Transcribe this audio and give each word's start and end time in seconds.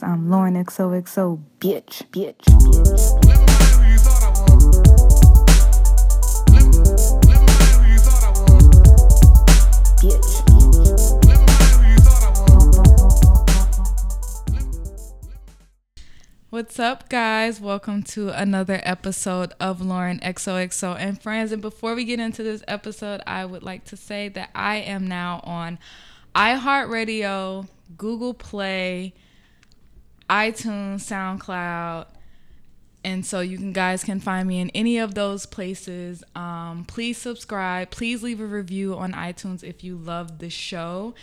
I'm 0.00 0.30
Lauren 0.30 0.54
XOXO, 0.54 1.42
bitch, 1.58 2.04
bitch, 2.12 2.36
bitch. 2.44 3.18
Bitch. 9.98 10.38
What's 16.50 16.78
up, 16.78 17.08
guys? 17.08 17.60
Welcome 17.60 18.04
to 18.04 18.28
another 18.28 18.80
episode 18.84 19.52
of 19.58 19.80
Lauren 19.80 20.20
XOXO 20.20 20.96
and 20.96 21.20
Friends. 21.20 21.50
And 21.50 21.60
before 21.60 21.96
we 21.96 22.04
get 22.04 22.20
into 22.20 22.44
this 22.44 22.62
episode, 22.68 23.20
I 23.26 23.44
would 23.44 23.64
like 23.64 23.84
to 23.86 23.96
say 23.96 24.28
that 24.28 24.50
I 24.54 24.76
am 24.76 25.08
now 25.08 25.40
on 25.42 25.80
iHeartRadio, 26.36 27.66
Google 27.96 28.34
Play, 28.34 29.14
iTunes, 30.28 31.00
SoundCloud. 31.00 32.06
And 33.04 33.24
so 33.24 33.40
you 33.40 33.56
can 33.56 33.72
guys 33.72 34.02
can 34.02 34.20
find 34.20 34.48
me 34.48 34.60
in 34.60 34.70
any 34.70 34.98
of 34.98 35.14
those 35.14 35.46
places. 35.46 36.24
Um, 36.34 36.84
please 36.86 37.16
subscribe. 37.16 37.90
Please 37.90 38.22
leave 38.22 38.40
a 38.40 38.46
review 38.46 38.96
on 38.96 39.12
iTunes 39.12 39.62
if 39.62 39.84
you 39.84 39.96
love 39.96 40.38
the 40.38 40.50
show. 40.50 41.14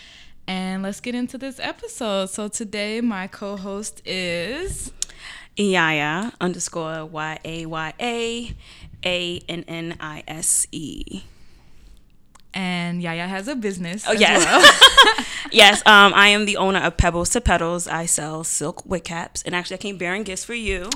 And 0.47 0.83
let's 0.83 0.99
get 0.99 1.15
into 1.15 1.37
this 1.37 1.59
episode. 1.59 2.29
So 2.29 2.47
today 2.47 3.01
my 3.01 3.27
co-host 3.27 4.01
is 4.05 4.91
Iyaya 5.57 6.33
underscore 6.39 7.05
Y 7.05 7.39
A 7.43 7.65
Y 7.65 7.93
A 7.99 8.55
A 9.05 9.39
N 9.49 9.65
N 9.67 9.97
I 9.99 10.23
S 10.27 10.67
E. 10.71 11.23
and 12.55 13.01
Yaya 13.03 13.27
has 13.27 13.47
a 13.47 13.55
business. 13.55 14.05
Oh 14.07 14.13
yes, 14.13 14.43
well. 14.45 15.25
yes. 15.51 15.81
Um, 15.85 16.13
I 16.15 16.29
am 16.29 16.45
the 16.45 16.57
owner 16.57 16.79
of 16.79 16.97
Pebbles 16.97 17.29
to 17.31 17.41
Petals. 17.41 17.87
I 17.87 18.05
sell 18.05 18.43
silk 18.43 18.83
wig 18.85 19.03
caps, 19.03 19.43
and 19.43 19.53
actually, 19.53 19.75
I 19.75 19.79
came 19.79 19.97
bearing 19.97 20.23
gifts 20.23 20.45
for 20.45 20.55
you. 20.55 20.89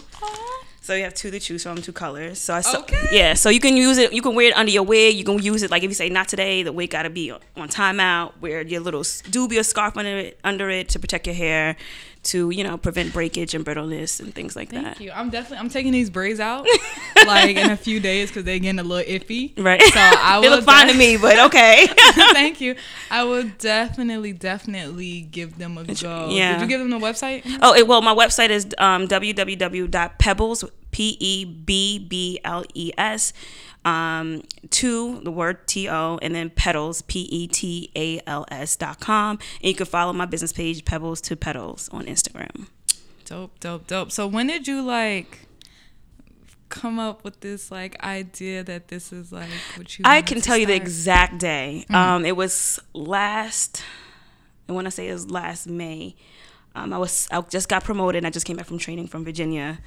So 0.82 0.96
you 0.96 1.04
have 1.04 1.14
two 1.14 1.30
to 1.30 1.40
choose 1.40 1.62
from, 1.62 1.78
two 1.84 1.92
colors. 1.92 2.40
So 2.40 2.56
I 2.56 2.62
so, 2.62 2.80
Okay. 2.80 3.10
yeah. 3.12 3.36
So 3.36 3.50
you 3.50 3.60
can 3.60 3.78
use 3.78 4.00
it. 4.00 4.12
You 4.12 4.24
can 4.24 4.34
wear 4.34 4.48
it 4.48 4.58
under 4.58 4.72
your 4.72 4.82
wig. 4.82 5.16
You 5.16 5.24
can 5.24 5.38
use 5.38 5.62
it 5.62 5.70
like 5.70 5.84
if 5.84 5.90
you 5.90 5.94
say 5.94 6.10
not 6.10 6.28
today, 6.28 6.64
the 6.64 6.72
wig 6.72 6.90
got 6.90 7.04
to 7.04 7.12
be 7.12 7.32
on 7.32 7.70
timeout. 7.70 8.32
Wear 8.42 8.64
your 8.64 8.80
little 8.82 9.02
doobie 9.04 9.60
or 9.60 9.64
scarf 9.64 9.96
under 9.98 10.18
it, 10.18 10.40
under 10.44 10.68
it 10.72 10.90
to 10.90 11.00
protect 11.00 11.28
your 11.28 11.36
hair, 11.36 11.76
to 12.22 12.50
you 12.50 12.64
know 12.64 12.78
prevent 12.78 13.14
breakage 13.14 13.54
and 13.54 13.64
brittleness 13.64 14.20
and 14.20 14.34
things 14.36 14.56
like 14.56 14.70
that. 14.70 14.84
Thank 14.84 15.00
you. 15.00 15.12
I'm 15.12 15.30
definitely 15.30 15.58
I'm 15.60 15.70
taking 15.70 15.92
these 15.92 16.10
braids 16.10 16.40
out 16.40 16.68
like 17.26 17.56
in 17.56 17.72
a 17.72 17.78
few 17.78 18.00
days 18.00 18.30
because 18.30 18.44
they're 18.44 18.60
getting 18.60 18.80
a 18.80 18.84
little 18.84 19.06
iffy. 19.12 19.54
Right. 19.58 19.82
So 19.82 20.00
I 20.00 20.40
they 20.42 20.50
will 20.50 20.58
look 20.58 20.66
fine 20.66 20.88
to 20.88 20.94
me, 20.94 21.18
but 21.18 21.40
okay. 21.48 21.88
Thank 22.34 22.60
you. 22.62 22.76
I 23.10 23.24
will 23.24 23.50
definitely, 23.58 24.34
definitely 24.34 25.22
give 25.22 25.58
them 25.58 25.78
a 25.78 25.86
go. 25.86 26.30
yeah. 26.30 26.54
Did 26.54 26.62
you 26.62 26.68
give 26.68 26.80
them 26.80 26.90
the 26.90 27.00
website? 27.00 27.44
Oh, 27.62 27.74
it, 27.74 27.88
well, 27.88 28.02
my 28.02 28.14
website 28.14 28.50
is 28.50 28.68
um, 28.78 29.08
www.pebbles, 29.08 30.66
P 30.92 31.18
E 31.20 31.46
B 31.46 32.00
B 32.00 32.40
L 32.44 32.66
E 32.74 32.92
S, 32.98 33.34
um, 33.86 34.44
to 34.72 35.20
the 35.22 35.32
word 35.32 35.68
T 35.68 35.90
O, 35.90 36.20
and 36.22 36.36
then 36.36 36.50
petals, 36.50 37.02
P 37.04 37.22
E 37.32 37.48
T 37.48 37.92
A 37.96 38.22
L 38.28 38.46
S 38.52 38.76
dot 38.76 39.00
com. 39.00 39.40
And 39.62 39.70
you 39.70 39.76
can 39.76 39.86
follow 39.86 40.14
my 40.14 40.26
business 40.26 40.54
page, 40.54 40.86
Pebbles 40.86 41.22
to 41.22 41.36
Petals, 41.36 41.90
on 41.92 42.06
Instagram. 42.06 42.68
Dope, 43.26 43.60
dope, 43.60 43.88
dope. 43.88 44.12
So 44.12 44.28
when 44.28 44.48
did 44.48 44.68
you 44.68 44.82
like 44.82 45.48
come 46.70 47.00
up 47.00 47.24
with 47.24 47.40
this 47.40 47.72
like 47.72 48.02
idea 48.04 48.64
that 48.64 48.90
this 48.90 49.12
is 49.12 49.32
like 49.32 49.50
what 49.76 49.98
you? 49.98 50.04
I 50.06 50.22
can 50.22 50.38
to 50.38 50.44
tell 50.44 50.58
you 50.58 50.66
the 50.66 50.76
exact 50.76 51.40
day. 51.40 51.86
Um, 51.90 52.26
it 52.26 52.36
was 52.36 52.80
last, 52.94 53.84
and 54.68 54.76
when 54.76 54.86
I 54.86 54.90
say 54.90 55.08
it 55.08 55.14
was 55.14 55.30
last 55.30 55.68
May, 55.68 56.16
um, 56.76 56.94
I 56.94 56.98
was 56.98 57.28
I 57.32 57.42
just 57.42 57.70
got 57.70 57.84
promoted. 57.84 58.20
and 58.20 58.28
I 58.28 58.30
just 58.30 58.46
came 58.46 58.58
back 58.58 58.66
from 58.66 58.78
training 58.78 59.08
from 59.08 59.24
Virginia, 59.24 59.80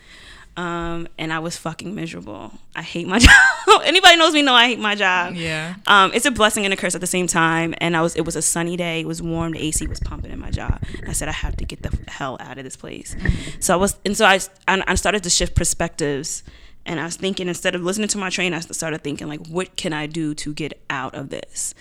um, 0.56 1.08
and 1.19 1.33
I 1.33 1.39
was 1.39 1.56
fucking 1.56 1.95
miserable. 1.95 2.53
I 2.77 2.83
hate 2.83 3.06
my 3.06 3.19
job. 3.67 3.83
Anybody 3.84 4.17
knows 4.17 4.34
me 4.34 4.42
know 4.42 4.53
I 4.55 4.67
hate 4.67 4.78
my 4.78 4.95
job. 4.95 5.34
Yeah. 5.34 5.77
Um, 5.86 6.13
it's 6.13 6.27
a 6.27 6.30
blessing 6.30 6.64
and 6.64 6.74
a 6.74 6.77
curse 6.77 6.95
at 6.95 7.01
the 7.01 7.07
same 7.07 7.27
time. 7.27 7.74
And 7.79 7.96
I 7.96 8.02
was, 8.02 8.14
it 8.17 8.23
was 8.23 8.36
a 8.36 8.42
sunny 8.42 8.77
day. 8.77 9.01
It 9.01 9.07
was 9.07 9.23
warm. 9.23 9.52
The 9.52 9.61
AC 9.61 9.86
was 9.86 9.98
pumping 10.01 10.30
in 10.30 10.39
my 10.39 10.51
job. 10.51 10.79
And 10.98 11.08
I 11.08 11.12
said, 11.12 11.29
I 11.29 11.33
have 11.33 11.57
to 11.57 11.64
get 11.64 11.83
the 11.83 11.98
hell 12.11 12.36
out 12.41 12.58
of 12.58 12.64
this 12.64 12.77
place. 12.77 13.17
So 13.61 13.73
I 13.73 13.77
was, 13.77 13.96
and 14.05 14.17
so 14.17 14.27
I, 14.27 14.41
I 14.68 14.83
I 14.86 14.95
started 14.95 15.23
to 15.23 15.30
shift 15.30 15.55
perspectives. 15.55 16.42
And 16.85 17.01
I 17.01 17.05
was 17.05 17.17
thinking, 17.17 17.48
instead 17.48 17.74
of 17.74 17.83
listening 17.83 18.08
to 18.08 18.18
my 18.18 18.29
train, 18.29 18.52
I 18.52 18.61
started 18.61 19.02
thinking, 19.02 19.29
like, 19.29 19.46
what 19.46 19.77
can 19.77 19.92
I 19.92 20.07
do 20.07 20.35
to 20.35 20.52
get 20.52 20.83
out 20.91 21.14
of 21.14 21.30
this? 21.30 21.74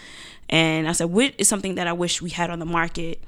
And 0.48 0.88
I 0.88 0.92
said, 0.92 1.06
what 1.06 1.34
is 1.38 1.48
something 1.48 1.76
that 1.76 1.88
I 1.88 1.94
wish 1.94 2.22
we 2.22 2.30
had 2.30 2.52
on 2.52 2.60
the 2.60 2.66
market 2.66 3.24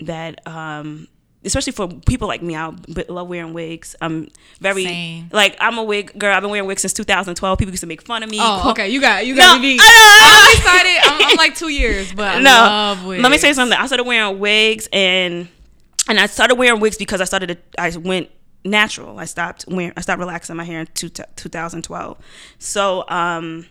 that, 0.00 0.46
um, 0.46 1.08
especially 1.46 1.72
for 1.72 1.88
people 2.06 2.28
like 2.28 2.42
me, 2.42 2.54
I 2.56 2.72
love 3.08 3.28
wearing 3.28 3.54
wigs. 3.54 3.96
I'm 4.02 4.28
very 4.60 4.84
Same. 4.84 5.30
like 5.32 5.56
I'm 5.60 5.78
a 5.78 5.82
wig 5.84 6.18
girl. 6.18 6.34
I've 6.34 6.42
been 6.42 6.50
wearing 6.50 6.66
wigs 6.66 6.82
since 6.82 6.92
2012. 6.92 7.58
People 7.58 7.72
used 7.72 7.80
to 7.80 7.86
make 7.86 8.02
fun 8.02 8.22
of 8.22 8.30
me. 8.30 8.38
Oh, 8.40 8.58
call- 8.62 8.70
okay. 8.72 8.88
You 8.90 9.00
got 9.00 9.24
you 9.26 9.34
No, 9.34 9.40
got 9.42 9.60
me. 9.60 9.74
beat. 9.76 9.80
I 9.82 10.52
I'm 10.52 10.58
excited. 10.58 11.24
I'm, 11.24 11.30
I'm 11.30 11.36
like 11.36 11.54
two 11.54 11.68
years, 11.70 12.12
but 12.12 12.36
I 12.36 12.38
no, 12.40 12.50
love 12.50 13.04
wigs. 13.06 13.22
let 13.22 13.30
me 13.32 13.38
say 13.38 13.52
something. 13.54 13.78
I 13.78 13.86
started 13.86 14.04
wearing 14.04 14.38
wigs 14.38 14.88
and 14.92 15.48
and 16.08 16.20
I 16.20 16.26
started 16.26 16.56
wearing 16.56 16.80
wigs 16.80 16.96
because 16.98 17.20
I 17.20 17.24
started 17.24 17.46
to, 17.48 17.80
I 17.80 17.96
went 17.96 18.28
natural. 18.64 19.18
I 19.18 19.24
stopped 19.24 19.64
wearing 19.68 19.92
I 19.96 20.00
stopped 20.00 20.18
relaxing 20.18 20.56
my 20.56 20.64
hair 20.64 20.80
in 20.80 20.86
two, 20.94 21.08
2012. 21.08 22.18
So 22.58 23.04
um 23.08 23.66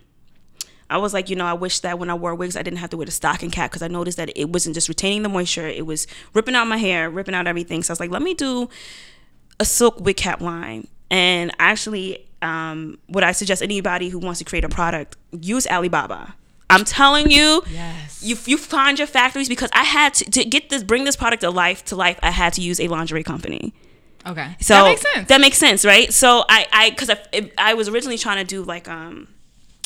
I 0.89 0.97
was 0.97 1.13
like, 1.13 1.29
you 1.29 1.35
know, 1.35 1.45
I 1.45 1.53
wish 1.53 1.79
that 1.79 1.97
when 1.97 2.09
I 2.09 2.13
wore 2.13 2.35
wigs, 2.35 2.55
I 2.55 2.61
didn't 2.61 2.77
have 2.79 2.91
to 2.91 2.97
wear 2.97 3.05
the 3.05 3.11
stocking 3.11 3.49
cap 3.51 3.71
because 3.71 3.81
I 3.81 3.87
noticed 3.87 4.17
that 4.17 4.29
it 4.35 4.49
wasn't 4.49 4.75
just 4.75 4.87
retaining 4.87 5.23
the 5.23 5.29
moisture; 5.29 5.67
it 5.67 5.85
was 5.85 6.05
ripping 6.33 6.55
out 6.55 6.65
my 6.67 6.77
hair, 6.77 7.09
ripping 7.09 7.33
out 7.35 7.47
everything. 7.47 7.81
So 7.83 7.91
I 7.91 7.93
was 7.93 7.99
like, 7.99 8.11
let 8.11 8.21
me 8.21 8.33
do 8.33 8.69
a 9.59 9.65
silk 9.65 9.99
wig 9.99 10.17
cap 10.17 10.41
line. 10.41 10.87
And 11.09 11.51
actually, 11.59 12.27
um, 12.41 12.97
would 13.09 13.23
I 13.23 13.31
suggest 13.31 13.61
anybody 13.61 14.09
who 14.09 14.19
wants 14.19 14.39
to 14.39 14.45
create 14.45 14.63
a 14.63 14.69
product 14.69 15.17
use 15.31 15.65
Alibaba? 15.67 16.35
I'm 16.69 16.83
telling 16.83 17.29
you, 17.29 17.63
Yes. 17.71 18.23
you 18.23 18.35
you 18.45 18.57
find 18.57 18.97
your 18.97 19.07
factories 19.07 19.47
because 19.47 19.69
I 19.73 19.83
had 19.83 20.13
to, 20.15 20.31
to 20.31 20.45
get 20.45 20.69
this 20.69 20.83
bring 20.83 21.03
this 21.05 21.15
product 21.15 21.41
to 21.41 21.51
life 21.51 21.85
to 21.85 21.95
life. 21.95 22.19
I 22.23 22.31
had 22.31 22.53
to 22.53 22.61
use 22.61 22.79
a 22.79 22.87
lingerie 22.87 23.23
company. 23.23 23.73
Okay. 24.25 24.55
So 24.59 24.73
that 24.73 24.83
makes 24.85 25.01
sense. 25.01 25.27
That 25.29 25.41
makes 25.41 25.57
sense, 25.57 25.85
right? 25.85 26.11
So 26.11 26.43
I 26.49 26.67
I 26.71 26.89
because 26.89 27.11
I, 27.11 27.51
I 27.57 27.73
was 27.75 27.87
originally 27.87 28.17
trying 28.17 28.37
to 28.37 28.43
do 28.43 28.63
like 28.63 28.87
um 28.87 29.27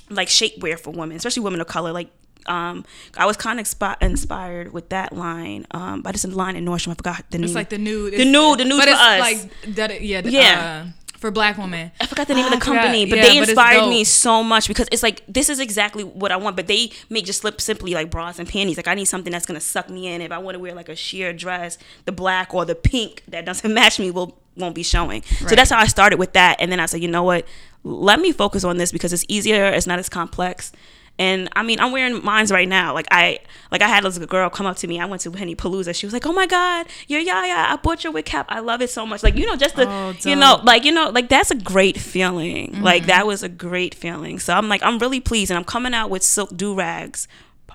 like 0.10 0.28
shapewear 0.28 0.80
for 0.80 0.92
women, 0.92 1.18
especially 1.18 1.44
women 1.44 1.62
of 1.62 1.68
color. 1.68 1.92
Like 1.92 2.10
um 2.46 2.86
I 3.18 3.26
was 3.26 3.36
kind 3.38 3.60
of 3.60 3.66
inspi- 3.66 4.02
inspired 4.02 4.72
with 4.74 4.90
that 4.90 5.14
line 5.14 5.68
um 5.72 6.02
by 6.02 6.12
this 6.12 6.26
line 6.26 6.56
in 6.56 6.66
Nordstrom. 6.66 6.92
I 6.92 6.96
forgot 6.96 7.26
the 7.32 7.38
name. 7.38 7.46
it's 7.46 7.56
like 7.56 7.70
the 7.70 7.78
nude. 7.78 8.14
The 8.14 8.26
nude, 8.26 8.60
the 8.60 8.66
nude 8.66 8.80
but 8.80 8.86
for 8.86 8.92
it's 8.92 9.00
us. 9.02 9.20
like 9.20 9.76
that. 9.76 10.02
Yeah. 10.02 10.22
the- 10.22 10.32
Yeah. 10.32 10.84
Uh, 10.88 10.92
for 11.20 11.32
black 11.32 11.58
women. 11.58 11.92
I 12.00 12.06
forgot 12.06 12.30
the 12.30 12.34
name 12.34 12.46
Ah, 12.46 12.54
of 12.54 12.60
the 12.62 12.66
forgot. 12.66 12.82
company, 12.84 13.06
but 13.06 13.18
Yeah, 13.18 13.24
they 13.28 13.38
inspired 13.40 13.80
dope. 13.82 13.90
me 13.90 14.06
so 14.06 14.42
much 14.42 14.70
because 14.70 14.88
it's 14.90 15.04
like 15.04 15.22
this 15.28 15.50
is 15.50 15.60
exactly 15.60 16.06
what 16.06 16.32
I 16.32 16.38
want. 16.38 16.56
But 16.56 16.68
they 16.68 16.92
make 17.10 17.26
just 17.26 17.42
slip 17.42 17.60
simply 17.60 17.94
like 17.94 18.10
bras 18.10 18.40
and 18.40 18.48
panties. 18.48 18.78
Like 18.78 18.88
I 18.88 18.94
need 18.94 19.04
something 19.04 19.30
that's 19.34 19.46
gonna 19.46 19.60
suck 19.60 19.90
me 19.90 20.08
in. 20.08 20.22
If 20.22 20.32
I 20.32 20.38
want 20.38 20.56
to 20.56 20.60
wear 20.60 20.74
like 20.74 20.88
a 20.88 20.96
sheer 20.96 21.34
dress, 21.34 21.78
the 22.06 22.14
black 22.14 22.54
or 22.56 22.64
the 22.64 22.74
pink 22.74 23.24
that 23.28 23.44
doesn't 23.44 23.74
match 23.82 24.00
me 24.00 24.12
will 24.12 24.40
won't 24.60 24.76
be 24.76 24.84
showing. 24.84 25.24
So 25.24 25.56
that's 25.56 25.70
how 25.70 25.80
I 25.80 25.88
started 25.88 26.20
with 26.20 26.34
that. 26.34 26.58
And 26.60 26.72
then 26.72 26.80
I 26.80 26.86
said, 26.86 27.02
you 27.02 27.08
know 27.08 27.24
what? 27.24 27.48
Let 27.84 28.20
me 28.20 28.32
focus 28.32 28.64
on 28.64 28.78
this 28.78 28.92
because 28.92 29.14
it's 29.14 29.26
easier. 29.28 29.66
It's 29.66 29.88
not 29.88 30.00
as 30.00 30.10
complex. 30.10 30.72
And 31.20 31.50
I 31.54 31.64
mean, 31.64 31.82
I'm 31.82 31.92
wearing 31.92 32.24
mines 32.24 32.50
right 32.50 32.68
now. 32.68 32.94
Like 32.94 33.08
I, 33.12 33.40
like 33.72 33.82
I 33.82 33.90
had 33.90 34.06
this 34.06 34.18
girl 34.20 34.50
come 34.50 34.66
up 34.66 34.78
to 34.78 34.88
me. 34.88 35.02
I 35.02 35.06
went 35.06 35.22
to 35.24 35.32
Henny 35.32 35.54
Palooza. 35.54 35.94
She 35.94 36.06
was 36.06 36.14
like, 36.14 36.26
"Oh 36.26 36.32
my 36.32 36.48
God, 36.48 36.88
you're 37.10 37.20
Yaya! 37.20 37.74
I 37.74 37.76
bought 37.76 38.06
your 38.06 38.14
wig 38.14 38.24
cap. 38.24 38.46
I 38.48 38.62
love 38.62 38.82
it 38.82 38.90
so 38.90 39.06
much." 39.06 39.22
Like 39.22 39.36
you 39.36 39.46
know, 39.46 39.58
just 39.58 39.76
the, 39.76 39.86
Oh, 39.86 40.14
you 40.22 40.38
know, 40.38 40.62
like 40.64 40.86
you 40.86 40.94
know, 40.94 41.10
like 41.10 41.28
that's 41.28 41.52
a 41.52 41.58
great 41.58 41.98
feeling. 41.98 42.82
Like 42.82 43.02
mm-hmm. 43.02 43.08
that 43.08 43.28
was 43.28 43.44
a 43.44 43.50
great 43.50 43.94
feeling. 43.96 44.40
So 44.40 44.54
I'm 44.54 44.70
like, 44.70 44.82
I'm 44.82 44.98
really 44.98 45.20
pleased, 45.20 45.52
and 45.52 45.58
I'm 45.58 45.66
coming 45.66 45.94
out 45.94 46.10
with 46.10 46.24
silk 46.24 46.56
do 46.56 46.74
rags. 46.74 47.28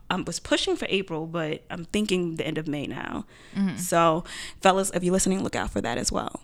I 0.08 0.16
was 0.22 0.40
pushing 0.40 0.74
for 0.74 0.86
April, 0.88 1.26
but 1.26 1.64
I'm 1.70 1.84
thinking 1.86 2.36
the 2.36 2.46
end 2.46 2.56
of 2.56 2.66
May 2.66 2.86
now. 2.86 3.26
Mm-hmm. 3.54 3.76
So, 3.76 4.24
fellas, 4.62 4.90
if 4.94 5.04
you're 5.04 5.12
listening, 5.12 5.42
look 5.42 5.56
out 5.56 5.70
for 5.70 5.82
that 5.82 5.98
as 5.98 6.10
well. 6.10 6.40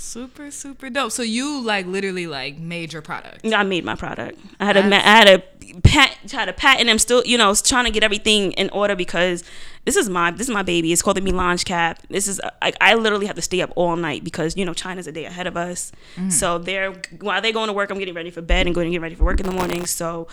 Super, 0.00 0.50
super 0.50 0.88
dope. 0.88 1.12
So 1.12 1.22
you 1.22 1.60
like 1.60 1.86
literally 1.86 2.26
like 2.26 2.58
made 2.58 2.92
your 2.92 3.02
product. 3.02 3.44
I 3.46 3.62
made 3.62 3.84
my 3.84 3.94
product. 3.94 4.38
I 4.58 4.64
had 4.64 4.76
a 4.76 4.82
ma- 4.88 4.96
I 4.96 5.00
had 5.00 5.28
a 5.28 5.42
pat 5.82 6.16
had 6.32 6.48
a 6.48 6.52
patent. 6.52 6.88
I'm 6.88 6.98
still 6.98 7.22
you 7.26 7.36
know 7.36 7.54
trying 7.54 7.84
to 7.84 7.90
get 7.90 8.02
everything 8.02 8.52
in 8.52 8.70
order 8.70 8.96
because 8.96 9.44
this 9.84 9.96
is 9.96 10.08
my 10.08 10.30
this 10.30 10.48
is 10.48 10.54
my 10.54 10.62
baby. 10.62 10.92
It's 10.92 11.02
called 11.02 11.18
the 11.18 11.20
Melange 11.20 11.64
cap. 11.66 12.00
This 12.08 12.28
is 12.28 12.40
like 12.62 12.76
I 12.80 12.94
literally 12.94 13.26
have 13.26 13.36
to 13.36 13.42
stay 13.42 13.60
up 13.60 13.72
all 13.76 13.94
night 13.94 14.24
because 14.24 14.56
you 14.56 14.64
know 14.64 14.72
China's 14.74 15.06
a 15.06 15.12
day 15.12 15.26
ahead 15.26 15.46
of 15.46 15.56
us. 15.56 15.92
So 16.30 16.56
they're 16.58 16.92
while 17.20 17.42
they're 17.42 17.52
going 17.52 17.68
to 17.68 17.74
work, 17.74 17.90
I'm 17.90 17.98
getting 17.98 18.14
ready 18.14 18.30
for 18.30 18.40
bed 18.42 18.66
and 18.66 18.74
going 18.74 18.86
to 18.86 18.90
get 18.90 19.02
ready 19.02 19.14
for 19.14 19.24
work 19.24 19.38
in 19.38 19.46
the 19.46 19.52
morning. 19.52 19.84
So 19.84 20.28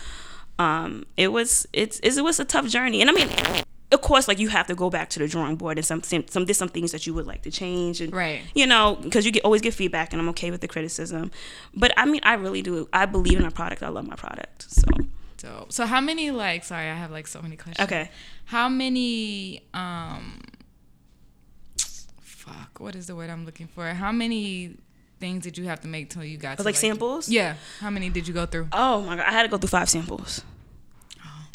um, 0.58 1.04
it 1.16 1.28
was 1.28 1.68
it's 1.74 1.98
it 2.00 2.22
was 2.22 2.40
a 2.40 2.44
tough 2.44 2.68
journey, 2.68 3.02
and 3.02 3.10
I 3.10 3.12
mean. 3.12 3.28
Of 3.90 4.02
course, 4.02 4.28
like 4.28 4.38
you 4.38 4.48
have 4.48 4.66
to 4.66 4.74
go 4.74 4.90
back 4.90 5.08
to 5.10 5.18
the 5.18 5.26
drawing 5.26 5.56
board 5.56 5.78
and 5.78 5.86
some 5.86 6.02
some, 6.02 6.26
some 6.28 6.44
there's 6.44 6.58
some 6.58 6.68
things 6.68 6.92
that 6.92 7.06
you 7.06 7.14
would 7.14 7.26
like 7.26 7.42
to 7.42 7.50
change 7.50 8.00
and 8.02 8.12
Right. 8.12 8.42
you 8.54 8.66
know 8.66 8.98
because 9.02 9.24
you 9.24 9.32
get 9.32 9.44
always 9.44 9.62
get 9.62 9.72
feedback 9.74 10.12
and 10.12 10.20
I'm 10.20 10.28
okay 10.30 10.50
with 10.50 10.60
the 10.60 10.68
criticism, 10.68 11.30
but 11.74 11.92
I 11.96 12.04
mean 12.04 12.20
I 12.22 12.34
really 12.34 12.60
do 12.62 12.86
I 12.92 13.06
believe 13.06 13.38
in 13.38 13.42
my 13.44 13.50
product 13.50 13.82
I 13.82 13.88
love 13.88 14.06
my 14.06 14.16
product 14.16 14.70
so 14.70 14.82
Dope. 15.38 15.72
So 15.72 15.86
how 15.86 16.00
many 16.00 16.30
like 16.30 16.64
sorry, 16.64 16.90
I 16.90 16.94
have 16.94 17.10
like 17.10 17.26
so 17.26 17.40
many 17.40 17.56
questions. 17.56 17.86
Okay. 17.86 18.10
How 18.46 18.68
many 18.68 19.62
um 19.72 20.40
fuck. 22.20 22.80
What 22.80 22.94
is 22.94 23.06
the 23.06 23.14
word 23.16 23.30
I'm 23.30 23.44
looking 23.44 23.68
for? 23.68 23.86
How 23.94 24.12
many 24.12 24.76
things 25.20 25.42
did 25.44 25.58
you 25.58 25.64
have 25.64 25.80
to 25.80 25.88
make 25.88 26.10
till 26.10 26.24
you 26.24 26.36
got 26.38 26.58
to 26.58 26.62
like 26.64 26.76
samples? 26.76 27.28
Yeah. 27.28 27.54
How 27.80 27.90
many 27.90 28.10
did 28.10 28.26
you 28.28 28.34
go 28.34 28.46
through? 28.46 28.68
Oh 28.72 29.02
my 29.02 29.16
god, 29.16 29.26
I 29.26 29.32
had 29.32 29.42
to 29.44 29.48
go 29.48 29.58
through 29.58 29.68
five 29.68 29.88
samples. 29.88 30.42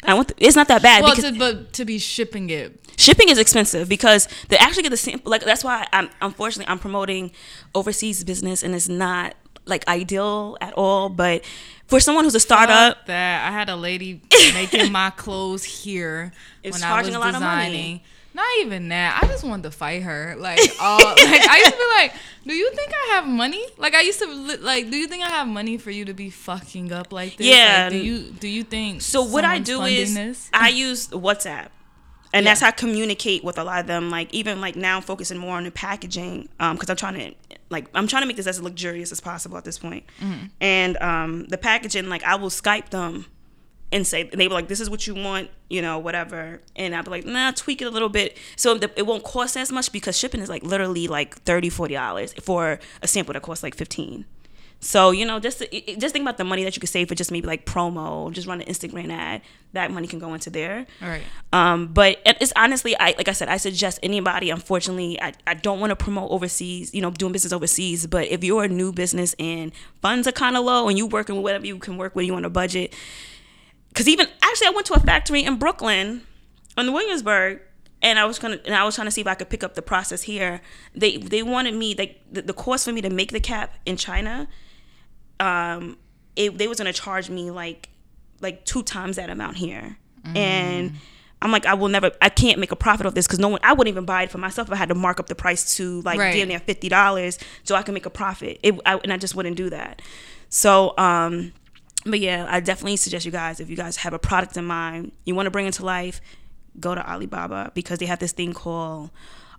I 0.04 0.14
went. 0.14 0.28
Th- 0.28 0.46
it's 0.48 0.56
not 0.56 0.68
that 0.68 0.82
bad 0.82 1.02
Well, 1.02 1.14
to, 1.16 1.32
but 1.38 1.72
to 1.74 1.84
be 1.84 1.98
shipping 1.98 2.50
it. 2.50 2.78
shipping 2.96 3.28
is 3.28 3.38
expensive 3.38 3.88
because 3.88 4.28
they 4.48 4.56
actually 4.56 4.82
get 4.84 4.90
the 4.90 4.96
sample. 4.96 5.30
Like 5.30 5.44
that's 5.44 5.64
why 5.64 5.86
I'm 5.92 6.10
unfortunately 6.20 6.70
I'm 6.70 6.78
promoting 6.78 7.30
overseas 7.74 8.22
business 8.24 8.62
and 8.62 8.74
it's 8.74 8.88
not 8.88 9.34
like 9.66 9.86
ideal 9.88 10.56
at 10.60 10.72
all. 10.74 11.08
But 11.08 11.44
for 11.86 12.00
someone 12.00 12.24
who's 12.24 12.34
a 12.34 12.40
startup, 12.40 12.98
Fuck 12.98 13.06
that 13.06 13.48
I 13.48 13.52
had 13.52 13.68
a 13.68 13.76
lady 13.76 14.20
making 14.54 14.92
my 14.92 15.10
clothes 15.10 15.64
here 15.64 16.32
It's 16.62 16.76
when 16.80 16.84
I 16.84 16.96
was 16.96 17.06
charging 17.06 17.14
a 17.14 17.18
lot 17.18 17.34
of 17.34 17.40
money. 17.40 17.64
designing. 17.70 18.00
Not 18.34 18.46
even 18.62 18.88
that. 18.88 19.20
I 19.22 19.26
just 19.28 19.44
wanted 19.44 19.62
to 19.62 19.70
fight 19.70 20.02
her. 20.02 20.34
Like, 20.36 20.58
all 20.80 20.98
like 21.04 21.16
I 21.18 21.58
used 21.58 21.70
to 21.70 21.76
be 21.78 22.02
like, 22.02 22.12
"Do 22.44 22.52
you 22.52 22.70
think 22.72 22.92
I 22.92 23.14
have 23.14 23.26
money?" 23.26 23.64
Like, 23.78 23.94
I 23.94 24.00
used 24.00 24.18
to 24.18 24.26
li- 24.26 24.56
like, 24.56 24.90
"Do 24.90 24.96
you 24.96 25.06
think 25.06 25.22
I 25.22 25.28
have 25.28 25.46
money 25.46 25.78
for 25.78 25.90
you 25.92 26.04
to 26.06 26.14
be 26.14 26.30
fucking 26.30 26.92
up 26.92 27.12
like 27.12 27.36
this?" 27.36 27.46
Yeah. 27.46 27.84
Like, 27.84 27.92
do 27.92 27.98
you 27.98 28.18
do 28.32 28.48
you 28.48 28.64
think? 28.64 29.02
So 29.02 29.22
what 29.22 29.44
I 29.44 29.60
do 29.60 29.82
is 29.82 30.14
this? 30.14 30.50
I 30.52 30.68
use 30.70 31.08
WhatsApp. 31.08 31.68
And 32.32 32.42
Yeah. 32.44 32.50
that's 32.50 32.62
how 32.62 32.66
I 32.68 32.72
communicate 32.72 33.44
with 33.44 33.58
a 33.58 33.62
lot 33.62 33.78
of 33.78 33.86
them. 33.86 34.10
Like 34.10 34.34
even 34.34 34.60
like 34.60 34.74
now 34.74 34.96
I'm 34.96 35.02
focusing 35.04 35.38
more 35.38 35.56
on 35.56 35.62
the 35.62 35.70
packaging 35.70 36.48
because 36.58 36.90
I'm 36.90 36.96
trying 36.96 37.14
to 37.14 37.34
like 37.70 37.86
I'm 37.94 38.08
trying 38.08 38.22
to 38.22 38.26
make 38.26 38.36
this 38.36 38.48
as 38.48 38.60
luxurious 38.60 39.12
as 39.12 39.20
possible 39.20 39.56
at 39.56 39.64
this 39.64 39.78
point. 39.78 40.02
Mm-hmm. 40.20 40.46
And 40.60 40.96
um, 40.96 41.44
the 41.44 41.56
packaging, 41.58 42.08
like 42.08 42.24
I 42.24 42.34
will 42.34 42.50
Skype 42.50 42.88
them 42.90 43.26
and 43.92 44.06
say 44.06 44.24
they 44.24 44.48
were 44.48 44.54
like, 44.54 44.68
"This 44.68 44.80
is 44.80 44.90
what 44.90 45.06
you 45.06 45.14
want," 45.14 45.50
you 45.70 45.80
know, 45.82 45.98
whatever. 45.98 46.60
And 46.76 46.94
I'd 46.94 47.04
be 47.04 47.10
like, 47.10 47.24
"Nah, 47.26 47.52
tweak 47.52 47.80
it 47.82 47.86
a 47.86 47.90
little 47.90 48.08
bit 48.08 48.36
so 48.56 48.76
the, 48.76 48.90
it 48.96 49.06
won't 49.06 49.24
cost 49.24 49.56
as 49.56 49.70
much 49.70 49.92
because 49.92 50.18
shipping 50.18 50.40
is 50.40 50.48
like 50.48 50.62
literally 50.64 51.06
like 51.08 51.36
30 51.42 51.68
40 51.70 51.94
dollars 51.94 52.32
for 52.42 52.78
a 53.02 53.08
sample 53.08 53.32
that 53.34 53.42
costs 53.42 53.62
like 53.62 53.74
15 53.74 54.24
so 54.80 55.12
you 55.12 55.24
know, 55.24 55.40
just 55.40 55.62
it- 55.72 55.98
just 55.98 56.12
think 56.12 56.24
about 56.24 56.36
the 56.36 56.44
money 56.44 56.62
that 56.64 56.76
you 56.76 56.80
could 56.80 56.90
save 56.90 57.08
for 57.08 57.14
just 57.14 57.30
maybe 57.32 57.46
like 57.46 57.64
promo, 57.64 58.30
just 58.30 58.46
run 58.46 58.60
an 58.60 58.66
Instagram 58.66 59.10
ad. 59.10 59.40
That 59.72 59.90
money 59.90 60.06
can 60.06 60.18
go 60.18 60.34
into 60.34 60.50
there. 60.50 60.86
All 61.00 61.08
right. 61.08 61.22
Um, 61.54 61.86
but 61.86 62.18
it's 62.26 62.52
honestly, 62.54 62.94
I 62.98 63.14
like 63.16 63.26
I 63.28 63.32
said, 63.32 63.48
I 63.48 63.56
suggest 63.56 63.98
anybody. 64.02 64.50
Unfortunately, 64.50 65.18
I, 65.22 65.32
I 65.46 65.54
don't 65.54 65.80
want 65.80 65.90
to 65.92 65.96
promote 65.96 66.30
overseas, 66.30 66.92
you 66.94 67.00
know, 67.00 67.10
doing 67.10 67.32
business 67.32 67.52
overseas. 67.54 68.06
But 68.06 68.28
if 68.28 68.44
you're 68.44 68.64
a 68.64 68.68
new 68.68 68.92
business 68.92 69.34
and 69.38 69.72
funds 70.02 70.28
are 70.28 70.32
kind 70.32 70.54
of 70.54 70.64
low 70.66 70.86
and 70.88 70.98
you 70.98 71.06
working 71.06 71.36
with 71.36 71.44
whatever 71.44 71.64
you 71.64 71.78
can 71.78 71.96
work 71.96 72.14
with, 72.14 72.26
you 72.26 72.34
on 72.34 72.44
a 72.44 72.50
budget. 72.50 72.94
Because 73.94 74.08
even 74.08 74.26
actually, 74.42 74.66
I 74.66 74.70
went 74.70 74.86
to 74.88 74.94
a 74.94 75.00
factory 75.00 75.42
in 75.44 75.56
Brooklyn, 75.56 76.22
on 76.76 76.92
Williamsburg, 76.92 77.60
and 78.02 78.18
I 78.18 78.24
was 78.26 78.38
gonna 78.40 78.58
and 78.66 78.74
I 78.74 78.84
was 78.84 78.96
trying 78.96 79.06
to 79.06 79.10
see 79.12 79.20
if 79.20 79.26
I 79.28 79.34
could 79.36 79.48
pick 79.48 79.62
up 79.64 79.74
the 79.76 79.82
process 79.82 80.22
here. 80.22 80.60
They 80.94 81.16
they 81.16 81.42
wanted 81.44 81.74
me 81.74 81.94
like 81.96 82.20
the, 82.30 82.42
the 82.42 82.52
cost 82.52 82.84
for 82.84 82.92
me 82.92 83.00
to 83.02 83.08
make 83.10 83.30
the 83.32 83.40
cap 83.40 83.72
in 83.86 83.96
China. 83.96 84.48
Um, 85.40 85.96
it, 86.36 86.58
they 86.58 86.68
was 86.68 86.78
gonna 86.78 86.92
charge 86.92 87.30
me 87.30 87.50
like 87.50 87.88
like 88.40 88.64
two 88.64 88.82
times 88.82 89.16
that 89.16 89.30
amount 89.30 89.56
here, 89.56 89.96
and 90.34 90.92
I'm 91.40 91.52
like, 91.52 91.66
I 91.66 91.74
will 91.74 91.88
never, 91.88 92.10
I 92.22 92.30
can't 92.30 92.58
make 92.58 92.72
a 92.72 92.76
profit 92.76 93.04
off 93.06 93.12
this 93.14 93.26
because 93.26 93.38
no 93.38 93.48
one, 93.48 93.60
I 93.62 93.74
wouldn't 93.74 93.92
even 93.92 94.06
buy 94.06 94.22
it 94.22 94.30
for 94.30 94.38
myself. 94.38 94.68
if 94.68 94.72
I 94.72 94.76
had 94.76 94.88
to 94.88 94.94
mark 94.94 95.20
up 95.20 95.26
the 95.26 95.34
price 95.34 95.76
to 95.76 96.00
like 96.00 96.18
Right. 96.18 96.32
damn 96.32 96.48
near 96.48 96.58
fifty 96.58 96.88
dollars 96.88 97.38
so 97.64 97.74
I 97.74 97.82
can 97.82 97.92
make 97.94 98.06
a 98.06 98.10
profit. 98.10 98.58
It, 98.62 98.74
I, 98.86 98.96
and 98.96 99.12
I 99.12 99.18
just 99.18 99.34
wouldn't 99.34 99.56
do 99.56 99.68
that. 99.70 100.00
So, 100.48 100.94
um, 100.98 101.52
but 102.04 102.20
yeah, 102.20 102.46
I 102.48 102.60
definitely 102.60 102.96
suggest 102.96 103.24
you 103.24 103.32
guys 103.32 103.60
if 103.60 103.70
you 103.70 103.76
guys 103.76 103.96
have 103.98 104.12
a 104.12 104.18
product 104.18 104.56
in 104.56 104.64
mind, 104.64 105.12
you 105.24 105.34
want 105.34 105.46
to 105.46 105.50
bring 105.50 105.66
it 105.66 105.74
to 105.74 105.84
life, 105.84 106.20
go 106.78 106.94
to 106.94 107.10
Alibaba 107.10 107.72
because 107.74 107.98
they 107.98 108.06
have 108.06 108.18
this 108.18 108.32
thing 108.32 108.52
called 108.52 109.10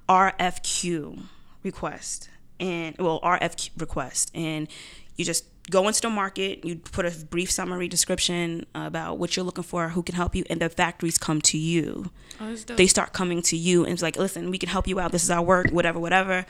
RFQ 0.08 1.24
request. 1.64 2.30
And 2.60 2.96
well 2.98 3.20
RF 3.22 3.70
request. 3.78 4.32
And 4.34 4.68
you 5.16 5.26
just 5.26 5.46
go 5.72 5.88
into 5.88 6.00
the 6.00 6.10
market 6.10 6.64
you 6.64 6.76
put 6.76 7.06
a 7.08 7.26
brief 7.26 7.50
summary 7.50 7.88
description 7.88 8.68
about 8.76 9.18
what 9.18 9.36
you're 9.36 9.44
looking 9.44 9.64
for 9.64 9.90
who 9.90 10.04
can 10.04 10.14
help 10.14 10.36
you 10.36 10.44
and 10.48 10.62
the 10.62 10.70
factories 10.70 11.18
come 11.18 11.42
to 11.42 11.58
you. 11.58 12.12
Oh, 12.40 12.54
they 12.54 12.86
start 12.86 13.14
coming 13.14 13.42
to 13.44 13.58
you 13.58 13.84
and 13.84 13.94
it's 13.94 14.04
like 14.04 14.16
listen 14.16 14.52
we 14.52 14.58
can 14.58 14.70
help 14.70 14.88
you 14.88 15.00
out. 15.00 15.12
This 15.12 15.24
is 15.24 15.32
our 15.32 15.42
work 15.42 15.72
whatever 15.72 16.00
whatever. 16.00 16.46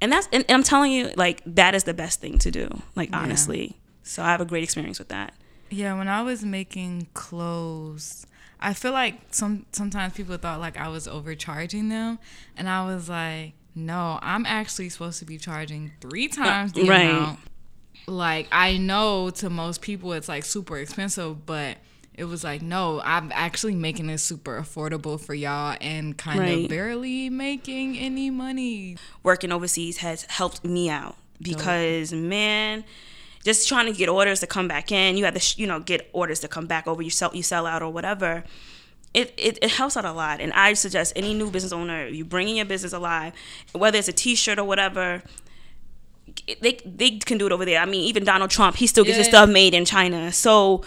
And 0.00 0.10
that's 0.12 0.28
and, 0.32 0.44
and 0.48 0.56
i'm 0.56 0.62
telling 0.62 0.92
you 0.92 1.12
like 1.16 1.42
that 1.44 1.74
is 1.74 1.84
the 1.84 1.94
best 1.94 2.20
thing 2.20 2.38
to 2.38 2.50
do 2.50 2.82
like 2.94 3.10
honestly 3.12 3.76
so 4.08 4.22
i 4.22 4.26
have 4.30 4.40
a 4.40 4.44
great 4.44 4.64
experience 4.64 4.98
with 4.98 5.08
that 5.08 5.32
Yeah, 5.70 5.92
when 5.98 6.08
I 6.08 6.22
was 6.22 6.42
making 6.44 7.08
clothes, 7.12 8.26
I 8.58 8.72
feel 8.72 8.92
like 8.92 9.14
some 9.32 9.66
sometimes 9.72 10.14
people 10.14 10.36
thought 10.38 10.60
like 10.60 10.78
I 10.78 10.88
was 10.88 11.06
overcharging 11.06 11.90
them, 11.90 12.18
and 12.56 12.68
I 12.70 12.86
was 12.86 13.08
like, 13.08 13.52
no, 13.74 14.18
I'm 14.22 14.46
actually 14.46 14.88
supposed 14.88 15.18
to 15.18 15.26
be 15.26 15.36
charging 15.36 15.92
three 16.00 16.26
uh, 16.28 16.34
times 16.34 16.72
the 16.72 16.88
right. 16.88 17.04
amount. 17.04 17.38
Like 18.06 18.48
I 18.50 18.78
know 18.78 19.28
to 19.40 19.50
most 19.50 19.82
people 19.82 20.14
it's 20.14 20.28
like 20.28 20.44
super 20.44 20.78
expensive, 20.78 21.44
but 21.44 21.76
it 22.14 22.24
was 22.24 22.42
like 22.44 22.62
no, 22.62 23.02
I'm 23.04 23.30
actually 23.34 23.74
making 23.74 24.06
this 24.06 24.22
super 24.22 24.58
affordable 24.58 25.20
for 25.20 25.34
y'all 25.34 25.76
and 25.82 26.16
kind 26.16 26.40
Right. 26.40 26.64
of 26.64 26.70
barely 26.70 27.28
making 27.28 27.98
any 27.98 28.30
money. 28.30 28.96
working 29.22 29.52
overseas 29.52 29.98
has 29.98 30.22
helped 30.24 30.64
me 30.64 30.88
out 30.88 31.16
because 31.42 32.12
man 32.12 32.84
just 33.44 33.68
trying 33.68 33.86
to 33.86 33.92
get 33.92 34.08
orders 34.08 34.40
to 34.40 34.46
come 34.46 34.68
back 34.68 34.90
in. 34.92 35.16
You 35.16 35.24
have 35.24 35.34
to 35.34 35.40
sh- 35.40 35.58
you 35.58 35.66
know 35.66 35.80
get 35.80 36.08
orders 36.12 36.40
to 36.40 36.48
come 36.48 36.66
back 36.66 36.86
over. 36.86 37.02
You 37.02 37.10
sell 37.10 37.30
you 37.34 37.42
sell 37.42 37.66
out 37.66 37.82
or 37.82 37.90
whatever. 37.90 38.44
It, 39.14 39.32
it, 39.38 39.58
it 39.62 39.70
helps 39.70 39.96
out 39.96 40.04
a 40.04 40.12
lot. 40.12 40.38
And 40.40 40.52
i 40.52 40.74
suggest 40.74 41.14
any 41.16 41.32
new 41.34 41.50
business 41.50 41.72
owner 41.72 42.06
you 42.06 42.24
bringing 42.26 42.56
your 42.56 42.66
business 42.66 42.92
alive 42.92 43.32
whether 43.72 43.98
it's 43.98 44.06
a 44.08 44.12
t-shirt 44.12 44.58
or 44.58 44.64
whatever 44.64 45.22
they 46.60 46.78
they 46.84 47.12
can 47.18 47.38
do 47.38 47.46
it 47.46 47.52
over 47.52 47.64
there. 47.64 47.80
I 47.80 47.86
mean 47.86 48.02
even 48.02 48.24
donald 48.24 48.50
trump 48.50 48.76
he 48.76 48.86
still 48.86 49.04
gets 49.04 49.16
his 49.16 49.26
Yeah. 49.28 49.30
stuff 49.30 49.48
made 49.48 49.72
in 49.74 49.84
china. 49.84 50.30
So 50.32 50.84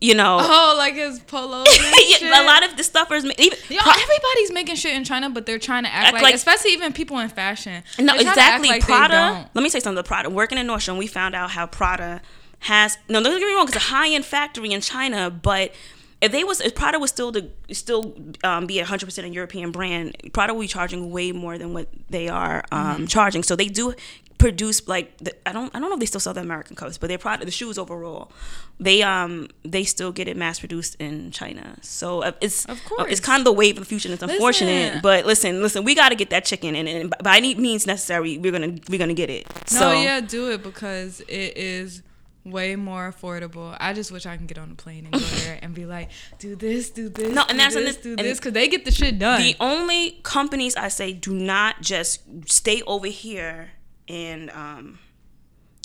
you 0.00 0.14
know 0.14 0.38
Oh, 0.40 0.74
like 0.78 0.94
his 0.94 1.18
polos. 1.20 1.66
And 1.68 1.94
yeah, 2.20 2.42
a 2.42 2.46
lot 2.46 2.64
of 2.64 2.76
the 2.76 2.84
stuffers 2.84 3.24
even 3.24 3.58
Yo, 3.68 3.78
everybody's 3.78 4.52
making 4.52 4.76
shit 4.76 4.94
in 4.94 5.04
China, 5.04 5.28
but 5.30 5.44
they're 5.46 5.58
trying 5.58 5.84
to 5.84 5.90
act, 5.92 6.06
Act 6.06 6.14
like, 6.14 6.22
like- 6.22 6.34
especially 6.34 6.72
even 6.72 6.92
people 6.92 7.18
in 7.18 7.28
fashion. 7.28 7.82
No, 7.98 8.14
They're 8.14 8.22
trying 8.22 8.24
to 8.24 8.28
act 8.40 8.64
exactly. 8.64 8.68
like 8.68 8.82
Prada. 8.82 9.50
Let 9.54 9.62
me 9.62 9.68
say 9.68 9.80
something. 9.80 9.96
The 9.96 10.02
Prada. 10.04 10.30
Working 10.30 10.58
in 10.58 10.66
Nordstrom, 10.66 10.98
we 10.98 11.06
found 11.06 11.34
out 11.34 11.50
how 11.50 11.66
Prada 11.66 12.20
has. 12.60 12.96
No, 13.08 13.22
don't 13.22 13.38
get 13.38 13.46
me 13.46 13.54
wrong. 13.54 13.66
It's 13.66 13.76
a 13.76 13.80
high 13.80 14.08
end 14.10 14.24
factory 14.24 14.70
in 14.72 14.80
China, 14.80 15.30
but 15.30 15.72
if 16.20 16.32
they 16.32 16.42
was, 16.44 16.60
if 16.60 16.74
Prada 16.74 16.98
was 16.98 17.10
still 17.10 17.30
to 17.32 17.48
still 17.72 18.14
um, 18.44 18.66
be 18.66 18.78
a 18.80 18.84
hundred 18.84 19.06
percent 19.06 19.26
a 19.26 19.30
European 19.30 19.70
brand, 19.70 20.16
Prada 20.32 20.52
will 20.54 20.62
be 20.62 20.66
charging 20.68 21.10
way 21.10 21.32
more 21.32 21.58
than 21.58 21.72
what 21.74 21.88
they 22.10 22.28
are 22.28 22.64
um, 22.72 22.86
Mm-hmm. 22.96 23.04
charging. 23.06 23.42
So 23.42 23.54
they 23.56 23.66
do 23.68 23.94
produce 24.38 24.86
like 24.86 25.16
the, 25.18 25.32
I 25.48 25.52
don't 25.52 25.74
I 25.74 25.80
don't 25.80 25.88
know 25.90 25.94
if 25.94 26.00
they 26.00 26.06
still 26.06 26.20
sell 26.20 26.32
the 26.34 26.40
American 26.40 26.76
coats, 26.76 26.96
but 26.96 27.08
their 27.08 27.18
product 27.18 27.44
the 27.44 27.50
shoes 27.50 27.76
overall, 27.78 28.30
they 28.78 29.02
um 29.02 29.48
they 29.64 29.82
still 29.84 30.12
get 30.12 30.28
it 30.28 30.36
mass 30.36 30.60
produced 30.60 30.94
in 31.00 31.30
China. 31.32 31.76
So 31.82 32.22
uh, 32.22 32.32
it's 32.40 32.64
Of 32.66 32.84
course. 32.84 33.10
it's 33.10 33.20
kind 33.20 33.40
of 33.40 33.44
the 33.44 33.52
wave 33.52 33.76
of 33.76 33.82
the 33.84 33.88
future. 33.88 34.08
and 34.08 34.14
It's 34.14 34.22
unfortunate, 34.22 34.70
Listen. 34.94 35.00
but 35.02 35.26
listen, 35.26 35.62
listen, 35.62 35.84
we 35.84 35.94
got 35.96 36.10
to 36.10 36.14
get 36.14 36.30
that 36.30 36.44
chicken, 36.44 36.76
and, 36.76 36.88
and 36.88 37.14
by 37.22 37.36
any 37.36 37.54
means 37.56 37.84
necessary, 37.86 38.38
we're 38.38 38.52
gonna 38.52 38.74
we're 38.88 38.98
gonna 38.98 39.14
get 39.14 39.28
it. 39.30 39.46
No, 39.72 39.78
so 39.80 39.92
yeah, 39.92 40.20
do 40.20 40.50
it 40.52 40.62
because 40.62 41.20
it 41.22 41.56
is 41.56 42.02
way 42.50 42.76
more 42.76 43.12
affordable. 43.12 43.76
I 43.80 43.92
just 43.92 44.10
wish 44.12 44.26
I 44.26 44.36
can 44.36 44.46
get 44.46 44.58
on 44.58 44.70
a 44.70 44.74
plane 44.74 45.04
and 45.04 45.12
go 45.12 45.18
there 45.44 45.58
and 45.62 45.74
be 45.74 45.86
like, 45.86 46.10
do 46.38 46.56
this, 46.56 46.90
do 46.90 47.08
this, 47.08 47.32
No, 47.34 47.42
and 47.42 47.50
do 47.50 47.56
that's- 47.56 47.74
and 47.76 47.86
this, 47.86 47.96
this- 47.96 48.02
do 48.04 48.16
this, 48.16 48.38
because 48.38 48.52
they 48.52 48.68
get 48.68 48.84
the 48.84 48.90
shit 48.92 49.18
done. 49.18 49.40
the 49.40 49.56
only 49.60 50.20
companies 50.22 50.76
I 50.76 50.88
say 50.88 51.12
do 51.12 51.32
not 51.34 51.80
just 51.82 52.20
stay 52.46 52.82
over 52.86 53.06
here 53.08 53.70
and 54.08 54.50
um 54.50 54.98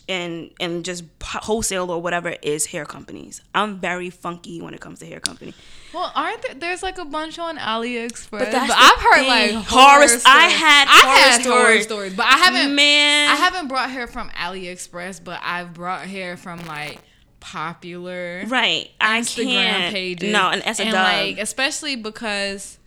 and 0.10 0.52
and 0.60 0.84
just 0.84 1.04
wholesale 1.24 1.90
or 1.92 2.02
whatever 2.02 2.36
is 2.42 2.66
hair 2.68 2.86
companies. 2.86 3.42
I'm 3.56 3.80
very 3.80 4.10
funky 4.10 4.62
when 4.62 4.74
it 4.74 4.82
comes 4.82 5.00
to 5.00 5.06
hair 5.06 5.20
company. 5.20 5.54
well, 5.94 6.12
aren't 6.16 6.42
there? 6.42 6.54
There's 6.56 6.84
like 6.84 6.98
a 6.98 7.06
bunch 7.06 7.40
on 7.40 7.58
AliExpress, 7.58 8.30
but, 8.30 8.52
the 8.52 8.58
I've 8.60 9.00
heard 9.00 9.16
thing. 9.16 9.28
like 9.56 9.66
Horror- 9.66 9.92
horror. 9.92 10.04
I 10.04 10.08
stories. 10.08 10.24
had 10.54 10.88
I 10.88 11.02
horror 11.04 11.18
had 11.18 11.42
horror 11.42 11.62
stories. 11.62 11.84
stories, 11.86 12.14
but 12.16 12.26
I 12.26 12.38
haven't. 12.38 12.76
Man, 12.76 13.30
I 13.32 13.36
haven't 13.36 13.68
brought 13.70 13.90
hair 13.90 14.08
from 14.08 14.30
AliExpress, 14.32 15.24
but 15.24 15.40
I've 15.44 15.74
brought 15.74 16.02
hair 16.06 16.36
from 16.38 16.66
like 16.66 17.00
popular 17.40 18.44
right. 18.48 18.90
I 19.00 19.20
Instagram 19.22 19.46
can't. 19.52 19.94
pages. 19.94 20.32
No, 20.32 20.50
and 20.50 20.62
that's 20.64 20.80
a 20.80 20.84
and 20.84 20.92
dub. 20.92 21.04
like 21.04 21.38
especially 21.38 21.96
because 21.96 22.78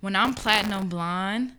when 0.00 0.16
I'm 0.16 0.34
platinum 0.34 0.88
blonde, 0.88 1.52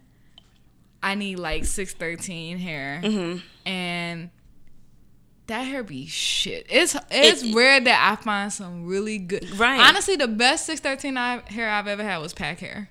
I 1.02 1.16
need 1.16 1.40
like 1.40 1.66
six 1.66 1.94
thirteen 1.94 2.58
hair, 2.58 3.02
Mm-hmm. 3.04 3.70
and 3.70 4.30
that 5.48 5.64
hair 5.64 5.84
be 5.84 6.08
shit. 6.08 6.66
It's 6.70 6.96
it's 7.12 7.44
It- 7.44 7.56
rare 7.56 7.80
that 7.80 8.18
I 8.20 8.22
find 8.22 8.52
some 8.52 8.86
really 8.86 9.18
good. 9.18 9.60
Right. 9.60 9.80
Honestly, 9.80 10.16
the 10.16 10.28
best 10.28 10.66
six 10.66 10.80
thirteen 10.80 11.16
hair 11.16 11.70
I've 11.70 11.88
ever 11.88 12.04
had 12.04 12.18
was 12.18 12.34
pack 12.34 12.60
hair. 12.60 12.90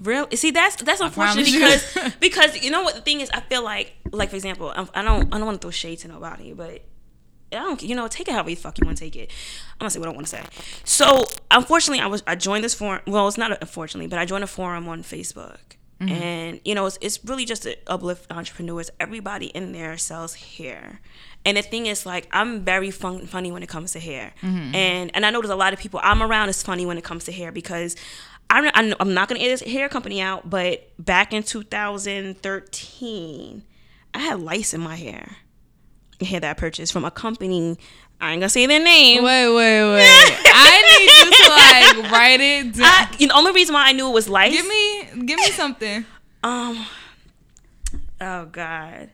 Real 0.00 0.28
see 0.34 0.50
that's 0.50 0.76
that's 0.82 1.00
unfortunate 1.00 1.46
promise 1.48 1.94
you. 1.94 2.02
because 2.02 2.14
because 2.20 2.62
you 2.62 2.70
know 2.70 2.82
what 2.82 2.96
the 2.96 3.00
thing 3.00 3.22
is 3.22 3.30
I 3.32 3.40
feel 3.40 3.64
like 3.64 3.94
like 4.12 4.28
for 4.28 4.36
example 4.36 4.68
I 4.68 4.86
I 4.94 5.02
don't 5.02 5.32
I 5.32 5.38
don't 5.38 5.46
want 5.46 5.60
to 5.60 5.64
throw 5.64 5.70
shade 5.70 6.00
to 6.00 6.08
nobody 6.08 6.52
but 6.52 6.82
I 7.50 7.56
don't 7.56 7.82
you 7.82 7.94
know 7.94 8.06
take 8.06 8.28
it 8.28 8.32
however 8.32 8.50
the 8.50 8.56
fuck 8.56 8.78
you 8.78 8.84
want 8.84 8.98
to 8.98 9.04
take 9.04 9.16
it 9.16 9.30
I'm 9.72 9.78
gonna 9.78 9.90
say 9.90 9.98
what 9.98 10.10
I 10.10 10.12
want 10.12 10.26
to 10.26 10.36
say 10.36 10.42
so 10.84 11.24
unfortunately 11.50 12.02
I 12.02 12.08
was 12.08 12.22
I 12.26 12.34
joined 12.34 12.62
this 12.62 12.74
forum 12.74 13.00
well 13.06 13.26
it's 13.26 13.38
not 13.38 13.56
unfortunately 13.62 14.06
but 14.06 14.18
I 14.18 14.26
joined 14.26 14.44
a 14.44 14.46
forum 14.46 14.86
on 14.86 15.02
Facebook 15.02 15.56
mm-hmm. 15.98 16.08
And 16.10 16.60
you 16.62 16.74
know, 16.74 16.84
it's, 16.84 16.98
it's 17.00 17.24
really 17.24 17.46
just 17.46 17.62
to 17.62 17.74
uplift 17.86 18.30
entrepreneurs. 18.30 18.90
Everybody 19.00 19.46
in 19.46 19.72
there 19.72 19.96
sells 19.96 20.34
hair, 20.34 21.00
and 21.46 21.56
the 21.56 21.62
thing 21.62 21.86
is, 21.86 22.04
like, 22.04 22.28
I'm 22.32 22.60
very 22.60 22.90
fun, 22.90 23.26
funny 23.26 23.50
when 23.52 23.62
it 23.62 23.68
comes 23.70 23.92
to 23.92 24.00
hair, 24.00 24.34
and 24.42 25.10
and 25.14 25.24
I 25.24 25.30
know 25.30 25.40
there's 25.40 25.50
a 25.50 25.56
lot 25.56 25.72
of 25.72 25.78
people 25.78 25.98
I'm 26.02 26.22
around 26.22 26.50
is 26.50 26.62
funny 26.62 26.84
when 26.84 26.98
it 26.98 27.04
comes 27.04 27.24
to 27.24 27.32
hair 27.32 27.52
because 27.52 27.96
I'm 28.50 28.70
I'm, 28.74 28.94
I'm 29.00 29.14
not 29.14 29.28
gonna 29.28 29.40
air 29.40 29.48
this 29.50 29.62
hair 29.62 29.88
company 29.88 30.20
out, 30.20 30.50
but 30.50 30.90
back 30.98 31.32
in 31.32 31.42
2013, 31.42 33.62
I 34.14 34.18
had 34.18 34.40
lice 34.40 34.74
in 34.74 34.80
my 34.80 34.96
hair. 34.96 35.36
Hair 36.20 36.40
that 36.40 36.50
I 36.50 36.54
purchased 36.54 36.92
from 36.92 37.04
a 37.04 37.10
company. 37.10 37.76
I 38.20 38.32
ain't 38.32 38.40
gonna 38.40 38.48
say 38.48 38.66
their 38.66 38.82
name. 38.82 39.22
Wait, 39.22 39.48
wait, 39.48 39.54
wait. 39.54 40.02
I 40.46 40.98
need 40.98 41.12
you 41.12 41.30
to 41.30 42.02
like 42.02 42.12
write 42.12 42.40
it 42.40 42.72
down. 42.76 42.84
I, 42.86 43.08
the 43.18 43.30
only 43.34 43.52
reason 43.52 43.74
why 43.74 43.88
I 43.88 43.92
knew 43.92 44.08
it 44.08 44.12
was 44.12 44.28
lice. 44.28 44.52
give 44.52 44.66
me, 44.66 45.04
give 45.26 45.38
me 45.38 45.50
something. 45.50 46.04
Um. 46.42 46.86
Oh 48.20 48.46
God. 48.46 49.10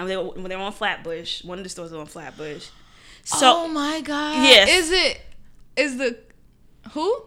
I 0.00 0.04
mean, 0.04 0.08
they 0.08 0.16
were, 0.16 0.24
when 0.24 0.48
they 0.48 0.56
were 0.56 0.62
on 0.62 0.72
Flatbush, 0.72 1.44
one 1.44 1.58
of 1.58 1.64
the 1.64 1.70
stores 1.70 1.90
was 1.92 2.00
on 2.00 2.06
Flatbush. 2.06 2.68
So 3.24 3.38
oh 3.64 3.68
my 3.68 4.00
god. 4.00 4.42
Yes. 4.42 4.68
Is 4.70 4.90
it? 4.90 5.20
Is 5.76 5.96
the 5.98 6.16
who? 6.92 7.22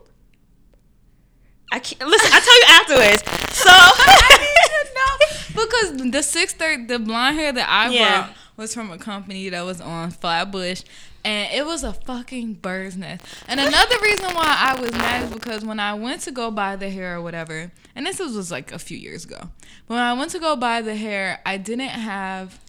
I 1.71 1.79
can't 1.79 2.09
listen. 2.09 2.31
I'll 2.33 2.41
tell 2.41 2.55
you 2.55 2.65
afterwards. 2.69 3.23
So 3.57 3.69
I 3.71 4.37
need 4.39 5.55
to 5.55 5.55
know 5.55 5.63
because 5.63 6.11
the 6.11 6.23
six 6.23 6.53
thirty, 6.53 6.85
the 6.85 6.99
blonde 6.99 7.35
hair 7.37 7.51
that 7.51 7.69
I 7.69 7.89
Yeah. 7.89 8.21
brought 8.25 8.37
was 8.57 8.73
from 8.73 8.91
a 8.91 8.97
company 8.97 9.49
that 9.49 9.63
was 9.65 9.81
on 9.81 10.11
Flatbush, 10.11 10.83
and 11.25 11.51
it 11.51 11.65
was 11.65 11.83
a 11.83 11.91
fucking 11.93 12.53
bird's 12.55 12.95
nest. 12.95 13.25
And 13.47 13.59
another 13.59 13.95
reason 14.03 14.25
why 14.35 14.55
I 14.75 14.79
was 14.79 14.91
mad 14.91 15.23
is 15.23 15.31
because 15.31 15.65
when 15.65 15.79
I 15.79 15.95
went 15.95 16.21
to 16.21 16.31
go 16.31 16.51
buy 16.51 16.75
the 16.75 16.89
hair 16.91 17.17
or 17.17 17.21
whatever, 17.23 17.71
and 17.95 18.05
this 18.05 18.19
was, 18.19 18.35
was 18.35 18.51
like 18.51 18.71
a 18.71 18.77
few 18.77 18.97
years 18.97 19.25
ago, 19.25 19.49
but 19.87 19.95
when 19.95 20.03
I 20.03 20.13
went 20.13 20.29
to 20.31 20.39
go 20.39 20.55
buy 20.55 20.81
the 20.83 20.95
hair, 20.95 21.39
I 21.47 21.57
didn't 21.57 21.87
have, 21.89 22.59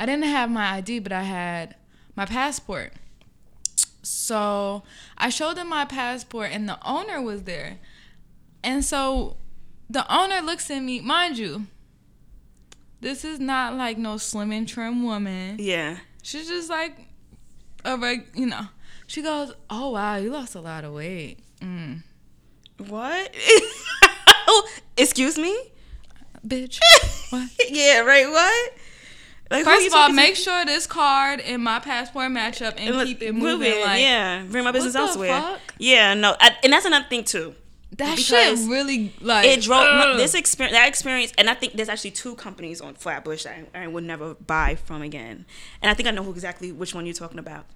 I 0.00 0.06
didn't 0.06 0.24
have 0.24 0.50
my 0.50 0.76
ID, 0.76 0.98
but 1.00 1.12
I 1.12 1.22
had 1.24 1.76
my 2.16 2.24
passport. 2.24 2.94
So 4.02 4.82
I 5.18 5.28
showed 5.28 5.58
them 5.58 5.68
my 5.68 5.84
passport, 5.84 6.50
and 6.52 6.66
the 6.66 6.78
owner 6.84 7.20
was 7.20 7.42
there. 7.42 7.78
And 8.64 8.82
so 8.82 9.36
the 9.90 10.10
owner 10.12 10.40
looks 10.40 10.70
at 10.70 10.80
me, 10.80 11.00
mind 11.00 11.36
you, 11.36 11.66
this 13.02 13.24
is 13.26 13.38
not 13.38 13.74
like 13.74 13.98
no 13.98 14.16
slim 14.16 14.52
and 14.52 14.66
trim 14.66 15.02
woman. 15.04 15.56
yeah. 15.58 15.98
She's 16.22 16.48
just 16.48 16.68
like 16.70 16.96
a 17.84 17.96
reg, 17.96 18.26
you 18.34 18.44
know. 18.46 18.68
She 19.06 19.22
goes, 19.22 19.54
"Oh 19.70 19.90
wow, 19.90 20.16
you 20.16 20.30
lost 20.30 20.54
a 20.54 20.60
lot 20.60 20.84
of 20.84 20.92
weight." 20.92 21.38
Mm. 21.60 22.02
What? 22.88 23.34
Excuse 24.98 25.38
me? 25.38 25.56
Bitch. 26.46 26.78
What? 27.30 27.48
yeah. 27.70 28.00
Right. 28.00 28.28
What? 28.28 28.72
Like, 29.50 29.64
First 29.64 29.88
of 29.88 29.94
all, 29.94 30.08
to? 30.08 30.14
make 30.14 30.36
sure 30.36 30.64
this 30.64 30.86
card 30.86 31.40
and 31.40 31.62
my 31.64 31.80
passport 31.80 32.30
match 32.30 32.62
up 32.62 32.74
and, 32.78 33.04
keep 33.04 33.20
it 33.20 33.32
move 33.32 33.58
moving. 33.58 33.80
Like 33.80 34.00
yeah, 34.00 34.44
bring 34.48 34.62
my 34.62 34.70
business 34.70 34.94
elsewhere. 34.94 35.40
fuck? 35.40 35.60
Yeah, 35.78 36.14
no, 36.14 36.36
I, 36.38 36.56
and 36.62 36.72
that's 36.72 36.86
another 36.86 37.06
thing 37.08 37.24
too. 37.24 37.56
that 37.96 38.16
shit 38.16 38.56
really 38.68 39.12
like 39.20 39.44
it 39.44 39.62
drove 39.62 39.82
ugh. 39.84 40.16
this 40.16 40.34
experience 40.34 40.76
that 40.76 40.86
experience 40.86 41.32
and 41.36 41.50
i 41.50 41.54
think 41.54 41.72
there's 41.72 41.88
actually 41.88 42.12
two 42.12 42.36
companies 42.36 42.80
on 42.80 42.94
flatbush 42.94 43.42
that 43.42 43.66
I, 43.74 43.82
I 43.82 43.86
would 43.88 44.04
never 44.04 44.34
buy 44.34 44.76
from 44.76 45.02
again 45.02 45.44
and 45.82 45.90
i 45.90 45.94
think 45.94 46.08
i 46.08 46.12
know 46.12 46.22
who 46.22 46.30
exactly 46.30 46.70
which 46.70 46.94
one 46.94 47.04
you're 47.04 47.14
talking 47.14 47.40
about 47.40 47.66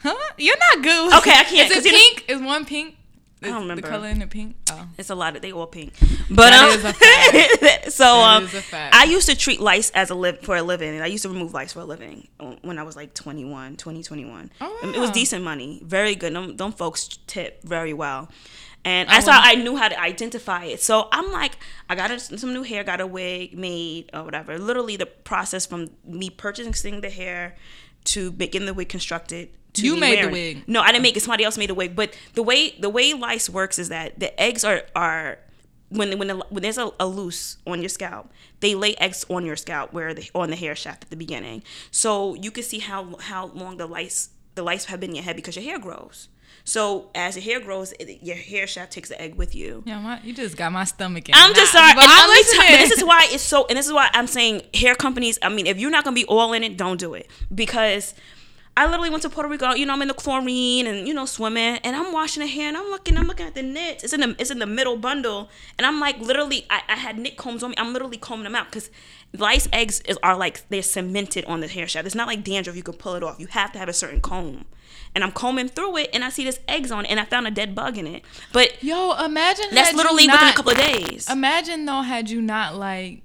Huh? 0.00 0.14
You're 0.36 0.56
not 0.58 0.84
good. 0.84 1.14
Okay, 1.18 1.30
I 1.30 1.44
can't, 1.44 1.70
Is 1.70 1.84
it 1.84 1.90
pink? 1.90 2.24
Is 2.28 2.40
one 2.42 2.66
pink? 2.66 2.96
I 3.42 3.48
don't 3.48 3.62
remember. 3.62 3.82
The 3.82 3.88
color 3.88 4.08
in 4.08 4.20
the 4.20 4.26
pink. 4.26 4.56
Oh. 4.70 4.88
it's 4.96 5.10
a 5.10 5.14
lot 5.14 5.36
of 5.36 5.42
they 5.42 5.52
all 5.52 5.66
pink 5.66 5.92
but 6.30 6.50
That 6.50 6.64
um, 6.64 6.78
is 6.78 6.84
a 6.84 6.92
fact. 6.92 7.92
so 7.92 8.06
um 8.20 8.44
is 8.44 8.54
a 8.54 8.62
fact. 8.62 8.94
i 8.94 9.04
used 9.04 9.28
to 9.28 9.36
treat 9.36 9.60
lice 9.60 9.90
as 9.90 10.10
a 10.10 10.14
live 10.14 10.40
for 10.40 10.56
a 10.56 10.62
living 10.62 10.94
and 10.94 11.02
i 11.02 11.06
used 11.06 11.22
to 11.24 11.28
remove 11.28 11.52
lice 11.52 11.72
for 11.72 11.80
a 11.80 11.84
living 11.84 12.26
uh, 12.40 12.54
when 12.62 12.78
i 12.78 12.82
was 12.82 12.96
like 12.96 13.12
21 13.14 13.76
20 13.76 14.02
21 14.02 14.50
Oh, 14.60 14.80
Um, 14.82 14.94
it 14.94 14.98
was 14.98 15.10
decent 15.10 15.44
money 15.44 15.80
very 15.84 16.14
good 16.14 16.34
them, 16.34 16.56
them 16.56 16.72
folks 16.72 17.18
tip 17.26 17.62
very 17.64 17.92
well 17.92 18.30
and 18.86 19.08
I 19.08 19.14
that's 19.14 19.28
how 19.28 19.40
I 19.42 19.54
knew 19.54 19.76
how 19.76 19.88
to 19.88 19.98
identify 19.98 20.64
it. 20.64 20.78
So 20.82 21.08
I'm 21.10 21.32
like, 21.32 21.56
I 21.88 21.94
got 21.94 22.10
a, 22.10 22.20
some 22.20 22.52
new 22.52 22.62
hair, 22.62 22.84
got 22.84 23.00
a 23.00 23.06
wig 23.06 23.56
made 23.56 24.10
or 24.12 24.24
whatever. 24.24 24.58
Literally, 24.58 24.96
the 24.96 25.06
process 25.06 25.64
from 25.64 25.88
me 26.06 26.28
purchasing 26.28 27.00
the 27.00 27.08
hair 27.08 27.56
to 28.04 28.32
making 28.38 28.66
the 28.66 28.74
wig 28.74 28.88
constructed. 28.88 29.48
To 29.74 29.82
You 29.84 29.96
made 29.96 30.18
the 30.22 30.28
wearing 30.28 30.28
it. 30.28 30.32
wig. 30.56 30.64
No, 30.68 30.80
I 30.80 30.92
didn't 30.92 31.02
make 31.02 31.16
it. 31.16 31.20
Somebody 31.20 31.44
else 31.44 31.58
made 31.58 31.68
the 31.70 31.74
wig. 31.74 31.96
But 31.96 32.16
the 32.34 32.42
way 32.42 32.76
the 32.78 32.88
way 32.90 33.12
lice 33.12 33.50
works 33.50 33.78
is 33.78 33.88
that 33.88 34.20
the 34.20 34.38
eggs 34.40 34.64
are 34.64 34.82
are 34.94 35.38
when 35.88 36.16
when, 36.18 36.28
the, 36.28 36.36
when 36.50 36.62
there's 36.62 36.78
a, 36.78 36.90
a 37.00 37.06
loose 37.06 37.58
on 37.66 37.80
your 37.80 37.88
scalp, 37.88 38.30
they 38.60 38.74
lay 38.74 38.94
eggs 38.96 39.24
on 39.28 39.44
your 39.44 39.56
scalp 39.56 39.92
where 39.92 40.14
the 40.14 40.30
on 40.34 40.50
the 40.50 40.56
hair 40.56 40.76
shaft 40.76 41.04
at 41.04 41.10
the 41.10 41.16
beginning. 41.16 41.62
So 41.90 42.34
you 42.34 42.50
can 42.50 42.62
see 42.62 42.78
how 42.78 43.16
how 43.18 43.46
long 43.46 43.76
the 43.76 43.86
lice 43.86 44.30
the 44.54 44.62
lice 44.62 44.84
have 44.86 45.00
been 45.00 45.10
in 45.10 45.16
your 45.16 45.24
head 45.24 45.36
because 45.36 45.56
your 45.56 45.64
hair 45.64 45.78
grows. 45.80 46.28
So 46.64 47.10
as 47.14 47.36
your 47.36 47.44
hair 47.44 47.60
grows, 47.60 47.92
it, 48.00 48.22
your 48.22 48.36
hair 48.36 48.66
shaft 48.66 48.92
takes 48.92 49.10
the 49.10 49.20
egg 49.20 49.34
with 49.34 49.54
you. 49.54 49.82
Yeah, 49.86 50.00
my, 50.00 50.20
you 50.22 50.32
just 50.32 50.56
got 50.56 50.72
my 50.72 50.84
stomach 50.84 51.28
in. 51.28 51.34
I'm 51.36 51.54
just 51.54 51.72
sorry. 51.72 51.92
but 51.94 52.04
I'm 52.04 52.10
tell- 52.10 52.28
listening. 52.28 52.66
but 52.70 52.76
this 52.78 52.90
is 52.92 53.04
why 53.04 53.26
it's 53.30 53.42
so, 53.42 53.66
and 53.68 53.76
this 53.78 53.86
is 53.86 53.92
why 53.92 54.08
I'm 54.14 54.26
saying 54.26 54.62
hair 54.72 54.94
companies. 54.94 55.38
I 55.42 55.50
mean, 55.50 55.66
if 55.66 55.78
you're 55.78 55.90
not 55.90 56.04
gonna 56.04 56.14
be 56.14 56.24
all 56.24 56.52
in 56.54 56.64
it, 56.64 56.76
don't 56.76 56.98
do 56.98 57.14
it 57.14 57.28
because. 57.54 58.14
I 58.76 58.86
literally 58.86 59.10
went 59.10 59.22
to 59.22 59.30
Puerto 59.30 59.48
Rico. 59.48 59.72
You 59.72 59.86
know, 59.86 59.92
I'm 59.92 60.02
in 60.02 60.08
the 60.08 60.14
chlorine 60.14 60.86
and 60.86 61.06
you 61.06 61.14
know 61.14 61.26
swimming, 61.26 61.78
and 61.84 61.94
I'm 61.94 62.12
washing 62.12 62.42
a 62.42 62.46
hair, 62.46 62.68
and 62.68 62.76
I'm 62.76 62.90
looking, 62.90 63.16
I'm 63.16 63.26
looking 63.26 63.46
at 63.46 63.54
the 63.54 63.62
nits. 63.62 64.02
It's 64.02 64.12
in 64.12 64.20
the, 64.20 64.36
it's 64.38 64.50
in 64.50 64.58
the 64.58 64.66
middle 64.66 64.96
bundle, 64.96 65.48
and 65.78 65.86
I'm 65.86 66.00
like, 66.00 66.18
literally, 66.18 66.66
I, 66.70 66.82
I 66.88 66.96
had 66.96 67.18
nit 67.18 67.36
combs 67.36 67.62
on 67.62 67.70
me. 67.70 67.76
I'm 67.78 67.92
literally 67.92 68.16
combing 68.16 68.44
them 68.44 68.54
out 68.54 68.66
because 68.66 68.90
lice 69.32 69.68
eggs 69.72 70.00
is, 70.02 70.18
are 70.22 70.36
like 70.36 70.68
they're 70.68 70.82
cemented 70.82 71.44
on 71.44 71.60
the 71.60 71.68
hair 71.68 71.86
shaft. 71.86 72.06
It's 72.06 72.16
not 72.16 72.26
like 72.26 72.42
dandruff. 72.42 72.76
You 72.76 72.82
can 72.82 72.94
pull 72.94 73.14
it 73.14 73.22
off. 73.22 73.38
You 73.38 73.46
have 73.48 73.72
to 73.72 73.78
have 73.78 73.88
a 73.88 73.92
certain 73.92 74.20
comb, 74.20 74.64
and 75.14 75.22
I'm 75.22 75.32
combing 75.32 75.68
through 75.68 75.98
it, 75.98 76.10
and 76.12 76.24
I 76.24 76.30
see 76.30 76.44
this 76.44 76.58
eggs 76.66 76.90
on 76.90 77.04
it, 77.04 77.10
and 77.10 77.20
I 77.20 77.26
found 77.26 77.46
a 77.46 77.52
dead 77.52 77.76
bug 77.76 77.96
in 77.96 78.08
it. 78.08 78.24
But 78.52 78.82
Yo, 78.82 79.12
imagine 79.24 79.66
that's 79.72 79.94
literally 79.94 80.26
within 80.26 80.48
a 80.48 80.52
couple 80.52 80.72
of 80.72 80.78
days. 80.78 81.30
Imagine 81.30 81.84
though, 81.84 82.02
had 82.02 82.28
you 82.28 82.42
not 82.42 82.74
like 82.74 83.23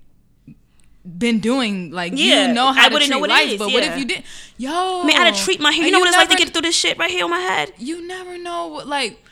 been 1.18 1.40
doing 1.40 1.92
like 1.92 2.14
Yeah, 2.16 2.48
you 2.48 2.54
know 2.54 2.72
how 2.74 2.86
I 2.86 2.88
to 2.90 2.94
wouldn't 2.94 3.10
treat 3.10 3.16
know 3.16 3.20
what 3.20 3.30
it 3.30 3.34
lice, 3.34 3.52
is, 3.54 3.60
but 3.60 3.72
what 3.72 3.84
if 3.84 3.98
you 3.98 4.06
did? 4.06 4.24
Yo, 4.58 5.02
I 5.02 5.06
mean, 5.06 5.18
I 5.18 5.26
had 5.26 5.36
to 5.36 5.42
treat 5.44 5.60
my 5.60 5.72
hair. 5.72 5.86
You 5.86 5.92
know 5.92 6.00
what 6.00 6.08
it's 6.10 6.18
like 6.18 6.30
to 6.30 6.36
get 6.36 6.50
through 6.52 6.64
this 6.64 6.76
shit 6.76 6.98
right 6.98 7.10
here 7.10 7.24
on 7.24 7.30
my 7.32 7.40
head? 7.40 7.74
You 7.78 8.06
never 8.06 8.38
know 8.38 8.68
what 8.68 8.88
like, 8.88 9.24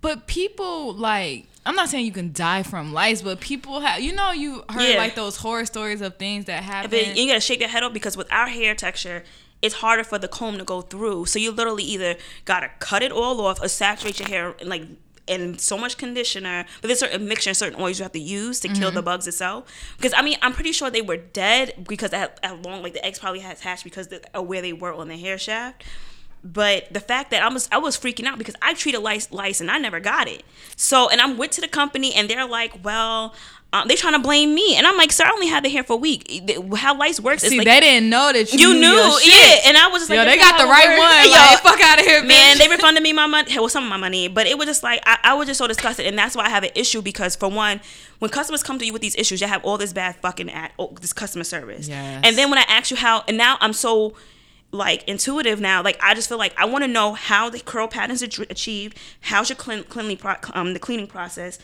but 0.00 0.26
people 0.26 0.94
like. 0.94 1.46
I'm 1.66 1.74
not 1.74 1.90
saying 1.90 2.06
you 2.06 2.12
can 2.12 2.32
die 2.32 2.62
from 2.62 2.92
lice, 2.94 3.20
but 3.20 3.38
people 3.40 3.80
have. 3.80 4.00
You 4.00 4.14
know, 4.14 4.32
you 4.32 4.64
heard 4.70 4.82
Yeah. 4.92 4.96
like 4.96 5.14
those 5.14 5.36
horror 5.36 5.66
stories 5.66 6.00
of 6.00 6.16
things 6.16 6.46
that 6.46 6.62
happen. 6.62 6.90
But 6.90 7.16
you 7.16 7.26
gotta 7.26 7.40
shake 7.40 7.60
your 7.60 7.68
head 7.68 7.82
up 7.82 7.92
because 7.92 8.16
with 8.16 8.32
our 8.32 8.46
hair 8.48 8.74
texture, 8.74 9.24
it's 9.60 9.74
harder 9.76 10.02
for 10.04 10.18
the 10.18 10.26
comb 10.28 10.56
to 10.56 10.64
go 10.64 10.80
through. 10.80 11.26
So 11.26 11.38
you 11.38 11.50
literally 11.50 11.82
either 11.84 12.16
gotta 12.46 12.70
cut 12.78 13.02
it 13.02 13.12
all 13.12 13.40
off 13.42 13.60
or 13.60 13.68
saturate 13.68 14.18
your 14.20 14.28
hair 14.28 14.54
and 14.58 14.70
like 14.70 14.84
in 15.30 15.56
so 15.58 15.78
much 15.78 15.96
conditioner. 15.96 16.66
But 16.80 16.88
there's 16.88 16.98
certain 16.98 17.26
mixture 17.26 17.50
and 17.50 17.56
certain 17.56 17.80
oils 17.80 17.98
you 17.98 18.02
have 18.02 18.12
to 18.12 18.20
use 18.20 18.58
to 18.60 18.68
kill 18.68 18.90
the 18.90 18.98
mm-hmm. 18.98 19.04
bugs 19.04 19.26
itself. 19.28 19.70
Because 19.96 20.12
I 20.14 20.22
mean, 20.22 20.36
I'm 20.42 20.52
pretty 20.52 20.72
sure 20.72 20.90
they 20.90 21.02
were 21.02 21.16
dead 21.16 21.86
because 21.88 22.12
at, 22.12 22.38
at 22.42 22.60
long 22.62 22.82
like 22.82 22.94
the 22.94 23.04
eggs 23.06 23.20
probably 23.20 23.40
had 23.40 23.58
hatched 23.60 23.84
because 23.84 24.08
the, 24.08 24.20
of 24.34 24.46
where 24.48 24.60
they 24.60 24.72
were 24.72 24.92
on 24.92 25.08
the 25.08 25.16
hair 25.16 25.38
shaft. 25.38 25.84
But 26.42 26.92
the 26.92 27.00
fact 27.00 27.30
that 27.30 27.42
I 27.42 27.48
was 27.52 27.68
I 27.70 27.78
was 27.78 27.96
freaking 27.96 28.24
out 28.26 28.38
because 28.38 28.56
I 28.60 28.74
treated 28.74 29.00
lice 29.00 29.30
lice 29.30 29.60
and 29.60 29.70
I 29.70 29.78
never 29.78 30.00
got 30.00 30.26
it. 30.26 30.42
So 30.74 31.08
and 31.08 31.20
I 31.20 31.32
went 31.32 31.52
to 31.52 31.60
the 31.60 31.68
company 31.68 32.12
and 32.14 32.28
they're 32.28 32.46
like, 32.46 32.84
well. 32.84 33.34
Um, 33.72 33.86
they 33.86 33.94
trying 33.94 34.14
to 34.14 34.18
blame 34.18 34.52
me, 34.52 34.74
and 34.74 34.84
I'm 34.84 34.96
like, 34.96 35.12
sir, 35.12 35.22
I 35.24 35.30
only 35.30 35.46
had 35.46 35.64
the 35.64 35.68
hair 35.68 35.84
for 35.84 35.92
a 35.92 35.96
week. 35.96 36.28
How 36.76 36.98
lice 36.98 37.20
works 37.20 37.42
See, 37.44 37.56
like 37.56 37.66
they 37.68 37.78
didn't 37.78 38.10
know 38.10 38.32
that 38.32 38.52
you, 38.52 38.58
you 38.58 38.74
knew, 38.74 38.80
knew, 38.80 38.86
your 38.96 39.20
shit. 39.20 39.32
yeah. 39.32 39.68
And 39.68 39.76
I 39.78 39.86
was 39.86 40.00
just 40.00 40.10
like, 40.10 40.16
Yo, 40.18 40.24
they 40.24 40.36
got 40.36 40.58
the 40.58 40.64
not 40.64 40.74
how 40.74 40.82
it 40.82 40.88
right 40.88 40.98
works. 40.98 41.00
one. 41.00 41.24
Yo, 41.26 41.52
Like, 41.52 41.58
fuck 41.60 41.80
out 41.88 42.00
of 42.00 42.04
here, 42.04 42.24
man. 42.24 42.56
bitch. 42.56 42.58
They 42.58 42.68
refunded 42.68 43.02
me 43.04 43.12
my 43.12 43.28
money, 43.28 43.48
well, 43.56 43.68
some 43.68 43.84
of 43.84 43.88
my 43.90 43.96
money, 43.96 44.26
but 44.26 44.48
it 44.48 44.58
was 44.58 44.66
just 44.66 44.82
like 44.82 45.00
I, 45.06 45.18
I 45.22 45.34
was 45.34 45.46
just 45.46 45.58
so 45.58 45.68
disgusted, 45.68 46.04
and 46.06 46.18
that's 46.18 46.34
why 46.34 46.46
I 46.46 46.48
have 46.48 46.64
an 46.64 46.70
issue 46.74 47.00
because 47.00 47.36
for 47.36 47.48
one, 47.48 47.80
when 48.18 48.28
customers 48.32 48.64
come 48.64 48.80
to 48.80 48.84
you 48.84 48.92
with 48.92 49.02
these 49.02 49.14
issues, 49.14 49.40
you 49.40 49.46
have 49.46 49.64
all 49.64 49.78
this 49.78 49.92
bad 49.92 50.16
fucking 50.16 50.50
at 50.50 50.72
oh, 50.76 50.92
this 51.00 51.12
customer 51.12 51.44
service, 51.44 51.86
Yes. 51.86 52.22
and 52.24 52.36
then 52.36 52.50
when 52.50 52.58
I 52.58 52.64
ask 52.66 52.90
you 52.90 52.96
how, 52.96 53.22
and 53.28 53.36
now 53.38 53.56
I'm 53.60 53.72
so 53.72 54.14
like 54.72 55.04
intuitive 55.08 55.60
now, 55.60 55.80
like 55.82 55.96
I 56.02 56.14
just 56.14 56.28
feel 56.28 56.38
like 56.38 56.58
I 56.58 56.64
want 56.64 56.82
to 56.82 56.88
know 56.88 57.14
how 57.14 57.48
the 57.50 57.60
curl 57.60 57.86
patterns 57.86 58.20
are 58.22 58.42
achieved, 58.50 58.96
how's 59.20 59.48
your 59.48 59.56
clean, 59.56 59.84
cleanly 59.84 60.16
pro- 60.16 60.34
um 60.54 60.72
the 60.74 60.80
cleaning 60.80 61.06
process. 61.06 61.60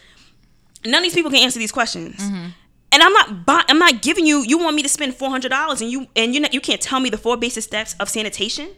None 0.86 0.94
of 1.00 1.02
these 1.02 1.14
people 1.14 1.30
can 1.30 1.40
answer 1.42 1.58
these 1.58 1.72
questions. 1.72 2.16
Mm-hmm. 2.20 2.46
And 2.92 3.02
I'm 3.02 3.12
not 3.12 3.44
buy- 3.46 3.64
I'm 3.68 3.78
not 3.78 4.00
giving 4.02 4.26
you 4.26 4.42
you 4.46 4.58
want 4.58 4.74
me 4.76 4.82
to 4.82 4.88
spend 4.88 5.14
four 5.14 5.28
hundred 5.30 5.50
dollars 5.50 5.80
and 5.82 5.90
you 5.90 6.06
and 6.16 6.34
you 6.34 6.44
you 6.52 6.60
can't 6.60 6.80
tell 6.80 7.00
me 7.00 7.10
the 7.10 7.18
four 7.18 7.36
basic 7.36 7.62
steps 7.64 7.94
of 8.00 8.08
sanitation. 8.08 8.68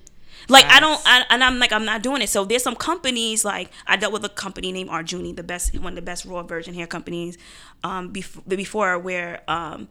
Like 0.48 0.64
I 0.64 0.80
don't 0.80 1.00
I, 1.04 1.24
and 1.30 1.44
I'm 1.44 1.58
like 1.58 1.72
I'm 1.72 1.84
not 1.84 2.02
doing 2.02 2.22
it. 2.22 2.28
So 2.30 2.44
there's 2.44 2.62
some 2.62 2.74
companies 2.74 3.44
like 3.44 3.70
I 3.86 3.96
dealt 3.96 4.12
with 4.14 4.24
a 4.24 4.30
company 4.30 4.72
named 4.72 4.88
Arjuni, 4.90 5.36
the 5.36 5.42
best 5.42 5.78
one 5.78 5.92
of 5.92 5.96
the 5.96 6.02
best 6.02 6.24
raw 6.24 6.42
virgin 6.42 6.74
hair 6.74 6.86
companies 6.86 7.36
um 7.84 8.08
before 8.08 8.42
before 8.48 8.98
where 8.98 9.42
um 9.48 9.88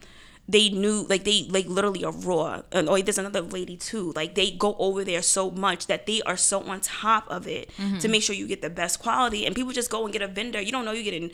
they 0.50 0.70
knew 0.70 1.06
like 1.10 1.24
they 1.26 1.46
like 1.50 1.68
literally 1.68 2.04
a 2.04 2.10
raw 2.10 2.62
and 2.72 2.90
oh 2.90 2.98
there's 3.02 3.18
another 3.18 3.42
lady 3.42 3.76
too 3.78 4.14
like 4.16 4.34
they 4.36 4.50
go 4.50 4.76
over 4.80 5.04
there 5.04 5.22
so 5.22 5.52
much 5.52 5.88
that 5.88 6.06
they 6.08 6.22
are 6.24 6.38
so 6.38 6.62
on 6.64 6.80
top 6.80 7.26
of 7.30 7.48
it 7.48 7.70
Mm-hmm. 7.78 7.98
to 8.00 8.08
make 8.08 8.24
sure 8.24 8.34
you 8.34 8.48
get 8.48 8.62
the 8.62 8.70
best 8.70 9.00
quality 9.00 9.46
and 9.46 9.54
people 9.56 9.74
just 9.74 9.90
go 9.92 10.04
and 10.06 10.14
get 10.14 10.22
a 10.22 10.28
vendor 10.28 10.60
you 10.62 10.72
don't 10.72 10.86
know 10.86 10.92
you're 10.94 11.04
getting 11.04 11.32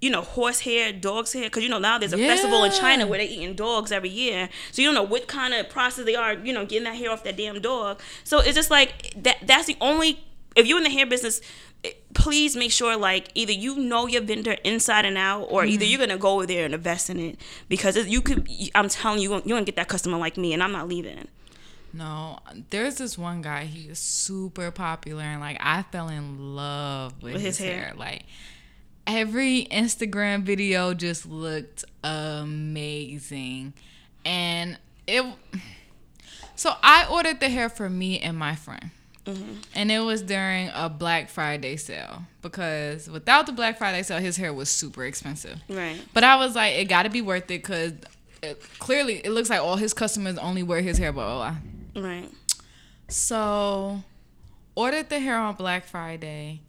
you 0.00 0.10
know, 0.10 0.20
horse 0.22 0.60
hair, 0.60 0.92
dog's 0.92 1.32
hair, 1.32 1.44
because 1.44 1.62
you 1.62 1.68
know 1.68 1.78
now 1.78 1.98
there's 1.98 2.12
a 2.12 2.18
festival 2.18 2.64
in 2.64 2.72
China 2.72 3.06
where 3.06 3.18
they're 3.18 3.26
eating 3.28 3.54
dogs 3.54 3.90
every 3.92 4.10
year, 4.10 4.48
so 4.72 4.82
you 4.82 4.88
don't 4.88 4.94
know 4.94 5.02
what 5.02 5.26
kind 5.26 5.54
of 5.54 5.68
process 5.70 6.04
they 6.04 6.14
are, 6.14 6.34
you 6.34 6.52
know, 6.52 6.66
getting 6.66 6.84
that 6.84 6.96
hair 6.96 7.10
off 7.10 7.24
that 7.24 7.36
damn 7.36 7.60
dog. 7.60 8.00
So 8.24 8.40
it's 8.40 8.54
just 8.54 8.70
like 8.70 9.14
that. 9.22 9.38
That's 9.42 9.66
the 9.66 9.76
only. 9.80 10.20
If 10.54 10.66
you're 10.66 10.78
in 10.78 10.84
the 10.84 10.90
hair 10.90 11.04
business, 11.06 11.40
eh, 11.84 11.90
please 12.14 12.56
make 12.56 12.72
sure 12.72 12.96
like 12.96 13.28
either 13.34 13.52
you 13.52 13.76
know 13.76 14.06
your 14.06 14.22
vendor 14.22 14.56
inside 14.64 15.04
and 15.04 15.18
out, 15.18 15.42
or 15.50 15.64
either 15.64 15.84
Mm-hmm. 15.84 15.90
you're 15.90 15.98
gonna 16.06 16.18
go 16.18 16.34
over 16.36 16.46
there 16.46 16.64
and 16.64 16.74
invest 16.74 17.10
in 17.10 17.18
it 17.18 17.40
because 17.68 17.96
you 18.06 18.20
could. 18.22 18.48
I'm 18.74 18.88
telling 18.88 19.20
you, 19.20 19.30
you're 19.32 19.40
gonna 19.42 19.64
get 19.64 19.76
that 19.76 19.88
customer 19.88 20.18
like 20.18 20.36
me, 20.36 20.52
and 20.54 20.62
I'm 20.62 20.72
not 20.72 20.88
leaving. 20.88 21.28
No, 21.92 22.38
there's 22.70 22.96
this 22.96 23.16
one 23.16 23.40
guy. 23.42 23.64
He 23.64 23.88
is 23.88 23.98
super 23.98 24.70
popular, 24.70 25.22
and 25.22 25.40
like 25.40 25.56
I 25.60 25.82
fell 25.82 26.08
in 26.08 26.54
love 26.54 27.14
with, 27.22 27.34
With 27.34 27.42
his, 27.42 27.56
his 27.58 27.66
hair. 27.66 27.78
hair. 27.86 27.94
Like 27.96 28.24
every 29.06 29.66
Instagram 29.70 30.42
video 30.42 30.94
just 30.94 31.26
looked 31.26 31.84
amazing, 32.02 33.74
and 34.24 34.78
it. 35.06 35.24
So 36.54 36.72
I 36.82 37.06
ordered 37.10 37.40
the 37.40 37.50
hair 37.50 37.68
for 37.68 37.90
me 37.90 38.18
and 38.18 38.36
my 38.38 38.54
friend. 38.54 38.90
Mm-hmm. 39.26 39.52
And 39.74 39.90
it 39.90 39.98
was 39.98 40.22
during 40.22 40.70
a 40.72 40.88
Black 40.88 41.28
Friday 41.28 41.76
sale 41.76 42.22
because 42.42 43.10
without 43.10 43.46
the 43.46 43.52
Black 43.52 43.76
Friday 43.76 44.02
sale, 44.04 44.20
his 44.20 44.36
hair 44.36 44.54
was 44.54 44.68
super 44.68 45.04
expensive. 45.04 45.58
Right. 45.68 46.00
But 46.14 46.22
I 46.24 46.36
was 46.36 46.54
like, 46.54 46.74
it 46.76 46.84
got 46.84 47.02
to 47.02 47.10
be 47.10 47.22
worth 47.22 47.44
it 47.44 47.62
because 47.62 47.92
clearly 48.78 49.16
it 49.16 49.30
looks 49.30 49.50
like 49.50 49.60
all 49.60 49.76
his 49.76 49.92
customers 49.92 50.38
only 50.38 50.62
wear 50.62 50.80
his 50.80 50.98
hair, 50.98 51.12
blah, 51.12 51.26
blah, 51.26 51.56
blah. 51.92 52.08
Right. 52.08 52.30
So, 53.08 54.02
ordered 54.74 55.08
the 55.08 55.18
hair 55.18 55.36
on 55.36 55.56
Black 55.56 55.86
Friday. 55.86 56.60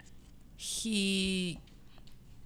He 0.56 1.60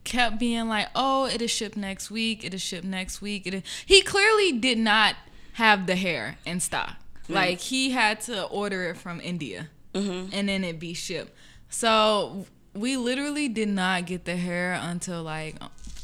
kept 0.03 0.39
being 0.39 0.67
like, 0.67 0.88
"Oh, 0.96 1.25
it 1.25 1.41
is 1.41 1.51
shipped 1.51 1.77
next 1.77 2.12
week. 2.12 2.43
It 2.43 2.53
is 2.53 2.62
shipped 2.62 2.86
next 2.86 3.22
week." 3.22 3.46
It 3.46 3.53
is. 3.53 3.63
He 3.86 4.01
clearly 4.01 4.51
did 4.51 4.77
not 4.77 5.15
have 5.53 5.88
the 5.88 5.96
hair 5.96 6.38
in 6.46 6.60
stock. 6.60 6.96
Mm. 7.27 7.36
Like 7.36 7.60
he 7.60 7.91
had 7.91 8.22
to 8.22 8.43
order 8.46 8.89
it 8.89 8.98
from 8.98 9.22
India, 9.22 9.70
mm-hmm. 9.93 10.34
and 10.34 10.50
then 10.50 10.63
it 10.63 10.79
be 10.79 10.93
shipped. 10.93 11.34
So 11.70 12.46
we 12.74 12.98
literally 12.98 13.48
did 13.48 13.70
not 13.70 14.05
get 14.05 14.25
the 14.25 14.38
hair 14.38 14.79
until 14.81 15.24
like 15.24 15.55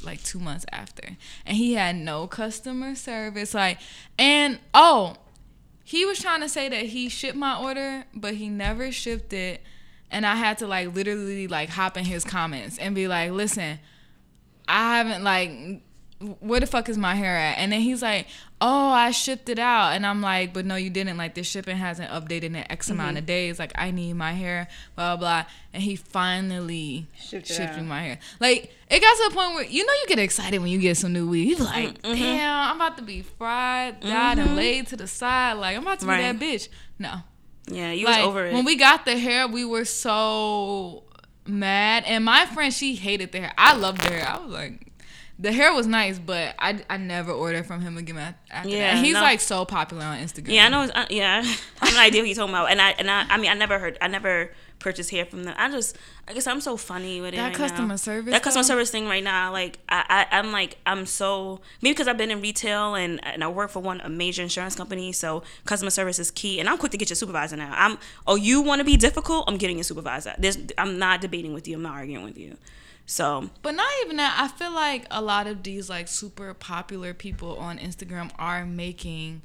like 0.03 0.23
two 0.23 0.39
months 0.39 0.65
after, 0.71 1.17
and 1.45 1.57
he 1.57 1.73
had 1.73 1.95
no 1.95 2.27
customer 2.27 2.95
service. 2.95 3.53
Like, 3.53 3.79
and 4.17 4.59
oh, 4.73 5.17
he 5.83 6.05
was 6.05 6.19
trying 6.19 6.41
to 6.41 6.49
say 6.49 6.69
that 6.69 6.87
he 6.87 7.09
shipped 7.09 7.37
my 7.37 7.57
order, 7.57 8.05
but 8.13 8.35
he 8.35 8.49
never 8.49 8.91
shipped 8.91 9.33
it. 9.33 9.61
And 10.09 10.25
I 10.25 10.35
had 10.35 10.57
to 10.59 10.67
like 10.67 10.93
literally 10.95 11.47
like 11.47 11.69
hop 11.69 11.97
in 11.97 12.05
his 12.05 12.23
comments 12.23 12.77
and 12.77 12.95
be 12.95 13.07
like, 13.07 13.31
listen, 13.31 13.79
I 14.67 14.97
haven't 14.97 15.23
like 15.23 15.81
where 16.39 16.59
the 16.59 16.65
fuck 16.65 16.89
is 16.89 16.97
my 16.97 17.13
hair 17.13 17.37
at? 17.37 17.59
And 17.59 17.71
then 17.71 17.81
he's 17.81 18.01
like, 18.01 18.25
Oh, 18.59 18.89
I 18.89 19.11
shipped 19.11 19.49
it 19.49 19.59
out. 19.59 19.89
And 19.93 20.03
I'm 20.03 20.19
like, 20.19 20.51
but 20.51 20.65
no, 20.65 20.75
you 20.77 20.89
didn't. 20.89 21.15
Like 21.17 21.35
the 21.35 21.43
shipping 21.43 21.77
hasn't 21.77 22.09
updated 22.09 22.45
in 22.45 22.55
X 22.55 22.89
amount 22.89 23.19
of 23.19 23.27
days. 23.27 23.59
Like 23.59 23.71
I 23.75 23.91
need 23.91 24.13
my 24.13 24.31
hair, 24.33 24.67
blah 24.95 25.15
blah 25.15 25.43
blah. 25.43 25.51
And 25.73 25.83
he 25.83 25.95
finally 25.95 27.05
Shipped 27.19 27.45
shipped 27.47 27.75
me 27.77 27.83
my 27.83 28.01
hair. 28.01 28.19
Like 28.39 28.73
it 28.89 28.99
got 28.99 29.15
to 29.17 29.23
a 29.29 29.31
point 29.31 29.53
where 29.53 29.63
you 29.65 29.85
know 29.85 29.93
you 29.93 30.05
get 30.07 30.17
excited 30.17 30.59
when 30.59 30.69
you 30.71 30.79
get 30.79 30.97
some 30.97 31.13
new 31.13 31.29
weed. 31.29 31.49
You 31.49 31.57
be 31.57 31.63
like, 31.63 32.01
Mm-hmm. 32.01 32.13
damn, 32.19 32.69
I'm 32.71 32.75
about 32.77 32.97
to 32.97 33.03
be 33.03 33.21
fried, 33.21 33.99
dyed, 33.99 34.39
and 34.39 34.55
laid 34.55 34.87
to 34.87 34.95
the 34.95 35.07
side. 35.07 35.53
Like 35.53 35.75
I'm 35.77 35.83
about 35.83 35.99
to 35.99 36.05
be 36.07 36.11
that 36.13 36.39
bitch. 36.39 36.67
No. 36.97 37.17
Yeah, 37.67 37.91
you 37.91 38.05
Like 38.05 38.17
was 38.19 38.27
over 38.27 38.45
it. 38.45 38.53
when 38.53 38.65
we 38.65 38.75
got 38.75 39.05
the 39.05 39.17
hair, 39.17 39.47
we 39.47 39.65
were 39.65 39.85
so 39.85 41.03
mad. 41.45 42.03
And 42.05 42.23
my 42.25 42.45
friend, 42.45 42.73
she 42.73 42.95
hated 42.95 43.31
the 43.31 43.39
hair. 43.39 43.53
I 43.57 43.75
loved 43.75 44.01
the 44.01 44.09
hair. 44.09 44.27
I 44.27 44.37
was 44.39 44.51
like, 44.51 44.83
the 45.39 45.51
hair 45.51 45.73
was 45.73 45.85
nice, 45.85 46.17
but 46.17 46.55
I, 46.57 46.79
I 46.89 46.97
never 46.97 47.31
ordered 47.31 47.65
from 47.67 47.81
him 47.81 47.97
again 47.97 48.35
after 48.49 48.69
Yeah, 48.69 48.95
that. 48.95 49.03
He's 49.03 49.13
no. 49.13 49.21
like 49.21 49.39
so 49.39 49.65
popular 49.65 50.03
on 50.03 50.17
Instagram. 50.17 50.49
yeah, 50.53 50.65
I 50.65 50.69
know. 50.69 50.81
Uh, 50.93 51.05
yeah, 51.09 51.41
I 51.81 51.85
have 51.85 51.93
an 51.95 51.99
idea 51.99 52.21
what 52.21 52.27
you're 52.27 52.35
talking 52.35 52.53
about, 52.55 52.71
and 52.71 52.81
I 52.81 52.91
and 52.91 53.09
I, 53.11 53.25
I 53.29 53.37
mean, 53.37 53.51
I 53.51 53.53
never 53.53 53.77
heard, 53.77 53.97
I 54.01 54.07
never 54.07 54.51
purchased 54.79 55.11
hair 55.11 55.25
from 55.25 55.43
them. 55.43 55.55
I 55.57 55.71
just, 55.71 55.97
I 56.27 56.33
guess 56.33 56.47
I'm 56.47 56.61
so 56.61 56.77
funny 56.77 57.19
with 57.21 57.33
it. 57.33 57.37
That 57.37 57.47
right 57.47 57.55
customer 57.55 57.87
now. 57.89 57.95
service, 57.95 58.31
that 58.31 58.43
customer 58.43 58.63
service 58.63 58.91
thing 58.91 59.07
right 59.07 59.23
now. 59.23 59.51
Like, 59.51 59.79
I, 59.89 60.25
I, 60.31 60.37
I'm 60.37 60.51
like, 60.51 60.77
I'm 60.85 61.05
so 61.05 61.61
maybe 61.81 61.93
because 61.93 62.07
I've 62.07 62.17
been 62.17 62.31
in 62.31 62.41
retail 62.41 62.95
and 62.95 63.23
and 63.25 63.43
I 63.43 63.47
work 63.47 63.69
for 63.69 63.81
one 63.81 64.01
a 64.01 64.09
major 64.09 64.41
insurance 64.41 64.75
company, 64.75 65.11
so 65.11 65.43
customer 65.65 65.91
service 65.91 66.19
is 66.19 66.31
key. 66.31 66.59
And 66.59 66.69
I'm 66.69 66.77
quick 66.77 66.91
to 66.91 66.97
get 66.97 67.09
your 67.09 67.15
supervisor 67.15 67.55
now. 67.57 67.73
I'm, 67.75 67.97
oh, 68.25 68.35
you 68.35 68.61
want 68.61 68.79
to 68.79 68.85
be 68.85 68.97
difficult? 68.97 69.45
I'm 69.47 69.57
getting 69.57 69.77
your 69.77 69.83
supervisor. 69.83 70.33
There's, 70.37 70.57
I'm 70.77 70.99
not 70.99 71.21
debating 71.21 71.53
with 71.53 71.67
you. 71.67 71.75
I'm 71.75 71.83
not 71.83 71.93
arguing 71.93 72.23
with 72.23 72.37
you. 72.37 72.57
So 73.09 73.49
But 73.61 73.71
not 73.71 73.87
even 74.03 74.17
that. 74.17 74.37
I 74.37 74.49
feel 74.49 74.73
like 74.73 75.07
a 75.09 75.21
lot 75.21 75.47
of 75.47 75.63
these 75.63 75.89
like 75.89 76.07
super 76.09 76.53
popular 76.53 77.13
people 77.13 77.55
on 77.57 77.77
Instagram 77.77 78.31
are 78.37 78.65
making 78.65 79.41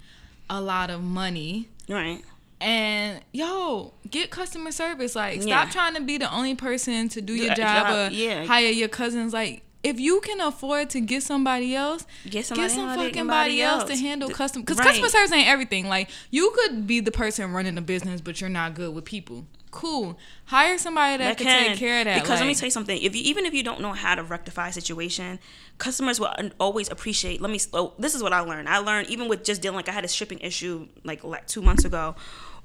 a 0.51 0.61
lot 0.61 0.90
of 0.90 1.03
money. 1.03 1.68
right. 1.88 2.23
And 2.62 3.20
yo, 3.33 3.92
get 4.09 4.31
customer 4.31 4.70
service. 4.70 5.16
Like, 5.16 5.42
stop 5.42 5.70
trying 5.70 5.94
to 5.94 6.01
be 6.01 6.16
the 6.16 6.33
only 6.33 6.55
person 6.55 7.09
to 7.11 7.20
do 7.20 7.37
Do 7.37 7.42
your 7.42 7.55
job, 7.55 7.87
job, 7.88 8.12
or 8.12 8.14
yeah. 8.14 8.44
hire 8.44 8.68
your 8.68 8.88
cousins. 8.88 9.33
Like, 9.33 9.62
if 9.83 9.98
you 9.98 10.20
can 10.20 10.40
afford 10.40 10.90
to 10.90 11.01
get 11.01 11.25
somebody 11.25 11.75
else, 11.75 12.07
Get 12.31 12.46
somebody 12.46 12.68
get 12.68 12.75
some 12.77 12.88
else, 12.88 13.03
fucking 13.03 13.27
body 13.27 13.61
else 13.61 13.85
to 13.85 13.96
handle 13.96 14.29
Th- 14.29 14.37
custom. 14.37 14.62
Because 14.62 14.79
right. 14.79 14.87
customer 14.87 15.09
service 15.09 15.33
ain't 15.33 15.48
everything. 15.48 15.88
Like, 15.88 16.09
you 16.31 16.53
could 16.55 16.87
be 16.87 17.01
the 17.01 17.11
person 17.11 17.53
running 17.53 17.75
the 17.75 17.81
business, 17.83 18.20
but 18.20 18.40
you're 18.40 18.48
not 18.48 18.75
good 18.75 18.94
with 18.94 19.05
people. 19.05 19.44
Cool. 19.72 20.18
Hire 20.44 20.77
somebody 20.77 21.16
that, 21.16 21.38
can, 21.38 21.68
take 21.68 21.79
care 21.79 22.01
of 22.01 22.05
that. 22.05 22.20
Because 22.20 22.40
let 22.40 22.46
me 22.46 22.55
tell 22.55 22.66
you 22.66 22.70
something. 22.70 23.01
If 23.01 23.16
you 23.16 23.22
even 23.22 23.46
if 23.46 23.55
you 23.55 23.62
don't 23.62 23.81
know 23.81 23.94
how 23.94 24.14
to 24.14 24.22
rectify 24.22 24.68
a 24.68 24.72
situation, 24.72 25.38
customers 25.79 26.20
will 26.20 26.31
always 26.61 26.90
appreciate. 26.90 27.40
Let 27.40 27.51
me. 27.51 27.59
Oh, 27.72 27.94
this 27.98 28.14
is 28.14 28.22
what 28.22 28.35
I 28.35 28.40
learned. 28.40 28.68
I 28.68 28.79
learned 28.79 29.09
even 29.09 29.29
with 29.29 29.44
just 29.44 29.62
dealing. 29.62 29.77
Like 29.77 29.88
I 29.88 29.92
had 29.92 30.05
a 30.05 30.09
shipping 30.09 30.40
issue 30.40 30.88
like 31.05 31.25
like 31.25 31.46
two 31.46 31.62
months 31.62 31.87
ago, 31.87 32.14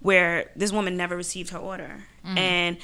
where 0.01 0.51
this 0.55 0.71
woman 0.71 0.95
never 0.97 1.15
received 1.17 1.49
her 1.51 1.60
order, 1.60 2.05
Mm. 2.25 2.38
and 2.38 2.77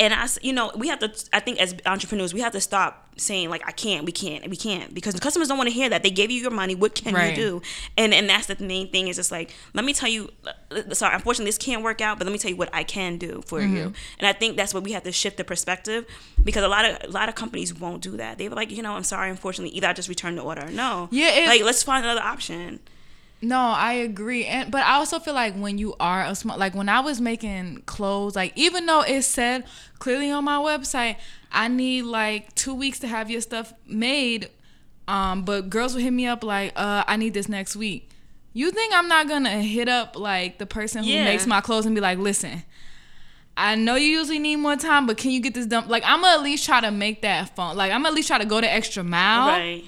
and 0.00 0.14
I, 0.14 0.26
you 0.40 0.54
know, 0.54 0.72
we 0.74 0.88
have 0.88 1.00
to. 1.00 1.12
I 1.34 1.40
think 1.40 1.60
as 1.60 1.74
entrepreneurs, 1.84 2.32
we 2.32 2.40
have 2.40 2.52
to 2.52 2.62
stop 2.62 3.10
saying 3.18 3.50
like 3.50 3.62
I 3.68 3.72
can't, 3.72 4.06
we 4.06 4.12
can't, 4.12 4.48
we 4.48 4.56
can't, 4.56 4.94
because 4.94 5.12
the 5.12 5.20
customers 5.20 5.48
don't 5.48 5.58
want 5.58 5.68
to 5.68 5.74
hear 5.74 5.90
that. 5.90 6.02
They 6.02 6.10
gave 6.10 6.30
you 6.30 6.40
your 6.40 6.50
money. 6.50 6.74
What 6.74 6.94
can 6.94 7.12
Right. 7.14 7.36
you 7.36 7.42
do? 7.42 7.62
And 7.98 8.14
and 8.14 8.26
that's 8.26 8.46
the 8.46 8.56
main 8.64 8.90
thing 8.90 9.08
is 9.08 9.16
just 9.16 9.30
like 9.30 9.52
let 9.74 9.84
me 9.84 9.92
tell 9.92 10.08
you. 10.08 10.30
Sorry, 10.92 11.14
unfortunately, 11.14 11.44
this 11.50 11.58
can't 11.58 11.82
work 11.82 12.00
out, 12.00 12.16
but 12.18 12.26
let 12.26 12.32
me 12.32 12.38
tell 12.38 12.50
you 12.50 12.56
what 12.56 12.70
I 12.72 12.84
can 12.84 13.18
do 13.18 13.42
for 13.46 13.60
Mm-hmm. 13.60 13.76
you. 13.76 13.92
And 14.18 14.26
I 14.26 14.32
think 14.32 14.56
that's 14.56 14.72
what 14.72 14.82
we 14.82 14.92
have 14.92 15.02
to 15.02 15.12
shift 15.12 15.36
the 15.36 15.44
perspective 15.44 16.06
because 16.42 16.64
a 16.64 16.68
lot 16.68 16.86
of 16.86 16.96
a 17.10 17.12
lot 17.12 17.28
of 17.28 17.34
companies 17.34 17.74
won't 17.74 18.02
do 18.02 18.16
that. 18.16 18.38
They 18.38 18.48
were 18.48 18.56
like, 18.56 18.70
you 18.70 18.82
know, 18.82 18.92
I'm 18.94 19.04
sorry, 19.04 19.28
unfortunately, 19.28 19.76
either 19.76 19.88
I 19.88 19.92
just 19.92 20.08
return 20.08 20.36
the 20.36 20.42
order. 20.42 20.70
No, 20.70 21.08
Yeah, 21.12 21.28
it- 21.34 21.48
like 21.48 21.62
let's 21.62 21.82
find 21.82 22.02
another 22.02 22.22
option. 22.22 22.80
No, 23.42 23.58
I 23.60 23.92
agree. 23.92 24.44
And 24.46 24.70
but 24.70 24.82
I 24.84 24.94
also 24.94 25.18
feel 25.18 25.34
like 25.34 25.54
when 25.54 25.76
you 25.78 25.94
are 26.00 26.24
a 26.24 26.34
small 26.34 26.56
like 26.58 26.74
when 26.74 26.88
I 26.88 27.00
was 27.00 27.20
making 27.20 27.82
clothes, 27.86 28.34
like 28.34 28.52
even 28.56 28.86
though 28.86 29.02
it 29.02 29.22
said 29.22 29.64
clearly 29.98 30.30
on 30.30 30.44
my 30.44 30.56
website, 30.56 31.16
I 31.52 31.68
need 31.68 32.02
like 32.02 32.54
two 32.54 32.74
weeks 32.74 32.98
to 33.00 33.08
have 33.08 33.30
your 33.30 33.40
stuff 33.42 33.72
made. 33.86 34.48
Um, 35.06 35.44
but 35.44 35.70
girls 35.70 35.94
would 35.94 36.02
hit 36.02 36.12
me 36.12 36.26
up 36.26 36.42
like, 36.42 36.72
uh, 36.76 37.04
I 37.06 37.16
need 37.16 37.34
this 37.34 37.48
next 37.48 37.76
week. 37.76 38.08
You 38.54 38.70
think 38.70 38.94
I'm 38.94 39.06
not 39.06 39.28
gonna 39.28 39.60
hit 39.62 39.88
up 39.88 40.18
like 40.18 40.58
the 40.58 40.66
person 40.66 41.04
who 41.04 41.10
Yeah. 41.10 41.24
makes 41.24 41.46
my 41.46 41.60
clothes 41.60 41.84
and 41.86 41.94
be 41.94 42.00
like, 42.00 42.18
listen, 42.18 42.62
I 43.56 43.74
know 43.74 43.94
you 43.96 44.06
usually 44.08 44.38
need 44.38 44.56
more 44.56 44.76
time, 44.76 45.06
but 45.06 45.16
can 45.18 45.30
you 45.30 45.40
get 45.40 45.54
this 45.54 45.66
done? 45.66 45.88
Like 45.88 46.02
I'm 46.06 46.22
gonna 46.22 46.34
at 46.38 46.42
least 46.42 46.64
try 46.64 46.80
to 46.80 46.90
make 46.90 47.22
that 47.22 47.54
fun. 47.54 47.76
Like 47.76 47.92
I'm 47.92 47.98
gonna 48.00 48.08
at 48.08 48.14
least 48.14 48.28
try 48.28 48.38
to 48.38 48.44
go 48.46 48.60
the 48.60 48.70
extra 48.72 49.04
mile 49.04 49.48
Right. 49.48 49.84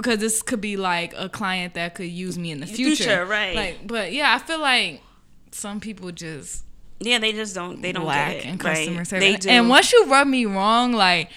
Because 0.00 0.18
this 0.18 0.40
could 0.40 0.60
be 0.60 0.76
like 0.78 1.12
a 1.16 1.28
client 1.28 1.74
that 1.74 1.94
could 1.94 2.06
use 2.06 2.38
me 2.38 2.50
in 2.50 2.60
the 2.60 2.66
future. 2.66 3.04
Future, 3.04 3.26
right. 3.26 3.54
Like, 3.54 3.86
but 3.86 4.12
yeah, 4.12 4.34
I 4.34 4.38
feel 4.38 4.58
like 4.58 5.02
some 5.52 5.78
people 5.78 6.10
just 6.10 6.64
Yeah, 7.00 7.18
they 7.18 7.32
just 7.32 7.54
don't. 7.54 7.82
They 7.82 7.92
don't 7.92 8.06
lack 8.06 8.32
get 8.32 8.44
it. 8.44 8.48
in 8.48 8.58
customer 8.58 8.98
right. 8.98 9.06
service. 9.06 9.28
They 9.28 9.36
do. 9.36 9.48
And 9.50 9.68
once 9.68 9.92
you 9.92 10.06
rub 10.06 10.26
me 10.26 10.46
wrong, 10.46 10.92
like 10.92 11.30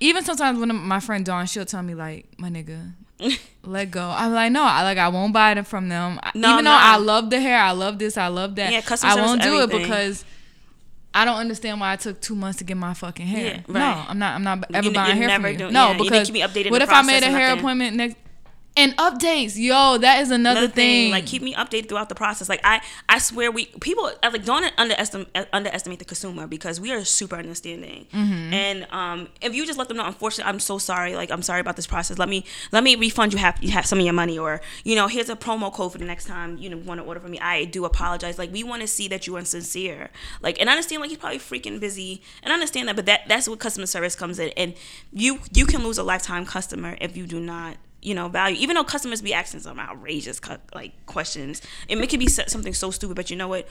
even 0.00 0.24
sometimes 0.24 0.58
when 0.58 0.74
my 0.74 1.00
friend 1.00 1.26
Dawn, 1.26 1.46
she'll 1.46 1.66
tell 1.66 1.82
me 1.82 1.94
like, 1.94 2.26
"My 2.38 2.48
nigga, 2.48 2.92
let 3.64 3.90
go." 3.90 4.08
I'm 4.16 4.32
like, 4.32 4.50
"No, 4.52 4.62
I 4.62 4.82
like 4.82 4.96
I 4.98 5.08
won't 5.08 5.34
buy 5.34 5.52
it 5.52 5.66
from 5.66 5.88
them." 5.90 6.18
No, 6.34 6.52
even 6.52 6.64
though 6.64 6.70
no. 6.70 6.78
I 6.78 6.96
love 6.96 7.28
the 7.28 7.40
hair, 7.40 7.60
I 7.60 7.72
love 7.72 7.98
this, 7.98 8.16
I 8.16 8.28
love 8.28 8.54
that. 8.54 8.72
Yeah, 8.72 8.80
customer 8.80 9.12
I 9.12 9.16
won't 9.16 9.42
do 9.42 9.60
it 9.62 9.70
because. 9.70 10.24
I 11.20 11.24
don't 11.24 11.36
understand 11.36 11.80
why 11.80 11.94
it 11.94 12.00
took 12.00 12.20
two 12.20 12.34
months 12.34 12.58
to 12.58 12.64
get 12.64 12.76
my 12.76 12.94
fucking 12.94 13.26
hair. 13.26 13.62
Yeah, 13.66 13.72
No. 13.72 14.04
I'm 14.08 14.18
not. 14.18 14.34
I'm 14.36 14.44
not 14.44 14.64
ever 14.72 14.88
You- 14.88 14.94
buying 14.94 15.16
you 15.20 15.28
hair 15.28 15.38
from 15.40 15.46
you. 15.50 15.58
do- 15.58 15.70
no, 15.70 15.88
yeah, 15.88 15.92
you 15.96 16.04
because 16.04 16.26
keep 16.28 16.34
me 16.34 16.40
updated 16.42 16.70
what 16.70 16.82
if 16.82 16.90
I 16.90 17.02
made 17.02 17.22
a 17.22 17.26
hair 17.26 17.48
nothing. 17.48 17.58
appointment 17.58 17.96
next? 17.96 18.16
And 18.78 18.96
updates, 18.96 19.58
yo, 19.58 19.98
that 19.98 20.20
is 20.20 20.30
another, 20.30 20.60
another 20.60 20.72
thing. 20.72 21.06
thing. 21.06 21.10
Like 21.10 21.26
keep 21.26 21.42
me 21.42 21.52
updated 21.54 21.88
throughout 21.88 22.08
the 22.08 22.14
process. 22.14 22.48
Like 22.48 22.60
I, 22.62 22.80
I 23.08 23.18
swear 23.18 23.50
we 23.50 23.66
people 23.80 24.10
like 24.22 24.44
don't 24.44 24.72
underestimate 24.78 25.28
underestimate 25.52 25.98
the 25.98 26.04
consumer 26.04 26.46
because 26.46 26.80
we 26.80 26.92
are 26.92 27.04
super 27.04 27.36
understanding. 27.36 28.06
Mm-hmm. 28.12 28.52
And 28.52 28.86
um, 28.90 29.28
if 29.42 29.54
you 29.54 29.66
just 29.66 29.78
let 29.78 29.88
them 29.88 29.96
know, 29.96 30.06
unfortunately, 30.06 30.48
I'm 30.48 30.60
so 30.60 30.78
sorry. 30.78 31.16
Like 31.16 31.32
I'm 31.32 31.42
sorry 31.42 31.60
about 31.60 31.74
this 31.74 31.88
process. 31.88 32.18
Let 32.18 32.28
me 32.28 32.44
let 32.70 32.84
me 32.84 32.94
refund 32.94 33.32
you 33.32 33.38
have 33.40 33.58
you 33.60 33.72
have 33.72 33.84
some 33.84 33.98
of 33.98 34.04
your 34.04 34.14
money, 34.14 34.38
or 34.38 34.60
you 34.84 34.94
know, 34.94 35.08
here's 35.08 35.28
a 35.28 35.36
promo 35.36 35.72
code 35.72 35.92
for 35.92 35.98
the 35.98 36.04
next 36.04 36.26
time 36.26 36.56
you 36.58 36.70
know 36.70 36.76
want 36.76 37.00
to 37.00 37.06
order 37.06 37.18
from 37.18 37.32
me. 37.32 37.40
I 37.40 37.64
do 37.64 37.84
apologize. 37.84 38.38
Like 38.38 38.52
we 38.52 38.62
want 38.62 38.82
to 38.82 38.88
see 38.88 39.08
that 39.08 39.26
you 39.26 39.36
are 39.36 39.44
sincere. 39.44 40.10
Like 40.40 40.60
and 40.60 40.70
I 40.70 40.72
understand 40.74 41.00
like 41.00 41.10
he's 41.10 41.18
probably 41.18 41.40
freaking 41.40 41.80
busy, 41.80 42.22
and 42.44 42.52
I 42.52 42.54
understand 42.54 42.88
that, 42.88 42.94
but 42.94 43.06
that 43.06 43.22
that's 43.26 43.48
what 43.48 43.58
customer 43.58 43.86
service 43.86 44.14
comes 44.14 44.38
in, 44.38 44.50
and 44.50 44.74
you 45.12 45.40
you 45.52 45.66
can 45.66 45.82
lose 45.82 45.98
a 45.98 46.04
lifetime 46.04 46.46
customer 46.46 46.96
if 47.00 47.16
you 47.16 47.26
do 47.26 47.40
not 47.40 47.76
you 48.02 48.14
know 48.14 48.28
value. 48.28 48.56
Even 48.60 48.76
though 48.76 48.84
customers 48.84 49.22
be 49.22 49.34
asking 49.34 49.60
some 49.60 49.78
outrageous 49.78 50.40
like 50.74 51.06
questions 51.06 51.62
and 51.88 52.00
it 52.00 52.08
could 52.08 52.20
be 52.20 52.28
something 52.28 52.74
so 52.74 52.90
stupid 52.90 53.16
but 53.16 53.30
you 53.30 53.36
know 53.36 53.48
what? 53.48 53.68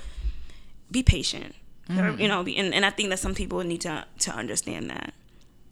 Be 0.91 1.03
patient. 1.03 1.55
Mm-hmm. 1.89 2.19
you 2.19 2.27
know 2.27 2.43
be, 2.43 2.57
and, 2.57 2.73
and 2.73 2.85
i 2.85 2.89
think 2.89 3.09
that 3.11 3.19
some 3.19 3.33
people 3.33 3.63
need 3.63 3.79
to 3.79 4.03
to 4.19 4.31
understand 4.31 4.89
that 4.89 5.13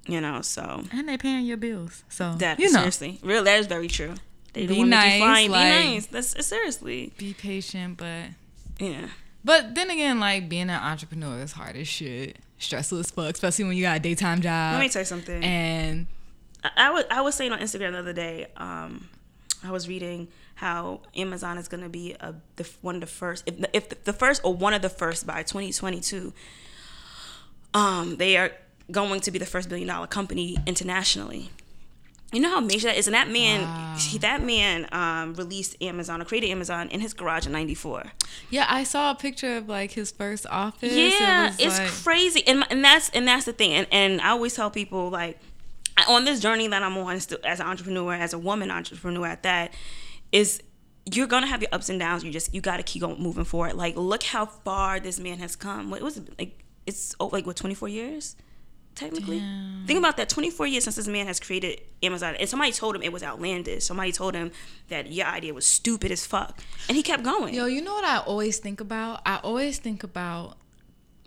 you 0.08 0.22
know 0.22 0.42
so. 0.42 0.84
And 0.92 1.10
they 1.10 1.18
paying 1.18 1.46
your 1.46 1.58
bills 1.58 2.04
so 2.10 2.36
that 2.36 2.60
you 2.60 2.72
know. 2.72 2.80
seriously. 2.80 3.20
Real 3.22 3.44
that 3.44 3.60
is 3.60 3.68
very 3.68 3.88
true. 3.88 4.14
They 4.54 4.66
be 4.66 4.84
nice 4.84 5.20
fine, 5.20 5.52
like, 5.52 5.82
be 5.82 5.90
nice. 5.96 6.06
That's 6.06 6.46
seriously. 6.46 7.12
be 7.18 7.34
patient 7.34 7.98
but 7.98 8.28
yeah. 8.80 9.08
But 9.44 9.76
then 9.76 9.90
again 9.90 10.20
like 10.20 10.48
being 10.48 10.70
an 10.70 10.82
entrepreneur 10.82 11.42
is 11.42 11.52
hard 11.52 11.76
as 11.76 11.88
shit. 11.88 12.38
Stressful 12.60 13.00
as 13.00 13.12
fuck 13.12 13.34
especially 13.34 13.66
when 13.66 13.76
you 13.76 13.84
got 13.84 13.98
a 13.98 14.00
daytime 14.00 14.42
job. 14.42 14.74
Let 14.74 14.80
me 14.80 14.90
tell 14.90 15.02
you 15.02 15.06
something. 15.06 15.44
And 15.44 16.08
I 16.76 16.92
was 16.92 17.06
I 17.10 17.22
was 17.22 17.36
saying 17.36 17.52
on 17.52 17.60
Instagram 17.60 17.94
the 17.94 18.00
other 18.00 18.14
day. 18.14 18.48
Um, 18.58 19.10
I 19.64 19.72
was 19.72 19.88
reading 19.88 20.28
how 20.56 21.02
Amazon 21.16 21.58
is 21.58 21.68
going 21.68 21.84
to 21.84 21.90
be 21.90 22.16
a 22.20 22.36
the, 22.56 22.70
one 22.82 22.96
of 22.96 23.02
the 23.02 23.08
first, 23.08 23.44
if 23.46 23.56
if 23.74 23.90
the, 23.90 23.98
the 24.06 24.14
first 24.14 24.42
or 24.44 24.54
one 24.54 24.74
of 24.74 24.82
the 24.82 24.90
first 24.90 25.26
by 25.26 25.44
2022. 25.44 26.34
Um, 27.74 28.16
they 28.16 28.38
are 28.38 28.52
going 28.90 29.20
to 29.22 29.32
be 29.32 29.40
the 29.40 29.46
first 29.46 29.68
billion 29.68 29.88
dollar 29.88 30.08
company 30.08 30.58
internationally. 30.66 31.50
You 32.32 32.42
know 32.42 32.50
how 32.50 32.60
major 32.60 32.88
that 32.88 32.98
is, 32.98 33.08
and 33.08 33.14
that 33.14 33.30
man, 33.30 33.62
wow. 33.62 33.96
he, 33.98 34.18
that 34.18 34.42
man 34.42 34.88
um, 34.92 35.36
released 35.36 35.82
Amazon 35.82 36.22
or 36.22 36.26
created 36.26 36.50
Amazon 36.50 36.90
in 36.90 37.00
his 37.00 37.14
garage 37.14 37.46
in 37.46 37.52
'94. 37.52 38.04
Yeah, 38.50 38.66
I 38.68 38.84
saw 38.84 39.12
a 39.12 39.16
picture 39.16 39.58
of 39.58 39.70
like 39.70 39.92
his 39.92 40.12
first 40.12 40.46
office. 40.48 40.94
Yeah, 40.94 41.50
it 41.50 41.56
it's 41.60 41.80
like... 41.80 41.88
crazy, 41.88 42.46
and 42.48 42.66
and 42.70 42.84
that's 42.84 43.10
and 43.10 43.28
that's 43.28 43.46
the 43.46 43.54
thing, 43.54 43.74
and 43.74 43.88
and 43.92 44.22
I 44.22 44.30
always 44.30 44.56
tell 44.56 44.72
people 44.72 45.10
like 45.10 45.40
on 46.08 46.26
this 46.26 46.40
journey 46.40 46.68
that 46.68 46.84
I'm 46.84 46.98
on 46.98 47.16
as 47.16 47.32
an 47.32 47.62
entrepreneur, 47.62 48.14
as 48.14 48.34
a 48.34 48.40
woman 48.40 48.72
entrepreneur 48.72 49.28
at 49.28 49.44
that, 49.44 49.74
is 50.32 50.62
you're 51.12 51.28
gonna 51.28 51.48
have 51.48 51.62
your 51.62 51.70
ups 51.72 51.90
and 51.90 52.00
downs. 52.00 52.24
You 52.24 52.32
just 52.32 52.54
you 52.54 52.62
gotta 52.62 52.84
keep 52.84 53.04
on 53.04 53.22
moving 53.22 53.46
forward. 53.46 53.76
Like 53.76 53.96
look 53.96 54.24
how 54.24 54.46
far 54.46 55.00
this 55.00 55.20
man 55.20 55.38
has 55.40 55.56
come. 55.56 55.90
What 55.90 56.02
it 56.02 56.04
was 56.04 56.18
it 56.18 56.38
like? 56.38 56.64
It's 56.86 57.16
oh, 57.20 57.28
like 57.28 57.46
what 57.48 57.56
24 57.56 57.88
years, 57.88 58.36
technically. 58.94 59.40
Damn. 59.40 59.86
Think 59.88 59.98
about 59.98 60.18
that. 60.18 60.30
24 60.30 60.68
years 60.68 60.84
since 60.84 60.96
this 60.96 61.08
man 61.08 61.26
has 61.26 61.40
created 61.40 61.82
Amazon, 62.04 62.36
and 62.36 62.48
somebody 62.48 62.72
told 62.72 62.96
him 62.96 63.02
it 63.02 63.12
was 63.12 63.24
outlandish. 63.24 63.86
Somebody 63.86 64.12
told 64.12 64.36
him 64.36 64.52
that 64.90 65.12
your 65.12 65.26
idea 65.26 65.54
was 65.54 65.66
stupid 65.66 66.12
as 66.12 66.26
fuck, 66.26 66.60
and 66.88 66.96
he 66.96 67.04
kept 67.04 67.24
going. 67.24 67.54
Yo, 67.54 67.66
you 67.66 67.82
know 67.82 67.94
what 67.94 68.06
I 68.06 68.18
always 68.18 68.60
think 68.60 68.82
about? 68.82 69.22
I 69.26 69.38
always 69.38 69.80
think 69.80 70.04
about 70.04 70.58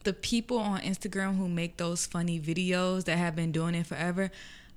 the 0.05 0.13
people 0.13 0.59
on 0.59 0.81
Instagram 0.81 1.37
who 1.37 1.49
make 1.49 1.77
those 1.77 2.07
funny 2.07 2.41
videos 2.41 3.05
that 3.05 3.19
have 3.19 3.35
been 3.37 3.53
doing 3.53 3.75
it 3.75 3.87
forever. 3.87 4.31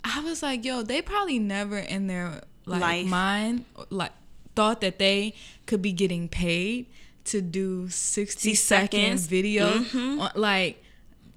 I 0.04 0.22
was 0.22 0.42
like, 0.42 0.66
yo, 0.66 0.82
they 0.82 1.02
probably 1.02 1.40
never 1.40 1.78
in 1.78 2.08
their 2.08 2.42
like 2.66 2.82
Life. 2.82 3.08
mind 3.08 3.66
like 3.90 4.12
thought 4.56 4.82
that 4.82 5.00
they 5.00 5.34
could 5.66 5.82
be 5.82 5.92
getting 5.92 6.28
paid 6.28 6.88
to 7.26 7.42
do 7.42 7.90
sixty 7.90 8.56
60 8.56 8.56
second 8.56 9.20
video 9.20 9.80
mm-hmm. 9.80 10.22
on, 10.22 10.32
like 10.36 10.84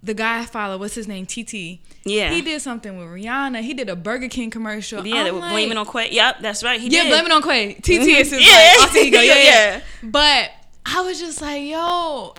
the 0.05 0.15
guy 0.15 0.41
I 0.41 0.45
follow, 0.45 0.77
what's 0.77 0.95
his 0.95 1.09
name? 1.09 1.25
TT. 1.25 1.81
Yeah. 2.05 2.31
He 2.31 2.43
did 2.43 2.61
something 2.61 2.99
with 2.99 3.09
Rihanna. 3.09 3.63
He 3.63 3.73
did 3.73 3.89
a 3.89 3.97
Burger 3.97 4.29
King 4.29 4.51
commercial. 4.51 5.07
Yeah, 5.07 5.17
I'm 5.17 5.25
they 5.25 5.31
were 5.31 5.39
like, 5.39 5.53
blaming 5.53 5.79
on 5.79 5.87
Quay. 5.87 6.11
Yep, 6.13 6.41
that's 6.41 6.63
right. 6.63 6.79
He 6.79 6.89
yeah, 6.89 7.05
did. 7.05 7.09
blaming 7.11 7.33
on 7.33 7.43
Quay. 7.43 7.75
TT 7.75 7.85
mm-hmm. 7.85 8.09
is 8.09 8.31
his 8.31 8.47
yeah. 8.47 8.77
like, 8.81 8.95
ego. 8.97 9.19
Yeah, 9.23 9.35
yeah, 9.35 9.43
yeah. 9.43 9.81
But 10.03 10.51
I 10.85 11.01
was 11.01 11.19
just 11.19 11.41
like, 11.41 11.63
yo, 11.63 12.35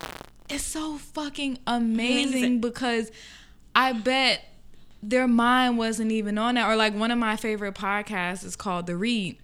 it's 0.48 0.64
so 0.64 0.98
fucking 0.98 1.58
amazing, 1.66 2.30
amazing. 2.30 2.62
because 2.62 3.12
I 3.76 3.94
bet 3.94 4.44
their 5.10 5.28
mind 5.28 5.78
wasn't 5.78 6.12
even 6.12 6.38
on 6.38 6.56
that. 6.56 6.70
Or 6.70 6.76
like 6.76 6.96
one 6.96 7.12
of 7.12 7.18
my 7.18 7.36
favorite 7.36 7.76
podcasts 7.76 8.44
is 8.44 8.56
called 8.56 8.88
The 8.88 8.96
Read, 8.96 9.38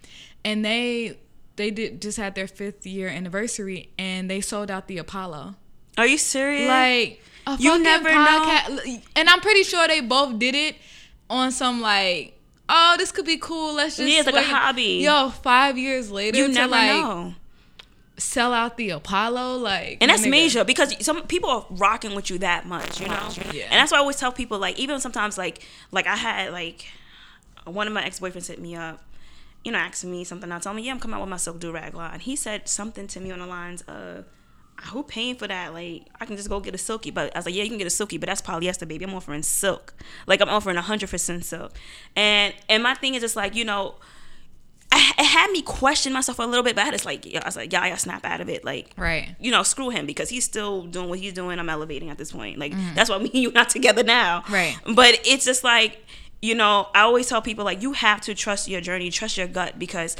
and 0.44 0.64
they 0.64 1.18
they 1.56 1.70
did 1.70 2.02
just 2.02 2.18
had 2.18 2.34
their 2.34 2.48
fifth 2.48 2.86
year 2.86 3.08
anniversary, 3.08 3.90
and 3.98 4.30
they 4.30 4.40
sold 4.40 4.70
out 4.70 4.88
the 4.88 4.98
Apollo. 4.98 5.54
Are 5.98 6.06
you 6.06 6.18
serious? 6.18 6.68
Like 6.68 7.22
you 7.58 7.82
never 7.82 8.08
podcast, 8.08 8.68
know. 8.68 8.98
And 9.16 9.28
I'm 9.28 9.40
pretty 9.40 9.62
sure 9.62 9.86
they 9.86 10.00
both 10.00 10.38
did 10.38 10.54
it 10.54 10.76
on 11.30 11.52
some 11.52 11.80
like. 11.80 12.38
Oh, 12.68 12.94
this 12.96 13.12
could 13.12 13.26
be 13.26 13.36
cool. 13.36 13.74
Let's 13.74 13.96
just 13.96 14.08
yeah, 14.08 14.20
it's 14.20 14.26
like 14.26 14.46
a 14.46 14.48
hobby. 14.48 15.02
Yo, 15.02 15.28
five 15.28 15.76
years 15.76 16.10
later, 16.10 16.38
you 16.38 16.48
never 16.48 16.70
like, 16.70 16.86
know 16.86 17.34
sell 18.16 18.52
out 18.52 18.76
the 18.76 18.90
Apollo, 18.90 19.56
like, 19.58 19.98
and 20.00 20.10
that's 20.10 20.24
nigga. 20.26 20.30
major 20.30 20.64
because 20.64 20.94
some 21.04 21.22
people 21.26 21.50
are 21.50 21.66
rocking 21.70 22.14
with 22.14 22.30
you 22.30 22.38
that 22.38 22.66
much, 22.66 23.00
you 23.00 23.08
know. 23.08 23.28
Yeah. 23.52 23.64
And 23.64 23.72
that's 23.72 23.92
why 23.92 23.98
I 23.98 24.00
always 24.00 24.16
tell 24.16 24.32
people, 24.32 24.58
like, 24.58 24.78
even 24.78 25.00
sometimes, 25.00 25.38
like, 25.38 25.66
like 25.90 26.06
I 26.06 26.16
had 26.16 26.52
like 26.52 26.86
one 27.64 27.86
of 27.86 27.92
my 27.92 28.04
ex 28.04 28.20
boyfriends 28.20 28.48
hit 28.48 28.60
me 28.60 28.76
up, 28.76 29.02
you 29.64 29.72
know, 29.72 29.78
asking 29.78 30.10
me 30.10 30.24
something. 30.24 30.50
I 30.52 30.58
told 30.58 30.76
me, 30.76 30.82
yeah, 30.82 30.92
I'm 30.92 31.00
coming 31.00 31.14
out 31.14 31.20
with 31.20 31.30
my 31.30 31.36
silk 31.36 31.60
do 31.60 31.72
rag 31.72 31.94
line. 31.94 32.20
He 32.20 32.36
said 32.36 32.68
something 32.68 33.06
to 33.08 33.20
me 33.20 33.30
on 33.30 33.38
the 33.38 33.46
lines 33.46 33.82
of. 33.82 34.24
Who 34.86 35.04
paying 35.04 35.36
for 35.36 35.46
that? 35.46 35.74
Like, 35.74 36.06
I 36.20 36.24
can 36.24 36.36
just 36.36 36.48
go 36.48 36.58
get 36.58 36.74
a 36.74 36.78
silky. 36.78 37.12
But 37.12 37.36
I 37.36 37.38
was 37.38 37.46
like, 37.46 37.54
yeah, 37.54 37.62
you 37.62 37.68
can 37.68 37.78
get 37.78 37.86
a 37.86 37.90
silky, 37.90 38.18
but 38.18 38.26
that's 38.26 38.40
polyester, 38.40 38.88
baby. 38.88 39.04
I'm 39.04 39.14
offering 39.14 39.42
silk. 39.42 39.94
Like, 40.26 40.40
I'm 40.40 40.48
offering 40.48 40.76
100% 40.76 41.44
silk. 41.44 41.72
And 42.16 42.52
and 42.68 42.82
my 42.82 42.94
thing 42.94 43.14
is 43.14 43.20
just 43.20 43.36
like, 43.36 43.54
you 43.54 43.64
know, 43.64 43.96
I, 44.92 45.12
it 45.18 45.24
had 45.24 45.50
me 45.50 45.62
question 45.62 46.12
myself 46.12 46.38
a 46.38 46.42
little 46.42 46.62
bit, 46.62 46.76
but 46.76 46.86
I 46.86 46.90
just 46.90 47.06
like, 47.06 47.26
I 47.26 47.42
was 47.46 47.56
like, 47.56 47.72
yeah, 47.72 47.80
I 47.80 47.88
gotta 47.88 48.00
snap 48.00 48.26
out 48.26 48.42
of 48.42 48.50
it. 48.50 48.62
Like, 48.62 48.90
right. 48.98 49.34
You 49.40 49.50
know, 49.50 49.62
screw 49.62 49.88
him 49.88 50.04
because 50.04 50.28
he's 50.28 50.44
still 50.44 50.82
doing 50.82 51.08
what 51.08 51.18
he's 51.18 51.32
doing. 51.32 51.58
I'm 51.58 51.70
elevating 51.70 52.10
at 52.10 52.18
this 52.18 52.30
point. 52.30 52.58
Like, 52.58 52.72
mm. 52.72 52.94
that's 52.94 53.08
why 53.08 53.16
me 53.16 53.30
and 53.32 53.42
you 53.42 53.52
not 53.54 53.70
together 53.70 54.02
now. 54.02 54.44
Right. 54.50 54.76
But 54.94 55.18
it's 55.24 55.46
just 55.46 55.64
like, 55.64 56.04
you 56.42 56.54
know, 56.54 56.88
I 56.94 57.00
always 57.00 57.26
tell 57.26 57.40
people 57.40 57.64
like, 57.64 57.80
you 57.80 57.94
have 57.94 58.20
to 58.22 58.34
trust 58.34 58.68
your 58.68 58.82
journey, 58.82 59.10
trust 59.10 59.38
your 59.38 59.46
gut 59.46 59.78
because 59.78 60.14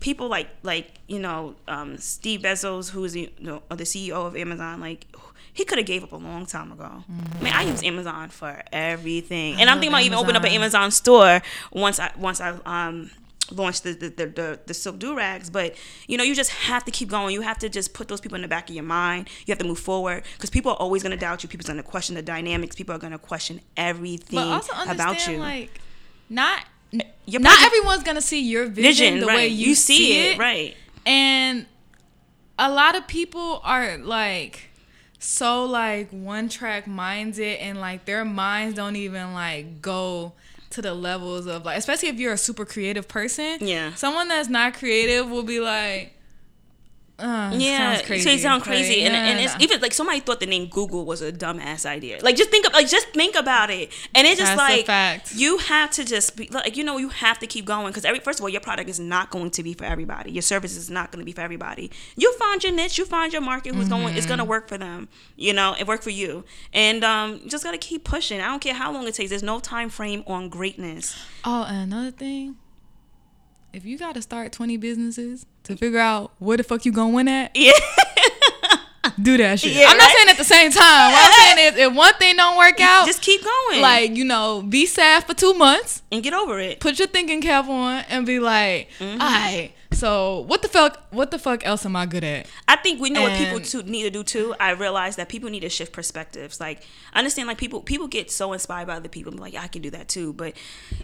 people 0.00 0.26
like, 0.28 0.48
like, 0.64 0.90
you 1.06 1.20
know, 1.20 1.54
um, 1.68 1.96
Steve 1.98 2.40
Bezos, 2.40 2.90
who 2.90 3.04
is 3.04 3.12
the, 3.12 3.32
you 3.38 3.46
know, 3.46 3.62
the 3.68 3.84
CEO 3.84 4.26
of 4.26 4.36
Amazon, 4.36 4.80
like, 4.80 5.06
he 5.52 5.64
could 5.64 5.78
have 5.78 5.86
gave 5.86 6.02
up 6.02 6.12
a 6.12 6.16
long 6.16 6.46
time 6.46 6.72
ago. 6.72 7.04
Mm-hmm. 7.10 7.38
I 7.38 7.42
mean, 7.44 7.52
I 7.52 7.62
use 7.62 7.82
Amazon 7.82 8.28
for 8.28 8.60
everything, 8.72 9.58
and 9.58 9.70
I'm 9.70 9.76
thinking 9.76 9.92
about 9.92 10.02
even 10.02 10.18
opening 10.18 10.36
up 10.36 10.44
an 10.44 10.50
Amazon 10.50 10.90
store 10.90 11.40
once 11.72 11.98
I 11.98 12.12
once 12.18 12.42
I 12.42 12.58
um 12.66 13.10
launch 13.50 13.82
the 13.82 13.92
the, 13.92 14.08
the, 14.08 14.26
the, 14.26 14.60
the 14.66 14.74
silk 14.74 14.98
do 14.98 15.16
rags 15.16 15.50
but 15.50 15.74
you 16.06 16.16
know 16.18 16.24
you 16.24 16.34
just 16.34 16.50
have 16.50 16.84
to 16.84 16.90
keep 16.90 17.08
going. 17.08 17.34
You 17.34 17.40
have 17.42 17.58
to 17.58 17.68
just 17.68 17.94
put 17.94 18.08
those 18.08 18.20
people 18.20 18.36
in 18.36 18.42
the 18.42 18.48
back 18.48 18.68
of 18.68 18.74
your 18.74 18.84
mind. 18.84 19.28
You 19.46 19.52
have 19.52 19.58
to 19.58 19.64
move 19.64 19.78
forward 19.78 20.24
because 20.34 20.50
people 20.50 20.72
are 20.72 20.78
always 20.78 21.02
going 21.02 21.12
to 21.12 21.16
doubt 21.16 21.42
you. 21.42 21.48
People's 21.48 21.66
going 21.66 21.76
to 21.78 21.82
question 21.82 22.14
the 22.14 22.22
dynamics. 22.22 22.76
People 22.76 22.94
are 22.94 22.98
going 22.98 23.12
to 23.12 23.18
question 23.18 23.60
everything 23.76 24.38
but 24.38 24.48
also 24.48 24.72
about 24.90 25.26
you. 25.26 25.38
like 25.38 25.80
not 26.28 26.64
your 27.26 27.40
not 27.40 27.60
everyone's 27.62 28.02
going 28.02 28.16
to 28.16 28.22
see 28.22 28.42
your 28.42 28.66
vision, 28.66 28.82
vision 28.82 29.20
the 29.20 29.26
right. 29.26 29.36
way 29.36 29.48
you, 29.48 29.68
you 29.68 29.74
see, 29.74 29.96
see 29.96 30.18
it, 30.18 30.32
it. 30.34 30.38
right. 30.38 30.76
And 31.04 31.66
a 32.58 32.70
lot 32.70 32.96
of 32.96 33.06
people 33.06 33.60
are 33.64 33.98
like 33.98 34.70
so 35.18 35.64
like 35.64 36.10
one 36.10 36.48
track 36.48 36.86
minded 36.86 37.58
and 37.58 37.80
like 37.80 38.04
their 38.04 38.24
minds 38.24 38.76
don't 38.76 38.96
even 38.96 39.32
like 39.32 39.80
go 39.82 40.32
to 40.70 40.82
the 40.82 40.94
levels 40.94 41.46
of 41.46 41.64
like, 41.64 41.78
especially 41.78 42.08
if 42.08 42.18
you're 42.18 42.32
a 42.32 42.38
super 42.38 42.64
creative 42.64 43.08
person. 43.08 43.58
Yeah. 43.60 43.94
Someone 43.94 44.28
that's 44.28 44.48
not 44.48 44.74
creative 44.74 45.30
will 45.30 45.42
be 45.42 45.60
like, 45.60 46.12
uh, 47.18 47.50
yeah, 47.54 48.02
crazy. 48.02 48.28
it 48.28 48.40
sounds 48.40 48.62
crazy, 48.62 49.02
and, 49.02 49.14
and 49.16 49.40
it's 49.40 49.56
even 49.58 49.80
like 49.80 49.94
somebody 49.94 50.20
thought 50.20 50.38
the 50.38 50.46
name 50.46 50.66
Google 50.66 51.06
was 51.06 51.22
a 51.22 51.32
dumbass 51.32 51.86
idea. 51.86 52.18
Like 52.22 52.36
just 52.36 52.50
think 52.50 52.66
of 52.66 52.74
like 52.74 52.88
just 52.88 53.08
think 53.08 53.36
about 53.36 53.70
it, 53.70 53.90
and 54.14 54.26
it's 54.26 54.38
just 54.38 54.54
That's 54.54 54.86
like 54.86 55.22
you 55.34 55.56
have 55.56 55.90
to 55.92 56.04
just 56.04 56.36
be 56.36 56.48
like 56.48 56.76
you 56.76 56.84
know 56.84 56.98
you 56.98 57.08
have 57.08 57.38
to 57.38 57.46
keep 57.46 57.64
going 57.64 57.86
because 57.86 58.04
every 58.04 58.20
first 58.20 58.38
of 58.38 58.42
all 58.42 58.50
your 58.50 58.60
product 58.60 58.90
is 58.90 59.00
not 59.00 59.30
going 59.30 59.50
to 59.52 59.62
be 59.62 59.72
for 59.72 59.84
everybody. 59.84 60.30
Your 60.30 60.42
service 60.42 60.76
is 60.76 60.90
not 60.90 61.10
going 61.10 61.20
to 61.20 61.24
be 61.24 61.32
for 61.32 61.40
everybody. 61.40 61.90
You 62.16 62.36
find 62.36 62.62
your 62.62 62.74
niche, 62.74 62.98
you 62.98 63.06
find 63.06 63.32
your 63.32 63.42
market 63.42 63.74
who's 63.74 63.88
mm-hmm. 63.88 64.02
going 64.02 64.16
it's 64.16 64.26
going 64.26 64.38
to 64.38 64.44
work 64.44 64.68
for 64.68 64.76
them. 64.76 65.08
You 65.36 65.54
know, 65.54 65.74
it 65.78 65.86
work 65.86 66.02
for 66.02 66.10
you, 66.10 66.44
and 66.74 67.02
um, 67.02 67.40
you 67.42 67.48
just 67.48 67.64
got 67.64 67.72
to 67.72 67.78
keep 67.78 68.04
pushing. 68.04 68.42
I 68.42 68.48
don't 68.48 68.60
care 68.60 68.74
how 68.74 68.92
long 68.92 69.08
it 69.08 69.14
takes. 69.14 69.30
There's 69.30 69.42
no 69.42 69.58
time 69.58 69.88
frame 69.88 70.22
on 70.26 70.50
greatness. 70.50 71.16
Oh, 71.46 71.64
and 71.66 71.90
another 71.90 72.10
thing, 72.10 72.56
if 73.76 73.84
you 73.84 73.98
got 73.98 74.14
to 74.14 74.22
start 74.22 74.52
20 74.52 74.78
businesses 74.78 75.44
to 75.64 75.76
figure 75.76 75.98
out 75.98 76.32
where 76.38 76.56
the 76.56 76.62
fuck 76.64 76.86
you 76.86 76.92
gonna 76.92 77.12
win 77.14 77.28
at. 77.28 77.50
Yeah. 77.54 77.72
do 79.22 79.36
that 79.36 79.60
shit. 79.60 79.72
Yeah, 79.72 79.86
I'm 79.88 79.96
not 79.96 80.04
right? 80.06 80.14
saying 80.16 80.28
at 80.30 80.36
the 80.38 80.44
same 80.44 80.70
time. 80.70 81.12
What 81.12 81.26
I'm 81.26 81.56
saying 81.58 81.74
is, 81.74 81.78
if 81.80 81.94
one 81.94 82.14
thing 82.14 82.36
don't 82.36 82.56
work 82.56 82.80
out, 82.80 83.06
Just 83.06 83.20
keep 83.22 83.42
going. 83.44 83.80
like 83.82 84.16
you 84.16 84.24
know, 84.24 84.62
be 84.62 84.86
sad 84.86 85.24
for 85.24 85.34
two 85.34 85.54
months, 85.54 86.02
and 86.10 86.22
get 86.22 86.32
over 86.32 86.58
it. 86.58 86.80
put 86.80 86.98
your 86.98 87.08
thinking 87.08 87.40
cap 87.42 87.68
on, 87.68 88.04
and 88.08 88.24
be 88.26 88.38
like, 88.40 88.88
Mm-hmm. 88.98 89.20
all 89.20 89.28
right. 89.28 89.72
So 89.92 90.40
what 90.40 90.60
the 90.62 90.68
fuck? 90.68 91.06
What 91.10 91.30
the 91.30 91.38
fuck 91.38 91.64
else 91.66 91.86
am 91.86 91.96
I 91.96 92.04
good 92.06 92.24
at? 92.24 92.46
I 92.68 92.76
think 92.76 93.00
we 93.00 93.08
know 93.10 93.22
what 93.22 93.38
people 93.38 93.56
And- 93.56 93.64
to, 93.66 93.82
need 93.84 94.02
to 94.02 94.10
do 94.10 94.22
too. 94.24 94.54
I 94.60 94.70
realize 94.72 95.16
that 95.16 95.28
people 95.28 95.48
need 95.48 95.60
to 95.60 95.68
shift 95.70 95.92
perspectives. 95.92 96.60
Like, 96.60 96.82
I 97.14 97.18
understand 97.18 97.46
like 97.48 97.56
people 97.58 97.80
people 97.80 98.08
get 98.08 98.30
so 98.30 98.52
inspired 98.52 98.86
by 98.88 98.96
other 98.96 99.08
people, 99.08 99.30
and 99.32 99.38
be 99.38 99.42
like 99.42 99.54
I 99.54 99.68
can 99.68 99.82
do 99.82 99.90
that 99.90 100.08
too. 100.08 100.32
But 100.32 100.54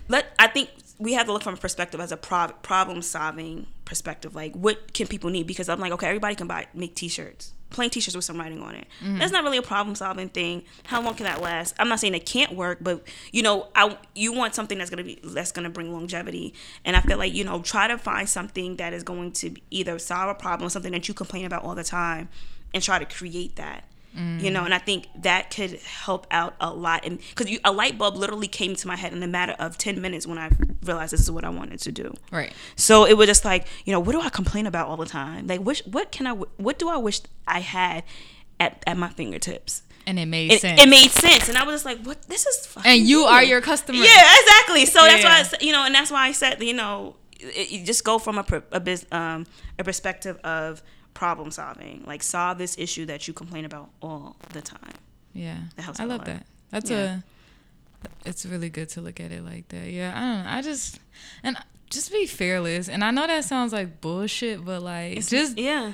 let 0.09 0.27
I 0.39 0.49
think 0.49 0.71
we 0.99 1.15
have 1.15 1.27
to 1.27 1.33
look 1.33 1.43
from 1.43 1.55
a 1.55 1.59
perspective 1.59 2.01
as 2.01 2.13
a 2.13 2.17
pro- 2.17 2.53
problem 2.63 3.03
solving 3.03 3.67
perspective. 3.85 4.35
Like, 4.35 4.55
what 4.55 4.93
can 4.93 5.07
people 5.07 5.31
need? 5.31 5.47
Because 5.47 5.69
I'm 5.69 5.81
like, 5.81 5.93
okay, 5.93 6.07
everybody 6.07 6.35
can 6.35 6.47
buy 6.47 6.67
make 6.75 6.95
t-shirts, 6.95 7.53
plain 7.71 7.91
t-shirts 7.91 8.15
with 8.15 8.25
some 8.25 8.39
writing 8.39 8.63
on 8.63 8.75
it. 8.75 8.87
Mm-hmm. 9.01 9.19
That's 9.19 9.33
not 9.33 9.43
really 9.45 9.59
a 9.59 9.63
problem 9.63 9.95
solving 9.95 10.29
thing. 10.29 10.63
How 10.85 11.03
long 11.03 11.15
can 11.15 11.25
that 11.25 11.41
last? 11.41 11.75
I'm 11.79 11.89
not 11.89 12.01
saying 12.01 12.15
it 12.15 12.27
can't 12.27 12.55
work, 12.55 12.79
but 12.81 13.03
you 13.33 13.43
know, 13.43 13.69
I 13.75 13.97
you 14.15 14.33
want 14.33 14.55
something 14.55 14.79
that's 14.79 14.91
gonna 14.91 15.05
be 15.05 15.19
that's 15.25 15.53
gonna 15.53 15.71
bring 15.71 15.93
longevity. 15.93 16.55
And 16.85 16.97
I 16.97 17.01
feel 17.01 17.19
like 17.19 17.35
you 17.35 17.45
know, 17.45 17.61
try 17.61 17.89
to 17.89 17.99
find 17.99 18.29
something 18.29 18.77
that 18.77 18.93
is 18.93 19.03
going 19.03 19.33
to 19.33 19.55
either 19.71 19.99
solve 19.99 20.31
a 20.31 20.35
problem, 20.35 20.71
something 20.71 20.93
that 20.93 21.09
you 21.09 21.15
complain 21.15 21.45
about 21.45 21.65
all 21.65 21.75
the 21.75 21.85
time, 21.85 22.29
and 22.75 22.83
try 22.83 22.99
to 22.99 23.07
create 23.07 23.57
that. 23.57 23.85
You 24.15 24.51
know, 24.51 24.65
and 24.65 24.75
I 24.75 24.79
think 24.79 25.09
that 25.23 25.51
could 25.51 25.81
help 25.81 26.27
out 26.31 26.55
a 26.61 26.71
lot. 26.71 27.07
And 27.07 27.19
because 27.19 27.59
a 27.65 27.73
light 27.73 27.97
bulb 27.97 28.15
literally 28.17 28.47
came 28.47 28.77
to 28.77 28.87
my 28.87 28.97
head 28.97 29.13
in 29.15 29.23
a 29.23 29.27
matter 29.27 29.55
of 29.59 29.79
ten 29.79 30.03
minutes 30.03 30.27
when 30.27 30.37
I 30.37 30.51
realized 30.85 31.15
this 31.15 31.21
is 31.21 31.31
what 31.31 31.45
I 31.45 31.49
wanted 31.49 31.81
to 31.81 31.93
do. 31.93 32.13
Right. 32.31 32.53
So 32.77 33.07
it 33.07 33.15
was 33.17 33.27
just 33.27 33.45
like, 33.45 33.67
you 33.87 33.93
know, 33.93 34.01
what 34.01 34.13
do 34.13 34.21
I 34.21 34.29
complain 34.29 34.67
about 34.67 34.89
all 34.89 34.99
the 34.99 35.07
time? 35.07 35.47
Like, 35.47 35.61
wish, 35.65 35.81
what 35.87 36.13
can 36.13 36.27
I, 36.27 36.33
what 36.33 36.79
do 36.79 36.91
I 36.91 36.99
wish 36.99 37.21
I 37.47 37.61
had 37.61 38.05
at, 38.61 38.83
at 38.87 38.99
my 38.99 39.09
fingertips? 39.09 39.83
And 40.07 40.19
it 40.19 40.27
made 40.27 40.51
It, 40.53 40.61
sense. 40.61 40.83
it 40.83 40.89
made 40.89 41.11
sense, 41.11 41.49
and 41.49 41.57
I 41.57 41.65
was 41.65 41.75
just 41.77 41.85
like, 41.85 42.03
"What? 42.03 42.23
This 42.23 42.45
is." 42.45 42.67
Fucking 42.67 42.91
and 42.91 43.01
you 43.03 43.19
good. 43.19 43.29
are 43.33 43.43
your 43.45 43.61
customer. 43.61 43.99
Yeah, 43.99 44.37
exactly. 44.41 44.85
So 44.85 44.99
that's 45.01 45.23
why, 45.23 45.59
I 45.61 45.65
you 45.65 45.71
know, 45.71 45.85
and 45.87 45.95
that's 45.95 46.11
why 46.11 46.27
I 46.27 46.33
said, 46.33 46.61
you 46.61 46.75
know, 46.75 47.15
it, 47.39 47.71
you 47.71 47.87
just 47.87 48.03
go 48.05 48.19
from 48.19 48.37
a 48.37 48.45
a, 48.73 49.17
um, 49.17 49.47
a 49.79 49.85
perspective 49.85 50.39
of 50.43 50.83
problem 51.15 51.51
solving, 51.51 52.05
like 52.07 52.23
solve 52.23 52.59
this 52.59 52.77
issue 52.79 53.07
that 53.07 53.27
you 53.29 53.35
complain 53.35 53.65
about 53.65 53.91
all 54.01 54.37
the 54.53 54.61
time. 54.63 54.95
Yeah, 55.35 55.57
That 55.77 55.83
helps 55.83 56.01
I 56.01 56.05
love 56.05 56.25
that. 56.27 56.47
That's 56.71 56.91
Yeah. 56.91 57.19
a. 57.19 57.23
It's 58.25 58.45
really 58.45 58.69
good 58.69 58.89
to 58.91 59.01
look 59.01 59.21
at 59.21 59.31
it 59.31 59.45
like 59.45 59.69
that. 59.69 59.89
Yeah, 59.91 60.13
I 60.15 60.21
don't. 60.21 60.45
know. 60.45 60.51
I 60.51 60.63
just 60.63 60.99
and 61.43 61.57
just 61.91 62.11
be 62.13 62.27
fearless. 62.27 62.89
And 62.89 63.05
I 63.05 63.11
know 63.11 63.27
that 63.27 63.45
sounds 63.45 63.73
like 63.73 64.01
bullshit, 64.01 64.65
but 64.65 64.83
like 64.83 65.17
it's, 65.17 65.31
just 65.31 65.57
yeah. 65.59 65.93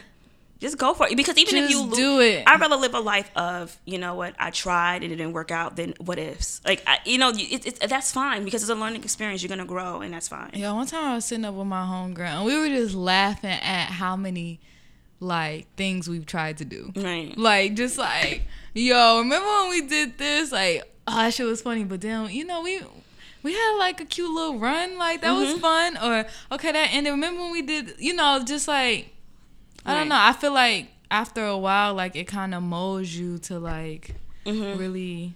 Just 0.61 0.77
go 0.77 0.93
for 0.93 1.07
it 1.07 1.17
because 1.17 1.39
even 1.39 1.55
if 1.57 1.71
you 1.71 1.89
do 1.95 2.19
it. 2.21 2.43
I'd 2.45 2.59
rather 2.61 2.75
live 2.75 2.93
a 2.95 2.99
life 2.99 3.31
of 3.37 3.79
you 3.85 3.97
know 3.99 4.15
what 4.17 4.35
I 4.41 4.51
tried 4.51 5.05
and 5.05 5.13
it 5.13 5.17
didn't 5.17 5.33
work 5.33 5.53
out 5.53 5.77
than 5.77 5.95
what 6.01 6.19
ifs. 6.19 6.61
Like 6.65 6.83
I, 6.87 6.99
you 7.05 7.17
know, 7.19 7.31
it, 7.31 7.67
it, 7.67 7.89
that's 7.89 8.11
fine 8.11 8.45
because 8.45 8.63
it's 8.63 8.71
a 8.71 8.75
learning 8.75 9.05
experience. 9.05 9.41
You're 9.43 9.51
gonna 9.51 9.65
grow 9.67 10.01
and 10.01 10.13
that's 10.13 10.27
fine. 10.29 10.51
Yeah, 10.55 10.73
one 10.73 10.87
time 10.89 11.05
I 11.05 11.15
was 11.15 11.27
sitting 11.27 11.45
up 11.45 11.55
with 11.55 11.67
my 11.69 11.85
homegirl 11.85 12.21
and 12.39 12.45
we 12.45 12.59
were 12.59 12.69
just 12.69 12.95
laughing 12.95 13.51
at 13.51 13.87
how 13.91 14.17
many 14.17 14.59
like 15.21 15.67
things 15.77 16.09
we've 16.09 16.27
tried 16.27 16.59
to 16.59 16.65
do. 16.65 16.93
Right. 16.97 17.37
Like 17.37 17.75
just 17.75 17.99
like, 17.99 18.43
yo, 18.75 19.19
remember 19.19 19.47
when 19.47 19.71
we 19.71 19.81
did 19.83 20.19
this? 20.19 20.53
Like, 20.53 20.83
oh 21.07 21.17
that 21.17 21.35
shit 21.35 21.47
was 21.47 21.61
funny, 21.63 21.85
but 21.85 22.01
then 22.01 22.31
you 22.31 22.45
know, 22.45 22.63
we 22.63 22.81
we 23.43 23.53
had 23.53 23.77
like 23.79 24.01
a 24.01 24.05
cute 24.05 24.31
little 24.31 24.59
run, 24.59 24.99
like 24.99 25.21
that 25.23 25.33
Mm-hmm. 25.33 25.53
was 25.53 25.61
fun. 25.61 25.97
Or 25.99 26.27
okay, 26.53 26.73
that 26.73 26.91
ended. 26.93 27.13
Remember 27.13 27.43
when 27.43 27.53
we 27.53 27.63
did 27.63 27.95
you 27.99 28.15
know, 28.15 28.43
just 28.45 28.69
like 28.69 29.15
I 29.87 29.95
don't 29.95 30.09
know. 30.09 30.19
I 30.19 30.33
feel 30.33 30.53
like 30.53 30.89
after 31.11 31.45
a 31.47 31.57
while, 31.57 31.95
like 31.95 32.15
it 32.17 32.29
kinda 32.29 32.61
molds 32.61 33.17
you 33.19 33.39
to 33.39 33.59
like 33.59 34.15
Mm-hmm. 34.47 34.79
really 34.79 35.35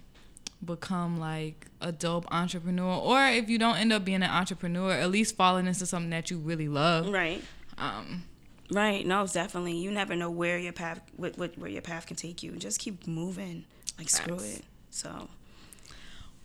become 0.65 1.19
like 1.19 1.67
a 1.81 1.91
dope 1.91 2.25
entrepreneur 2.31 2.95
or 2.97 3.21
if 3.27 3.49
you 3.49 3.57
don't 3.59 3.75
end 3.75 3.91
up 3.91 4.05
being 4.05 4.23
an 4.23 4.29
entrepreneur 4.29 4.91
at 4.91 5.11
least 5.11 5.35
falling 5.35 5.67
into 5.67 5.85
something 5.85 6.09
that 6.09 6.31
you 6.31 6.37
really 6.37 6.69
love 6.69 7.09
Right. 7.09 7.43
um 7.77 8.23
Right. 8.71 9.05
No, 9.05 9.27
definitely. 9.27 9.73
You 9.77 9.91
never 9.91 10.15
know 10.15 10.29
where 10.29 10.57
your 10.57 10.73
path, 10.73 11.01
what, 11.15 11.37
what, 11.37 11.57
where 11.57 11.69
your 11.69 11.81
path 11.81 12.07
can 12.07 12.15
take 12.15 12.41
you. 12.43 12.53
Just 12.53 12.79
keep 12.79 13.07
moving. 13.07 13.65
Like 13.97 14.09
screw 14.09 14.39
it. 14.39 14.63
So. 14.89 15.09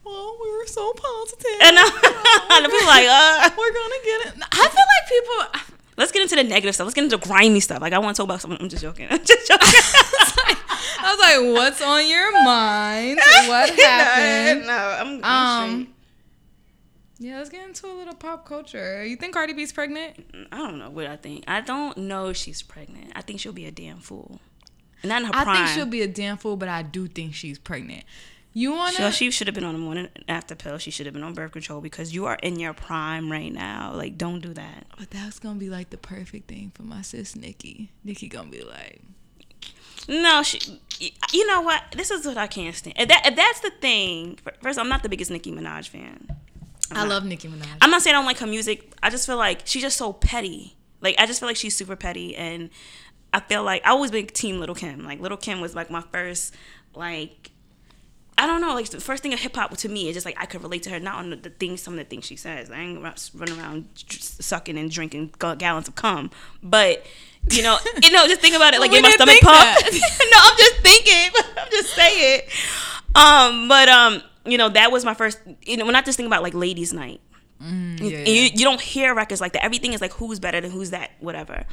well 0.05 0.37
we 0.43 0.51
were 0.51 0.67
so 0.67 0.93
positive 0.95 1.61
And 1.63 1.77
I, 1.79 1.85
be 2.71 2.87
like, 2.87 3.07
uh, 3.07 3.51
we're 3.59 3.73
gonna 3.73 3.95
get 4.05 4.27
it 4.27 4.43
i 4.53 4.69
feel 4.69 4.85
like 4.87 5.09
people 5.09 5.69
let's 5.99 6.13
get 6.13 6.23
into 6.23 6.37
the 6.37 6.45
negative 6.45 6.75
stuff. 6.75 6.87
Let's 6.87 6.95
get 6.95 7.05
into 7.05 7.19
the 7.19 7.27
grimy 7.27 7.61
stuff. 7.61 7.83
Like 7.83 7.93
I 7.93 7.99
want 7.99 8.17
to 8.17 8.23
talk 8.23 8.25
about 8.25 8.41
something. 8.41 8.59
I'm 8.61 8.69
just 8.69 8.83
joking. 8.83 9.09
I'm 9.11 9.23
just 9.23 9.47
joking. 9.49 9.69
i 11.01 11.15
was 11.15 11.19
like 11.21 11.55
what's 11.55 11.83
on 11.83 12.09
your 12.09 12.33
mind 12.45 13.19
what 13.47 13.71
happened 13.71 14.67
no, 14.67 14.73
I'm, 14.73 15.21
I'm 15.23 15.71
um 15.71 15.89
yeah 17.19 17.39
let's 17.39 17.51
get 17.51 17.67
into 17.67 17.87
a 17.87 17.95
little 17.95 18.15
pop 18.15 18.47
culture 18.47 19.05
you 19.05 19.17
think 19.17 19.35
cardi 19.35 19.53
b's 19.53 19.73
pregnant. 19.73 20.49
I 20.53 20.59
don't 20.59 20.79
know 20.79 20.91
what 20.91 21.07
I 21.07 21.17
think. 21.17 21.45
I 21.49 21.61
don't 21.61 21.97
know 21.97 22.29
if 22.29 22.37
she's 22.37 22.63
pregnant. 22.63 23.13
I 23.15 23.23
think 23.23 23.41
she'll 23.41 23.53
be 23.53 23.67
a 23.67 23.71
damn 23.71 23.99
fool. 23.99 24.41
Not 25.05 25.23
in 25.23 25.29
her 25.29 25.35
i 25.35 25.45
prime. 25.45 25.57
think 25.57 25.69
she'll 25.77 25.87
be 25.87 26.03
a 26.03 26.09
damn 26.09 26.37
fool 26.37 26.57
but 26.57 26.69
i 26.69 26.83
do 26.83 27.07
think 27.07 27.35
she's 27.35 27.59
pregnant 27.59 28.05
you 28.59 28.73
wanna 28.73 28.93
So 28.97 29.11
she 29.11 29.31
should 29.31 29.47
have 29.47 29.55
been 29.55 29.65
on 29.65 29.75
the 29.75 29.79
morning 29.79 30.09
after 30.27 30.57
pill. 30.57 30.79
She 30.79 30.91
should 30.91 31.07
have 31.07 31.13
been 31.13 31.23
on 31.23 31.33
birth 31.33 31.53
control 31.53 31.81
because 31.81 32.13
you 32.13 32.25
are 32.27 32.37
in 32.43 32.59
your 32.59 32.73
prime 32.73 33.31
right 33.31 33.53
now. 33.53 33.93
Like, 33.95 34.19
don't 34.19 34.41
do 34.41 34.53
that. 34.55 34.87
But 34.99 35.11
that's 35.11 35.39
gonna 35.39 35.61
be 35.61 35.71
like 35.71 35.91
the 35.91 35.97
perfect 35.97 36.49
thing 36.49 36.73
for 36.75 36.83
my 36.83 37.03
sis 37.03 37.37
Nicki. 37.37 37.93
Nicki 38.03 38.27
gonna 38.27 38.51
be 38.51 38.65
like, 38.65 39.03
No, 40.09 40.43
she. 40.43 40.81
You 41.33 41.47
know 41.47 41.61
what? 41.61 41.83
This 41.97 42.11
is 42.11 42.27
what 42.27 42.37
I 42.37 42.49
can't 42.49 42.75
stand. 42.75 42.99
And 42.99 43.09
that, 43.11 43.23
and 43.25 43.39
that's 43.39 43.61
the 43.61 43.71
thing. 43.71 44.39
First, 44.61 44.79
I'm 44.79 44.89
not 44.89 45.05
the 45.05 45.09
biggest 45.09 45.31
Nicki 45.31 45.53
Minaj 45.53 45.89
fan. 45.89 46.27
I 46.93 47.05
love 47.05 47.25
Nicki 47.25 47.49
Minaj. 47.49 47.67
I'm 47.81 47.91
not 47.91 48.03
saying 48.03 48.15
I 48.15 48.19
don't 48.19 48.27
like 48.27 48.39
her 48.39 48.47
music. 48.47 48.93
I 49.03 49.11
just 49.11 49.27
feel 49.27 49.37
like 49.37 49.63
she's 49.65 49.83
just 49.83 49.97
so 49.97 50.13
petty. 50.13 50.77
Like 51.01 51.17
I 51.19 51.27
just 51.27 51.41
feel 51.41 51.49
like 51.49 51.57
she's 51.57 51.77
super 51.77 51.97
petty, 51.97 52.35
and 52.37 52.71
I 53.33 53.41
feel 53.41 53.63
like 53.63 53.87
I 53.87 53.91
always 53.91 54.11
been 54.11 54.27
team 54.27 54.61
Lil' 54.61 54.75
Kim. 54.75 55.05
Like 55.05 55.21
Lil' 55.21 55.37
Kim 55.37 55.61
was 55.61 55.75
like 55.75 55.91
my 55.91 56.03
first 56.13 56.55
like. 56.95 57.51
I 58.41 58.47
don't 58.47 58.61
know, 58.61 58.73
like 58.73 58.89
the 58.89 59.01
first 59.01 59.25
thing 59.25 59.33
of 59.35 59.41
hip 59.41 59.57
hop 59.57 59.77
to 59.77 59.89
me 59.89 60.09
is 60.09 60.15
just 60.15 60.25
like 60.25 60.37
I 60.39 60.47
could 60.47 60.63
relate 60.63 60.85
to 60.85 60.91
her, 60.91 61.01
not 61.01 61.17
on 61.17 61.31
the, 61.31 61.37
the 61.37 61.51
things, 61.51 61.83
some 61.83 61.95
of 61.95 61.99
the 61.99 62.05
things 62.05 62.25
she 62.25 62.37
says. 62.37 62.71
I 62.71 62.79
ain't 62.79 63.03
running 63.35 63.59
around 63.59 63.89
sucking 63.97 64.79
and 64.79 64.89
drinking 64.89 65.35
gallons 65.59 65.89
of 65.89 65.97
cum, 65.97 66.31
but 66.63 67.05
you 67.51 67.65
know, 67.65 67.79
you 68.03 68.13
know, 68.13 68.29
just 68.29 68.41
think 68.41 68.55
about 68.55 68.75
it, 68.75 68.81
like 68.81 68.93
get 68.93 69.03
my 69.03 69.11
stomach 69.11 69.41
pumped. 69.41 69.93
no, 69.93 70.39
I'm 70.39 70.57
just 70.57 70.77
thinking, 70.77 71.31
I'm 71.59 71.71
just 71.71 71.95
saying. 71.95 72.43
Um, 73.15 73.69
but 73.69 73.89
um, 73.89 74.23
you 74.49 74.59
know, 74.59 74.69
that 74.69 74.91
was 74.93 75.05
my 75.05 75.15
first. 75.15 75.39
You 75.63 75.77
know, 75.77 75.87
when 75.87 75.95
I 75.95 76.03
just 76.03 76.17
think 76.17 76.27
about 76.27 76.43
like 76.43 76.55
ladies' 76.55 76.93
night, 76.93 77.21
mm, 77.63 78.01
yeah, 78.01 78.19
and 78.19 78.29
yeah. 78.29 78.33
you, 78.33 78.43
you 78.55 78.65
don't 78.65 78.81
hear 78.81 79.15
records 79.15 79.41
like 79.41 79.53
that. 79.53 79.65
Everything 79.65 79.93
is 79.93 80.01
like 80.01 80.13
who's 80.13 80.39
better 80.39 80.61
than 80.61 80.71
who's 80.71 80.91
that, 80.91 81.11
whatever. 81.21 81.65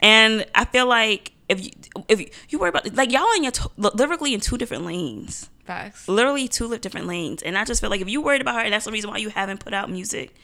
And 0.00 0.46
I 0.54 0.64
feel 0.64 0.86
like 0.86 1.32
if 1.48 1.64
you 1.64 1.70
if 2.08 2.20
you, 2.20 2.28
you 2.50 2.58
worry 2.58 2.68
about 2.68 2.94
like 2.94 3.10
y'all 3.10 3.32
in 3.36 3.42
your 3.42 3.52
t- 3.52 3.68
lyrically 3.76 4.34
in 4.34 4.40
two 4.40 4.58
different 4.58 4.84
lanes, 4.84 5.48
Facts. 5.64 6.08
literally 6.08 6.48
two 6.48 6.76
different 6.78 7.06
lanes. 7.06 7.42
And 7.42 7.56
I 7.56 7.64
just 7.64 7.80
feel 7.80 7.90
like 7.90 8.00
if 8.00 8.08
you 8.08 8.20
worried 8.20 8.40
about 8.40 8.56
her, 8.56 8.60
and 8.60 8.72
that's 8.72 8.84
the 8.84 8.92
reason 8.92 9.10
why 9.10 9.18
you 9.18 9.30
haven't 9.30 9.60
put 9.60 9.74
out 9.74 9.90
music, 9.90 10.34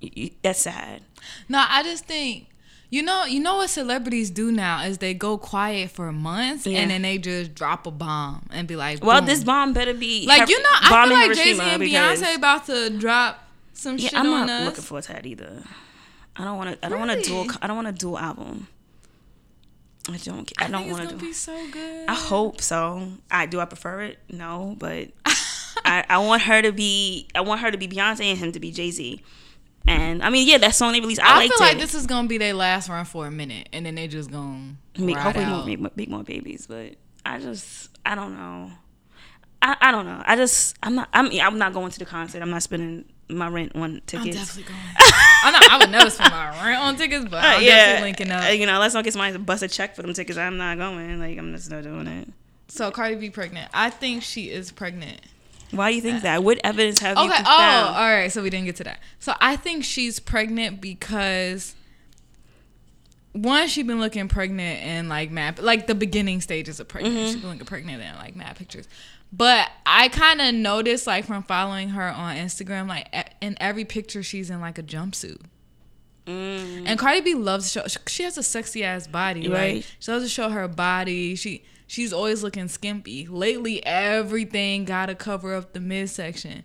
you, 0.00 0.10
you, 0.14 0.30
that's 0.42 0.60
sad. 0.60 1.02
No, 1.48 1.64
I 1.68 1.82
just 1.82 2.04
think 2.04 2.48
you 2.90 3.02
know, 3.02 3.24
you 3.24 3.40
know 3.40 3.56
what 3.56 3.68
celebrities 3.70 4.30
do 4.30 4.50
now 4.50 4.82
is 4.84 4.98
they 4.98 5.12
go 5.14 5.36
quiet 5.38 5.90
for 5.90 6.10
months 6.12 6.66
Yeah. 6.66 6.78
and 6.80 6.90
then 6.90 7.02
they 7.02 7.18
just 7.18 7.54
drop 7.54 7.86
a 7.86 7.90
bomb 7.90 8.46
and 8.50 8.66
be 8.66 8.76
like, 8.76 9.04
Well, 9.04 9.20
boom. 9.20 9.26
this 9.26 9.44
bomb 9.44 9.72
better 9.74 9.92
be 9.94 10.26
like 10.26 10.40
Hir- 10.40 10.46
you 10.48 10.62
know, 10.62 10.68
I 10.72 11.06
feel 11.06 11.14
like 11.14 11.36
Jay 11.36 11.54
Z 11.54 11.60
and 11.60 11.82
Beyonce 11.82 12.36
about 12.36 12.66
to 12.66 12.90
drop 12.90 13.44
some 13.74 13.98
Yeah, 13.98 14.08
shit 14.08 14.18
I'm 14.18 14.32
on 14.32 14.46
not 14.46 14.60
us. 14.60 14.64
looking 14.66 14.82
forward 14.84 15.04
to 15.04 15.12
that 15.12 15.26
either. 15.26 15.62
I 16.36 16.44
don't 16.44 16.56
want 16.56 16.80
to. 16.80 16.86
I 16.86 16.88
don't 16.88 17.00
want 17.00 17.10
to 17.10 17.20
dual. 17.28 17.46
I 17.60 17.66
don't 17.66 17.74
want 17.76 17.88
a 17.88 17.92
dual 17.92 18.16
album. 18.16 18.68
I 20.10 20.16
don't. 20.18 20.50
I, 20.56 20.64
I 20.64 20.68
don't 20.70 20.88
want 20.90 21.10
to. 21.10 21.16
be 21.16 21.32
so 21.32 21.54
good. 21.70 22.08
I 22.08 22.14
hope 22.14 22.60
so. 22.62 23.08
I 23.30 23.46
do. 23.46 23.60
I 23.60 23.64
prefer 23.66 24.02
it. 24.02 24.18
No, 24.30 24.76
but 24.78 25.08
I, 25.84 26.04
I 26.08 26.18
want 26.18 26.42
her 26.42 26.62
to 26.62 26.72
be. 26.72 27.28
I 27.34 27.40
want 27.40 27.60
her 27.60 27.70
to 27.70 27.76
be 27.76 27.88
Beyonce 27.88 28.24
and 28.24 28.38
him 28.38 28.52
to 28.52 28.60
be 28.60 28.70
Jay 28.70 28.90
Z. 28.90 29.20
And 29.86 30.22
I 30.22 30.28
mean, 30.30 30.46
yeah, 30.46 30.58
that 30.58 30.74
song 30.74 30.92
they 30.92 31.00
released. 31.00 31.20
I, 31.22 31.32
I, 31.34 31.36
liked 31.36 31.54
feel 31.54 31.66
it. 31.66 31.70
like 31.70 31.78
this 31.78 31.94
is 31.94 32.06
gonna 32.06 32.28
be 32.28 32.36
their 32.38 32.52
last 32.54 32.88
run 32.88 33.04
for 33.04 33.26
a 33.26 33.30
minute, 33.30 33.68
and 33.72 33.86
then 33.86 33.94
they 33.94 34.06
just 34.08 34.30
gonna 34.30 34.74
Make, 34.98 35.16
hopefully 35.16 35.46
more, 35.46 35.54
out. 35.60 35.66
make, 35.66 35.96
make 35.96 36.08
more 36.10 36.22
babies, 36.24 36.66
but 36.66 36.96
I 37.24 37.38
just 37.38 37.90
I 38.04 38.14
don't 38.14 38.34
know. 38.36 38.70
I, 39.62 39.76
I 39.80 39.90
don't 39.92 40.04
know. 40.04 40.22
I 40.26 40.36
just 40.36 40.76
I'm 40.82 40.94
not 40.94 41.08
I'm 41.12 41.30
I'm 41.40 41.58
not 41.58 41.72
going 41.72 41.90
to 41.90 41.98
the 41.98 42.04
concert. 42.04 42.42
I'm 42.42 42.50
not 42.50 42.62
spending 42.62 43.04
my 43.30 43.48
rent 43.48 43.72
on 43.74 43.82
I'm 43.84 44.00
tickets. 44.06 44.36
definitely 44.36 44.64
going. 44.72 45.12
I'm 45.44 45.52
not. 45.52 45.70
I 45.70 45.78
would 45.78 45.90
never 45.90 46.10
spend 46.10 46.32
my 46.32 46.64
rent 46.64 46.80
on 46.82 46.96
tickets, 46.96 47.24
but 47.30 47.42
I'm 47.44 47.62
definitely 47.64 48.02
linking 48.08 48.30
up. 48.30 48.44
Uh, 48.44 48.48
You 48.48 48.66
know, 48.66 48.74
unless 48.74 48.94
I 48.94 49.02
get 49.02 49.12
somebody 49.14 49.32
to 49.32 49.38
bust 49.38 49.62
a 49.62 49.68
check 49.68 49.94
for 49.96 50.02
them 50.02 50.12
tickets, 50.12 50.36
I'm 50.38 50.56
not 50.58 50.76
going. 50.78 51.18
Like 51.18 51.38
I'm 51.38 51.54
just 51.54 51.70
not 51.70 51.82
doing 51.82 52.06
it. 52.06 52.28
So 52.68 52.90
Cardi 52.90 53.14
B 53.14 53.30
pregnant. 53.30 53.70
I 53.72 53.88
think 53.90 54.22
she 54.22 54.50
is 54.50 54.70
pregnant. 54.70 55.20
Why 55.70 55.90
do 55.90 55.96
you 55.96 56.02
think 56.02 56.18
uh, 56.18 56.20
that? 56.20 56.44
What 56.44 56.58
evidence 56.64 56.98
have 57.00 57.18
you 57.18 57.24
Okay. 57.24 57.40
Oh, 57.40 57.44
found? 57.44 57.96
all 57.96 58.10
right. 58.10 58.32
So 58.32 58.42
we 58.42 58.50
didn't 58.50 58.66
get 58.66 58.76
to 58.76 58.84
that. 58.84 59.00
So 59.18 59.34
I 59.40 59.56
think 59.56 59.84
she's 59.84 60.18
pregnant 60.18 60.80
because 60.80 61.74
one, 63.32 63.68
she 63.68 63.82
been 63.82 64.00
looking 64.00 64.28
pregnant 64.28 64.82
and 64.82 65.08
like 65.08 65.30
mad, 65.30 65.58
like 65.58 65.86
the 65.86 65.94
beginning 65.94 66.40
stages 66.40 66.80
of 66.80 66.88
pregnant. 66.88 67.16
Mm-hmm. 67.16 67.26
She's 67.26 67.36
been 67.36 67.50
looking 67.50 67.66
pregnant 67.66 68.02
and 68.02 68.16
like 68.16 68.34
mad 68.34 68.56
pictures. 68.56 68.88
But 69.32 69.70
I 69.84 70.08
kind 70.08 70.40
of 70.40 70.54
noticed 70.54 71.06
like 71.06 71.26
from 71.26 71.42
following 71.42 71.90
her 71.90 72.08
on 72.08 72.36
Instagram, 72.36 72.88
like 72.88 73.34
in 73.40 73.56
every 73.60 73.84
picture 73.84 74.22
she's 74.22 74.48
in 74.48 74.60
like 74.60 74.78
a 74.78 74.82
jumpsuit. 74.82 75.40
Mm. 76.26 76.84
And 76.86 76.98
Cardi 76.98 77.20
B 77.20 77.34
loves 77.34 77.72
to 77.72 77.88
show. 77.88 78.00
She 78.06 78.22
has 78.22 78.36
a 78.36 78.42
sexy 78.42 78.84
ass 78.84 79.06
body, 79.06 79.48
right? 79.48 79.54
Right. 79.74 79.94
She 79.98 80.10
loves 80.10 80.24
to 80.24 80.28
show 80.28 80.50
her 80.50 80.66
body. 80.68 81.34
She 81.36 81.64
she's 81.88 82.12
always 82.12 82.44
looking 82.44 82.68
skimpy. 82.68 83.26
Lately, 83.26 83.84
everything 83.84 84.84
gotta 84.84 85.16
cover 85.16 85.56
up 85.56 85.72
the 85.72 85.80
midsection, 85.80 86.62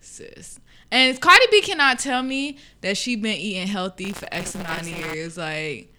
sis. 0.00 0.58
And 0.90 1.20
Cardi 1.20 1.46
B 1.52 1.60
cannot 1.60 2.00
tell 2.00 2.22
me 2.22 2.58
that 2.80 2.96
she 2.96 3.14
been 3.14 3.36
eating 3.36 3.68
healthy 3.68 4.12
for 4.12 4.26
X 4.32 4.56
amount 4.56 4.82
of 4.82 4.88
years, 4.88 5.36
like, 5.36 5.92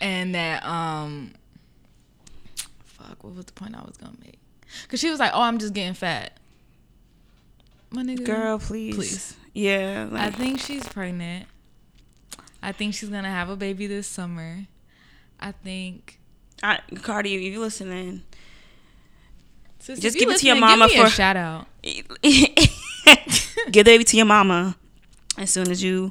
and 0.00 0.34
that 0.34 0.64
um, 0.66 1.32
fuck, 2.84 3.22
what 3.22 3.36
was 3.36 3.44
the 3.44 3.52
point 3.52 3.76
I 3.76 3.82
was 3.82 3.96
gonna 3.96 4.16
make? 4.24 4.38
Cause 4.88 4.98
she 4.98 5.10
was 5.10 5.20
like, 5.20 5.30
"Oh, 5.32 5.42
I'm 5.42 5.58
just 5.58 5.74
getting 5.74 5.94
fat." 5.94 6.38
My 7.90 8.02
nigga, 8.02 8.24
Girl, 8.24 8.58
please. 8.58 8.94
Please. 8.94 9.36
Yeah. 9.54 10.08
I 10.12 10.30
think 10.30 10.60
she's 10.60 10.86
pregnant. 10.86 11.46
I 12.62 12.72
think 12.72 12.94
she's 12.94 13.08
gonna 13.08 13.30
have 13.30 13.48
a 13.48 13.56
baby 13.56 13.86
this 13.86 14.06
summer. 14.06 14.66
I 15.38 15.52
think. 15.52 16.18
I, 16.62 16.80
Cardi, 17.02 17.34
if 17.34 17.42
you 17.42 17.60
listening, 17.60 18.22
Sis, 19.86 20.00
Just 20.00 20.16
you 20.16 20.22
give 20.22 20.34
it 20.34 20.40
to 20.40 20.46
your 20.46 20.56
mama 20.56 20.88
me 20.88 20.98
a 20.98 21.08
shout 21.08 21.36
out. 21.36 21.66
give 21.82 22.06
the 23.72 23.82
baby 23.84 24.02
to 24.02 24.16
your 24.16 24.26
mama 24.26 24.76
as 25.38 25.50
soon 25.50 25.70
as 25.70 25.80
you 25.80 26.10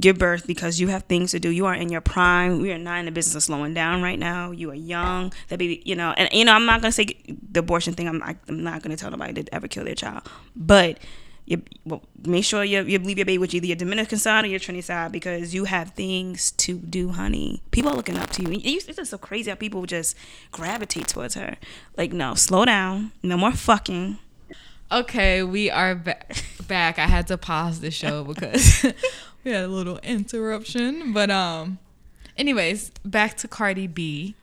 give 0.00 0.18
birth 0.18 0.46
because 0.46 0.78
you 0.78 0.88
have 0.88 1.02
things 1.04 1.32
to 1.32 1.40
do. 1.40 1.48
You 1.48 1.66
are 1.66 1.74
in 1.74 1.88
your 1.88 2.00
prime. 2.00 2.60
We 2.60 2.70
are 2.70 2.78
not 2.78 3.00
in 3.00 3.06
the 3.06 3.10
business 3.10 3.34
of 3.34 3.42
slowing 3.42 3.74
down 3.74 4.02
right 4.02 4.18
now. 4.18 4.52
You 4.52 4.70
are 4.70 4.76
young. 4.76 5.32
That 5.48 5.58
baby, 5.58 5.82
you 5.84 5.96
know, 5.96 6.14
and 6.16 6.28
you 6.32 6.44
know, 6.44 6.52
I'm 6.52 6.66
not 6.66 6.82
gonna 6.82 6.92
say 6.92 7.16
the 7.50 7.60
abortion 7.60 7.94
thing. 7.94 8.08
I'm 8.08 8.22
I, 8.22 8.36
I'm 8.48 8.62
not 8.62 8.82
gonna 8.82 8.96
tell 8.96 9.10
nobody 9.10 9.42
to 9.42 9.54
ever 9.54 9.66
kill 9.66 9.84
their 9.84 9.96
child, 9.96 10.28
but. 10.54 10.98
You, 11.46 11.62
well, 11.84 12.02
make 12.24 12.44
sure 12.44 12.64
you, 12.64 12.82
you 12.84 12.98
leave 12.98 13.18
your 13.18 13.26
baby 13.26 13.36
with 13.38 13.52
either 13.52 13.66
your 13.66 13.76
Dominican 13.76 14.18
side 14.18 14.44
or 14.44 14.48
your 14.48 14.58
Trinity 14.58 14.80
side 14.80 15.12
because 15.12 15.52
you 15.54 15.64
have 15.64 15.90
things 15.90 16.52
to 16.52 16.78
do, 16.78 17.10
honey. 17.10 17.60
People 17.70 17.92
are 17.92 17.96
looking 17.96 18.16
up 18.16 18.30
to 18.30 18.42
you. 18.42 18.60
It's 18.64 18.86
just 18.86 19.10
so 19.10 19.18
crazy 19.18 19.50
how 19.50 19.56
people 19.56 19.84
just 19.84 20.16
gravitate 20.52 21.08
towards 21.08 21.34
her. 21.34 21.56
Like, 21.98 22.12
no, 22.14 22.34
slow 22.34 22.64
down. 22.64 23.12
No 23.22 23.36
more 23.36 23.52
fucking. 23.52 24.18
Okay, 24.90 25.42
we 25.42 25.70
are 25.70 25.94
ba- 25.94 26.24
back. 26.66 26.98
I 26.98 27.06
had 27.06 27.26
to 27.26 27.36
pause 27.36 27.80
the 27.80 27.90
show 27.90 28.24
because 28.24 28.84
we 29.44 29.50
had 29.50 29.64
a 29.64 29.68
little 29.68 29.98
interruption. 29.98 31.12
But 31.12 31.30
um, 31.30 31.78
anyways, 32.38 32.90
back 33.04 33.36
to 33.38 33.48
Cardi 33.48 33.86
B. 33.86 34.34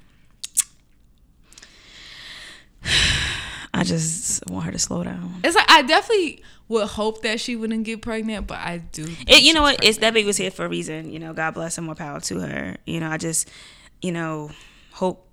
I 3.73 3.83
just 3.83 4.47
want 4.49 4.65
her 4.65 4.71
to 4.71 4.79
slow 4.79 5.03
down. 5.03 5.39
It's 5.43 5.55
like 5.55 5.69
I 5.69 5.81
definitely 5.81 6.43
would 6.71 6.87
hope 6.87 7.21
that 7.21 7.39
she 7.39 7.55
wouldn't 7.55 7.83
get 7.83 8.01
pregnant, 8.01 8.47
but 8.47 8.57
I 8.57 8.79
do. 8.79 9.05
think 9.05 9.29
It, 9.29 9.43
you 9.43 9.53
know 9.53 9.61
what? 9.61 9.83
It's 9.83 9.99
that 9.99 10.13
baby 10.13 10.25
was 10.25 10.37
here 10.37 10.51
for 10.51 10.65
a 10.65 10.69
reason. 10.69 11.11
You 11.11 11.19
know, 11.19 11.33
God 11.33 11.53
bless 11.53 11.77
and 11.77 11.85
more 11.85 11.95
power 11.95 12.19
to 12.21 12.39
her. 12.39 12.77
You 12.85 12.99
know, 12.99 13.09
I 13.09 13.17
just, 13.17 13.49
you 14.01 14.11
know, 14.11 14.51
hope 14.93 15.27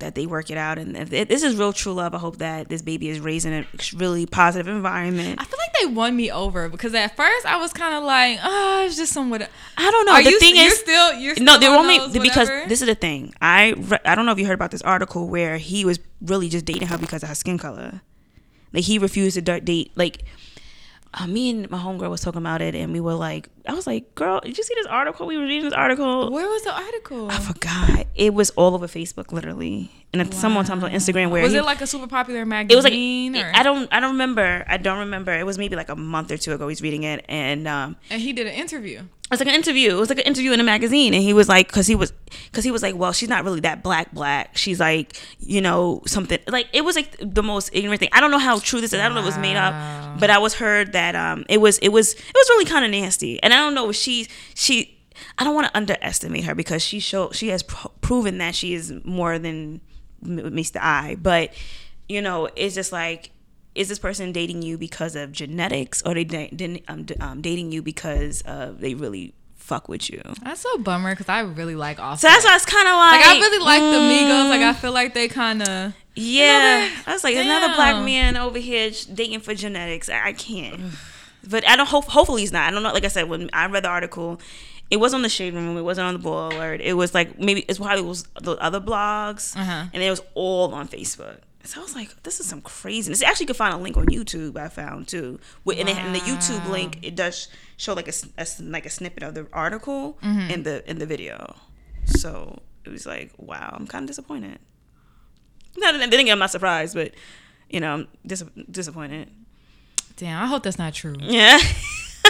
that 0.00 0.14
they 0.14 0.26
work 0.26 0.50
it 0.50 0.58
out. 0.58 0.78
And 0.78 0.96
if, 0.96 1.12
if 1.12 1.28
this 1.28 1.42
is 1.42 1.56
real 1.56 1.72
true 1.72 1.94
love, 1.94 2.14
I 2.14 2.18
hope 2.18 2.38
that 2.38 2.68
this 2.68 2.82
baby 2.82 3.08
is 3.08 3.20
raised 3.20 3.46
in 3.46 3.52
a 3.52 3.66
really 3.96 4.26
positive 4.26 4.68
environment. 4.68 5.40
I 5.40 5.44
feel 5.44 5.58
like 5.58 5.72
they 5.80 5.94
won 5.94 6.14
me 6.14 6.30
over 6.30 6.68
because 6.68 6.94
at 6.94 7.16
first 7.16 7.46
I 7.46 7.56
was 7.56 7.72
kind 7.72 7.94
of 7.94 8.04
like, 8.04 8.38
oh, 8.42 8.84
it's 8.84 8.96
just 8.96 9.12
somewhat. 9.12 9.48
I 9.78 9.90
don't 9.90 10.04
know. 10.04 10.12
Are 10.12 10.22
the 10.22 10.30
you 10.30 10.40
thing 10.40 10.56
you're 10.56 10.66
is, 10.66 10.78
still 10.78 11.14
you're 11.14 11.34
still 11.34 11.46
no, 11.46 11.58
they 11.58 11.66
on 11.66 11.76
only 11.76 11.98
those 11.98 12.18
because 12.18 12.48
this 12.68 12.82
is 12.82 12.88
the 12.88 12.94
thing. 12.94 13.32
I 13.40 13.74
re- 13.76 13.98
I 14.04 14.14
don't 14.14 14.26
know 14.26 14.32
if 14.32 14.38
you 14.38 14.46
heard 14.46 14.54
about 14.54 14.70
this 14.70 14.82
article 14.82 15.28
where 15.28 15.56
he 15.56 15.84
was 15.84 15.98
really 16.20 16.48
just 16.48 16.64
dating 16.66 16.88
her 16.88 16.98
because 16.98 17.22
of 17.22 17.28
her 17.30 17.34
skin 17.34 17.56
color. 17.56 18.02
Like 18.72 18.84
he 18.84 18.98
refused 18.98 19.36
to 19.36 19.60
date. 19.60 19.92
Like 19.94 20.24
uh, 21.16 21.26
me 21.26 21.50
and 21.50 21.70
my 21.70 21.78
homegirl 21.78 22.10
was 22.10 22.20
talking 22.20 22.38
about 22.40 22.60
it, 22.60 22.74
and 22.74 22.92
we 22.92 23.00
were 23.00 23.14
like, 23.14 23.48
I 23.66 23.72
was 23.74 23.86
like, 23.86 24.14
girl, 24.14 24.40
did 24.40 24.58
you 24.58 24.64
see 24.64 24.74
this 24.74 24.86
article? 24.86 25.26
We 25.26 25.36
were 25.36 25.44
reading 25.44 25.64
this 25.64 25.72
article. 25.72 26.30
Where 26.30 26.46
was 26.46 26.62
the 26.64 26.72
article? 26.74 27.30
I 27.30 27.38
forgot. 27.38 28.06
It 28.14 28.34
was 28.34 28.50
all 28.50 28.74
over 28.74 28.86
Facebook, 28.86 29.30
literally, 29.32 29.90
and 30.12 30.20
then 30.20 30.32
someone 30.32 30.64
times 30.64 30.82
on 30.82 30.90
Instagram 30.90 31.30
where 31.30 31.42
was 31.42 31.52
he- 31.52 31.58
it 31.58 31.64
like 31.64 31.80
a 31.80 31.86
super 31.86 32.06
popular 32.06 32.44
magazine? 32.44 32.72
it 32.72 32.76
was 32.76 32.84
like 32.84 33.44
or, 33.44 33.52
I 33.58 33.62
don't 33.62 33.88
I 33.92 34.00
don't 34.00 34.12
remember. 34.12 34.64
I 34.68 34.76
don't 34.76 34.98
remember. 34.98 35.32
It 35.32 35.46
was 35.46 35.56
maybe 35.58 35.76
like 35.76 35.88
a 35.88 35.96
month 35.96 36.30
or 36.30 36.36
two 36.36 36.52
ago. 36.52 36.68
He's 36.68 36.82
reading 36.82 37.04
it, 37.04 37.24
and 37.28 37.66
um, 37.68 37.96
and 38.10 38.20
he 38.20 38.32
did 38.32 38.46
an 38.46 38.54
interview. 38.54 39.02
It 39.24 39.30
was 39.30 39.40
like 39.40 39.48
an 39.48 39.54
interview. 39.54 39.90
It 39.96 40.00
was 40.00 40.10
like 40.10 40.18
an 40.18 40.26
interview 40.26 40.52
in 40.52 40.60
a 40.60 40.64
magazine, 40.64 41.14
and 41.14 41.22
he 41.22 41.32
was 41.32 41.48
like, 41.48 41.68
because 41.68 41.86
he 41.86 41.94
was, 41.94 42.12
because 42.50 42.62
he 42.62 42.70
was 42.70 42.82
like, 42.82 42.94
well, 42.94 43.12
she's 43.12 43.28
not 43.28 43.42
really 43.42 43.60
that 43.60 43.82
black 43.82 44.12
black. 44.12 44.56
She's 44.56 44.78
like, 44.78 45.18
you 45.40 45.62
know, 45.62 46.02
something 46.06 46.38
like 46.46 46.68
it 46.74 46.84
was 46.84 46.94
like 46.94 47.16
the 47.20 47.42
most 47.42 47.70
ignorant 47.72 48.00
thing. 48.00 48.10
I 48.12 48.20
don't 48.20 48.30
know 48.30 48.38
how 48.38 48.58
true 48.58 48.82
this 48.82 48.92
is. 48.92 49.00
I 49.00 49.04
don't 49.04 49.14
know 49.14 49.20
if 49.20 49.24
it 49.24 49.28
was 49.28 49.38
made 49.38 49.56
up, 49.56 50.20
but 50.20 50.28
I 50.28 50.36
was 50.36 50.54
heard 50.54 50.92
that 50.92 51.16
um, 51.16 51.46
it 51.48 51.58
was 51.58 51.78
it 51.78 51.88
was 51.88 52.12
it 52.12 52.34
was 52.34 52.48
really 52.50 52.66
kind 52.66 52.84
of 52.84 52.90
nasty, 52.90 53.42
and 53.42 53.54
I 53.54 53.56
don't 53.56 53.74
know 53.74 53.88
if 53.88 53.96
she 53.96 54.28
she. 54.54 54.90
I 55.38 55.44
don't 55.44 55.54
want 55.54 55.68
to 55.68 55.76
underestimate 55.76 56.44
her 56.44 56.54
because 56.54 56.82
she 56.82 57.00
show 57.00 57.30
she 57.30 57.48
has 57.48 57.62
pro- 57.62 57.92
proven 58.02 58.38
that 58.38 58.54
she 58.54 58.74
is 58.74 58.92
more 59.04 59.38
than 59.38 59.80
meets 60.20 60.70
the 60.70 60.84
eye, 60.84 61.16
but 61.20 61.54
you 62.08 62.20
know, 62.20 62.48
it's 62.56 62.74
just 62.74 62.92
like 62.92 63.30
is 63.74 63.88
this 63.88 63.98
person 63.98 64.32
dating 64.32 64.62
you 64.62 64.78
because 64.78 65.16
of 65.16 65.32
genetics 65.32 66.02
or 66.02 66.14
they 66.14 66.24
din- 66.24 66.80
um, 66.88 67.04
d- 67.04 67.16
um, 67.20 67.40
dating 67.40 67.72
you 67.72 67.82
because 67.82 68.42
they 68.78 68.94
really 68.94 69.34
fuck 69.56 69.88
with 69.88 70.10
you 70.10 70.20
That's 70.42 70.60
so 70.60 70.76
bummer 70.78 71.12
because 71.12 71.28
I 71.30 71.40
really 71.40 71.74
like 71.74 71.98
Offset. 71.98 72.20
so 72.30 72.34
that's 72.34 72.44
why 72.44 72.54
it's 72.54 72.66
kind 72.66 72.86
of 72.86 72.94
like 72.96 73.20
like 73.20 73.36
I 73.36 73.38
really 73.40 73.64
like 73.64 73.80
the 73.80 73.98
Migos. 73.98 74.46
mm, 74.46 74.48
Like 74.50 74.60
I 74.60 74.72
feel 74.74 74.92
like 74.92 75.14
they 75.14 75.26
kind 75.26 75.62
of. 75.62 75.94
yeah 76.14 76.84
Another- 76.84 76.92
i 77.06 77.12
was 77.14 77.24
like 77.24 77.34
another 77.36 77.74
black 77.74 78.04
man 78.04 78.36
over 78.36 78.58
here 78.58 78.90
dating 79.14 79.40
for 79.40 79.54
genetics 79.54 80.08
i, 80.08 80.26
I 80.28 80.32
can't 80.34 80.80
but 81.48 81.66
i 81.66 81.74
don't 81.76 81.88
hope 81.88 82.04
hopefully 82.04 82.42
he's 82.42 82.52
not 82.52 82.68
i 82.68 82.70
don't 82.70 82.82
know 82.84 82.92
like 82.92 83.04
i 83.04 83.08
said 83.08 83.28
when 83.28 83.50
i 83.52 83.66
read 83.66 83.82
the 83.84 83.88
article 83.88 84.40
it 84.90 84.98
wasn't 84.98 85.18
on 85.18 85.22
the 85.22 85.28
shade 85.28 85.54
room 85.54 85.76
it 85.76 85.82
wasn't 85.82 86.06
on 86.06 86.14
the 86.14 86.20
Baller 86.20 86.52
Alert 86.54 86.80
it 86.82 86.92
was 86.92 87.14
like 87.14 87.38
maybe 87.40 87.64
it's 87.66 87.78
probably 87.78 88.02
was 88.04 88.28
the 88.40 88.52
other 88.58 88.80
blogs 88.80 89.56
Uh-huh. 89.56 89.86
and 89.92 90.02
it 90.02 90.10
was 90.10 90.20
all 90.34 90.72
on 90.74 90.86
facebook 90.86 91.38
so 91.64 91.80
I 91.80 91.82
was 91.82 91.94
like, 91.94 92.22
"This 92.22 92.40
is 92.40 92.46
some 92.46 92.60
craziness." 92.60 93.22
Actually, 93.22 93.44
you 93.44 93.48
can 93.48 93.56
find 93.56 93.74
a 93.74 93.78
link 93.78 93.96
on 93.96 94.06
YouTube. 94.06 94.56
I 94.56 94.68
found 94.68 95.08
too, 95.08 95.40
With- 95.64 95.78
and 95.78 95.88
in 95.88 96.12
the 96.12 96.20
YouTube 96.20 96.68
link, 96.70 96.98
it 97.02 97.14
does 97.16 97.48
show 97.76 97.94
like 97.94 98.08
a, 98.08 98.12
a 98.38 98.46
like 98.62 98.86
a 98.86 98.90
snippet 98.90 99.22
of 99.22 99.34
the 99.34 99.46
article 99.52 100.18
Mm-hmm. 100.22 100.50
in 100.50 100.62
the 100.62 100.88
in 100.90 100.98
the 100.98 101.06
video. 101.06 101.56
So 102.06 102.60
it 102.84 102.90
was 102.90 103.06
like, 103.06 103.32
wow, 103.38 103.74
I'm 103.78 103.86
kind 103.86 104.02
of 104.04 104.08
disappointed. 104.08 104.58
Not 105.76 105.92
then 105.98 106.12
again, 106.12 106.28
I'm 106.30 106.38
not 106.38 106.50
surprised, 106.50 106.94
but 106.94 107.12
you 107.70 107.80
know, 107.80 107.94
I'm 107.94 108.08
dis- 108.26 108.44
disappointed. 108.70 109.30
Damn, 110.16 110.42
I 110.42 110.46
hope 110.46 110.62
that's 110.62 110.78
not 110.78 110.94
true. 110.94 111.16
Yeah, 111.20 111.58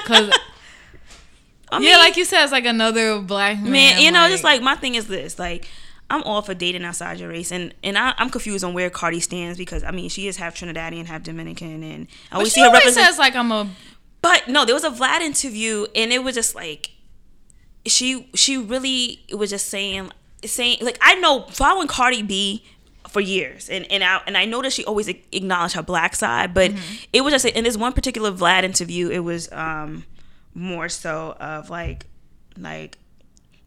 Cause 0.05 0.31
I 1.73 1.81
yeah, 1.81 1.97
like 1.97 2.16
you 2.16 2.25
said, 2.25 2.42
it's 2.44 2.53
like 2.53 2.66
another 2.66 3.20
black 3.20 3.59
man. 3.61 3.73
man, 3.73 4.01
you 4.01 4.12
know, 4.12 4.29
just 4.29 4.44
like 4.44 4.62
my 4.62 4.77
thing 4.77 4.94
is 4.94 5.07
this, 5.09 5.38
like. 5.38 5.68
I'm 6.14 6.22
all 6.22 6.42
for 6.42 6.55
dating 6.55 6.85
outside 6.85 7.18
your 7.18 7.29
race, 7.29 7.50
and 7.50 7.74
and 7.83 7.98
I, 7.98 8.14
I'm 8.18 8.31
confused 8.31 8.64
on 8.64 8.72
where 8.74 8.88
Cardi 8.90 9.20
stands 9.20 9.59
because 9.59 9.83
I 9.83 9.90
mean 9.90 10.09
she 10.09 10.29
is 10.29 10.37
half 10.37 10.55
Trinidadian, 10.55 11.07
half 11.07 11.22
Dominican, 11.22 11.83
and 11.83 12.07
I 12.31 12.37
always 12.37 12.53
she 12.53 12.61
see 12.61 12.66
her 12.66 12.72
represent. 12.72 13.07
says 13.07 13.18
like 13.18 13.35
I'm 13.35 13.50
a. 13.50 13.68
But 14.22 14.48
no, 14.48 14.64
there 14.64 14.74
was 14.74 14.85
a 14.85 14.90
Vlad 14.90 15.20
interview, 15.20 15.87
and 15.94 16.12
it 16.12 16.22
was 16.22 16.35
just 16.35 16.55
like 16.55 16.92
she 17.87 18.31
she 18.35 18.57
really 18.57 19.20
was 19.33 19.50
just 19.50 19.66
saying 19.66 20.11
saying 20.44 20.79
like 20.81 20.98
I 21.00 21.16
know 21.16 21.46
following 21.50 21.88
Cardi 21.88 22.22
B 22.22 22.64
for 23.09 23.20
years, 23.20 23.68
and 23.68 23.90
and 23.90 24.03
I 24.03 24.20
and 24.27 24.37
I 24.37 24.44
know 24.44 24.62
that 24.62 24.72
she 24.72 24.85
always 24.85 25.09
acknowledged 25.09 25.74
her 25.74 25.83
black 25.83 26.14
side, 26.14 26.55
but 26.55 26.72
it 27.12 27.22
was 27.22 27.33
just 27.33 27.44
in 27.44 27.64
this 27.64 27.77
one 27.77 27.92
particular 27.92 28.31
Vlad 28.33 28.62
interview, 28.62 29.11
it 29.11 29.20
was 29.20 29.50
um 29.53 30.05
more 30.55 30.88
so 30.88 31.37
of 31.40 31.70
like 31.70 32.07
like 32.57 32.98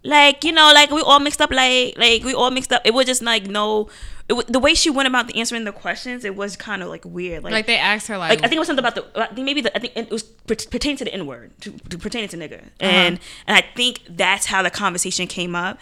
like 0.07 0.43
you 0.43 0.51
know 0.51 0.71
like 0.73 0.89
we 0.89 1.01
all 1.01 1.19
mixed 1.19 1.41
up 1.41 1.51
like 1.51 1.97
like 1.97 2.23
we 2.23 2.33
all 2.33 2.49
mixed 2.49 2.71
up 2.71 2.81
it 2.85 2.93
was 2.93 3.05
just 3.05 3.21
like 3.21 3.45
no 3.47 3.89
was, 4.29 4.45
the 4.45 4.59
way 4.59 4.73
she 4.73 4.89
went 4.89 5.07
about 5.07 5.27
the 5.27 5.39
answering 5.39 5.63
the 5.63 5.71
questions 5.71 6.25
it 6.25 6.35
was 6.35 6.55
kind 6.55 6.81
of 6.81 6.89
like 6.89 7.05
weird 7.05 7.43
Like 7.53 7.65
they 7.65 7.77
asked 7.77 8.07
her 8.07 8.17
like, 8.17 8.29
like 8.29 8.39
I 8.39 8.41
think 8.43 8.53
it 8.53 8.59
was 8.59 8.67
something 8.67 8.85
about 8.85 8.95
the. 8.95 9.21
I 9.21 9.27
think 9.27 9.45
maybe 9.45 9.61
the. 9.61 9.75
I 9.75 9.79
think 9.79 9.95
it 9.95 10.11
was 10.11 10.23
pertaining 10.23 10.97
to 10.97 11.05
the 11.05 11.13
N 11.13 11.25
word, 11.25 11.51
to, 11.61 11.71
to 11.71 11.97
pertaining 11.97 12.29
to 12.29 12.37
nigger 12.37 12.61
and 12.79 13.19
and 13.45 13.57
I 13.57 13.61
think 13.75 14.01
that's 14.09 14.45
how 14.47 14.61
the 14.61 14.69
conversation 14.69 15.27
came 15.27 15.55
up. 15.55 15.79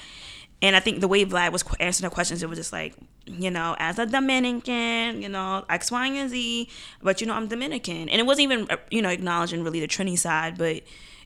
And 0.62 0.76
I 0.76 0.80
think 0.80 1.02
the 1.02 1.08
way 1.08 1.26
Vlad 1.26 1.52
was 1.52 1.64
answering 1.80 2.10
the 2.10 2.14
questions, 2.14 2.42
it 2.42 2.50
was 2.50 2.58
just 2.58 2.72
like, 2.72 2.96
you 3.26 3.52
know, 3.52 3.76
as 3.78 4.00
a 4.00 4.06
Dominican, 4.06 5.22
you 5.22 5.30
know, 5.30 5.66
X, 5.70 5.92
Y, 5.92 6.08
and 6.08 6.30
Z, 6.30 6.70
but 7.04 7.20
you 7.22 7.28
know, 7.28 7.34
I'm 7.34 7.48
Dominican, 7.48 8.10
and 8.10 8.22
it 8.22 8.26
wasn't 8.26 8.52
even, 8.52 8.68
uh, 8.70 8.78
you 8.90 9.02
know, 9.02 9.10
acknowledging 9.10 9.64
really 9.64 9.82
the 9.82 9.88
Trini 9.88 10.18
side, 10.18 10.58
but 10.58 10.82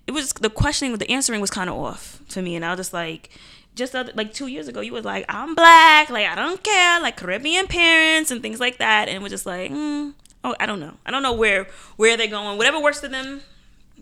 it 0.09 0.11
was 0.11 0.33
the 0.33 0.49
questioning, 0.49 0.91
with 0.91 1.01
the 1.01 1.11
answering 1.11 1.39
was 1.39 1.51
kind 1.51 1.69
of 1.69 1.75
off 1.75 2.19
to 2.29 2.41
me, 2.41 2.55
and 2.55 2.65
I 2.65 2.71
was 2.71 2.79
just 2.79 2.93
like, 2.93 3.29
just 3.75 3.95
other, 3.95 4.11
like 4.15 4.33
two 4.33 4.47
years 4.47 4.67
ago, 4.67 4.81
you 4.81 4.91
was 4.91 5.05
like, 5.05 5.23
I'm 5.29 5.53
black, 5.53 6.09
like 6.09 6.25
I 6.25 6.33
don't 6.33 6.63
care, 6.63 6.99
like 6.99 7.15
Caribbean 7.15 7.67
parents 7.67 8.31
and 8.31 8.41
things 8.41 8.59
like 8.59 8.79
that, 8.79 9.07
and 9.07 9.21
was 9.21 9.31
just 9.31 9.45
like, 9.45 9.69
mm, 9.69 10.13
oh, 10.43 10.55
I 10.59 10.65
don't 10.65 10.79
know, 10.79 10.95
I 11.05 11.11
don't 11.11 11.21
know 11.21 11.33
where 11.33 11.67
where 11.97 12.17
they're 12.17 12.25
going, 12.25 12.57
whatever 12.57 12.81
works 12.81 13.01
for 13.01 13.07
them, 13.07 13.41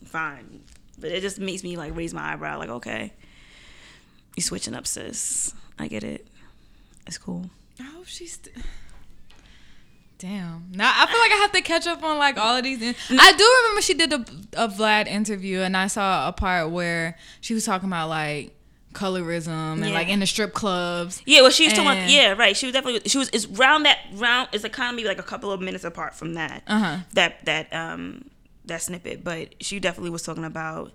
fine, 0.06 0.62
but 0.98 1.12
it 1.12 1.20
just 1.20 1.40
makes 1.40 1.62
me 1.62 1.76
like 1.76 1.94
raise 1.94 2.14
my 2.14 2.32
eyebrow, 2.32 2.58
like 2.58 2.70
okay. 2.70 3.12
You 4.38 4.44
switching 4.44 4.76
up, 4.76 4.88
sis. 4.88 5.54
I 5.78 5.90
get 5.90 6.06
it. 6.06 6.26
It's 7.06 7.18
cool. 7.18 7.50
I 7.82 7.84
hope 7.84 8.06
she's. 8.06 8.36
St- 8.36 8.56
Damn. 10.20 10.72
Now 10.72 10.92
I 10.96 11.06
feel 11.06 11.20
like 11.20 11.32
I 11.32 11.36
have 11.36 11.52
to 11.52 11.62
catch 11.62 11.86
up 11.88 12.04
on 12.04 12.18
like 12.18 12.38
all 12.38 12.56
of 12.58 12.64
these. 12.64 12.82
In- 12.82 12.96
I 13.20 13.32
do 13.34 13.58
remember 13.64 13.82
she 13.82 13.94
did 13.94 14.14
a, 14.14 14.64
a 14.66 14.68
Vlad 14.68 15.08
interview, 15.08 15.60
and 15.60 15.78
I 15.78 15.88
saw 15.88 16.28
a 16.28 16.32
part 16.34 16.72
where 16.72 17.18
she 17.42 17.54
was 17.54 17.66
talking 17.66 17.88
about 17.88 18.10
like 18.10 18.54
colorism 18.94 19.74
and 19.74 19.86
Yeah. 19.86 19.94
like 19.94 20.08
in 20.10 20.20
the 20.20 20.26
strip 20.26 20.54
clubs. 20.54 21.22
Yeah, 21.26 21.42
well, 21.42 21.52
she 21.52 21.66
was 21.66 21.74
talking 21.74 21.92
about. 21.92 22.10
Yeah, 22.10 22.34
right. 22.34 22.58
She 22.58 22.66
was 22.66 22.74
definitely. 22.74 23.08
She 23.08 23.20
was. 23.20 23.30
It's 23.30 23.46
round 23.46 23.86
that 23.86 24.00
round. 24.14 24.50
It's 24.54 24.64
like 24.64 24.74
kind 24.74 24.90
of 24.90 24.96
maybe 24.96 25.08
like 25.08 25.20
a 25.20 25.24
couple 25.24 25.52
of 25.52 25.62
minutes 25.62 25.84
apart 25.84 26.16
from 26.16 26.34
that. 26.34 26.64
Uh-huh. 26.66 26.98
That 27.14 27.46
that 27.46 27.72
um 27.74 28.26
that 28.66 28.82
snippet, 28.82 29.24
but 29.24 29.54
she 29.64 29.80
definitely 29.80 30.10
was 30.10 30.24
talking 30.24 30.46
about 30.46 30.94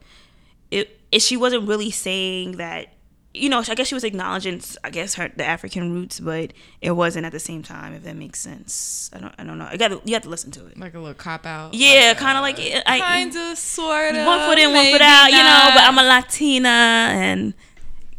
it. 0.70 0.98
it 1.12 1.20
she 1.22 1.36
wasn't 1.36 1.68
really 1.68 1.90
saying 1.92 2.56
that. 2.56 2.88
You 3.34 3.48
know, 3.48 3.62
I 3.66 3.74
guess 3.74 3.86
she 3.86 3.94
was 3.94 4.04
acknowledging, 4.04 4.60
I 4.84 4.90
guess, 4.90 5.14
her 5.14 5.30
the 5.34 5.44
African 5.44 5.92
roots, 5.92 6.20
but 6.20 6.52
it 6.82 6.90
wasn't 6.90 7.24
at 7.24 7.32
the 7.32 7.38
same 7.38 7.62
time. 7.62 7.94
If 7.94 8.02
that 8.02 8.14
makes 8.14 8.38
sense, 8.40 9.10
I 9.14 9.20
don't, 9.20 9.34
I 9.38 9.44
don't 9.44 9.56
know. 9.58 9.68
I 9.70 9.78
got, 9.78 10.06
you 10.06 10.12
have 10.12 10.24
to 10.24 10.28
listen 10.28 10.50
to 10.52 10.66
it. 10.66 10.78
Like 10.78 10.94
a 10.94 10.98
little 10.98 11.14
cop 11.14 11.46
out. 11.46 11.72
Yeah, 11.72 12.12
kind 12.12 12.36
of 12.36 12.42
like 12.42 12.58
I, 12.86 12.98
Kind 13.00 13.34
of, 13.34 13.56
sort 13.56 14.14
of. 14.14 14.26
one 14.26 14.40
foot 14.40 14.58
in, 14.58 14.72
one 14.72 14.90
foot 14.92 15.00
out, 15.00 15.30
you 15.30 15.38
know. 15.38 15.70
But. 15.74 15.84
I'm 15.84 15.98
a 15.98 16.02
Latina 16.02 16.68
and 16.68 17.54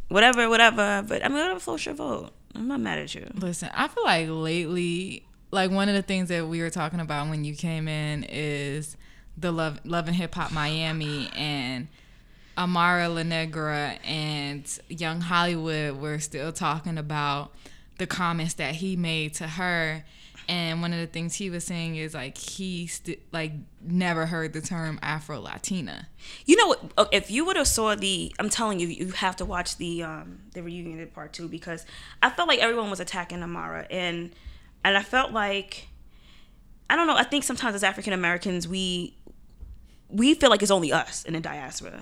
whatever, 0.08 0.50
whatever. 0.50 1.04
But 1.08 1.24
I 1.24 1.28
mean, 1.28 1.38
whatever 1.38 1.60
floats 1.60 1.86
your 1.86 1.96
vote. 1.96 2.32
I'm 2.56 2.68
not 2.68 2.80
mad 2.80 3.00
at 3.00 3.14
you. 3.14 3.30
Listen, 3.36 3.70
I 3.74 3.88
feel 3.88 4.04
like 4.04 4.28
lately, 4.30 5.26
like 5.52 5.70
one 5.72 5.90
of 5.90 5.96
the 5.96 6.02
things 6.02 6.30
that 6.30 6.48
we 6.48 6.62
were 6.62 6.70
talking 6.70 7.00
about 7.00 7.30
when 7.30 7.44
you 7.44 7.56
came 7.56 7.88
in 7.88 8.24
is 8.28 8.98
the 9.38 9.52
love, 9.52 9.80
love 9.84 10.08
and 10.08 10.16
hip 10.16 10.34
hop 10.36 10.52
Miami 10.52 11.30
and 11.36 11.88
Amara 12.58 13.10
La 13.10 13.24
Negra 13.24 13.98
and 14.06 14.68
Young 14.90 15.22
Hollywood 15.22 16.00
were 16.00 16.20
still 16.20 16.52
talking 16.52 16.98
about 16.98 17.52
the 17.98 18.08
comments 18.08 18.56
that 18.56 18.76
he 18.76 18.96
made 18.96 19.34
to 19.36 19.48
her. 19.48 20.04
And 20.50 20.82
one 20.82 20.92
of 20.92 21.00
the 21.00 21.08
things 21.08 21.36
he 21.36 21.50
was 21.50 21.64
saying 21.64 21.96
is 21.96 22.14
like 22.14 22.38
he 22.38 22.88
st- 22.88 23.22
like 23.32 23.54
never 23.82 24.26
heard 24.26 24.52
the 24.52 24.60
term 24.60 25.00
Afro 25.02 25.40
Latina. 25.40 26.10
You 26.46 26.58
know, 26.58 26.68
what? 26.68 26.92
Oh, 26.98 27.08
if 27.14 27.32
you 27.32 27.46
would 27.46 27.56
have 27.56 27.68
saw 27.68 27.96
the, 27.96 28.34
I'm 28.40 28.50
telling 28.50 28.80
you, 28.80 28.88
you 28.88 29.12
have 29.12 29.38
to 29.38 29.46
watch 29.46 29.78
the 29.78 30.04
um 30.04 30.40
the 30.54 30.62
reunion 30.62 31.08
part 31.08 31.32
two 31.32 31.48
because 31.48 31.86
I 32.22 32.30
felt 32.30 32.50
like 32.50 32.60
everyone 32.60 32.90
was 32.90 33.00
attacking 33.00 33.42
Amara 33.42 33.88
and 33.90 34.32
and 34.84 34.98
I 34.98 35.04
felt 35.04 35.32
like 35.32 35.88
I 36.90 36.98
don't 36.98 37.08
know. 37.08 37.16
I 37.16 37.24
think 37.24 37.46
sometimes 37.46 37.76
as 37.76 37.84
African 37.84 38.12
Americans 38.12 38.68
we 38.68 39.16
we 40.10 40.34
feel 40.36 40.50
like 40.50 40.62
it's 40.62 40.72
only 40.72 40.92
us 40.92 41.24
in 41.24 41.34
the 41.34 41.40
diaspora, 41.40 42.02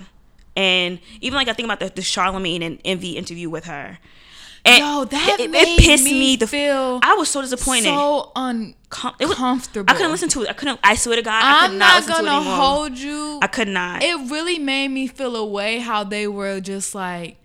and 0.56 0.99
even 1.22 1.36
like 1.38 1.47
I 1.47 1.54
think 1.54 1.66
about 1.66 1.80
the, 1.80 1.89
the 1.89 2.02
Charlemagne 2.02 2.62
and 2.64 2.80
Envy 2.86 3.12
interview 3.18 3.49
with 3.49 3.66
her. 3.66 3.97
And 4.64 4.78
Yo, 4.78 5.06
that 5.06 5.38
it, 5.39 5.49
it 5.52 5.80
pissed 5.80 6.04
me 6.04 6.12
me. 6.20 6.36
The 6.36 6.45
feel 6.45 6.99
I 7.02 7.16
was 7.16 7.30
so 7.30 7.41
disappointed. 7.41 7.86
So 7.86 7.95
was- 8.16 8.32
uncomfortable. 8.36 9.89
I 9.89 9.93
couldn't 9.95 10.12
listen 10.12 10.30
to 10.30 10.43
it. 10.43 10.49
I 10.49 10.54
couldn't. 10.54 10.80
I 10.84 10.93
swear 10.95 11.16
to 11.16 11.22
God, 11.24 11.41
I 11.43 11.62
could 11.62 11.72
I'm 11.72 11.78
not, 11.80 12.08
not 12.08 12.18
gonna 12.24 12.41
hold 12.43 12.97
you. 12.97 13.39
I 13.41 13.47
could 13.47 13.68
not. 13.68 14.04
It 14.04 14.30
really 14.32 14.60
made 14.60 14.89
me 14.89 15.08
feel 15.08 15.36
a 15.36 15.45
way 15.45 15.80
how 15.80 16.04
they 16.04 16.28
were 16.28 16.60
just 16.60 16.93
like 16.93 17.38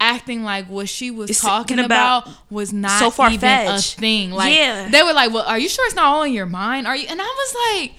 acting 0.00 0.42
like 0.42 0.66
what 0.66 0.88
she 0.88 1.10
was 1.12 1.30
It's 1.30 1.40
talking 1.40 1.78
about, 1.78 2.24
about 2.26 2.36
was 2.50 2.72
not 2.72 2.98
so 2.98 3.06
even 3.06 3.34
a 3.34 3.38
far-fetched. 3.38 3.98
thing. 3.98 4.30
Like 4.32 4.56
Yeah. 4.56 4.88
they 4.90 5.02
were 5.04 5.12
like, 5.12 5.32
"Well, 5.32 5.44
are 5.44 5.58
you 5.58 5.68
sure 5.68 5.86
it's 5.86 5.94
not 5.94 6.06
all 6.06 6.22
in 6.24 6.32
your 6.32 6.46
mind? 6.46 6.86
Are 6.88 6.96
you?" 6.96 7.06
And 7.08 7.20
I 7.20 7.24
was 7.24 7.54
like, 7.82 7.92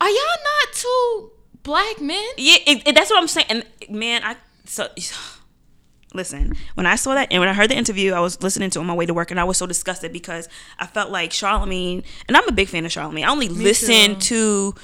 "Are 0.00 0.08
y'all 0.08 0.42
not 0.44 0.74
two 0.74 1.30
black 1.66 2.00
men?" 2.00 2.24
Yeah, 2.38 2.56
it, 2.66 2.88
it- 2.88 2.94
that's 2.94 3.10
what 3.10 3.20
I'm 3.20 3.28
saying. 3.28 3.46
And 3.50 3.64
man, 3.90 4.22
I 4.24 4.36
so 4.64 4.88
listen 6.14 6.54
when 6.74 6.86
I 6.86 6.96
saw 6.96 7.14
that 7.14 7.28
and 7.30 7.40
when 7.40 7.48
I 7.48 7.52
heard 7.52 7.70
the 7.70 7.76
interview, 7.76 8.12
I 8.14 8.20
was 8.20 8.42
listening 8.42 8.70
to 8.70 8.78
it 8.78 8.80
on 8.82 8.86
my 8.86 8.94
way 8.94 9.04
to 9.06 9.12
work, 9.14 9.30
and 9.30 9.38
I 9.38 9.44
was 9.44 9.58
so 9.58 9.66
disgusted 9.66 10.12
because 10.12 10.48
I 10.78 10.86
felt 10.86 11.10
like 11.10 11.32
Charlemagne, 11.32 12.04
and 12.28 12.36
I'm 12.36 12.48
a 12.48 12.52
big 12.52 12.68
fan 12.68 12.84
of 12.86 12.92
Charlemagne. 12.92 13.24
I 13.24 13.30
only 13.30 13.48
listen 13.48 14.18
to 14.20 14.74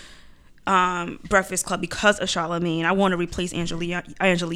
um 0.66 1.18
Breakfast 1.28 1.66
Club 1.66 1.80
because 1.80 2.20
of 2.20 2.28
Charlemagne. 2.30 2.84
I 2.84 2.92
want 2.92 3.12
to 3.12 3.16
replace 3.18 3.52
Angela 3.52 3.82
Yee- 3.84 4.14
Angela 4.20 4.54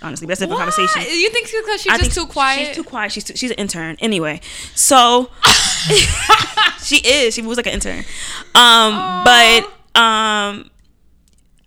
honestly, 0.00 0.26
that's 0.26 0.40
a 0.40 0.46
different 0.46 0.58
conversation. 0.60 1.02
You 1.02 1.28
think 1.30 1.50
because 1.50 1.82
she's 1.82 1.92
I 1.92 1.98
just 1.98 2.12
too 2.14 2.26
quiet? 2.26 2.68
She's 2.68 2.76
too 2.76 2.84
quiet. 2.84 3.12
She's 3.12 3.24
too, 3.24 3.36
she's 3.36 3.50
an 3.50 3.58
intern 3.58 3.96
anyway. 4.00 4.40
So 4.74 5.30
she 6.82 6.96
is. 6.98 7.34
She 7.34 7.42
moves 7.42 7.56
like 7.58 7.66
an 7.66 7.74
intern. 7.74 8.04
Um, 8.54 9.24
but 9.24 10.00
um, 10.00 10.70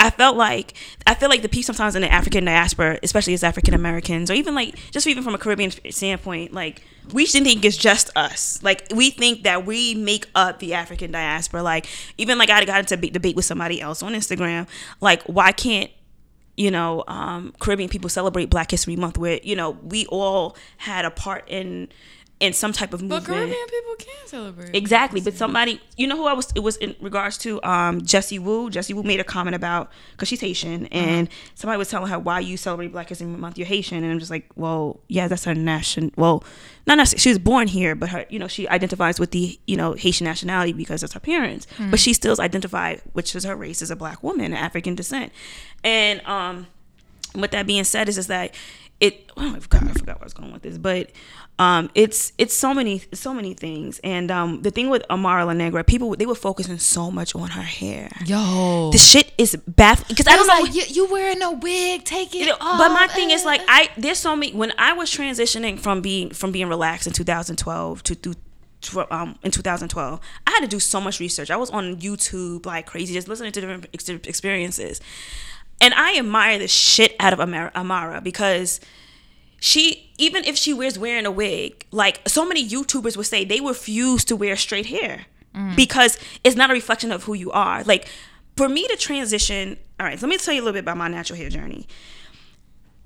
I 0.06 0.12
felt 0.12 0.38
like 0.38 0.76
I 1.08 1.16
feel 1.16 1.30
like 1.30 1.42
the 1.42 1.50
people 1.50 1.74
sometimes 1.74 1.96
in 1.96 2.04
the 2.04 2.12
African 2.12 2.46
diaspora, 2.46 3.00
especially 3.02 3.34
as 3.34 3.44
African 3.44 3.74
Americans, 3.74 4.30
or 4.30 4.36
even 4.36 4.54
like 4.54 4.76
just 4.92 5.08
even 5.08 5.24
from 5.24 5.34
a 5.34 5.40
Caribbean 5.40 5.72
standpoint, 5.90 6.54
like 6.54 6.84
we 7.12 7.26
shouldn't 7.26 7.48
think 7.48 7.66
it's 7.66 7.76
just 7.76 8.16
us. 8.16 8.62
Like 8.62 8.86
we 8.94 9.10
think 9.10 9.42
that 9.46 9.66
we 9.66 9.96
make 9.96 10.28
up 10.36 10.60
the 10.60 10.76
African 10.76 11.12
diaspora. 11.12 11.64
Like 11.64 11.88
even 12.20 12.38
like 12.38 12.52
I 12.52 12.64
got 12.66 12.82
into 12.82 12.94
a 12.94 13.10
debate 13.10 13.36
with 13.36 13.46
somebody 13.46 13.82
else 13.82 14.04
on 14.04 14.14
Instagram. 14.14 14.68
Like 15.02 15.24
why 15.24 15.52
can't 15.52 15.90
you 16.56 16.72
know, 16.72 17.04
um, 17.08 17.54
Caribbean 17.60 17.90
people 17.90 18.10
celebrate 18.10 18.50
Black 18.50 18.72
History 18.72 18.96
Month, 18.96 19.18
where 19.18 19.40
you 19.44 19.56
know 19.56 19.72
we 19.72 20.06
all 20.06 20.56
had 20.78 21.04
a 21.04 21.12
part 21.12 21.44
in 21.48 21.90
in 22.42 22.52
some 22.52 22.74
type 22.74 22.94
of 22.94 23.02
movie. 23.02 23.10
but 23.10 23.28
movement. 23.30 23.52
Caribbean 23.54 23.68
people 23.68 23.96
can 23.98 24.28
celebrate. 24.28 24.76
Exactly, 24.76 25.22
but 25.22 25.34
somebody, 25.36 25.80
you 25.96 26.06
know 26.06 26.18
who 26.18 26.26
I 26.26 26.34
was? 26.34 26.52
It 26.54 26.60
was 26.60 26.76
in 26.78 26.94
regards 27.00 27.38
to 27.40 27.64
um, 27.64 28.02
Jessie 28.02 28.40
Woo. 28.40 28.70
Jessie 28.70 28.94
Woo 28.94 29.04
made 29.04 29.22
a 29.22 29.24
comment 29.24 29.56
about 29.56 29.90
because 30.12 30.28
she's 30.28 30.42
Haitian, 30.42 30.88
and 30.88 31.30
somebody 31.54 31.78
was 31.78 31.90
telling 31.90 32.10
her 32.12 32.20
why 32.20 32.42
you 32.42 32.58
celebrate 32.58 32.92
Black 32.92 33.08
History 33.08 33.28
Month. 33.28 33.58
You're 33.58 33.68
Haitian, 33.68 34.04
and 34.04 34.12
I'm 34.12 34.20
just 34.20 34.32
like, 34.32 34.50
well, 34.56 35.00
yeah, 35.08 35.30
that's 35.30 35.46
her 35.46 35.56
national. 35.56 36.12
Well, 36.18 36.44
not 36.86 36.98
necessarily. 36.98 37.22
She 37.22 37.30
was 37.30 37.40
born 37.40 37.68
here, 37.70 37.96
but 37.96 38.10
her, 38.10 38.26
you 38.30 38.38
know, 38.38 38.48
she 38.50 38.68
identifies 38.68 39.18
with 39.18 39.32
the 39.32 39.58
you 39.66 39.78
know 39.78 39.94
Haitian 39.94 40.26
nationality 40.26 40.74
because 40.74 41.04
it's 41.04 41.14
her 41.14 41.20
parents, 41.22 41.68
but 41.90 42.00
she 42.00 42.12
still 42.14 42.36
identified, 42.42 43.02
which 43.14 43.34
is 43.34 43.46
her 43.46 43.56
race, 43.56 43.82
as 43.82 43.92
a 43.92 43.96
black 43.96 44.22
woman, 44.22 44.54
African 44.54 44.94
descent, 44.94 45.32
and 45.86 46.20
um, 46.28 46.68
with 47.34 47.52
that 47.52 47.66
being 47.66 47.86
said, 47.86 48.10
is 48.10 48.16
just 48.16 48.28
that 48.28 48.54
it. 49.00 49.32
Oh, 49.38 49.56
I 49.56 49.60
forgot. 49.60 49.84
I 49.84 49.94
forgot 49.94 50.18
where 50.18 50.24
I 50.24 50.26
was 50.26 50.34
going 50.34 50.52
with 50.54 50.62
this, 50.64 50.78
but 50.78 51.12
um, 51.58 51.90
it's 51.96 52.34
it's 52.38 52.54
so 52.54 52.74
many 52.74 53.02
so 53.14 53.34
many 53.34 53.54
things. 53.54 54.00
And 54.04 54.30
um, 54.30 54.62
the 54.62 54.72
thing 54.72 54.90
with 54.90 55.04
Amara 55.10 55.46
La 55.46 55.54
Negra, 55.54 55.84
people 55.84 56.16
they 56.16 56.26
were 56.26 56.36
focusing 56.36 56.78
so 56.80 57.10
much 57.10 57.34
on 57.34 57.50
her 57.52 57.62
hair. 57.62 58.10
Yo, 58.26 58.90
The 58.92 58.98
shit 58.98 59.32
is 59.38 59.56
baffling 59.68 60.08
because 60.10 60.28
I 60.28 60.32
don't 60.36 60.40
was 60.40 60.48
know. 60.48 60.64
like, 60.66 60.76
you, 60.76 60.84
you 61.06 61.12
wearing 61.12 61.42
a 61.42 61.52
wig? 61.52 62.04
Take 62.04 62.36
it. 62.36 62.40
You 62.40 62.48
know, 62.48 62.58
off. 62.60 62.78
but 62.78 62.90
my 62.90 63.08
thing 63.08 63.32
is 63.32 63.46
like 63.46 63.62
I 63.70 63.90
there's 63.98 64.18
so 64.20 64.36
many 64.36 64.52
when 64.54 64.74
I 64.78 64.92
was 64.94 65.10
transitioning 65.10 65.80
from 65.80 66.02
being 66.02 66.32
from 66.32 66.52
being 66.52 66.68
relaxed 66.68 67.08
in 67.08 67.14
2012 67.14 68.04
to 68.04 68.16
through 68.16 68.36
um, 69.10 69.40
in 69.42 69.50
2012 69.50 70.20
I 70.46 70.52
had 70.52 70.60
to 70.60 70.68
do 70.68 70.80
so 70.80 71.02
much 71.02 71.20
research 71.20 71.50
I 71.50 71.56
was 71.56 71.72
on 71.72 71.96
YouTube 71.96 72.66
like 72.68 72.86
crazy 72.86 73.14
just 73.16 73.28
listening 73.28 73.52
to 73.54 73.62
different 73.62 73.88
ex- 73.94 74.08
experiences 74.10 75.02
and 75.82 75.94
I 75.96 76.18
admire 76.20 76.60
the 76.60 76.68
shit 76.68 77.16
out 77.20 77.34
of 77.34 77.40
Amara, 77.40 77.72
Amara 77.76 78.22
because 78.22 78.80
she 79.60 80.05
even 80.18 80.44
if 80.46 80.56
she 80.56 80.74
wears 80.74 80.98
wearing 80.98 81.26
a 81.26 81.32
wig 81.32 81.86
like 81.92 82.22
so 82.28 82.46
many 82.46 82.68
YouTubers 82.68 83.18
would 83.18 83.26
say 83.26 83.44
they 83.46 83.60
refuse 83.62 84.24
to 84.26 84.36
wear 84.36 84.56
straight 84.56 84.88
hair 84.88 85.26
because 85.76 86.20
it's 86.44 86.56
not 86.58 86.70
a 86.70 86.74
reflection 86.74 87.12
of 87.14 87.24
who 87.24 87.34
you 87.34 87.50
are 87.52 87.84
like 87.84 88.08
for 88.58 88.68
me 88.68 88.86
to 88.88 88.96
transition 88.98 89.78
all 90.00 90.06
right 90.06 90.22
let 90.22 90.28
me 90.28 90.38
tell 90.38 90.54
you 90.54 90.60
a 90.60 90.64
little 90.64 90.74
bit 90.74 90.80
about 90.84 90.98
my 90.98 91.08
natural 91.08 91.38
hair 91.38 91.50
journey 91.50 91.88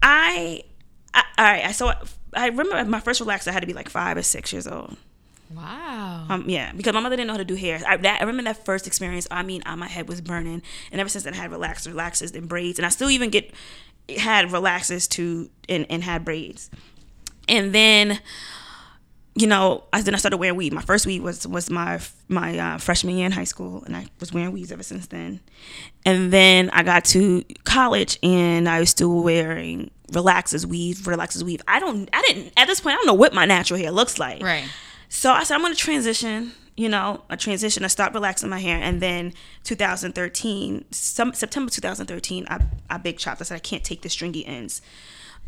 I, 0.02 0.64
I 1.14 1.24
all 1.38 1.46
right. 1.46 1.66
I 1.66 1.72
so 1.72 1.92
I 2.34 2.48
remember 2.48 2.84
my 2.86 3.00
first 3.00 3.22
relaxer. 3.22 3.50
I 3.50 3.52
had 3.52 3.62
to 3.62 3.68
be 3.68 3.74
like 3.74 3.90
five 3.90 4.18
or 4.18 4.22
six 4.22 4.54
years 4.54 4.68
old. 4.68 4.96
wow. 5.54 6.26
Um, 6.30 6.46
yeah, 6.48 6.72
because 6.74 6.94
my 6.94 7.00
mother 7.00 7.16
didn't 7.16 7.28
know 7.28 7.34
how 7.34 7.38
to 7.38 7.46
do 7.46 7.56
hair. 7.56 7.82
I, 7.88 7.98
that, 7.98 8.22
I 8.22 8.24
remember 8.24 8.52
that 8.52 8.66
first 8.66 8.88
experience. 8.88 9.28
I 9.32 9.44
mean, 9.44 9.64
uh, 9.66 9.76
my 9.76 9.88
head 9.88 10.08
was 10.08 10.22
burning, 10.22 10.62
and 10.92 11.02
ever 11.02 11.10
since 11.10 11.24
then, 11.24 11.34
I 11.34 11.38
had 11.38 11.52
relaxers, 11.52 11.94
relaxers, 11.94 12.36
and 12.36 12.48
braids, 12.48 12.80
and 12.80 12.86
I 12.86 12.90
still 12.90 13.10
even 13.10 13.30
get 13.30 13.52
had 14.18 14.48
relaxers 14.48 15.08
to 15.10 15.50
and, 15.68 15.86
and 15.90 16.04
had 16.04 16.24
braids, 16.26 16.70
and 17.50 17.74
then. 17.74 18.20
You 19.36 19.48
know, 19.48 19.86
I 19.94 20.02
then 20.02 20.14
I 20.16 20.18
started 20.18 20.36
wearing 20.36 20.58
weave. 20.58 20.74
My 20.74 20.82
first 20.82 21.06
weave 21.06 21.24
was 21.24 21.48
was 21.48 21.70
my 21.70 22.02
my 22.28 22.60
uh, 22.60 22.78
freshman 22.78 23.16
year 23.16 23.26
in 23.26 23.32
high 23.32 23.46
school, 23.46 23.84
and 23.86 23.96
I 23.96 24.08
was 24.20 24.34
wearing 24.34 24.52
weaves 24.52 24.70
ever 24.70 24.84
since 24.84 25.08
then. 25.08 25.40
And 26.04 26.34
then 26.34 26.70
I 26.72 26.84
got 26.84 27.06
to 27.06 27.46
college, 27.64 28.20
and 28.22 28.68
I 28.68 28.82
was 28.82 28.90
still 28.90 29.24
wearing 29.24 29.92
relaxes 30.12 30.66
weave, 30.66 31.08
relaxes 31.08 31.44
weave. 31.44 31.62
I 31.68 31.80
don't, 31.80 32.10
I 32.14 32.22
didn't 32.24 32.54
at 32.58 32.66
this 32.66 32.82
point. 32.82 32.94
I 32.94 32.98
don't 32.98 33.08
know 33.08 33.14
what 33.14 33.34
my 33.34 33.46
natural 33.46 33.80
hair 33.80 33.92
looks 33.92 34.20
like. 34.20 34.42
Right. 34.42 34.66
So 35.10 35.32
I 35.32 35.44
said, 35.44 35.56
I'm 35.56 35.62
going 35.62 35.74
to 35.74 35.80
transition, 35.80 36.52
you 36.78 36.88
know, 36.88 37.24
a 37.30 37.38
transition. 37.38 37.84
I 37.84 37.88
stopped 37.88 38.14
relaxing 38.14 38.50
my 38.50 38.60
hair. 38.60 38.78
And 38.78 39.02
then 39.02 39.34
2013, 39.64 40.86
some, 40.92 41.34
September 41.34 41.72
2013, 41.72 42.46
I, 42.48 42.60
I 42.90 42.98
big 42.98 43.18
chopped. 43.18 43.42
I 43.42 43.44
said, 43.46 43.56
I 43.56 43.60
can't 43.60 43.84
take 43.84 44.04
the 44.04 44.10
stringy 44.10 44.46
ends. 44.46 44.82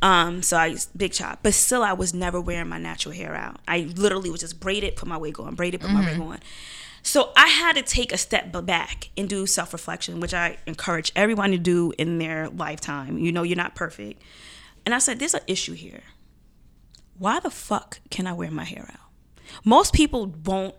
Um, 0.01 0.41
so 0.41 0.57
I 0.57 0.67
used 0.67 0.97
big 0.97 1.13
chop. 1.13 1.39
But 1.43 1.53
still, 1.53 1.83
I 1.83 1.93
was 1.93 2.13
never 2.13 2.41
wearing 2.41 2.69
my 2.69 2.79
natural 2.79 3.13
hair 3.13 3.35
out. 3.35 3.59
I 3.67 3.91
literally 3.95 4.29
was 4.31 4.41
just 4.41 4.59
braided, 4.59 4.95
put 4.95 5.07
my 5.07 5.17
wig 5.17 5.39
on, 5.39 5.55
braided, 5.55 5.81
put 5.81 5.91
my 5.91 6.01
wig 6.01 6.19
on. 6.19 6.39
So 7.03 7.31
I 7.35 7.47
had 7.47 7.75
to 7.77 7.81
take 7.81 8.11
a 8.11 8.17
step 8.17 8.51
back 8.65 9.09
and 9.17 9.27
do 9.29 9.45
self 9.45 9.73
reflection, 9.73 10.19
which 10.19 10.33
I 10.33 10.57
encourage 10.67 11.11
everyone 11.15 11.51
to 11.51 11.57
do 11.57 11.93
in 11.97 12.17
their 12.19 12.49
lifetime. 12.49 13.17
You 13.17 13.31
know, 13.31 13.43
you're 13.43 13.57
not 13.57 13.75
perfect. 13.75 14.21
And 14.85 14.95
I 14.95 14.99
said, 14.99 15.19
there's 15.19 15.33
an 15.35 15.41
issue 15.47 15.73
here. 15.73 16.03
why 17.17 17.39
the 17.39 17.51
fuck 17.51 17.99
can 18.09 18.25
I 18.27 18.33
wear 18.33 18.49
my 18.51 18.63
hair 18.63 18.87
out? 18.91 19.09
Most 19.63 19.93
people 19.93 20.33
won't 20.45 20.75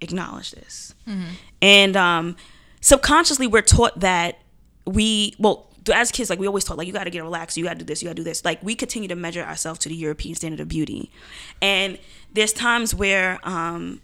acknowledge 0.00 0.52
this. 0.52 0.94
And 1.60 1.96
um, 1.96 2.36
subconsciously, 2.80 3.46
we're 3.48 3.62
taught 3.62 3.98
that 4.00 4.40
we, 4.86 5.34
well, 5.38 5.69
as 5.92 6.12
kids, 6.12 6.30
like 6.30 6.38
we 6.38 6.46
always 6.46 6.64
taught, 6.64 6.78
like 6.78 6.86
you 6.86 6.92
got 6.92 7.04
to 7.04 7.10
get 7.10 7.22
relaxed, 7.22 7.56
you 7.56 7.64
got 7.64 7.74
to 7.74 7.78
do 7.78 7.84
this, 7.84 8.02
you 8.02 8.08
got 8.08 8.16
to 8.16 8.22
do 8.22 8.24
this. 8.24 8.44
Like 8.44 8.62
we 8.62 8.74
continue 8.74 9.08
to 9.08 9.16
measure 9.16 9.42
ourselves 9.42 9.78
to 9.80 9.88
the 9.88 9.94
European 9.94 10.34
standard 10.34 10.60
of 10.60 10.68
beauty, 10.68 11.10
and 11.62 11.98
there's 12.32 12.52
times 12.52 12.94
where, 12.94 13.40
um, 13.42 14.00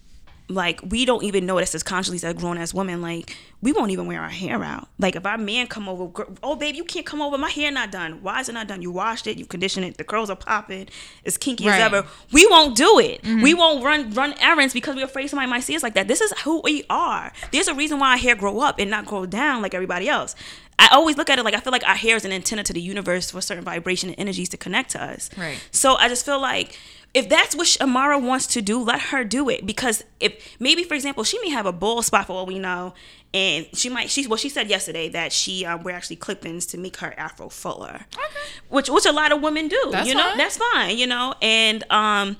like 0.48 0.80
we 0.88 1.04
don't 1.04 1.24
even 1.24 1.44
notice 1.46 1.74
as 1.74 1.82
consciously 1.82 2.26
as 2.26 2.34
grown 2.34 2.58
as 2.58 2.72
women, 2.72 3.02
like 3.02 3.36
we 3.62 3.72
won't 3.72 3.90
even 3.90 4.06
wear 4.06 4.20
our 4.20 4.28
hair 4.28 4.62
out. 4.62 4.88
Like 4.98 5.16
if 5.16 5.24
our 5.24 5.38
man 5.38 5.66
come 5.66 5.88
over, 5.88 6.26
oh 6.42 6.56
babe, 6.56 6.74
you 6.74 6.84
can't 6.84 7.06
come 7.06 7.22
over, 7.22 7.38
my 7.38 7.48
hair 7.50 7.70
not 7.72 7.90
done. 7.90 8.22
Why 8.22 8.40
is 8.40 8.48
it 8.48 8.52
not 8.52 8.68
done? 8.68 8.82
You 8.82 8.90
washed 8.90 9.26
it, 9.26 9.38
you 9.38 9.46
conditioned 9.46 9.86
it, 9.86 9.96
the 9.96 10.04
curls 10.04 10.28
are 10.30 10.36
popping, 10.36 10.88
it's 11.24 11.36
kinky 11.36 11.66
Right. 11.66 11.80
as 11.80 11.92
ever. 11.92 12.06
We 12.32 12.46
won't 12.46 12.76
do 12.76 12.98
it. 12.98 13.22
Mm-hmm. 13.22 13.42
We 13.42 13.54
won't 13.54 13.82
run 13.82 14.10
run 14.12 14.34
errands 14.40 14.74
because 14.74 14.94
we're 14.94 15.06
afraid 15.06 15.28
somebody 15.28 15.50
might 15.50 15.60
see 15.64 15.74
us 15.74 15.82
like 15.82 15.94
that. 15.94 16.06
This 16.08 16.20
is 16.20 16.32
who 16.40 16.60
we 16.62 16.84
are. 16.90 17.32
There's 17.50 17.68
a 17.68 17.74
reason 17.74 17.98
why 17.98 18.12
our 18.12 18.18
hair 18.18 18.34
grow 18.34 18.60
up 18.60 18.78
and 18.78 18.90
not 18.90 19.06
grow 19.06 19.26
down 19.26 19.62
like 19.62 19.74
everybody 19.74 20.08
else. 20.08 20.34
I 20.78 20.88
always 20.92 21.16
look 21.16 21.30
at 21.30 21.38
it 21.38 21.42
like 21.44 21.54
I 21.54 21.60
feel 21.60 21.72
like 21.72 21.88
our 21.88 21.94
hair 21.94 22.16
is 22.16 22.26
an 22.26 22.32
antenna 22.32 22.62
to 22.64 22.72
the 22.74 22.80
universe 22.82 23.30
for 23.30 23.40
certain 23.40 23.64
vibration 23.64 24.10
and 24.10 24.18
energies 24.18 24.50
to 24.50 24.58
connect 24.58 24.90
to 24.90 25.02
us. 25.02 25.30
Right. 25.36 25.58
So 25.70 25.94
I 25.94 26.08
just 26.08 26.26
feel 26.26 26.38
like 26.40 26.78
if 27.14 27.30
that's 27.30 27.56
what 27.56 27.74
Amara 27.80 28.18
wants 28.18 28.46
to 28.48 28.60
do, 28.60 28.78
let 28.82 29.00
her 29.00 29.24
do 29.24 29.48
it. 29.48 29.64
Because 29.64 30.04
if 30.20 30.54
maybe, 30.60 30.84
for 30.84 30.92
example, 30.92 31.24
she 31.24 31.40
may 31.40 31.48
have 31.48 31.64
a 31.64 31.72
bald 31.72 32.04
spot 32.04 32.26
for 32.26 32.34
all 32.34 32.44
we 32.44 32.58
know, 32.58 32.92
and 33.34 33.66
she 33.74 33.88
might 33.88 34.10
she 34.10 34.26
well 34.26 34.36
she 34.36 34.48
said 34.48 34.68
yesterday 34.68 35.08
that 35.10 35.32
she 35.32 35.64
um, 35.64 35.82
wear 35.82 35.94
actually 35.94 36.16
clip-ins 36.16 36.66
to 36.66 36.78
make 36.78 36.96
her 36.98 37.14
afro 37.18 37.48
fuller, 37.48 38.06
okay. 38.14 38.24
which 38.68 38.88
which 38.88 39.06
a 39.06 39.12
lot 39.12 39.32
of 39.32 39.42
women 39.42 39.68
do. 39.68 39.88
That's 39.90 40.08
you 40.08 40.14
know, 40.14 40.22
fine. 40.22 40.38
that's 40.38 40.56
fine. 40.56 40.98
You 40.98 41.06
know, 41.06 41.34
and 41.42 41.84
um. 41.90 42.36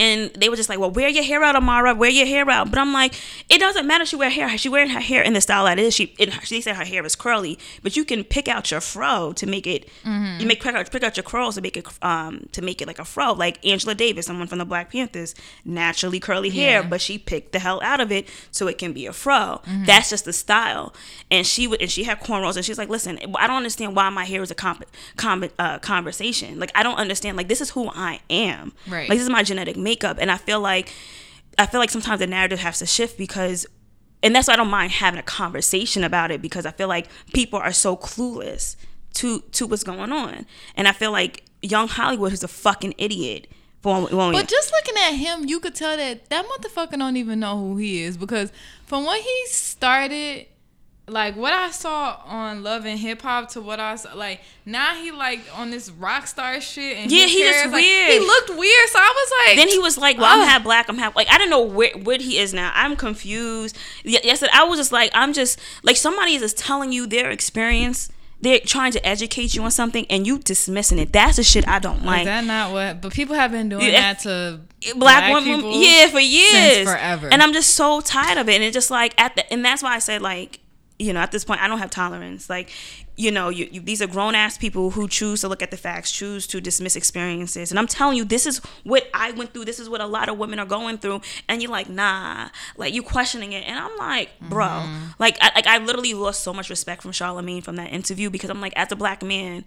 And 0.00 0.32
they 0.34 0.48
were 0.48 0.56
just 0.56 0.68
like, 0.68 0.78
"Well, 0.80 0.90
wear 0.90 1.08
your 1.08 1.22
hair 1.22 1.42
out, 1.44 1.54
Amara. 1.54 1.94
Wear 1.94 2.10
your 2.10 2.26
hair 2.26 2.48
out." 2.50 2.70
But 2.70 2.78
I'm 2.78 2.92
like, 2.92 3.14
it 3.48 3.58
doesn't 3.58 3.86
matter. 3.86 4.04
She 4.06 4.16
wear 4.16 4.30
hair. 4.30 4.56
She 4.58 4.68
wearing 4.68 4.90
her 4.90 5.00
hair 5.00 5.22
in 5.22 5.34
the 5.34 5.40
style 5.40 5.66
that 5.66 5.78
it 5.78 5.84
is. 5.84 5.94
She, 5.94 6.04
in 6.18 6.30
her, 6.30 6.40
she 6.44 6.60
said 6.60 6.74
her 6.76 6.84
hair 6.84 7.04
is 7.04 7.14
curly, 7.14 7.58
but 7.82 7.96
you 7.96 8.04
can 8.04 8.24
pick 8.24 8.48
out 8.48 8.70
your 8.70 8.80
fro 8.80 9.32
to 9.34 9.46
make 9.46 9.66
it. 9.66 9.86
Mm-hmm. 10.04 10.40
You 10.40 10.46
make 10.46 10.60
pick 10.62 10.74
out, 10.74 10.90
pick 10.90 11.04
out 11.04 11.16
your 11.16 11.24
curls 11.24 11.54
to 11.56 11.60
make 11.60 11.76
it 11.76 11.86
um 12.02 12.46
to 12.52 12.62
make 12.62 12.80
it 12.82 12.88
like 12.88 12.98
a 12.98 13.04
fro. 13.04 13.32
Like 13.34 13.64
Angela 13.64 13.94
Davis, 13.94 14.26
someone 14.26 14.46
from 14.48 14.58
the 14.58 14.64
Black 14.64 14.90
Panthers, 14.90 15.34
naturally 15.64 16.18
curly 16.20 16.50
hair, 16.50 16.80
Yeah. 16.82 16.88
but 16.88 17.00
she 17.02 17.18
picked 17.18 17.52
the 17.52 17.58
hell 17.58 17.80
out 17.82 18.00
of 18.00 18.10
it 18.10 18.26
so 18.50 18.66
it 18.68 18.78
can 18.78 18.92
be 18.92 19.06
a 19.06 19.12
fro. 19.12 19.60
Mm-hmm. 19.66 19.84
That's 19.84 20.08
just 20.10 20.24
the 20.24 20.32
style. 20.32 20.94
And 21.30 21.46
she 21.46 21.66
would, 21.66 21.80
and 21.82 21.90
she 21.90 22.04
had 22.04 22.20
cornrows, 22.20 22.56
and 22.56 22.64
she's 22.64 22.78
like, 22.78 22.88
"Listen, 22.88 23.18
I 23.36 23.46
don't 23.46 23.56
understand 23.56 23.94
why 23.94 24.08
my 24.08 24.24
hair 24.24 24.42
is 24.42 24.50
a 24.50 24.54
comp, 24.54 24.84
com, 25.16 25.44
uh, 25.58 25.78
conversation. 25.78 26.58
Like 26.58 26.72
I 26.74 26.82
don't 26.82 26.96
understand. 26.96 27.36
Like 27.36 27.48
this 27.48 27.60
is 27.60 27.70
who 27.70 27.90
I 27.94 28.20
am. 28.30 28.72
Right. 28.88 29.08
Like 29.08 29.18
this 29.18 29.22
is 29.22 29.30
my 29.30 29.42
genetic 29.42 29.76
makeup, 29.76 29.89
and 30.18 30.30
I 30.30 30.36
feel 30.36 30.60
like, 30.60 30.92
I 31.58 31.66
feel 31.66 31.80
like 31.80 31.90
sometimes 31.90 32.20
the 32.20 32.26
narrative 32.26 32.60
has 32.60 32.78
to 32.78 32.86
shift 32.86 33.18
because." 33.18 33.66
And 34.22 34.34
that's 34.34 34.48
why 34.48 34.54
I 34.54 34.56
don't 34.58 34.68
mind 34.68 34.92
having 34.92 35.18
a 35.18 35.22
conversation 35.22 36.04
about 36.04 36.30
it 36.30 36.42
because 36.42 36.66
I 36.66 36.72
feel 36.72 36.88
like 36.88 37.06
people 37.32 37.58
are 37.58 37.72
so 37.72 37.96
clueless 37.96 38.76
to 39.14 39.40
to 39.52 39.66
what's 39.66 39.82
going 39.82 40.12
on, 40.12 40.46
and 40.76 40.86
I 40.86 40.92
feel 40.92 41.10
like 41.10 41.44
young 41.62 41.88
Hollywood 41.88 42.32
is 42.32 42.42
a 42.42 42.48
fucking 42.48 42.94
idiot. 42.98 43.46
For 43.82 44.02
one, 44.02 44.14
one 44.14 44.32
But 44.32 44.48
just 44.48 44.72
looking 44.72 45.02
at 45.02 45.12
him, 45.12 45.46
you 45.46 45.58
could 45.58 45.74
tell 45.74 45.96
that 45.96 46.28
that 46.28 46.44
motherfucker 46.44 46.98
don't 46.98 47.16
even 47.16 47.40
know 47.40 47.58
who 47.58 47.76
he 47.78 48.02
is 48.02 48.18
because 48.18 48.52
from 48.86 49.06
when 49.06 49.20
he 49.22 49.46
started, 49.46 50.46
like 51.10 51.36
what 51.36 51.52
I 51.52 51.70
saw 51.70 52.20
on 52.24 52.62
Love 52.62 52.86
and 52.86 52.98
Hip 52.98 53.22
Hop 53.22 53.50
to 53.50 53.60
what 53.60 53.80
I 53.80 53.96
saw, 53.96 54.14
like 54.14 54.40
now 54.64 54.94
he 54.94 55.10
like 55.10 55.40
on 55.54 55.70
this 55.70 55.90
rock 55.90 56.26
star 56.26 56.60
shit 56.60 56.96
and 56.98 57.10
Yeah, 57.10 57.26
he 57.26 57.38
just 57.42 57.64
like- 57.66 57.72
weird. 57.74 58.10
he 58.12 58.18
looked 58.20 58.50
weird, 58.50 58.88
so 58.88 58.98
I 58.98 59.12
was 59.14 59.32
like, 59.48 59.56
then 59.56 59.68
he 59.68 59.78
was 59.78 59.98
like, 59.98 60.18
"Well, 60.18 60.40
I'm 60.40 60.46
half 60.48 60.62
black. 60.62 60.88
I'm 60.88 60.98
half 60.98 61.14
like 61.16 61.28
I 61.28 61.38
don't 61.38 61.50
know 61.50 61.60
where 61.62 61.92
what 61.98 62.20
he 62.20 62.38
is 62.38 62.54
now. 62.54 62.70
I'm 62.74 62.96
confused." 62.96 63.76
Ye- 64.04 64.20
Yesterday, 64.24 64.52
I 64.54 64.64
was 64.64 64.78
just 64.78 64.92
like, 64.92 65.10
I'm 65.14 65.32
just 65.32 65.58
like 65.82 65.96
somebody 65.96 66.34
is 66.34 66.42
just 66.42 66.58
telling 66.58 66.92
you 66.92 67.06
their 67.06 67.30
experience. 67.30 68.08
They're 68.42 68.58
trying 68.60 68.92
to 68.92 69.06
educate 69.06 69.54
you 69.54 69.62
on 69.64 69.70
something, 69.70 70.06
and 70.08 70.26
you 70.26 70.38
dismissing 70.38 70.98
it. 70.98 71.12
That's 71.12 71.36
the 71.36 71.42
shit 71.42 71.68
I 71.68 71.78
don't 71.78 72.06
like. 72.06 72.20
Is 72.20 72.24
that 72.26 72.44
not 72.44 72.72
what? 72.72 73.02
But 73.02 73.12
people 73.12 73.34
have 73.36 73.50
been 73.52 73.68
doing 73.68 73.84
Yeah, 73.84 74.14
that 74.14 74.20
to 74.20 74.60
black, 74.96 75.34
women, 75.34 75.56
people 75.60 75.78
yeah, 75.82 76.06
for 76.08 76.20
years, 76.20 76.88
forever. 76.88 77.28
And 77.30 77.42
I'm 77.42 77.52
just 77.52 77.74
so 77.74 78.00
tired 78.00 78.38
of 78.38 78.48
it. 78.48 78.54
And 78.54 78.64
it's 78.64 78.72
just 78.72 78.90
like 78.90 79.12
at 79.20 79.36
the, 79.36 79.52
and 79.52 79.62
that's 79.62 79.82
why 79.82 79.94
I 79.94 79.98
said 79.98 80.22
like, 80.22 80.60
you 81.00 81.12
know, 81.12 81.20
at 81.20 81.32
this 81.32 81.44
point, 81.44 81.62
I 81.62 81.68
don't 81.68 81.78
have 81.78 81.90
tolerance. 81.90 82.50
Like, 82.50 82.70
you 83.16 83.30
know, 83.30 83.48
you, 83.48 83.68
you 83.72 83.80
these 83.80 84.02
are 84.02 84.06
grown 84.06 84.34
ass 84.34 84.58
people 84.58 84.90
who 84.90 85.08
choose 85.08 85.40
to 85.40 85.48
look 85.48 85.62
at 85.62 85.70
the 85.70 85.76
facts, 85.76 86.12
choose 86.12 86.46
to 86.48 86.60
dismiss 86.60 86.94
experiences. 86.94 87.70
And 87.72 87.78
I'm 87.78 87.86
telling 87.86 88.16
you, 88.18 88.24
this 88.24 88.46
is 88.46 88.58
what 88.84 89.08
I 89.14 89.32
went 89.32 89.52
through. 89.54 89.64
This 89.64 89.80
is 89.80 89.88
what 89.88 90.00
a 90.00 90.06
lot 90.06 90.28
of 90.28 90.36
women 90.38 90.58
are 90.58 90.66
going 90.66 90.98
through. 90.98 91.22
And 91.48 91.62
you're 91.62 91.70
like, 91.70 91.88
nah, 91.88 92.48
like 92.76 92.92
you 92.94 93.02
questioning 93.02 93.52
it. 93.52 93.64
And 93.66 93.78
I'm 93.78 93.96
like, 93.96 94.28
bro, 94.40 94.66
Mm-hmm. 94.66 95.04
like, 95.18 95.38
I, 95.40 95.50
like 95.54 95.66
I 95.66 95.78
literally 95.78 96.14
lost 96.14 96.42
so 96.42 96.52
much 96.52 96.70
respect 96.70 97.02
from 97.02 97.12
Charlemagne 97.12 97.62
from 97.62 97.76
that 97.76 97.92
interview 97.92 98.30
because 98.30 98.50
I'm 98.50 98.60
like, 98.60 98.74
as 98.76 98.92
a 98.92 98.96
black 98.96 99.22
man 99.22 99.64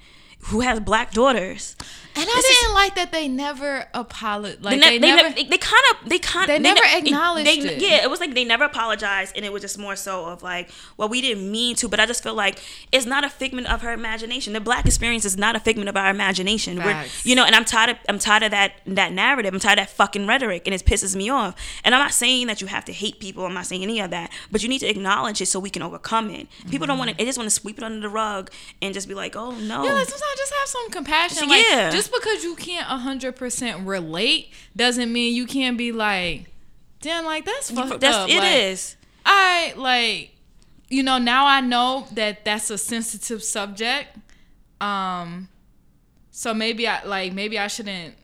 who 0.48 0.62
has 0.62 0.80
black 0.80 1.12
daughters, 1.14 1.76
And 2.16 2.30
I 2.30 2.34
This 2.36 2.46
is- 2.46 2.60
didn't 2.60 2.74
like 2.74 2.96
that 2.96 3.12
they 3.12 3.28
never 3.28 3.86
apologized. 3.94 4.64
Like 4.64 4.80
they, 4.80 4.98
they, 4.98 5.00
ne- 5.00 5.00
they, 5.00 5.16
never. 5.16 5.36
they, 5.36 5.58
kind 5.58 5.84
of 5.92 6.10
they 6.10 6.20
kind 6.20 6.50
of, 6.50 6.56
They 6.56 6.60
never 6.60 6.86
ne- 6.86 6.98
acknowledged 7.00 7.48
they, 7.48 7.58
it. 7.58 7.82
Yeah, 7.82 8.04
it 8.04 8.10
was 8.10 8.20
like 8.20 8.34
they 8.34 8.44
never 8.44 8.66
apologized, 8.66 9.36
and 9.36 9.44
it 9.44 9.52
was 9.52 9.62
just 9.62 9.78
more 9.78 9.96
so 9.96 10.26
of 10.26 10.44
like, 10.44 10.70
well, 10.98 11.10
we 11.10 11.22
didn't 11.22 11.50
mean 11.52 11.76
to, 11.78 11.88
but 11.88 12.00
I 12.00 12.06
just 12.06 12.22
feel 12.22 12.36
like 12.36 12.60
it's 12.92 13.06
not 13.06 13.24
a 13.24 13.30
figment 13.30 13.72
of 13.72 13.82
her 13.82 13.92
imagination. 13.94 14.54
The 14.54 14.62
black 14.62 14.86
experience 14.86 15.26
is 15.26 15.38
not 15.38 15.56
a 15.56 15.60
figment 15.60 15.90
of 15.90 15.98
our 15.98 16.10
imagination. 16.10 16.78
We're, 16.78 17.06
you 17.24 17.36
know, 17.36 17.46
and 17.46 17.56
I'm 17.56 17.66
tired 17.66 17.92
of 17.92 17.98
I'm 18.08 18.20
tired 18.20 18.44
of 18.44 18.52
that 18.52 18.74
that 18.86 19.12
narrative. 19.12 19.54
I'm 19.54 19.60
tired 19.60 19.80
of 19.80 19.88
that 19.88 19.94
fucking 19.96 20.28
rhetoric, 20.28 20.64
and 20.66 20.74
it 20.74 20.86
pisses 20.86 21.16
me 21.16 21.30
off. 21.30 21.56
And 21.84 21.96
I'm 21.96 22.02
not 22.02 22.14
saying 22.14 22.48
that 22.48 22.62
you 22.62 22.68
have 22.68 22.86
to 22.86 22.94
hate 22.94 23.20
people. 23.20 23.46
I'm 23.46 23.54
not 23.54 23.66
saying 23.66 23.82
any 23.82 24.00
of 24.00 24.12
that, 24.12 24.32
but 24.52 24.62
you 24.62 24.70
need 24.70 24.80
to 24.80 24.88
acknowledge 24.88 25.42
it 25.42 25.48
so 25.48 25.60
we 25.60 25.70
can 25.70 25.82
overcome 25.82 26.30
it. 26.30 26.48
People 26.70 26.88
don't 26.88 26.96
mm-hmm. 26.96 27.00
want 27.00 27.12
to. 27.12 27.18
They 27.18 27.26
just 27.26 27.38
want 27.38 27.48
to 27.50 27.56
sweep 27.56 27.78
it 27.78 27.84
under 27.84 28.00
the 28.00 28.10
rug 28.10 28.52
and 28.82 28.94
just 28.94 29.08
be 29.08 29.14
like, 29.14 29.36
oh 29.36 29.52
no. 29.52 29.84
Yeah, 29.84 29.94
like 29.94 30.08
sometimes 30.08 30.38
just 30.38 30.54
have 30.54 30.68
some 30.68 30.90
compassion. 30.92 31.50
Like 31.50 31.66
yeah. 31.70 31.90
just 31.90 32.03
because 32.12 32.44
you 32.44 32.56
can't 32.56 32.86
hundred 32.86 33.36
percent 33.36 33.86
relate 33.88 34.52
doesn't 34.76 35.12
mean 35.12 35.34
you 35.36 35.46
can't 35.46 35.78
be 35.78 35.92
like, 35.92 36.46
damn, 37.02 37.26
like 37.26 37.46
that's 37.46 37.70
fucked 37.72 38.00
That's 38.02 38.16
up. 38.18 38.30
it 38.30 38.40
like, 38.40 38.56
is. 38.56 38.96
I 39.26 39.74
like, 39.78 40.32
you 40.90 41.04
know, 41.04 41.18
now 41.18 41.46
I 41.46 41.62
know 41.62 42.08
that 42.14 42.44
that's 42.46 42.70
a 42.70 42.78
sensitive 42.78 43.44
subject. 43.44 44.18
Um, 44.82 45.48
so 46.32 46.54
maybe 46.54 46.88
I 46.88 47.04
like 47.04 47.34
maybe 47.34 47.58
I 47.60 47.68
shouldn't 47.68 48.16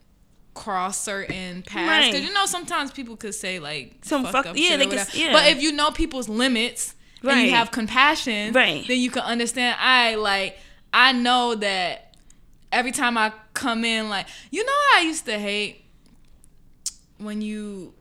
cross 0.56 0.98
certain 1.00 1.62
paths 1.64 1.88
Right. 1.88 2.12
because 2.12 2.28
you 2.28 2.34
know 2.34 2.46
sometimes 2.46 2.92
people 2.92 3.16
could 3.16 3.34
say 3.36 3.60
like 3.60 3.96
Some 4.02 4.24
fucked 4.24 4.34
fuck- 4.34 4.46
up 4.48 4.58
yeah, 4.58 4.70
shit 4.70 4.80
could- 4.82 4.90
whatever. 4.90 5.18
yeah. 5.18 5.32
But 5.32 5.48
if 5.52 5.62
you 5.62 5.72
know 5.72 5.92
people's 5.92 6.28
limits 6.28 6.96
and 7.22 7.30
Right. 7.30 7.46
you 7.46 7.52
have 7.52 7.72
compassion, 7.72 8.52
Right. 8.54 8.86
then 8.88 9.00
you 9.00 9.10
can 9.10 9.22
understand. 9.24 9.78
I 9.80 10.16
like 10.16 10.58
I 10.92 11.12
know 11.14 11.56
that 11.56 12.16
every 12.72 12.92
time 12.92 13.18
I 13.18 13.32
come 13.60 13.84
in, 13.86 14.10
like 14.10 14.28
you 14.52 14.66
know, 14.66 14.72
I 14.96 15.02
used 15.02 15.26
to 15.26 15.38
hate 15.38 15.84
when 17.18 17.42
you. 17.42 17.94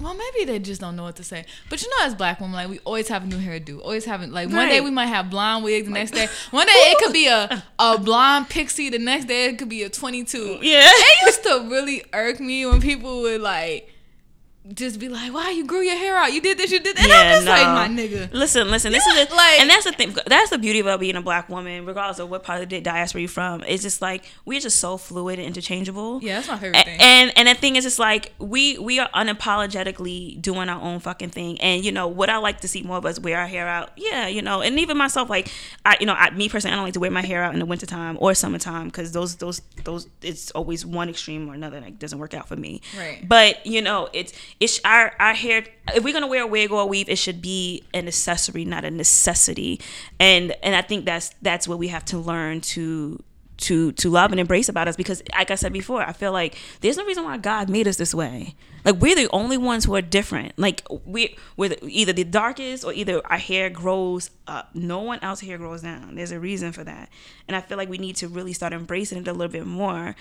Well, 0.00 0.14
maybe 0.14 0.44
they 0.44 0.58
just 0.58 0.80
don't 0.80 0.96
know 0.96 1.04
what 1.04 1.16
to 1.16 1.24
say. 1.24 1.46
But 1.70 1.80
you 1.82 1.88
know, 1.88 2.04
as 2.04 2.14
black 2.14 2.40
women, 2.40 2.54
like 2.54 2.68
we 2.68 2.80
always 2.80 3.08
have 3.08 3.22
a 3.22 3.26
new 3.26 3.38
hairdo. 3.38 3.80
Always 3.80 4.04
having 4.04 4.32
like 4.32 4.50
one 4.50 4.68
day 4.68 4.80
we 4.80 4.90
might 4.90 5.06
have 5.06 5.30
blonde 5.30 5.64
wigs, 5.64 5.86
the 5.86 5.92
next 5.92 6.10
day 6.10 6.26
one 6.50 6.66
day 6.66 6.72
it 6.72 6.98
could 6.98 7.12
be 7.12 7.28
a 7.28 7.64
a 7.78 7.98
blonde 7.98 8.50
pixie, 8.50 8.90
the 8.90 8.98
next 8.98 9.26
day 9.26 9.46
it 9.46 9.58
could 9.58 9.68
be 9.68 9.84
a 9.84 9.88
twenty 9.88 10.24
two. 10.24 10.58
Yeah. 10.60 10.82
It 10.84 11.26
used 11.26 11.42
to 11.44 11.68
really 11.70 12.04
irk 12.12 12.40
me 12.40 12.66
when 12.66 12.80
people 12.80 13.22
would 13.22 13.40
like 13.40 13.93
just 14.72 14.98
be 14.98 15.08
like, 15.10 15.32
"Why 15.32 15.50
you 15.50 15.66
grew 15.66 15.80
your 15.82 15.96
hair 15.96 16.16
out? 16.16 16.32
You 16.32 16.40
did 16.40 16.56
this, 16.56 16.70
you 16.70 16.80
did 16.80 16.96
that." 16.96 17.04
And 17.04 17.12
I'm 17.12 17.34
just 17.34 17.46
like, 17.46 17.66
"My 17.66 17.88
nigga." 18.02 18.32
Listen, 18.32 18.70
listen. 18.70 18.92
This 18.92 19.04
is 19.06 19.28
the, 19.28 19.34
like- 19.34 19.60
and 19.60 19.68
that's 19.68 19.84
the 19.84 19.92
thing. 19.92 20.16
That's 20.26 20.50
the 20.50 20.58
beauty 20.58 20.78
about 20.80 21.00
being 21.00 21.16
a 21.16 21.20
black 21.22 21.48
woman, 21.50 21.84
regardless 21.84 22.18
of 22.18 22.30
what 22.30 22.42
part 22.44 22.62
of 22.62 22.68
the 22.70 22.80
diaspora 22.80 23.20
you're 23.20 23.28
from. 23.28 23.62
It's 23.66 23.82
just 23.82 24.00
like 24.00 24.24
we're 24.46 24.60
just 24.60 24.80
so 24.80 24.96
fluid 24.96 25.38
and 25.38 25.46
interchangeable. 25.48 26.20
Yeah, 26.22 26.36
that's 26.36 26.48
my 26.48 26.58
favorite 26.58 26.80
A- 26.80 26.84
thing. 26.84 26.96
And 27.00 27.32
and 27.36 27.48
the 27.48 27.54
thing 27.54 27.76
is, 27.76 27.84
it's 27.84 27.98
like 27.98 28.32
we 28.38 28.78
we 28.78 28.98
are 28.98 29.08
unapologetically 29.14 30.40
doing 30.40 30.68
our 30.68 30.80
own 30.80 31.00
fucking 31.00 31.30
thing. 31.30 31.60
And 31.60 31.84
you 31.84 31.92
know 31.92 32.08
what 32.08 32.30
I 32.30 32.38
like 32.38 32.60
to 32.60 32.68
see 32.68 32.82
more 32.82 32.96
of 32.96 33.06
us 33.06 33.18
wear 33.18 33.38
our 33.38 33.46
hair 33.46 33.66
out. 33.68 33.90
Yeah, 33.96 34.26
you 34.28 34.42
know, 34.42 34.62
and 34.62 34.78
even 34.78 34.96
myself, 34.96 35.28
like 35.30 35.50
I, 35.84 35.96
you 36.00 36.06
know, 36.06 36.14
I, 36.14 36.30
me 36.30 36.48
personally, 36.48 36.72
I 36.72 36.76
don't 36.76 36.84
like 36.84 36.94
to 36.94 37.00
wear 37.00 37.10
my 37.10 37.24
hair 37.24 37.42
out 37.42 37.52
in 37.52 37.60
the 37.60 37.66
wintertime 37.66 38.16
or 38.20 38.34
summertime 38.34 38.86
because 38.86 39.12
those 39.12 39.36
those 39.36 39.60
those 39.84 40.08
it's 40.22 40.50
always 40.52 40.84
one 40.86 41.08
extreme 41.08 41.48
or 41.48 41.54
another 41.54 41.80
that 41.80 41.98
doesn't 41.98 42.18
work 42.18 42.34
out 42.34 42.48
for 42.48 42.56
me. 42.56 42.80
Right. 42.98 43.26
But 43.28 43.64
you 43.66 43.82
know, 43.82 44.08
it's 44.12 44.32
it's 44.60 44.80
our 44.84 45.14
our 45.18 45.34
hair. 45.34 45.64
If 45.94 46.04
we're 46.04 46.12
gonna 46.12 46.26
wear 46.26 46.42
a 46.42 46.46
wig 46.46 46.70
or 46.70 46.82
a 46.82 46.86
weave, 46.86 47.08
it 47.08 47.18
should 47.18 47.42
be 47.42 47.84
an 47.92 48.06
accessory, 48.06 48.64
not 48.64 48.84
a 48.84 48.90
necessity. 48.90 49.80
And 50.18 50.54
and 50.62 50.74
I 50.74 50.82
think 50.82 51.04
that's 51.04 51.30
that's 51.42 51.66
what 51.68 51.78
we 51.78 51.88
have 51.88 52.04
to 52.06 52.18
learn 52.18 52.60
to 52.62 53.22
to 53.56 53.92
to 53.92 54.10
love 54.10 54.32
and 54.32 54.40
embrace 54.40 54.68
about 54.68 54.88
us 54.88 54.96
because 54.96 55.22
like 55.32 55.50
I 55.50 55.54
said 55.54 55.72
before, 55.72 56.02
I 56.02 56.12
feel 56.12 56.32
like 56.32 56.56
there's 56.80 56.96
no 56.96 57.04
reason 57.04 57.24
why 57.24 57.36
God 57.36 57.68
made 57.68 57.86
us 57.86 57.96
this 57.96 58.14
way. 58.14 58.54
Like 58.84 58.96
we're 58.96 59.14
the 59.14 59.28
only 59.32 59.56
ones 59.56 59.84
who 59.84 59.94
are 59.94 60.02
different. 60.02 60.58
Like 60.58 60.82
we 61.06 61.36
we're 61.56 61.70
the- 61.70 61.86
either 61.86 62.12
the 62.12 62.24
darkest 62.24 62.84
or 62.84 62.92
either 62.92 63.24
our 63.26 63.38
hair 63.38 63.70
grows 63.70 64.30
up. 64.46 64.74
No 64.74 65.00
one 65.00 65.18
else 65.22 65.40
hair 65.40 65.56
grows 65.58 65.82
down. 65.82 66.16
There's 66.16 66.32
a 66.32 66.40
reason 66.40 66.72
for 66.72 66.84
that. 66.84 67.08
And 67.48 67.56
I 67.56 67.60
feel 67.60 67.78
like 67.78 67.88
we 67.88 67.98
need 67.98 68.16
to 68.16 68.28
really 68.28 68.52
start 68.52 68.72
embracing 68.72 69.18
it 69.18 69.28
a 69.28 69.32
little 69.32 69.52
bit 69.52 69.66
more 69.66 70.16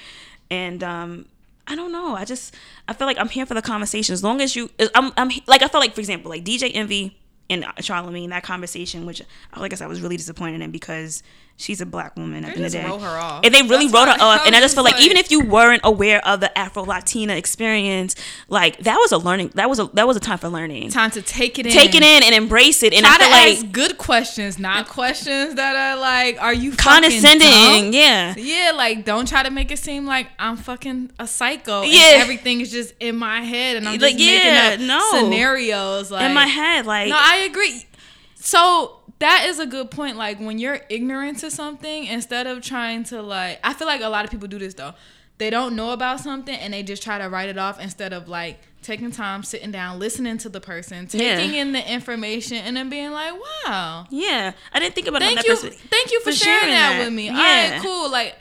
and 0.50 0.84
um, 0.84 1.26
I 1.68 1.76
don't 1.76 1.91
know. 1.91 2.16
I 2.16 2.26
just 2.26 2.55
I 2.88 2.93
feel 2.93 3.07
like 3.07 3.18
I'm 3.18 3.30
here 3.30 3.45
for 3.45 3.53
the 3.53 3.61
conversation. 3.61 4.14
As 4.14 4.24
long 4.24 4.41
as 4.41 4.55
you, 4.55 4.70
I'm, 4.95 5.11
I'm 5.18 5.30
like 5.47 5.61
I 5.61 5.68
felt 5.68 5.84
like 5.84 5.93
for 5.93 6.01
example, 6.01 6.30
like 6.30 6.43
DJ 6.43 6.72
Envy 6.74 7.18
and 7.49 7.66
Charlemagne, 7.80 8.30
that 8.32 8.43
conversation, 8.43 9.05
which 9.05 9.22
like 9.57 9.74
I 9.74 9.76
said, 9.76 9.86
I 9.86 9.88
was 9.88 10.01
really 10.01 10.18
disappointed 10.18 10.61
in 10.61 10.72
because 10.72 11.24
she's 11.56 11.80
a 11.82 11.86
black 11.86 12.16
woman 12.18 12.43
at 12.43 12.56
the 12.56 12.58
end 12.58 12.66
of 12.66 12.72
the 12.72 12.78
just 12.78 12.84
day. 12.86 12.86
wrote 12.89 13.01
her 13.01 13.18
off. 13.18 13.45
And 13.45 13.54
they 13.54 13.62
really 13.62 13.88
That's 13.88 13.93
wrote 13.93 14.08
her 14.18 14.22
off. 14.22 14.45
And 14.45 14.56
I 14.56 14.60
just 14.60 14.76
feel 14.76 14.84
like, 14.84 14.95
like- 14.95 15.04
even 15.04 15.18
if 15.18 15.32
you 15.32 15.41
weren't 15.45 15.82
aware 15.84 16.26
of 16.28 16.39
the 16.39 16.56
Afro 16.58 16.84
Latina 16.84 17.36
experience, 17.36 18.16
like 18.49 18.78
that 18.80 18.97
was 18.97 19.12
a 19.12 19.18
learning. 19.18 19.51
That 19.56 19.70
was 19.70 19.80
a 19.80 19.86
that 19.93 20.08
was 20.08 20.18
a 20.18 20.20
time 20.20 20.38
for 20.39 20.49
learning. 20.49 20.89
Time 20.89 21.12
to 21.12 21.22
take 21.22 21.60
it 21.60 21.66
in. 21.68 21.72
Take 21.72 21.95
it 21.95 22.04
in 22.04 22.24
and 22.24 22.36
embrace 22.36 22.84
it. 22.84 22.93
And 22.93 23.06
Try 23.06 23.16
I 23.16 23.18
feel 23.18 23.28
to 23.28 23.32
like 23.34 23.58
ask 23.66 23.72
good 23.72 23.97
questions, 23.97 24.60
not 24.60 24.88
questions 24.89 25.56
that 25.56 25.76
are 25.76 25.99
like, 25.99 26.41
"Are 26.41 26.54
you 26.54 26.72
condescending. 26.74 27.93
Yeah. 27.93 28.34
Yeah, 28.38 28.72
like 28.76 29.06
don't 29.06 29.28
try 29.28 29.43
to 29.43 29.51
make 29.51 29.72
it 29.72 29.80
seem 29.80 30.06
like 30.06 30.28
I'm 30.39 30.58
fucking 30.58 31.12
a 31.20 31.28
psycho. 31.28 31.84
and 31.84 31.91
Yeah. 31.91 32.12
everything 32.16 32.62
is 32.62 32.72
just 32.72 32.93
in 32.99 33.16
my 33.16 33.41
head, 33.41 33.78
and 33.78 33.88
I'm 33.88 33.99
Like, 33.99 34.18
just 34.18 34.20
yeah, 34.20 34.70
making 34.72 34.89
up 34.89 34.99
no. 35.14 35.20
scenarios. 35.20 36.12
Like 36.12 36.24
in 36.26 36.34
my 36.34 36.45
head, 36.47 36.86
like 36.86 37.10
No, 37.10 37.18
I 37.18 37.38
agree. 37.49 37.86
So 38.36 38.97
that 39.24 39.45
is 39.47 39.57
a 39.59 39.65
good 39.65 39.89
point. 39.89 40.17
Like 40.17 40.39
when 40.39 40.59
you're 40.59 40.82
ignorant 40.89 41.39
to 41.39 41.49
something, 41.49 42.05
instead 42.05 42.45
of 42.45 42.61
trying 42.61 43.05
to 43.05 43.21
like, 43.21 43.59
I 43.63 43.74
feel 43.74 43.88
like 43.88 44.01
a 44.01 44.09
lot 44.09 44.26
of 44.26 44.32
people 44.32 44.47
do 44.49 44.59
this 44.59 44.74
though. 44.74 44.93
They 45.38 45.49
don't 45.49 45.76
know 45.76 45.91
about 45.91 46.19
something 46.19 46.53
and 46.55 46.74
they 46.74 46.84
just 46.84 47.01
try 47.01 47.17
to 47.17 47.28
write 47.30 47.49
it 47.49 47.57
off 47.57 47.80
instead 47.80 48.11
of 48.13 48.28
like 48.28 48.59
taking 48.82 49.11
time, 49.11 49.43
sitting 49.43 49.71
down, 49.71 49.97
listening 49.97 50.38
to 50.39 50.49
the 50.49 50.59
person, 50.59 51.07
Yeah. 51.11 51.38
taking 51.38 51.55
in 51.55 51.71
the 51.71 51.91
information, 51.91 52.57
and 52.57 52.76
then 52.76 52.89
being 52.89 53.11
like, 53.11 53.34
"Wow, 53.65 54.05
yeah. 54.09 54.51
I 54.74 54.80
didn't 54.80 54.93
think 54.93 55.07
about 55.07 55.21
it 55.21 55.28
from 55.28 55.36
thank 55.36 55.47
you, 55.47 55.69
thank 55.89 56.11
you 56.11 56.19
for, 56.19 56.32
for 56.32 56.36
sharing, 56.36 56.59
sharing 56.59 56.74
that, 56.74 56.97
that. 56.97 57.05
with 57.05 57.13
me. 57.13 57.30
All 57.30 57.36
Yeah. 57.38 57.71
right, 57.71 57.82
cool. 57.82 58.11
Like, 58.11 58.36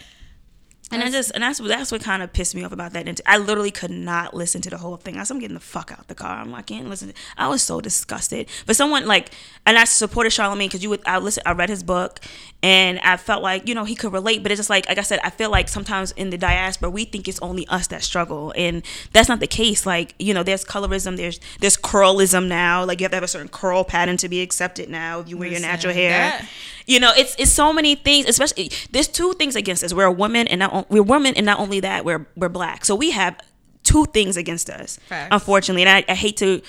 And 0.93 1.03
I 1.03 1.07
That's- 1.07 1.12
just 1.26 1.30
and 1.34 1.43
that's 1.43 1.59
that's 1.59 1.90
what 1.90 2.03
kind 2.03 2.22
of 2.22 2.32
pissed 2.32 2.55
me 2.55 2.62
off 2.64 2.72
about 2.72 2.93
that. 2.93 3.09
And 3.09 3.20
I 3.26 3.38
literally 3.38 3.70
could 3.70 3.90
not 3.90 4.34
listen 4.34 4.61
to 4.62 4.70
the 4.70 4.78
whole 4.78 4.97
thing. 4.97 5.16
I 5.16 5.22
said, 5.24 5.34
I'm 5.34 5.40
getting 5.40 5.55
the 5.55 5.61
fuck 5.61 5.90
out 5.90 6.07
the 6.09 6.14
car. 6.14 6.36
I'm 6.36 6.51
like, 6.51 6.61
I 6.70 6.74
can't 6.74 6.88
listen. 6.88 7.12
I 7.36 7.49
was 7.49 7.62
so 7.62 7.80
disgusted. 7.80 8.49
But 8.66 8.76
someone 8.76 9.07
like, 9.07 9.30
and 9.66 9.78
I 9.78 9.84
supported 9.84 10.30
Charlemagne 10.30 10.68
because 10.68 10.82
you 10.82 10.90
would. 10.90 11.01
I 11.07 11.18
listen. 11.18 11.43
I 11.47 11.53
read 11.53 11.70
his 11.70 11.82
book, 11.82 12.20
and 12.62 12.98
I 13.00 13.16
felt 13.16 13.42
like 13.42 13.68
you 13.68 13.74
know 13.74 13.84
he 13.84 13.94
could 13.94 14.12
relate. 14.12 14.42
But 14.42 14.52
it's 14.52 14.58
just 14.58 14.70
like 14.70 14.88
like 14.88 14.98
I 14.98 15.02
said, 15.02 15.18
I 15.24 15.30
feel 15.30 15.50
like 15.50 15.68
sometimes 15.68 16.12
in 16.12 16.30
the 16.30 16.38
diaspora 16.38 16.90
we 16.90 17.04
think 17.04 17.26
it's 17.28 17.40
only 17.40 17.66
us 17.68 17.88
that 17.88 18.02
struggle, 18.02 18.52
and 18.56 18.82
that's 19.12 19.28
not 19.28 19.40
the 19.40 19.46
case. 19.46 19.84
Like 19.86 20.14
you 20.18 20.32
know, 20.34 20.42
there's 20.42 20.64
colorism. 20.64 21.16
There's 21.16 21.40
there's 21.60 21.76
curlism 21.76 22.46
now. 22.48 22.84
Like 22.84 23.00
you 23.00 23.04
have 23.04 23.10
to 23.12 23.16
have 23.16 23.24
a 23.24 23.28
certain 23.28 23.48
curl 23.48 23.84
pattern 23.84 24.16
to 24.18 24.28
be 24.28 24.40
accepted 24.42 24.88
now 24.88 25.20
if 25.20 25.28
you 25.28 25.36
wear 25.36 25.48
your 25.48 25.60
natural 25.60 25.92
hair. 25.94 26.10
that- 26.40 26.48
You 26.86 26.98
know, 27.00 27.12
it's 27.16 27.34
it's 27.38 27.52
so 27.52 27.72
many 27.72 27.94
things. 27.94 28.26
Especially 28.26 28.70
there's 28.90 29.08
two 29.08 29.32
things 29.34 29.54
against 29.56 29.84
us. 29.84 29.92
We're 29.94 30.04
a 30.06 30.12
woman, 30.12 30.48
and 30.48 30.58
not 30.60 30.90
we're 30.90 31.02
women, 31.02 31.34
and 31.36 31.46
not 31.46 31.58
only 31.60 31.80
that, 31.80 32.04
we're 32.04 32.26
we're 32.36 32.48
black. 32.48 32.84
So 32.84 32.94
we 32.96 33.10
have 33.12 33.36
two 33.84 34.04
things 34.06 34.36
against 34.36 34.70
us. 34.70 34.98
Facts. 35.08 35.28
Unfortunately, 35.32 35.82
and 35.82 35.90
I, 35.90 36.04
I 36.12 36.14
hate 36.14 36.36
to 36.38 36.60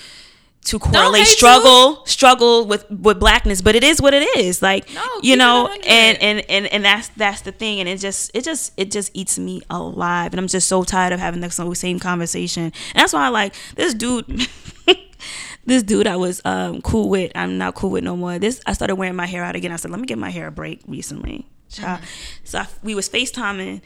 to 0.64 0.78
correlate 0.78 1.26
struggle 1.26 2.04
struggle 2.06 2.66
with 2.66 2.90
with 2.90 3.20
blackness, 3.20 3.60
but 3.60 3.74
it 3.74 3.84
is 3.84 4.00
what 4.00 4.14
it 4.14 4.22
is. 4.36 4.62
Like 4.62 4.92
No, 4.94 5.02
you 5.22 5.36
know, 5.36 5.68
and 5.86 6.18
and 6.22 6.44
and 6.48 6.66
and 6.66 6.84
that's 6.84 7.08
that's 7.08 7.42
the 7.42 7.52
thing, 7.52 7.80
and 7.80 7.88
it 7.88 7.98
just 7.98 8.30
it 8.34 8.44
just 8.44 8.72
it 8.76 8.90
just 8.90 9.10
eats 9.14 9.38
me 9.38 9.62
alive, 9.68 10.32
and 10.32 10.40
I'm 10.40 10.48
just 10.48 10.66
so 10.66 10.82
tired 10.82 11.12
of 11.12 11.20
having 11.20 11.40
the 11.40 11.50
same 11.74 11.98
conversation, 11.98 12.64
and 12.64 12.72
that's 12.94 13.12
why 13.12 13.26
I 13.26 13.28
like 13.28 13.54
this 13.76 13.94
dude. 13.94 14.26
this 15.66 15.82
dude 15.82 16.06
I 16.06 16.16
was 16.16 16.42
um, 16.44 16.82
cool 16.82 17.08
with, 17.08 17.32
I'm 17.34 17.56
not 17.56 17.74
cool 17.74 17.90
with 17.90 18.04
no 18.04 18.16
more. 18.16 18.38
This 18.38 18.60
I 18.66 18.72
started 18.72 18.96
wearing 18.96 19.16
my 19.16 19.26
hair 19.26 19.44
out 19.44 19.56
again. 19.56 19.72
I 19.72 19.76
said, 19.76 19.90
let 19.90 20.00
me 20.00 20.06
get 20.06 20.18
my 20.18 20.30
hair 20.30 20.46
a 20.46 20.52
break 20.52 20.80
recently. 20.86 21.46
Child. 21.70 22.00
So 22.44 22.60
I, 22.60 22.66
we 22.82 22.94
was 22.94 23.08
FaceTiming, 23.08 23.80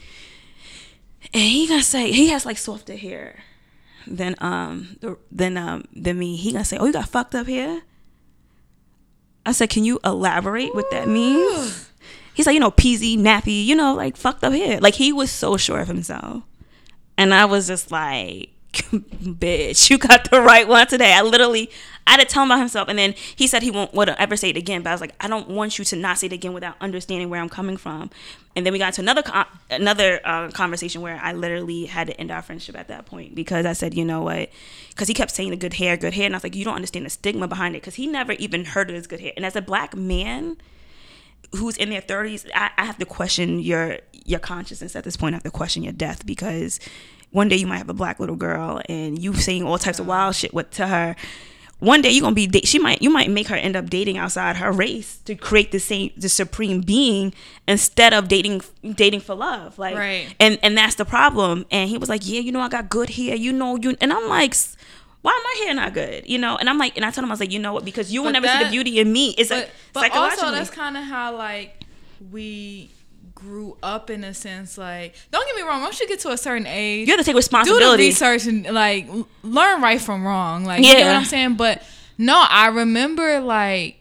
and 1.35 1.43
he 1.43 1.67
gonna 1.67 1.83
say 1.83 2.13
he 2.13 2.29
has 2.29 2.47
like 2.47 2.59
softer 2.59 2.97
hair 2.97 3.43
than 4.17 4.35
um 4.39 4.99
than 5.31 5.57
um 5.57 5.85
than 5.95 6.19
me. 6.19 6.37
He 6.37 6.53
gonna 6.53 6.65
say, 6.65 6.79
oh, 6.79 6.87
you 6.87 6.93
got 6.93 7.09
fucked 7.09 7.35
up 7.35 7.47
here." 7.47 7.83
I 9.47 9.53
said, 9.53 9.71
can 9.71 9.85
you 9.85 9.99
elaborate 10.05 10.75
what 10.75 10.91
that 10.91 11.09
means? 11.09 11.91
He's 12.35 12.47
like, 12.47 12.53
you 12.53 12.61
know, 12.61 12.71
peasy, 12.71 13.17
nappy, 13.17 13.65
you 13.65 13.75
know, 13.75 13.95
like 13.95 14.17
fucked 14.17 14.45
up 14.45 14.53
here." 14.53 14.79
Like 14.81 14.95
he 14.95 15.13
was 15.13 15.31
so 15.31 15.57
sure 15.57 15.81
of 15.81 15.89
himself. 15.89 16.43
And 17.17 17.35
I 17.35 17.47
was 17.47 17.67
just 17.67 17.91
like, 17.91 18.51
bitch, 18.93 19.91
you 19.91 19.99
got 19.99 20.31
the 20.31 20.41
right 20.41 20.67
one 20.67 20.87
today. 20.87 21.13
I 21.13 21.23
literally, 21.23 21.71
I 22.07 22.13
had 22.13 22.21
to 22.21 22.27
tell 22.27 22.43
him 22.43 22.51
about 22.51 22.61
himself. 22.61 22.89
And 22.89 22.99
then 22.99 23.15
he 23.37 23.47
said 23.47 23.63
he 23.63 23.71
won't 23.71 23.95
ever 23.97 24.37
say 24.37 24.51
it 24.51 24.57
again. 24.57 24.83
But 24.83 24.91
I 24.91 24.95
was 24.95 25.01
like, 25.01 25.15
I 25.21 25.29
don't 25.29 25.49
want 25.49 25.79
you 25.79 25.85
to 25.85 25.97
not 25.97 26.19
say 26.19 26.27
it 26.27 26.33
again 26.33 26.53
without 26.53 26.77
understanding 26.81 27.31
where 27.31 27.41
I'm 27.41 27.49
coming 27.49 27.77
from. 27.77 28.11
And 28.57 28.65
then 28.67 28.73
we 28.73 28.79
got 28.79 28.95
to 28.95 29.03
another 29.03 29.23
con- 29.23 29.47
another 29.71 30.21
uh, 30.25 30.51
conversation 30.51 31.01
where 31.01 31.21
I 31.23 31.33
literally 31.33 31.87
had 31.87 32.09
to 32.09 32.21
end 32.21 32.31
our 32.31 32.43
friendship 32.43 32.77
at 32.77 32.89
that 32.89 33.07
point 33.07 33.35
because 33.35 33.67
I 33.67 33.73
said, 33.73 33.95
you 33.95 34.05
know 34.05 34.23
what? 34.23 34.51
Because 34.91 35.09
he 35.09 35.15
kept 35.15 35.31
saying 35.31 35.51
the 35.51 35.57
good 35.57 35.75
hair, 35.75 35.97
good 35.97 36.15
hair. 36.15 36.27
And 36.27 36.35
I 36.35 36.39
was 36.39 36.45
like, 36.45 36.57
you 36.57 36.65
don't 36.65 36.75
understand 36.75 37.07
the 37.07 37.11
stigma 37.11 37.47
behind 37.47 37.77
it 37.77 37.83
because 37.83 37.97
he 37.97 38.07
never 38.07 38.33
even 38.33 38.65
heard 38.65 38.91
of 38.91 38.97
this 38.97 39.07
good 39.07 39.21
hair. 39.21 39.33
And 39.37 39.45
as 39.45 39.55
a 39.55 39.63
black 39.63 39.95
man, 39.95 40.57
who's 41.53 41.77
in 41.77 41.91
their 41.91 42.03
30s 42.03 42.49
I, 42.55 42.71
I 42.77 42.85
have 42.85 42.99
to 42.99 43.07
question 43.07 43.59
your 43.61 43.99
your 44.13 44.39
consciousness 44.39 44.95
at 44.95 45.05
this 45.05 45.17
point 45.17 45.35
i 45.35 45.37
have 45.37 45.43
to 45.45 45.51
question 45.51 45.83
your 45.83 45.93
death 45.93 46.27
because 46.27 46.79
one 47.31 47.49
day 47.49 47.57
you 47.57 47.67
might 47.67 47.79
have 47.79 47.91
a 47.91 47.95
black 47.95 48.19
little 48.21 48.37
girl 48.37 48.81
and 48.89 49.19
you 49.19 49.35
saying 49.35 49.63
all 49.65 49.79
types 49.79 49.99
of 49.99 50.07
wild 50.07 50.35
shit 50.35 50.53
with 50.55 50.71
to 50.73 50.87
her. 50.87 51.15
One 51.81 52.03
day 52.03 52.11
you're 52.11 52.23
gonna 52.23 52.35
be 52.35 52.49
da- 52.49 52.65
she 52.65 52.79
might 52.81 53.03
you 53.03 53.09
might 53.11 53.31
make 53.31 53.47
her 53.49 53.55
end 53.55 53.77
up 53.77 53.89
dating 53.89 54.19
outside 54.19 54.57
her 54.57 54.73
race 54.73 55.19
to 55.27 55.37
create 55.37 55.71
the 55.71 55.79
same 55.79 56.11
the 56.17 56.29
supreme 56.29 56.81
being 56.81 57.33
instead 57.69 58.13
of 58.13 58.27
dating 58.27 58.63
dating 58.97 59.21
for 59.21 59.37
love. 59.37 59.79
Like 59.79 59.95
Right. 59.97 60.35
and 60.41 60.59
and 60.63 60.77
that's 60.77 60.97
the 60.97 61.05
problem. 61.05 61.67
And 61.71 61.89
he 61.89 61.97
was 61.97 62.09
like 62.09 62.23
yeah 62.29 62.41
you 62.41 62.51
know 62.51 62.61
i 62.61 62.69
got 62.69 62.89
good 62.89 63.11
hair. 63.11 63.37
You 63.37 63.53
know 63.53 63.77
you 63.77 63.97
and 64.01 64.13
i'm 64.13 64.29
like 64.29 64.51
"S- 64.53 64.77
why 65.23 65.31
my 65.45 65.65
hair 65.67 65.75
not 65.75 65.95
good? 65.95 66.29
You 66.29 66.39
know? 66.39 66.57
And 66.57 66.69
i'm 66.69 66.79
like 66.79 66.97
and 66.97 67.05
i 67.05 67.11
told 67.13 67.23
him 67.25 67.31
i 67.31 67.35
was 67.35 67.41
like 67.41 67.53
you 67.53 67.61
know 67.61 67.73
what? 67.75 67.85
Because 67.85 68.13
you 68.13 68.23
will 68.23 68.33
But 68.33 68.41
never 68.41 68.49
see 68.49 68.65
the 68.65 68.71
beauty 68.71 68.99
in 68.99 69.13
me. 69.13 69.35
It's 69.39 69.51
but, 69.51 69.67
a 69.67 69.71
but 69.93 70.11
also 70.17 70.51
that's 70.51 70.71
kind 70.71 70.97
of 70.97 71.05
how 71.05 71.37
like 71.37 71.85
we 72.33 72.91
grew 73.39 73.77
up 73.83 74.11
in 74.11 74.25
a 74.25 74.35
sense. 74.35 74.77
Like, 74.77 75.15
don't 75.31 75.47
get 75.47 75.55
me 75.57 75.63
wrong. 75.63 75.81
Once 75.83 76.01
you 76.01 76.09
get 76.09 76.19
to 76.21 76.31
a 76.31 76.37
certain 76.37 76.67
age, 76.67 77.07
you 77.07 77.15
have 77.15 77.21
to 77.21 77.25
take 77.25 77.37
responsibility 77.37 77.85
do 77.85 77.91
the 78.03 78.09
research 78.09 78.47
and 78.47 78.65
like 78.75 79.07
learn 79.43 79.81
right 79.81 80.01
from 80.01 80.27
wrong. 80.27 80.65
Like, 80.65 80.85
you 80.85 80.93
know 80.93 80.99
Yeah. 80.99 81.07
what 81.13 81.17
I'm 81.21 81.25
saying? 81.25 81.55
But 81.55 81.83
no, 82.19 82.45
I 82.49 82.67
remember 82.69 83.41
like. 83.41 83.95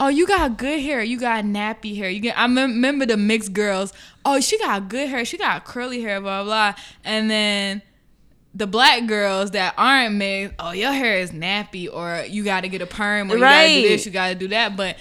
Oh, 0.00 0.06
you 0.06 0.28
got 0.28 0.56
good 0.58 0.78
hair. 0.78 1.02
You 1.02 1.18
got 1.18 1.42
nappy 1.44 1.96
hair. 1.96 2.08
You 2.08 2.20
get. 2.20 2.38
I 2.38 2.44
remember 2.44 3.04
the 3.04 3.16
mixed 3.16 3.52
girls. 3.52 3.92
Oh, 4.24 4.38
she 4.38 4.56
got 4.58 4.88
good 4.88 5.08
hair. 5.08 5.24
She 5.24 5.36
got 5.36 5.64
curly 5.64 6.00
hair. 6.00 6.20
Blah 6.20 6.44
blah. 6.44 6.74
And 7.04 7.28
then 7.28 7.82
the 8.54 8.68
black 8.68 9.06
girls 9.08 9.50
that 9.52 9.74
aren't 9.76 10.14
mixed. 10.14 10.54
Oh, 10.60 10.70
your 10.70 10.92
hair 10.92 11.18
is 11.18 11.32
nappy, 11.32 11.92
or 11.92 12.24
you 12.28 12.44
got 12.44 12.60
to 12.60 12.68
get 12.68 12.80
a 12.80 12.86
perm, 12.86 13.28
or 13.32 13.34
you 13.34 13.40
got 13.40 13.62
to 13.62 13.74
do 13.74 13.88
this, 13.88 14.06
you 14.06 14.12
got 14.12 14.28
to 14.28 14.34
do 14.36 14.46
that. 14.48 14.76
But 14.76 14.98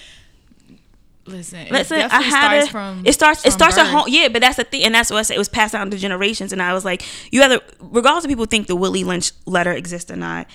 listen, 1.27 1.59
it 1.59 1.71
Listen, 1.71 1.97
I 1.97 2.01
definitely 2.01 2.25
had 2.29 2.49
starts 2.49 2.67
from 2.69 3.03
it 3.05 3.13
starts 3.13 3.45
it 3.45 3.51
starts 3.51 3.77
at 3.77 3.83
birth. 3.83 3.91
home. 3.91 4.05
Yeah, 4.07 4.27
but 4.29 4.41
that's 4.41 4.57
the 4.57 4.63
thing, 4.63 4.83
and 4.83 4.95
that's 4.95 5.09
what 5.09 5.17
I 5.17 5.21
said. 5.23 5.35
It 5.35 5.39
was 5.39 5.49
passed 5.49 5.73
down 5.73 5.91
to 5.91 5.97
generations, 5.97 6.51
and 6.53 6.61
I 6.61 6.73
was 6.73 6.85
like, 6.85 7.03
you 7.31 7.41
either, 7.43 7.59
regardless 7.79 8.25
of 8.25 8.29
people 8.29 8.45
think 8.45 8.67
the 8.67 8.75
Willie 8.75 9.03
Lynch 9.03 9.31
letter 9.45 9.71
exists 9.71 10.09
or 10.09 10.15
not, 10.15 10.47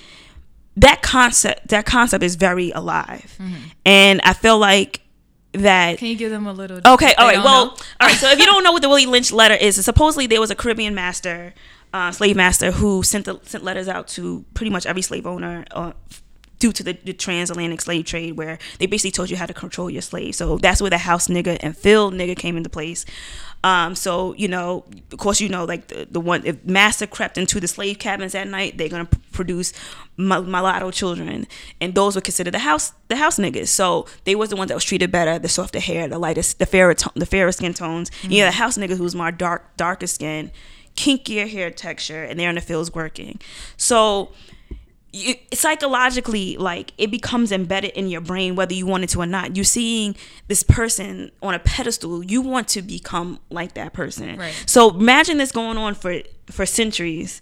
that 0.76 1.02
concept 1.02 1.68
that 1.68 1.86
concept 1.86 2.24
is 2.24 2.34
very 2.36 2.70
alive, 2.70 3.38
and 3.84 4.20
I 4.22 4.32
feel 4.32 4.58
like 4.58 5.02
that. 5.52 5.98
Can 5.98 6.08
you 6.08 6.16
give 6.16 6.30
them 6.30 6.46
a 6.46 6.52
little? 6.52 6.78
Okay, 6.78 7.14
all 7.18 7.26
right. 7.26 7.42
Well, 7.42 7.66
know? 7.66 7.70
all 8.00 8.08
right. 8.08 8.16
So 8.16 8.30
if 8.30 8.38
you 8.38 8.46
don't 8.46 8.64
know 8.64 8.72
what 8.72 8.82
the 8.82 8.88
Willie 8.88 9.06
Lynch 9.06 9.32
letter 9.32 9.54
is, 9.54 9.82
supposedly 9.84 10.26
there 10.26 10.40
was 10.40 10.50
a 10.50 10.54
Caribbean 10.54 10.94
master, 10.94 11.54
uh, 11.92 12.10
slave 12.10 12.36
master, 12.36 12.70
who 12.72 13.02
sent 13.02 13.26
the, 13.26 13.38
sent 13.42 13.64
letters 13.64 13.88
out 13.88 14.08
to 14.08 14.44
pretty 14.54 14.70
much 14.70 14.86
every 14.86 15.02
slave 15.02 15.26
owner. 15.26 15.64
Uh, 15.70 15.92
Due 16.62 16.72
to 16.78 16.82
the, 16.84 16.94
the 17.04 17.12
transatlantic 17.12 17.80
slave 17.80 18.04
trade, 18.04 18.32
where 18.40 18.56
they 18.78 18.86
basically 18.86 19.10
told 19.10 19.28
you 19.30 19.36
how 19.36 19.46
to 19.46 19.54
control 19.64 19.90
your 19.90 20.02
slave, 20.10 20.32
so 20.40 20.58
that's 20.58 20.80
where 20.80 20.90
the 20.90 20.98
house 21.10 21.26
nigga 21.28 21.54
and 21.64 21.76
field 21.76 22.14
nigga 22.14 22.36
came 22.36 22.56
into 22.56 22.70
place. 22.70 23.04
Um, 23.64 23.94
so 24.04 24.34
you 24.42 24.48
know, 24.48 24.84
of 25.12 25.18
course, 25.18 25.40
you 25.40 25.48
know, 25.48 25.64
like 25.64 25.88
the, 25.88 26.06
the 26.10 26.20
one 26.20 26.40
if 26.44 26.56
master 26.64 27.06
crept 27.16 27.36
into 27.36 27.58
the 27.58 27.66
slave 27.66 27.98
cabins 27.98 28.34
at 28.34 28.46
night, 28.48 28.78
they're 28.78 28.88
gonna 28.88 29.06
p- 29.06 29.18
produce 29.38 29.72
mul- 30.16 30.44
mulatto 30.44 30.90
children, 30.92 31.46
and 31.80 31.94
those 31.96 32.14
were 32.16 32.20
considered 32.28 32.54
the 32.54 32.60
house 32.70 32.92
the 33.08 33.16
house 33.16 33.38
niggas. 33.38 33.68
So 33.68 34.06
they 34.24 34.34
was 34.36 34.50
the 34.50 34.56
ones 34.56 34.68
that 34.68 34.76
was 34.76 34.84
treated 34.84 35.10
better, 35.10 35.38
the 35.40 35.48
softer 35.48 35.80
hair, 35.80 36.06
the 36.08 36.18
lightest, 36.26 36.58
the 36.60 36.66
fairer 36.66 36.94
to- 36.94 37.12
the 37.16 37.26
fairer 37.26 37.50
skin 37.52 37.74
tones. 37.74 38.10
Yeah, 38.36 38.46
the 38.46 38.56
house 38.62 38.78
nigga 38.78 38.96
who's 38.96 39.14
more 39.16 39.32
dark 39.32 39.76
darker 39.76 40.06
skin, 40.06 40.52
kinkier 40.96 41.48
hair 41.50 41.70
texture, 41.72 42.22
and 42.22 42.38
they're 42.38 42.50
in 42.54 42.54
the 42.60 42.60
fields 42.70 42.94
working. 42.94 43.40
So 43.76 44.32
you, 45.12 45.34
psychologically 45.52 46.56
like 46.56 46.92
it 46.96 47.10
becomes 47.10 47.52
embedded 47.52 47.90
in 47.92 48.08
your 48.08 48.20
brain 48.20 48.56
whether 48.56 48.74
you 48.74 48.86
want 48.86 49.04
it 49.04 49.10
to 49.10 49.20
or 49.20 49.26
not. 49.26 49.56
You're 49.56 49.64
seeing 49.64 50.16
this 50.48 50.62
person 50.62 51.30
on 51.42 51.54
a 51.54 51.58
pedestal 51.58 52.24
you 52.24 52.40
want 52.40 52.68
to 52.68 52.82
become 52.82 53.38
like 53.50 53.74
that 53.74 53.92
person. 53.92 54.38
Right. 54.38 54.64
so 54.66 54.90
imagine 54.90 55.38
this 55.38 55.52
going 55.52 55.76
on 55.76 55.94
for 55.94 56.22
for 56.46 56.66
centuries 56.66 57.40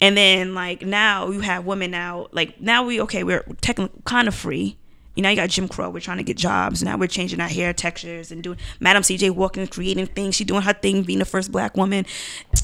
and 0.00 0.16
then 0.16 0.54
like 0.54 0.82
now 0.82 1.30
you 1.30 1.40
have 1.40 1.64
women 1.64 1.90
now 1.90 2.26
like 2.32 2.60
now 2.60 2.84
we 2.84 3.00
okay 3.00 3.22
we're 3.22 3.44
technically 3.60 4.00
kind 4.04 4.26
of 4.26 4.34
free 4.34 4.76
You 5.16 5.22
know, 5.24 5.28
you 5.30 5.36
got 5.36 5.48
Jim 5.50 5.66
Crow. 5.68 5.90
We're 5.90 6.00
trying 6.00 6.18
to 6.18 6.22
get 6.22 6.36
jobs. 6.36 6.82
Now 6.82 6.96
we're 6.96 7.08
changing 7.08 7.40
our 7.40 7.48
hair 7.48 7.72
textures 7.72 8.30
and 8.30 8.42
doing. 8.42 8.58
Madam 8.78 9.02
C.J. 9.02 9.30
Walker, 9.30 9.66
creating 9.66 10.06
things. 10.06 10.36
She 10.36 10.44
doing 10.44 10.62
her 10.62 10.72
thing, 10.72 11.02
being 11.02 11.18
the 11.18 11.24
first 11.24 11.50
black 11.50 11.76
woman, 11.76 12.06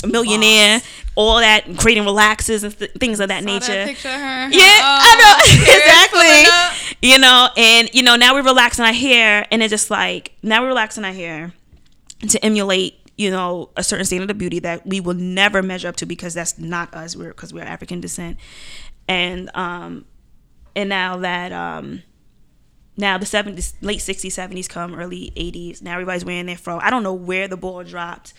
millionaire, 0.07 0.80
all 1.16 1.38
that, 1.38 1.64
creating 1.78 2.05
relaxes 2.05 2.62
and 2.64 2.78
th- 2.78 2.92
things 2.92 3.20
of 3.20 3.28
that 3.28 3.42
Saw 3.42 3.47
nature. 3.51 3.66
that 3.74 3.88
picture 3.88 4.09
her. 4.09 4.49
Yeah, 4.51 4.78
Oh, 4.80 4.99
I 5.03 5.16
know 5.16 5.64
hair 5.64 6.09
pulling 6.11 6.47
up. 6.47 6.72
exactly. 6.72 7.09
You 7.11 7.18
know, 7.18 7.49
and 7.57 7.90
you 7.92 8.03
know 8.03 8.16
now 8.16 8.34
we're 8.34 8.42
relaxing 8.42 8.84
our 8.84 8.92
hair, 8.92 9.47
and 9.51 9.62
it's 9.62 9.70
just 9.70 9.90
like 9.90 10.32
now 10.42 10.62
we're 10.62 10.68
relaxing 10.68 11.05
our 11.05 11.12
hair 11.12 11.53
to 12.28 12.44
emulate, 12.44 12.94
you 13.18 13.30
know, 13.30 13.70
a 13.76 13.82
certain 13.82 14.07
standard 14.07 14.30
of 14.30 14.38
beauty 14.38 14.59
that 14.61 14.86
we 14.86 15.01
will 15.01 15.14
never 15.14 15.62
measure 15.62 15.88
up 15.88 15.97
to 15.97 16.07
because 16.07 16.32
that's 16.34 16.59
not 16.59 16.94
us. 16.94 17.16
We're 17.16 17.28
because 17.30 17.53
we're 17.53 17.64
African 17.64 18.01
descent, 18.01 18.38
and 19.09 19.51
um, 19.55 20.05
and 20.74 20.88
now 20.88 21.18
that 21.18 21.53
um, 21.53 22.03
now 22.97 23.18
the 23.18 23.26
70s, 23.26 23.74
late 23.80 24.01
60s, 24.01 24.26
70s 24.26 24.68
come, 24.68 24.94
early 24.94 25.32
80s. 25.36 25.82
Now 25.82 25.92
everybody's 25.92 26.24
wearing 26.24 26.47
their 26.47 26.57
fro. 26.57 26.78
I 26.78 26.90
don't 26.90 27.03
know 27.03 27.14
where 27.14 27.49
the 27.49 27.57
ball 27.57 27.84
dropped, 27.84 28.34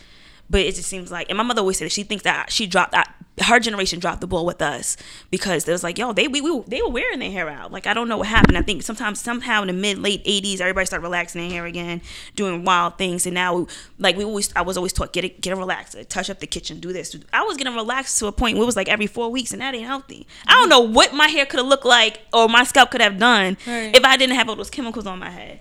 but 0.50 0.60
it 0.60 0.74
just 0.74 0.88
seems 0.88 1.10
like, 1.10 1.28
and 1.28 1.36
my 1.36 1.44
mother 1.44 1.60
always 1.60 1.78
said 1.78 1.86
that 1.86 1.92
she 1.92 2.02
thinks 2.02 2.24
that 2.24 2.50
she 2.50 2.66
dropped 2.66 2.92
that. 2.92 3.14
Her 3.40 3.60
generation 3.60 4.00
dropped 4.00 4.20
the 4.20 4.26
ball 4.26 4.44
with 4.44 4.60
us 4.60 4.96
because 5.30 5.64
there 5.64 5.72
was 5.72 5.84
like, 5.84 5.96
yo, 5.96 6.12
they 6.12 6.26
we, 6.26 6.40
we 6.40 6.60
they 6.66 6.82
were 6.82 6.88
wearing 6.88 7.20
their 7.20 7.30
hair 7.30 7.48
out. 7.48 7.70
Like 7.70 7.86
I 7.86 7.94
don't 7.94 8.08
know 8.08 8.16
what 8.16 8.26
happened. 8.26 8.58
I 8.58 8.62
think 8.62 8.82
sometimes 8.82 9.20
somehow 9.20 9.62
in 9.62 9.68
the 9.68 9.74
mid 9.74 9.98
late 9.98 10.24
'80s, 10.24 10.60
everybody 10.60 10.86
started 10.86 11.04
relaxing 11.04 11.42
their 11.42 11.50
hair 11.50 11.64
again, 11.64 12.02
doing 12.34 12.64
wild 12.64 12.98
things. 12.98 13.26
And 13.26 13.34
now, 13.34 13.68
like 14.00 14.16
we 14.16 14.24
always, 14.24 14.52
I 14.56 14.62
was 14.62 14.76
always 14.76 14.92
taught 14.92 15.12
get 15.12 15.24
it, 15.24 15.40
get 15.40 15.52
a 15.52 15.56
relaxer, 15.56 16.04
touch 16.08 16.30
up 16.30 16.40
the 16.40 16.48
kitchen, 16.48 16.80
do 16.80 16.92
this. 16.92 17.16
I 17.32 17.44
was 17.44 17.56
getting 17.56 17.76
relaxed 17.76 18.18
to 18.18 18.26
a 18.26 18.32
point 18.32 18.56
where 18.56 18.64
it 18.64 18.66
was 18.66 18.76
like 18.76 18.88
every 18.88 19.06
four 19.06 19.30
weeks, 19.30 19.52
and 19.52 19.62
that 19.62 19.72
ain't 19.72 19.86
healthy. 19.86 20.26
I 20.48 20.54
don't 20.54 20.62
mm-hmm. 20.62 20.70
know 20.70 20.80
what 20.80 21.14
my 21.14 21.28
hair 21.28 21.46
could 21.46 21.58
have 21.58 21.68
looked 21.68 21.86
like 21.86 22.22
or 22.32 22.48
my 22.48 22.64
scalp 22.64 22.90
could 22.90 23.00
have 23.00 23.18
done 23.18 23.56
Right. 23.68 23.94
if 23.94 24.04
I 24.04 24.16
didn't 24.16 24.34
have 24.34 24.48
all 24.48 24.56
those 24.56 24.70
chemicals 24.70 25.06
on 25.06 25.20
my 25.20 25.30
head. 25.30 25.60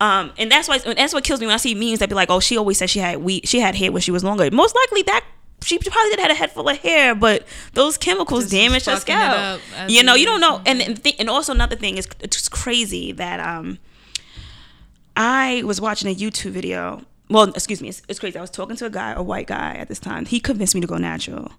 Um, 0.00 0.32
and 0.38 0.50
that's 0.50 0.66
why 0.66 0.78
that's 0.78 1.12
what 1.12 1.24
kills 1.24 1.40
me 1.40 1.46
when 1.46 1.54
I 1.54 1.58
see 1.58 1.74
memes 1.74 1.98
that 1.98 2.08
be 2.08 2.14
like, 2.14 2.30
"Oh, 2.30 2.40
she 2.40 2.56
always 2.56 2.78
said 2.78 2.88
she 2.88 3.00
had 3.00 3.18
we 3.18 3.42
she 3.44 3.60
had 3.60 3.74
hair 3.74 3.92
when 3.92 4.00
she 4.00 4.10
was 4.10 4.24
longer." 4.24 4.50
Most 4.50 4.74
likely 4.74 5.02
that 5.02 5.24
she 5.62 5.78
probably 5.78 6.10
did 6.10 6.20
had 6.20 6.30
a 6.30 6.34
head 6.34 6.50
full 6.52 6.68
of 6.68 6.78
hair, 6.78 7.14
but 7.14 7.46
those 7.74 7.98
chemicals 7.98 8.44
Just 8.44 8.54
was 8.54 8.62
damage 8.62 8.84
her 8.86 8.96
scalp. 8.96 9.60
You 9.88 10.02
know, 10.02 10.14
you 10.14 10.24
don't 10.24 10.40
know. 10.40 10.62
And 10.64 10.80
and, 10.80 11.02
th- 11.02 11.16
and 11.18 11.28
also 11.28 11.52
another 11.52 11.76
thing 11.76 11.98
is 11.98 12.08
it's 12.20 12.48
crazy 12.48 13.12
that 13.12 13.40
um, 13.40 13.78
I 15.16 15.62
was 15.64 15.80
watching 15.80 16.10
a 16.10 16.14
YouTube 16.14 16.52
video. 16.52 17.02
Well, 17.28 17.50
excuse 17.50 17.80
me, 17.80 17.88
it's, 17.88 18.02
it's 18.08 18.18
crazy. 18.18 18.38
I 18.38 18.40
was 18.40 18.50
talking 18.50 18.76
to 18.76 18.86
a 18.86 18.90
guy, 18.90 19.12
a 19.12 19.22
white 19.22 19.46
guy 19.46 19.74
at 19.74 19.88
this 19.88 20.00
time. 20.00 20.24
He 20.24 20.40
convinced 20.40 20.74
me 20.74 20.80
to 20.80 20.86
go 20.86 20.96
natural. 20.96 21.52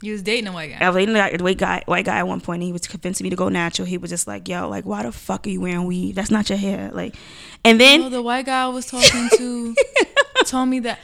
You 0.00 0.12
was 0.12 0.22
dating 0.22 0.48
a 0.48 0.52
white 0.52 0.70
guy. 0.70 0.78
I 0.84 0.88
was 0.88 0.96
dating 1.04 1.16
a 1.16 1.42
white 1.44 1.58
guy, 1.58 1.82
white 1.84 2.06
guy 2.06 2.18
at 2.18 2.26
one 2.26 2.40
point, 2.40 2.60
and 2.60 2.66
he 2.66 2.72
was 2.72 2.86
convincing 2.86 3.24
me 3.24 3.30
to 3.30 3.36
go 3.36 3.50
natural. 3.50 3.86
He 3.86 3.98
was 3.98 4.08
just 4.10 4.26
like, 4.26 4.48
"Yo, 4.48 4.68
like, 4.68 4.86
why 4.86 5.02
the 5.02 5.12
fuck 5.12 5.46
are 5.46 5.50
you 5.50 5.60
wearing 5.60 5.84
weave? 5.84 6.14
That's 6.14 6.30
not 6.30 6.48
your 6.48 6.56
hair." 6.58 6.90
Like, 6.94 7.14
and 7.62 7.78
then 7.78 8.02
Oh, 8.02 8.08
the 8.08 8.22
white 8.22 8.46
guy 8.46 8.62
I 8.62 8.68
was 8.68 8.86
talking 8.86 9.28
to 9.36 9.74
told 10.46 10.70
me 10.70 10.80
that 10.80 10.98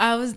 I 0.00 0.16
was. 0.16 0.36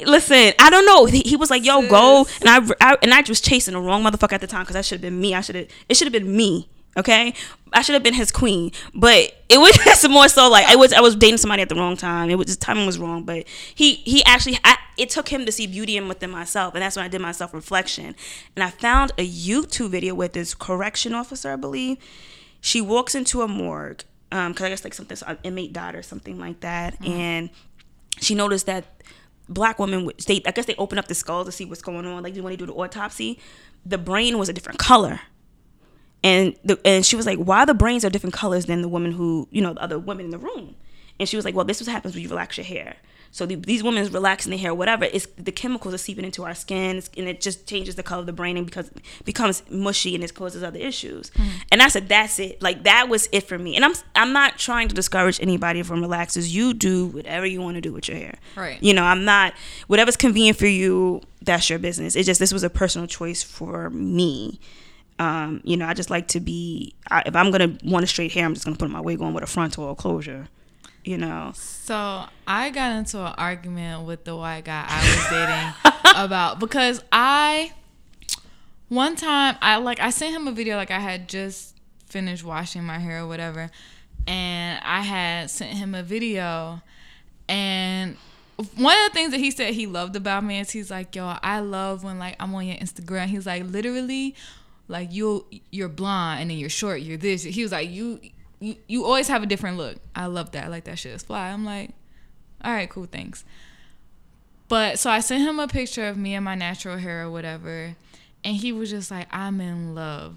listen, 0.00 0.52
I 0.58 0.70
don't 0.70 0.86
know. 0.86 1.04
He, 1.04 1.20
he 1.20 1.36
was 1.36 1.50
like, 1.50 1.64
"Yo, 1.66 1.86
go," 1.88 2.26
and 2.40 2.48
I, 2.48 2.60
I 2.80 2.96
and 3.02 3.12
I 3.12 3.22
was 3.28 3.42
chasing 3.42 3.74
the 3.74 3.80
wrong 3.80 4.02
motherfucker 4.02 4.32
at 4.32 4.40
the 4.40 4.46
time 4.46 4.62
because 4.62 4.74
that 4.74 4.86
should 4.86 4.96
have 4.96 5.02
been 5.02 5.20
me. 5.20 5.34
I 5.34 5.42
should 5.42 5.56
have. 5.56 5.68
It 5.88 5.96
should 5.98 6.06
have 6.06 6.12
been 6.12 6.34
me. 6.34 6.68
Okay, 6.96 7.34
I 7.72 7.82
should 7.82 7.94
have 7.94 8.04
been 8.04 8.14
his 8.14 8.30
queen, 8.30 8.70
but 8.94 9.32
it 9.48 9.58
was 9.58 9.76
just 9.84 10.08
more 10.08 10.28
so 10.28 10.48
like 10.48 10.64
I 10.64 10.76
was. 10.76 10.94
I 10.94 11.00
was 11.00 11.14
dating 11.16 11.38
somebody 11.38 11.60
at 11.60 11.68
the 11.68 11.74
wrong 11.74 11.96
time. 11.96 12.30
It 12.30 12.36
was 12.36 12.46
just 12.46 12.62
timing 12.62 12.86
was 12.86 12.98
wrong, 12.98 13.24
but 13.24 13.46
he 13.74 13.96
he 13.96 14.24
actually. 14.24 14.58
I, 14.64 14.78
it 14.96 15.10
took 15.10 15.28
him 15.28 15.44
to 15.46 15.52
see 15.52 15.66
beauty 15.66 15.96
in 15.96 16.08
within 16.08 16.30
myself, 16.30 16.74
and 16.74 16.82
that's 16.82 16.96
when 16.96 17.04
I 17.04 17.08
did 17.08 17.20
my 17.20 17.32
self 17.32 17.52
reflection, 17.54 18.14
and 18.56 18.62
I 18.62 18.70
found 18.70 19.12
a 19.18 19.26
YouTube 19.28 19.90
video 19.90 20.14
with 20.14 20.32
this 20.32 20.54
correction 20.54 21.14
officer, 21.14 21.52
I 21.52 21.56
believe. 21.56 21.98
She 22.60 22.80
walks 22.80 23.14
into 23.14 23.42
a 23.42 23.48
morgue, 23.48 24.04
um, 24.32 24.52
because 24.52 24.64
I 24.66 24.68
guess 24.70 24.84
like 24.84 24.94
something 24.94 25.18
an 25.26 25.38
inmate 25.42 25.72
died 25.72 25.94
or 25.94 26.02
something 26.02 26.38
like 26.38 26.60
that, 26.60 26.96
and 27.04 27.50
she 28.20 28.34
noticed 28.34 28.66
that 28.66 28.84
black 29.48 29.78
women 29.78 30.04
would- 30.06 30.18
they 30.20 30.40
I 30.46 30.52
guess 30.52 30.66
they 30.66 30.74
open 30.76 30.98
up 30.98 31.08
the 31.08 31.14
skull 31.14 31.44
to 31.44 31.52
see 31.52 31.64
what's 31.64 31.82
going 31.82 32.06
on 32.06 32.22
like 32.22 32.34
when 32.34 32.44
they 32.46 32.56
do 32.56 32.66
the 32.66 32.72
autopsy. 32.72 33.38
The 33.84 33.98
brain 33.98 34.38
was 34.38 34.48
a 34.48 34.52
different 34.52 34.78
color. 34.78 35.20
And 36.22 36.56
the 36.64 36.80
and 36.86 37.04
she 37.04 37.16
was 37.16 37.26
like 37.26 37.38
why 37.38 37.66
the 37.66 37.74
brains 37.74 38.02
are 38.04 38.08
different 38.10 38.32
colors 38.32 38.64
than 38.64 38.80
the 38.80 38.88
woman 38.88 39.12
who 39.12 39.46
you 39.50 39.60
know 39.60 39.74
the 39.74 39.82
other 39.82 39.98
women 39.98 40.24
in 40.26 40.30
the 40.30 40.38
room 40.38 40.74
and 41.18 41.28
she 41.28 41.36
was 41.36 41.44
like 41.44 41.54
well 41.54 41.64
this 41.64 41.80
is 41.80 41.86
what 41.86 41.92
happens 41.92 42.14
when 42.14 42.22
you 42.22 42.28
relax 42.28 42.56
your 42.56 42.64
hair. 42.64 42.96
So 43.30 43.46
the, 43.46 43.56
these 43.56 43.82
women 43.82 44.00
is 44.00 44.12
relaxing 44.12 44.50
their 44.50 44.60
hair 44.60 44.72
whatever. 44.72 45.06
It's 45.06 45.26
the 45.36 45.50
chemicals 45.50 45.92
are 45.92 45.98
seeping 45.98 46.24
into 46.24 46.44
our 46.44 46.54
skin 46.54 47.02
and 47.16 47.28
it 47.28 47.40
just 47.40 47.66
changes 47.66 47.96
the 47.96 48.04
color 48.04 48.20
of 48.20 48.26
the 48.26 48.32
brain 48.32 48.56
and 48.56 48.64
because 48.64 48.92
becomes 49.24 49.64
mushy 49.68 50.14
and 50.14 50.22
it 50.22 50.32
causes 50.34 50.62
other 50.62 50.78
issues. 50.78 51.32
And 51.72 51.82
i 51.82 51.88
said 51.88 52.08
that's 52.08 52.38
it. 52.38 52.62
Like 52.62 52.84
that 52.84 53.08
was 53.08 53.28
it 53.32 53.48
for 53.48 53.58
me. 53.58 53.74
And 53.74 53.84
i'm 53.84 53.94
i'm 54.14 54.32
not 54.32 54.58
trying 54.58 54.88
to 54.88 54.94
discourage 54.94 55.40
anybody 55.40 55.82
from 55.82 56.00
relaxers. 56.00 56.52
You 56.52 56.74
do 56.74 57.06
whatever 57.06 57.44
you 57.44 57.60
want 57.60 57.74
to 57.74 57.80
do 57.80 57.92
with 57.92 58.08
your 58.08 58.16
hair. 58.16 58.38
Right. 58.56 58.80
you 58.82 58.94
know 58.94 59.02
i'm 59.04 59.24
not 59.24 59.54
whatever's 59.88 60.16
convenient 60.16 60.58
for 60.58 60.66
you 60.66 61.20
that's 61.44 61.68
your 61.70 61.78
business. 61.78 62.16
It's 62.16 62.26
just 62.26 62.40
this 62.40 62.52
was 62.52 62.64
a 62.64 62.70
personal 62.70 63.06
choice 63.06 63.42
for 63.42 63.90
me. 63.90 64.58
Um, 65.18 65.60
you 65.64 65.76
know, 65.76 65.86
I 65.86 65.94
just 65.94 66.10
like 66.10 66.28
to 66.28 66.40
be. 66.40 66.94
I, 67.10 67.22
if 67.26 67.36
I'm 67.36 67.50
gonna 67.50 67.76
want 67.84 68.04
a 68.04 68.06
straight 68.06 68.32
hair, 68.32 68.44
I'm 68.44 68.54
just 68.54 68.64
gonna 68.64 68.76
put 68.76 68.90
my 68.90 69.00
wig 69.00 69.20
on 69.20 69.34
with 69.34 69.44
a 69.44 69.46
frontal 69.46 69.84
or 69.84 69.94
closure. 69.94 70.48
You 71.04 71.18
know, 71.18 71.50
So 71.54 72.24
I 72.46 72.70
got 72.70 72.92
into 72.92 73.18
an 73.18 73.34
argument 73.36 74.06
with 74.06 74.24
the 74.24 74.34
white 74.34 74.64
guy 74.64 74.86
I 74.88 75.00
was 75.02 75.92
dating 75.92 76.24
about 76.24 76.58
because 76.58 77.02
I 77.12 77.72
one 78.88 79.14
time 79.14 79.56
I 79.60 79.76
like 79.76 80.00
I 80.00 80.08
sent 80.08 80.34
him 80.34 80.48
a 80.48 80.52
video 80.52 80.76
like 80.76 80.90
I 80.90 81.00
had 81.00 81.28
just 81.28 81.76
finished 82.06 82.42
washing 82.42 82.84
my 82.84 82.98
hair 82.98 83.22
or 83.22 83.26
whatever, 83.26 83.70
and 84.26 84.80
I 84.82 85.02
had 85.02 85.50
sent 85.50 85.76
him 85.76 85.94
a 85.94 86.02
video, 86.02 86.80
and 87.48 88.16
one 88.76 88.96
of 88.98 89.10
the 89.10 89.14
things 89.14 89.32
that 89.32 89.40
he 89.40 89.50
said 89.50 89.74
he 89.74 89.86
loved 89.86 90.16
about 90.16 90.44
me 90.44 90.60
is 90.60 90.70
he's 90.70 90.90
like, 90.90 91.14
yo, 91.14 91.36
I 91.42 91.58
love 91.58 92.04
when 92.04 92.18
like 92.18 92.36
I'm 92.40 92.54
on 92.54 92.66
your 92.66 92.76
Instagram. 92.76 93.26
He's 93.26 93.46
like, 93.46 93.64
literally, 93.64 94.34
like 94.88 95.12
you 95.12 95.44
you're 95.70 95.88
blonde 95.88 96.40
and 96.40 96.50
then 96.50 96.58
you're 96.58 96.70
short, 96.70 97.00
you're 97.00 97.18
this. 97.18 97.42
He 97.42 97.62
was 97.62 97.72
like, 97.72 97.90
you 97.90 98.20
you, 98.64 98.76
you 98.88 99.04
always 99.04 99.28
have 99.28 99.42
a 99.42 99.46
different 99.46 99.76
look. 99.76 99.96
I 100.16 100.26
love 100.26 100.52
that. 100.52 100.64
I 100.64 100.68
like 100.68 100.84
that 100.84 100.98
shit. 100.98 101.12
It's 101.12 101.22
fly. 101.22 101.50
I'm 101.50 101.64
like, 101.64 101.90
all 102.64 102.72
right, 102.72 102.88
cool, 102.88 103.06
thanks. 103.06 103.44
But 104.68 104.98
so 104.98 105.10
I 105.10 105.20
sent 105.20 105.42
him 105.42 105.58
a 105.58 105.68
picture 105.68 106.08
of 106.08 106.16
me 106.16 106.34
and 106.34 106.44
my 106.44 106.54
natural 106.54 106.96
hair 106.96 107.24
or 107.24 107.30
whatever, 107.30 107.94
and 108.42 108.56
he 108.56 108.72
was 108.72 108.90
just 108.90 109.10
like, 109.10 109.28
I'm 109.30 109.60
in 109.60 109.94
love 109.94 110.36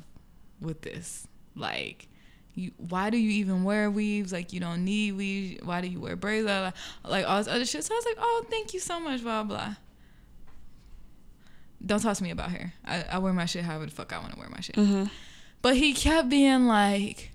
with 0.59 0.81
this. 0.81 1.27
Like, 1.55 2.07
you, 2.53 2.71
why 2.77 3.09
do 3.09 3.17
you 3.17 3.29
even 3.31 3.63
wear 3.63 3.89
weaves? 3.89 4.33
Like, 4.33 4.51
you 4.51 4.59
don't 4.59 4.83
need 4.83 5.13
weaves. 5.13 5.63
Why 5.63 5.79
do 5.79 5.87
you 5.87 6.01
wear 6.01 6.17
braids? 6.17 6.45
Blah, 6.45 6.71
blah, 7.03 7.11
Like 7.11 7.27
all 7.27 7.37
this 7.37 7.47
other 7.47 7.65
shit. 7.65 7.83
So 7.85 7.93
I 7.93 7.97
was 7.97 8.05
like, 8.05 8.17
oh, 8.19 8.45
thank 8.49 8.73
you 8.73 8.81
so 8.81 8.99
much. 8.99 9.23
Blah 9.23 9.43
blah. 9.43 9.75
Don't 11.85 12.01
talk 12.01 12.17
to 12.17 12.23
me 12.23 12.31
about 12.31 12.51
hair. 12.51 12.73
I, 12.83 13.05
I 13.11 13.17
wear 13.19 13.31
my 13.31 13.45
shit 13.45 13.63
however 13.63 13.85
the 13.85 13.91
fuck 13.91 14.11
I 14.11 14.19
want 14.19 14.33
to 14.33 14.39
wear 14.39 14.49
my 14.49 14.59
shit. 14.59 14.75
Mm-hmm. 14.75 15.05
But 15.61 15.77
he 15.77 15.93
kept 15.93 16.27
being 16.27 16.67
like, 16.67 17.31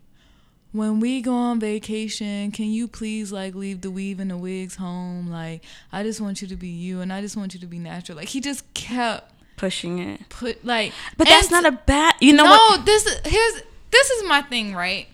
when 0.73 1.01
we 1.01 1.21
go 1.21 1.35
on 1.35 1.61
vacation, 1.61 2.51
can 2.51 2.67
you 2.67 2.89
please 2.89 3.31
like 3.31 3.55
leave 3.55 3.83
the 3.83 3.91
weave 3.91 4.19
and 4.19 4.31
the 4.31 4.37
wigs 4.37 4.77
home? 4.77 5.31
Like, 5.31 5.63
I 5.93 6.03
just 6.03 6.21
want 6.21 6.43
you 6.43 6.49
to 6.49 6.57
be 6.57 6.69
you, 6.69 7.01
and 7.01 7.13
I 7.13 7.21
just 7.21 7.37
want 7.37 7.55
you 7.55 7.61
to 7.61 7.67
be 7.67 7.79
natural. 7.79 8.17
Like, 8.17 8.29
he 8.29 8.41
just 8.41 8.73
kept 8.75 9.33
pushing 9.57 9.99
it. 9.99 10.29
put 10.31 10.65
like. 10.65 10.93
But 11.17 11.29
that's 11.29 11.51
not 11.51 11.67
a 11.67 11.73
bad. 11.73 12.15
You 12.21 12.33
know 12.33 12.45
no, 12.45 12.51
what? 12.51 12.81
No, 12.81 12.85
this 12.85 13.07
is 13.07 13.21
here's 13.25 13.63
this 13.91 14.11
is 14.11 14.29
my 14.29 14.43
thing, 14.43 14.75
right? 14.75 15.07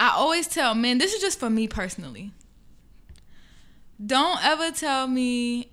I 0.00 0.10
always 0.14 0.46
tell 0.46 0.74
men, 0.74 0.98
this 0.98 1.12
is 1.12 1.20
just 1.20 1.40
for 1.40 1.50
me 1.50 1.66
personally. 1.66 2.32
Don't 4.04 4.44
ever 4.44 4.70
tell 4.70 5.08
me 5.08 5.70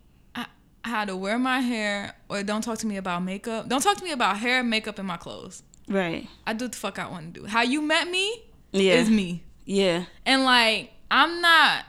how 0.84 1.06
to 1.06 1.16
wear 1.16 1.40
my 1.40 1.60
hair 1.60 2.16
or 2.30 2.44
don't 2.44 2.64
talk 2.64 2.78
to 2.80 2.88
me 2.88 2.98
about 2.98 3.24
makeup. 3.24 3.68
Don't 3.68 3.82
talk 3.82 3.98
to 3.98 4.04
me 4.04 4.12
about 4.12 4.38
hair, 4.38 4.64
makeup, 4.64 5.00
and 5.00 5.08
my 5.08 5.18
clothes. 5.18 5.64
Right. 5.88 6.28
I 6.48 6.54
do 6.54 6.66
what 6.66 6.72
the 6.72 6.78
fuck 6.78 7.00
I 7.00 7.08
want 7.10 7.34
to 7.34 7.42
do. 7.42 7.46
How 7.48 7.62
you 7.62 7.82
met 7.82 8.10
me 8.10 8.44
Yeah. 8.72 8.96
is 8.96 9.10
me. 9.10 9.44
Yeah. 9.66 10.06
And 10.26 10.44
like, 10.44 10.92
I'm 11.12 11.42
not 11.42 11.86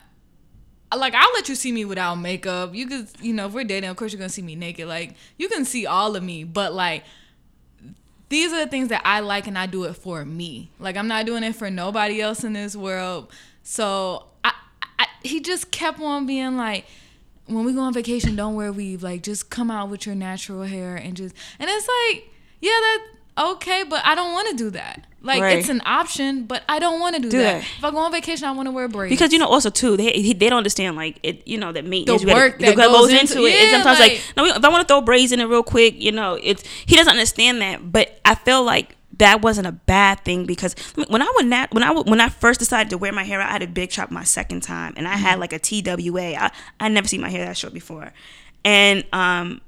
like 0.97 1.15
I'll 1.15 1.33
let 1.35 1.49
you 1.49 1.55
see 1.55 1.73
me 1.73 1.85
without 1.85 2.15
makeup. 2.15 2.75
You 2.75 2.87
could, 2.87 3.09
you 3.21 3.33
know, 3.33 3.47
if 3.47 3.53
we're 3.53 3.65
dating, 3.65 3.91
of 3.91 3.97
course 3.97 4.13
you're 4.13 4.19
gonna 4.19 4.29
see 4.29 4.43
me 4.43 4.55
naked. 4.55 4.87
Like 4.89 5.15
you 5.37 5.49
can 5.49 5.65
see 5.65 5.85
all 5.87 6.15
of 6.17 6.23
me, 6.23 6.45
but 6.45 6.73
like 6.75 7.05
these 8.29 8.53
are 8.53 8.65
the 8.65 8.71
things 8.71 8.89
that 8.89 9.03
I 9.05 9.21
like 9.21 9.47
and 9.47 9.59
I 9.59 9.67
do 9.67 9.85
it 9.85 9.95
for 9.95 10.25
me. 10.25 10.71
Like 10.79 10.97
I'm 10.97 11.09
not 11.09 11.27
doing 11.27 11.43
it 11.43 11.55
for 11.57 11.71
nobody 11.71 12.21
else 12.21 12.45
in 12.45 12.53
this 12.53 12.77
world. 12.77 13.33
So 13.63 14.27
I, 14.45 14.53
I 14.99 15.07
he 15.23 15.41
just 15.41 15.71
kept 15.71 16.01
on 16.01 16.27
being 16.27 16.57
like 16.57 16.87
when 17.47 17.65
we 17.65 17.73
go 17.73 17.81
on 17.81 17.93
vacation, 17.93 18.35
don't 18.37 18.55
wear 18.55 18.73
weave. 18.73 19.03
Like 19.03 19.23
just 19.23 19.51
come 19.51 19.71
out 19.71 19.89
with 19.89 20.07
your 20.07 20.15
natural 20.15 20.63
hair 20.63 20.97
and 20.97 21.17
just 21.17 21.35
and 21.59 21.69
it's 21.71 21.89
like, 22.13 22.31
yeah, 22.61 22.71
that 22.71 23.07
okay, 23.39 23.85
but 23.89 24.03
I 24.05 24.15
don't 24.15 24.33
want 24.33 24.49
to 24.51 24.57
do 24.57 24.71
that. 24.71 25.07
Like 25.23 25.43
Right. 25.43 25.59
it's 25.59 25.69
an 25.69 25.83
option, 25.85 26.45
but 26.45 26.63
I 26.69 26.79
don't 26.79 27.01
want 27.01 27.17
to 27.17 27.23
do, 27.23 27.31
Do 27.31 27.39
that. 27.39 27.61
that. 27.63 27.65
If 27.79 27.85
I 27.85 27.91
go 27.91 27.97
on 27.99 28.13
vacation, 28.13 28.47
I 28.47 28.53
want 28.53 28.67
to 28.69 28.71
wear 28.71 28.87
braids. 28.87 29.11
Because 29.11 29.33
you 29.33 29.39
know, 29.41 29.49
also 29.49 29.71
too, 29.71 29.97
they 29.97 30.13
they 30.33 30.49
don't 30.49 30.59
understand 30.59 30.95
like 30.97 31.19
it. 31.25 31.43
You 31.49 31.59
know 31.59 31.73
that 31.73 31.85
maintenance 31.85 32.23
The 32.23 32.29
you 32.29 32.33
gotta- 32.35 32.51
work 32.51 32.59
that 32.61 32.77
goes, 32.77 33.11
goes 33.11 33.13
into, 33.13 33.45
it. 33.45 33.55
And 33.55 33.65
yeah, 33.65 33.71
sometimes 33.73 33.99
like, 33.99 34.13
like- 34.13 34.37
no, 34.37 34.45
if 34.47 34.65
I 34.65 34.69
want 34.69 34.87
to 34.87 34.93
throw 34.93 35.01
braids 35.01 35.33
in 35.33 35.41
it 35.41 35.45
real 35.47 35.65
quick, 35.65 36.01
you 36.01 36.13
know, 36.13 36.39
it's 36.41 36.63
he 36.87 36.95
doesn't 36.95 37.11
understand 37.11 37.61
that. 37.61 37.91
But 37.91 38.21
I 38.25 38.37
feel 38.37 38.63
like 38.63 38.95
that 39.19 39.43
wasn't 39.43 39.67
a 39.67 39.73
bad 39.73 40.25
thing 40.25 40.45
because 40.47 40.77
when 41.09 41.23
I 41.23 41.33
would 41.37 41.47
nat- 41.47 41.73
when 41.75 41.83
I 41.83 41.91
would, 41.91 42.09
when 42.09 42.21
I 42.21 42.29
first 42.29 42.61
decided 42.61 42.91
to 42.91 42.99
wear 42.99 43.11
my 43.13 43.25
hair 43.25 43.41
out, 43.41 43.49
I 43.49 43.53
had 43.53 43.63
a 43.63 43.67
big 43.67 43.91
chop 43.91 44.13
my 44.13 44.23
second 44.25 44.61
time, 44.63 44.95
and 44.97 45.09
I 45.09 45.15
Mm-hmm. 45.15 45.23
had 45.23 45.41
like 45.41 45.53
a 45.53 45.59
TWA. 45.59 46.37
I 46.37 46.51
I 46.79 46.89
never 46.89 47.09
seen 47.09 47.21
my 47.21 47.31
hair 47.31 47.45
that 47.47 47.57
short 47.57 47.73
before, 47.75 48.13
and 48.65 49.05
um, 49.13 49.61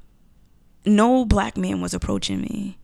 no 0.85 1.25
black 1.25 1.57
man 1.57 1.81
was 1.81 1.95
approaching 1.95 2.41
me. 2.43 2.79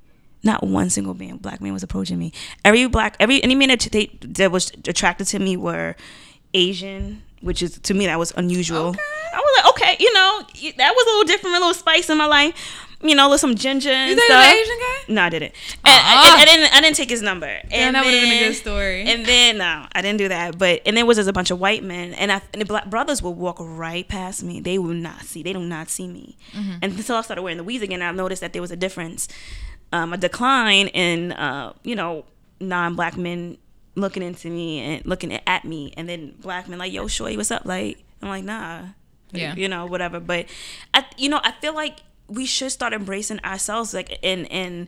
Not 0.45 0.63
one 0.63 0.91
single 0.91 1.15
man, 1.15 1.39
black 1.39 1.61
man 1.61 1.73
was 1.73 1.83
approaching 1.83 2.19
me. 2.19 2.33
Every 2.65 2.87
black, 2.87 3.17
every 3.19 3.43
any 3.43 3.55
man 3.55 3.69
that 3.69 3.81
they, 3.91 4.11
that 4.21 4.53
was 4.53 4.71
attracted 4.87 5.27
to 5.29 5.39
me 5.39 5.57
were 5.57 5.97
Asian, 6.53 7.23
which 7.41 7.63
is 7.63 7.79
to 7.79 7.95
me 7.95 8.07
that 8.07 8.19
was 8.19 8.33
unusual. 8.37 8.89
Okay. 8.89 8.99
I 9.33 9.39
was 9.39 9.63
like, 9.65 9.73
okay, 9.75 9.97
you 9.99 10.13
know, 10.13 10.43
that 10.77 10.93
was 10.95 11.07
a 11.07 11.11
little 11.11 11.25
different, 11.25 11.57
a 11.57 11.59
little 11.59 11.75
spice 11.75 12.09
in 12.11 12.19
my 12.19 12.27
life. 12.27 12.55
You 13.03 13.15
know, 13.15 13.29
with 13.29 13.41
some 13.41 13.55
ginger 13.55 13.91
and 13.91 14.13
You 14.13 14.17
stuff. 14.19 14.31
an 14.47 14.57
Asian 14.57 14.79
guy? 14.79 15.13
No, 15.13 15.23
I 15.25 15.29
didn't. 15.29 15.53
And 15.85 15.93
I, 15.93 16.15
Uh-uh. 16.15 16.41
I 16.41 16.45
didn't. 16.47 16.75
I 16.75 16.81
didn't 16.81 16.97
take 16.97 17.11
his 17.11 17.21
number. 17.21 17.61
And 17.71 17.95
that 17.95 18.03
would've 18.03 18.19
been 18.19 18.33
a 18.33 18.39
good 18.49 18.55
story. 18.55 19.03
And 19.03 19.27
then 19.27 19.59
no, 19.59 19.85
I 19.93 20.01
didn't 20.01 20.17
do 20.17 20.29
that. 20.29 20.57
But 20.57 20.81
and 20.87 20.97
there 20.97 21.05
was 21.05 21.19
just 21.19 21.29
a 21.29 21.33
bunch 21.35 21.51
of 21.51 21.61
white 21.61 21.83
men, 21.85 22.15
and 22.15 22.33
I 22.33 22.41
and 22.55 22.63
the 22.63 22.65
black 22.65 22.89
brothers 22.89 23.21
would 23.23 23.33
walk 23.33 23.57
right 23.61 24.09
past 24.09 24.43
me. 24.43 24.59
They 24.61 24.79
would 24.79 24.97
not 24.97 25.21
see. 25.25 25.43
They 25.43 25.53
do 25.53 25.61
not 25.61 25.91
see 25.91 26.07
me. 26.07 26.39
Mm-hmm. 26.53 26.73
And 26.81 26.93
until 26.97 27.17
I 27.17 27.21
started 27.21 27.43
wearing 27.43 27.59
the 27.59 27.65
weeds 27.65 27.83
again, 27.83 28.01
I 28.01 28.11
noticed 28.13 28.41
that 28.41 28.55
there 28.55 28.63
was 28.63 28.71
a 28.71 28.77
difference, 28.77 29.29
um, 29.93 30.13
a 30.13 30.17
decline 30.17 30.89
in 30.89 31.33
uh, 31.33 31.73
you 31.83 31.95
know 31.97 32.25
non-black 32.61 33.17
men 33.17 33.59
looking 33.97 34.23
into 34.23 34.49
me 34.51 34.81
and 34.81 35.07
looking 35.07 35.33
at 35.33 35.65
me, 35.65 35.93
and 35.97 36.09
then 36.09 36.35
black 36.41 36.69
men 36.69 36.79
like, 36.79 36.93
"Yo, 36.93 37.07
shorty, 37.07 37.37
what's 37.37 37.51
up?" 37.51 37.65
Like 37.65 38.03
I'm 38.23 38.29
like, 38.29 38.45
"Nah." 38.45 38.83
Yeah. 39.33 39.57
you 39.57 39.67
know 39.69 39.87
whatever 39.87 40.21
but 40.21 40.47
i 40.93 41.05
you 41.17 41.29
know 41.29 41.41
i 41.43 41.51
feel 41.61 41.75
like 41.75 41.99
we 42.29 42.47
should 42.47 42.71
start 42.71 42.93
embracing 42.93 43.41
ourselves 43.41 43.93
like 43.93 44.17
and 44.23 44.47
and 44.53 44.87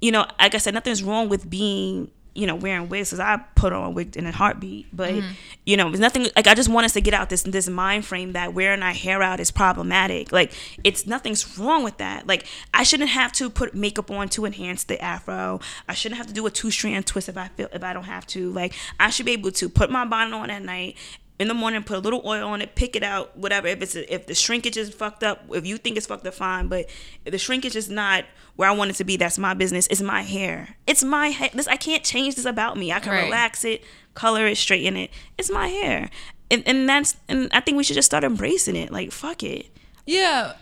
you 0.00 0.10
know 0.10 0.24
like 0.40 0.54
i 0.54 0.58
said 0.58 0.72
nothing's 0.72 1.02
wrong 1.02 1.28
with 1.28 1.50
being 1.50 2.10
you 2.34 2.46
know 2.46 2.54
wearing 2.54 2.88
wigs 2.88 3.10
because 3.10 3.20
i 3.20 3.36
put 3.54 3.72
on 3.72 3.84
a 3.84 3.90
wig 3.90 4.16
in 4.16 4.26
a 4.26 4.32
heartbeat. 4.32 4.86
But 4.92 5.14
mm-hmm. 5.14 5.32
you 5.64 5.76
know 5.76 5.88
it's 5.90 5.98
nothing 5.98 6.28
like 6.36 6.46
i 6.46 6.54
just 6.54 6.68
want 6.68 6.84
us 6.84 6.92
to 6.94 7.00
get 7.00 7.14
out 7.14 7.28
this 7.28 7.42
this 7.42 7.68
mind 7.68 8.04
frame 8.04 8.32
that 8.32 8.54
wearing 8.54 8.82
our 8.82 8.92
hair 8.92 9.22
out 9.22 9.40
is 9.40 9.50
problematic. 9.50 10.32
Like 10.32 10.52
it's 10.84 11.06
nothing's 11.06 11.58
wrong 11.58 11.84
with 11.84 11.98
that. 11.98 12.26
Like 12.26 12.46
i 12.72 12.82
shouldn't 12.82 13.10
have 13.10 13.32
to 13.32 13.50
put 13.50 13.74
makeup 13.74 14.10
on 14.10 14.28
to 14.30 14.44
enhance 14.44 14.84
the 14.84 15.00
afro. 15.02 15.60
I 15.88 15.94
shouldn't 15.94 16.18
have 16.18 16.26
to 16.26 16.34
do 16.34 16.46
a 16.46 16.50
two 16.50 16.70
strand 16.70 17.06
twist 17.06 17.28
if 17.28 17.36
i 17.36 17.48
feel 17.48 17.68
if 17.72 17.84
i 17.84 17.92
don't 17.92 18.04
have 18.04 18.26
to. 18.28 18.50
Like 18.50 18.74
i 18.98 19.10
should 19.10 19.26
be 19.26 19.32
able 19.32 19.52
to 19.52 19.68
put 19.68 19.90
my 19.90 20.04
bonnet 20.04 20.34
on 20.34 20.50
at 20.50 20.62
night 20.62 20.96
in 21.38 21.48
the 21.48 21.54
morning, 21.54 21.82
put 21.82 21.96
a 21.96 22.00
little 22.00 22.22
oil 22.24 22.46
on 22.46 22.62
it, 22.62 22.74
pick 22.74 22.94
it 22.94 23.02
out, 23.02 23.36
whatever. 23.36 23.66
If 23.66 23.82
it's 23.82 23.94
if 23.96 24.26
the 24.26 24.34
shrinkage 24.34 24.76
is 24.76 24.94
fucked 24.94 25.24
up, 25.24 25.44
if 25.50 25.66
you 25.66 25.76
think 25.78 25.96
it's 25.96 26.06
fucked 26.06 26.26
up, 26.26 26.34
fine. 26.34 26.68
But 26.68 26.86
if 27.24 27.32
the 27.32 27.38
shrinkage 27.38 27.74
is 27.74 27.88
not 27.90 28.24
where 28.56 28.68
I 28.68 28.72
want 28.72 28.90
it 28.90 28.94
to 28.96 29.04
be, 29.04 29.16
that's 29.16 29.38
my 29.38 29.54
business. 29.54 29.86
It's 29.90 30.02
my 30.02 30.22
hair. 30.22 30.76
It's 30.86 31.02
my 31.02 31.28
hair. 31.28 31.50
This 31.54 31.66
I 31.66 31.76
can't 31.76 32.04
change 32.04 32.34
this 32.36 32.44
about 32.44 32.76
me. 32.76 32.92
I 32.92 33.00
can 33.00 33.12
Right. 33.12 33.24
relax 33.24 33.64
it, 33.64 33.82
color 34.14 34.46
it, 34.46 34.56
straighten 34.56 34.96
it. 34.96 35.10
It's 35.38 35.50
my 35.50 35.68
hair, 35.68 36.10
and 36.50 36.62
and 36.66 36.88
that's 36.88 37.16
and 37.28 37.48
I 37.52 37.60
think 37.60 37.76
we 37.76 37.84
should 37.84 37.94
just 37.96 38.06
start 38.06 38.24
embracing 38.24 38.76
it. 38.76 38.92
Like 38.92 39.10
fuck 39.10 39.42
it. 39.42 39.66
Yeah, 40.06 40.54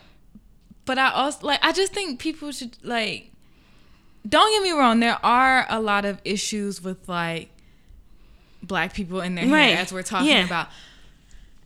but 0.85 0.97
I 0.97 1.11
also 1.11 1.45
like. 1.47 1.59
I 1.61 1.73
just 1.73 1.93
think 1.93 2.19
people 2.19 2.51
should 2.51 2.77
like. 2.83 3.27
Don't 4.27 4.51
get 4.51 4.61
me 4.63 4.71
wrong. 4.71 4.99
There 4.99 5.17
are 5.25 5.65
a 5.69 5.79
lot 5.81 6.05
of 6.05 6.21
issues 6.23 6.81
with 6.81 7.09
like 7.09 7.49
black 8.63 8.93
people 8.93 9.21
in 9.21 9.35
their 9.35 9.47
Right. 9.47 9.71
hair, 9.73 9.77
as 9.79 9.91
we're 9.93 10.03
talking 10.03 10.29
Yeah. 10.29 10.45
about. 10.45 10.69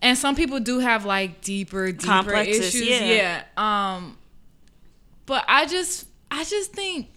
And 0.01 0.17
some 0.17 0.35
people 0.35 0.59
do 0.59 0.79
have 0.79 1.05
like 1.05 1.41
deeper, 1.41 1.91
deeper 1.91 2.05
Complexes, 2.05 2.75
issues. 2.75 2.87
yeah. 2.87 3.43
Yeah. 3.57 3.95
Um. 3.95 4.17
But 5.25 5.43
I 5.47 5.65
just, 5.65 6.05
I 6.29 6.43
just 6.43 6.71
think, 6.73 7.07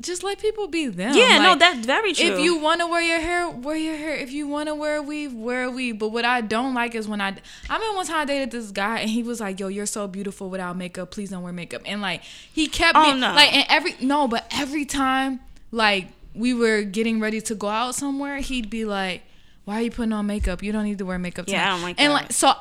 just 0.00 0.22
let 0.22 0.38
people 0.38 0.68
be 0.68 0.86
them. 0.88 1.16
Yeah, 1.16 1.38
no, 1.38 1.50
Like, 1.50 1.58
that's 1.58 1.86
very 1.86 2.12
true. 2.12 2.26
if 2.26 2.38
you 2.38 2.58
want 2.58 2.80
to 2.80 2.86
wear 2.86 3.00
your 3.00 3.18
hair, 3.18 3.48
wear 3.48 3.74
your 3.76 3.96
hair. 3.96 4.14
If 4.14 4.30
you 4.30 4.46
want 4.46 4.68
to 4.68 4.74
wear 4.74 4.96
a 4.96 5.02
weave, 5.02 5.32
wear 5.32 5.64
a 5.64 5.70
weave. 5.70 5.98
But 5.98 6.10
what 6.10 6.24
I 6.24 6.42
don't 6.42 6.74
like 6.74 6.94
is 6.94 7.08
when 7.08 7.20
I, 7.20 7.34
I 7.70 7.78
mean, 7.78 7.96
one 7.96 8.06
time 8.06 8.18
I 8.18 8.24
dated 8.26 8.50
this 8.50 8.70
guy 8.70 8.98
and 9.00 9.10
he 9.10 9.22
was 9.22 9.40
like, 9.40 9.58
"Yo, 9.58 9.68
you're 9.68 9.86
so 9.86 10.06
beautiful 10.06 10.50
without 10.50 10.76
makeup. 10.76 11.10
Please 11.10 11.30
don't 11.30 11.42
wear 11.42 11.52
makeup." 11.52 11.82
And 11.86 12.00
like 12.02 12.22
he 12.52 12.68
kept 12.68 12.96
Oh, 12.96 13.04
being 13.04 13.20
no. 13.20 13.32
like, 13.34 13.52
and 13.54 13.64
every 13.70 13.96
no, 14.00 14.28
but 14.28 14.46
every 14.52 14.84
time 14.84 15.40
like 15.72 16.08
we 16.36 16.54
were 16.54 16.82
getting 16.82 17.20
ready 17.20 17.40
to 17.42 17.54
go 17.54 17.68
out 17.68 17.94
somewhere, 17.94 18.38
he'd 18.38 18.70
be 18.70 18.84
like, 18.84 19.22
"Why 19.64 19.80
are 19.80 19.82
you 19.82 19.90
putting 19.90 20.12
on 20.12 20.26
makeup? 20.26 20.62
You 20.62 20.72
don't 20.72 20.84
need 20.84 20.98
to 20.98 21.04
wear 21.06 21.18
makeup." 21.18 21.46
Yeah, 21.48 21.66
I 21.66 21.68
don't 21.74 21.82
like 21.82 22.00
And 22.00 22.10
that. 22.10 22.14
like 22.14 22.32
so, 22.32 22.52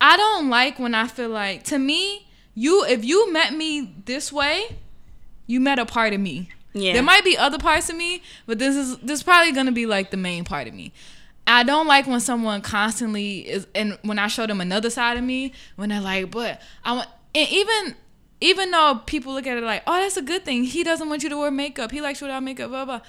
I 0.00 0.16
don't 0.16 0.50
like 0.50 0.78
when 0.78 0.94
I 0.94 1.06
feel 1.06 1.30
like 1.30 1.64
to 1.64 1.78
me, 1.78 2.26
you 2.54 2.84
if 2.84 3.04
you 3.04 3.32
met 3.32 3.54
me 3.54 3.94
this 4.04 4.32
way, 4.32 4.76
you 5.46 5.60
met 5.60 5.78
a 5.78 5.86
part 5.86 6.12
of 6.12 6.20
me. 6.20 6.48
Yeah. 6.72 6.92
There 6.92 7.02
might 7.02 7.24
be 7.24 7.38
other 7.38 7.58
parts 7.58 7.88
of 7.88 7.96
me, 7.96 8.22
but 8.46 8.58
this 8.58 8.74
is 8.76 8.98
this 8.98 9.20
is 9.20 9.22
probably 9.22 9.52
gonna 9.52 9.72
be 9.72 9.86
like 9.86 10.10
the 10.10 10.16
main 10.16 10.44
part 10.44 10.66
of 10.66 10.74
me. 10.74 10.92
I 11.46 11.62
don't 11.62 11.86
like 11.86 12.06
when 12.06 12.20
someone 12.20 12.62
constantly 12.62 13.40
is, 13.40 13.66
and 13.74 13.98
when 14.02 14.18
I 14.18 14.28
show 14.28 14.46
them 14.46 14.60
another 14.60 14.88
side 14.90 15.16
of 15.18 15.24
me, 15.24 15.52
when 15.76 15.90
they're 15.90 16.00
like, 16.00 16.30
"But 16.30 16.60
I 16.84 16.92
want," 16.94 17.08
and 17.34 17.48
even 17.50 17.94
even 18.40 18.70
though 18.70 19.00
people 19.06 19.32
look 19.32 19.46
at 19.46 19.56
it 19.56 19.62
like, 19.64 19.82
"Oh, 19.86 20.00
that's 20.00 20.16
a 20.16 20.22
good 20.22 20.44
thing," 20.44 20.64
he 20.64 20.82
doesn't 20.84 21.08
want 21.08 21.22
you 21.22 21.28
to 21.30 21.36
wear 21.38 21.50
makeup. 21.50 21.90
He 21.90 22.00
likes 22.00 22.20
you 22.20 22.26
without 22.26 22.42
makeup. 22.42 22.70
Blah 22.70 22.84
blah. 22.84 23.00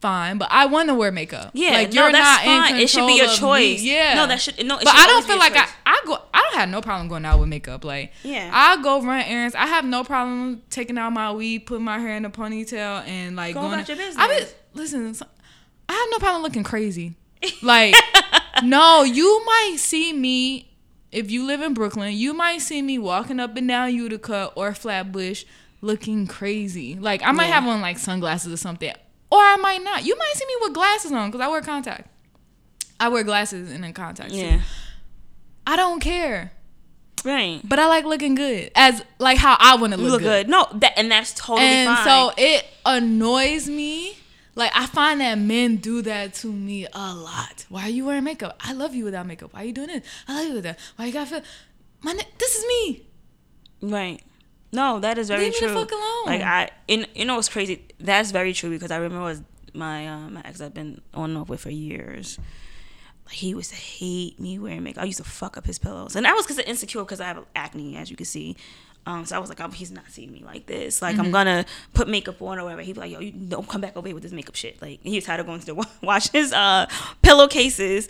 Fine, 0.00 0.38
but 0.38 0.48
I 0.50 0.64
want 0.64 0.88
to 0.88 0.94
wear 0.94 1.12
makeup. 1.12 1.50
Yeah, 1.52 1.72
like 1.72 1.92
no, 1.92 2.04
you're 2.04 2.12
that's 2.12 2.46
not 2.46 2.54
in 2.56 2.62
fine. 2.62 2.80
It 2.80 2.88
should 2.88 3.06
be 3.06 3.16
your 3.16 3.26
of 3.26 3.32
me. 3.32 3.36
choice. 3.36 3.82
Yeah, 3.82 4.14
No, 4.14 4.26
that 4.28 4.40
should- 4.40 4.56
no, 4.64 4.78
it 4.78 4.84
but 4.84 4.96
should 4.96 5.04
I 5.04 5.06
don't 5.06 5.26
feel 5.26 5.36
like 5.38 5.52
I, 5.54 5.60
choice. 5.60 5.72
I 5.84 6.00
go. 6.06 6.18
I 6.32 6.40
don't 6.40 6.58
have 6.58 6.68
no 6.70 6.80
problem 6.80 7.08
going 7.08 7.26
out 7.26 7.38
with 7.38 7.50
makeup. 7.50 7.84
Like, 7.84 8.12
Yeah. 8.22 8.50
I 8.50 8.82
go 8.82 9.02
run 9.02 9.22
errands. 9.26 9.54
I 9.54 9.66
have 9.66 9.84
no 9.84 10.02
problem 10.02 10.62
taking 10.70 10.96
out 10.96 11.10
my 11.12 11.32
weave, 11.32 11.66
putting 11.66 11.84
my 11.84 11.98
hair 11.98 12.16
in 12.16 12.24
a 12.24 12.30
ponytail, 12.30 13.06
and 13.06 13.36
like 13.36 13.52
Go 13.54 13.60
going. 13.60 13.74
about 13.74 13.88
your 13.88 13.98
business. 13.98 14.16
I 14.18 14.28
mean, 14.28 14.38
business. 14.74 15.20
listen. 15.20 15.28
I 15.86 15.92
have 15.92 16.08
no 16.12 16.18
problem 16.18 16.42
looking 16.44 16.62
crazy. 16.62 17.14
Like, 17.60 17.94
no, 18.62 19.02
you 19.02 19.44
might 19.44 19.74
see 19.76 20.14
me 20.14 20.69
if 21.12 21.30
you 21.30 21.44
live 21.46 21.60
in 21.60 21.74
Brooklyn. 21.74 22.14
You 22.14 22.32
might 22.34 22.58
see 22.60 22.82
me 22.82 22.98
walking 22.98 23.40
up 23.40 23.56
and 23.56 23.66
down 23.68 23.94
Utica 23.94 24.52
or 24.54 24.74
Flatbush 24.74 25.44
looking 25.80 26.26
crazy. 26.26 26.94
Like, 26.96 27.22
I 27.24 27.32
might 27.32 27.46
Yeah. 27.48 27.60
have 27.60 27.66
on 27.66 27.80
like 27.80 27.98
sunglasses 27.98 28.52
or 28.52 28.56
something, 28.56 28.92
or 29.30 29.38
I 29.38 29.56
might 29.56 29.82
not. 29.82 30.04
You 30.04 30.16
might 30.16 30.32
see 30.34 30.46
me 30.46 30.54
with 30.60 30.74
glasses 30.74 31.12
on 31.12 31.30
because 31.30 31.44
I 31.44 31.48
wear 31.48 31.62
contact. 31.62 32.08
I 32.98 33.08
wear 33.08 33.24
glasses 33.24 33.70
and 33.72 33.82
then 33.82 33.92
contacts. 33.94 34.32
too. 34.34 34.38
yeah, 34.38 34.60
I 35.66 35.76
don't 35.76 36.00
care, 36.00 36.52
right. 37.24 37.60
but 37.64 37.78
I 37.78 37.86
like 37.86 38.04
looking 38.04 38.34
good 38.34 38.70
as 38.74 39.02
like 39.18 39.38
how 39.38 39.56
I 39.58 39.76
want 39.76 39.94
to 39.94 39.98
look, 39.98 40.12
look 40.12 40.22
good. 40.22 40.48
No, 40.48 40.66
that 40.74 40.92
and 40.98 41.10
that's 41.10 41.32
totally 41.32 41.66
and 41.66 41.96
fine. 41.96 42.04
so 42.04 42.32
it 42.36 42.66
annoys 42.84 43.68
me. 43.68 44.16
Like 44.54 44.72
I 44.74 44.86
find 44.86 45.20
that 45.20 45.38
men 45.38 45.76
do 45.76 46.02
that 46.02 46.34
to 46.34 46.52
me 46.52 46.86
a 46.92 47.14
lot. 47.14 47.66
Why 47.68 47.82
are 47.82 47.90
you 47.90 48.04
wearing 48.04 48.24
makeup? 48.24 48.56
I 48.60 48.72
love 48.72 48.94
you 48.94 49.04
without 49.04 49.26
makeup. 49.26 49.52
Why 49.52 49.62
are 49.62 49.64
you 49.64 49.72
doing 49.72 49.88
this? 49.88 50.06
I 50.26 50.34
love 50.40 50.48
you 50.48 50.54
with 50.54 50.64
that. 50.64 50.78
Why 50.96 51.06
you 51.06 51.12
gotta 51.12 51.30
feel? 51.30 51.42
My 52.02 52.12
ni- 52.12 52.24
this 52.38 52.56
is 52.56 52.66
me. 52.66 53.06
Right. 53.82 54.22
No, 54.72 55.00
that 55.00 55.18
is 55.18 55.28
very 55.28 55.44
Leave 55.44 55.60
me 55.60 55.68
the 55.68 55.74
fuck 55.74 55.90
alone. 55.90 56.26
Like 56.26 56.42
I, 56.42 56.70
and 56.88 57.08
you 57.14 57.24
know 57.24 57.36
what's 57.36 57.48
crazy? 57.48 57.86
That's 57.98 58.30
very 58.30 58.52
true 58.52 58.70
because 58.70 58.90
I 58.90 58.96
remember 58.96 59.24
was 59.24 59.42
my 59.74 60.06
um, 60.08 60.34
my 60.34 60.42
ex 60.44 60.60
I've 60.60 60.74
been 60.74 61.00
on 61.14 61.30
and 61.30 61.38
off 61.38 61.48
with 61.48 61.60
for 61.60 61.70
years. 61.70 62.38
Like, 63.26 63.34
he 63.34 63.48
used 63.50 63.70
to 63.70 63.76
hate 63.76 64.40
me 64.40 64.58
wearing 64.58 64.82
makeup. 64.82 65.02
I 65.02 65.06
used 65.06 65.18
to 65.18 65.24
fuck 65.24 65.56
up 65.56 65.66
his 65.66 65.78
pillows, 65.78 66.16
and 66.16 66.26
I 66.26 66.32
was 66.32 66.44
because 66.46 66.58
of 66.58 66.66
insecure 66.66 67.02
because 67.02 67.20
I 67.20 67.26
have 67.26 67.44
acne, 67.54 67.96
as 67.96 68.10
you 68.10 68.16
can 68.16 68.26
see. 68.26 68.56
Um, 69.10 69.24
so 69.26 69.34
I 69.34 69.38
was 69.38 69.48
like, 69.48 69.60
oh, 69.60 69.68
he's 69.68 69.90
not 69.90 70.04
seeing 70.08 70.30
me 70.30 70.42
like 70.44 70.66
this. 70.66 71.02
Like 71.02 71.18
I'm 71.18 71.30
gonna 71.30 71.64
put 71.94 72.08
makeup 72.08 72.40
on 72.40 72.58
or 72.58 72.64
whatever. 72.64 72.82
He'd 72.82 72.94
be 72.94 73.00
like, 73.00 73.10
yo, 73.10 73.20
you 73.20 73.32
don't 73.32 73.68
come 73.68 73.80
back 73.80 73.96
over 73.96 74.06
here 74.06 74.14
with 74.14 74.22
this 74.22 74.32
makeup 74.32 74.54
shit. 74.54 74.80
Like 74.80 75.00
he 75.02 75.16
was 75.16 75.24
tired 75.24 75.40
of 75.40 75.46
going 75.46 75.60
to 75.60 75.66
the 75.66 75.86
wash 76.02 76.30
his 76.30 76.52
uh 76.52 76.86
pillowcases, 77.22 78.08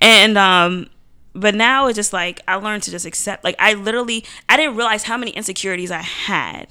and 0.00 0.36
um 0.36 0.90
but 1.34 1.54
now 1.54 1.86
it's 1.86 1.96
just 1.96 2.12
like 2.12 2.40
I 2.48 2.56
learned 2.56 2.82
to 2.84 2.90
just 2.90 3.06
accept. 3.06 3.44
Like 3.44 3.54
I 3.58 3.74
literally, 3.74 4.24
I 4.48 4.56
didn't 4.56 4.76
realize 4.76 5.04
how 5.04 5.16
many 5.16 5.30
insecurities 5.30 5.92
I 5.92 6.02
had, 6.02 6.66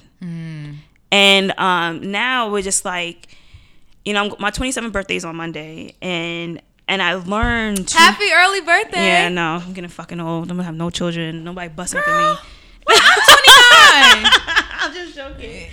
and 1.10 1.58
um, 1.58 2.10
now 2.10 2.50
we're 2.50 2.62
just 2.62 2.84
like, 2.84 3.28
you 4.04 4.12
know, 4.12 4.36
my 4.38 4.50
27th 4.50 4.92
birthday 4.92 5.16
is 5.16 5.24
on 5.24 5.36
Monday, 5.36 5.94
and 6.02 6.60
and 6.86 7.00
I 7.00 7.14
learned. 7.14 7.88
To, 7.88 7.96
Happy 7.96 8.26
early 8.34 8.60
birthday. 8.60 9.06
yeah, 9.06 9.28
no, 9.30 9.62
I'm 9.64 9.72
getting 9.72 9.88
fucking 9.88 10.20
old. 10.20 10.50
I'm 10.50 10.56
gonna 10.58 10.64
have 10.64 10.74
no 10.74 10.90
children. 10.90 11.44
Nobody 11.44 11.68
busting 11.68 12.00
up 12.00 12.08
at 12.08 12.32
me. 12.32 12.38
I'm 12.94 14.22
29. 14.22 14.32
I'm 14.82 14.94
just 14.94 15.14
joking. 15.16 15.68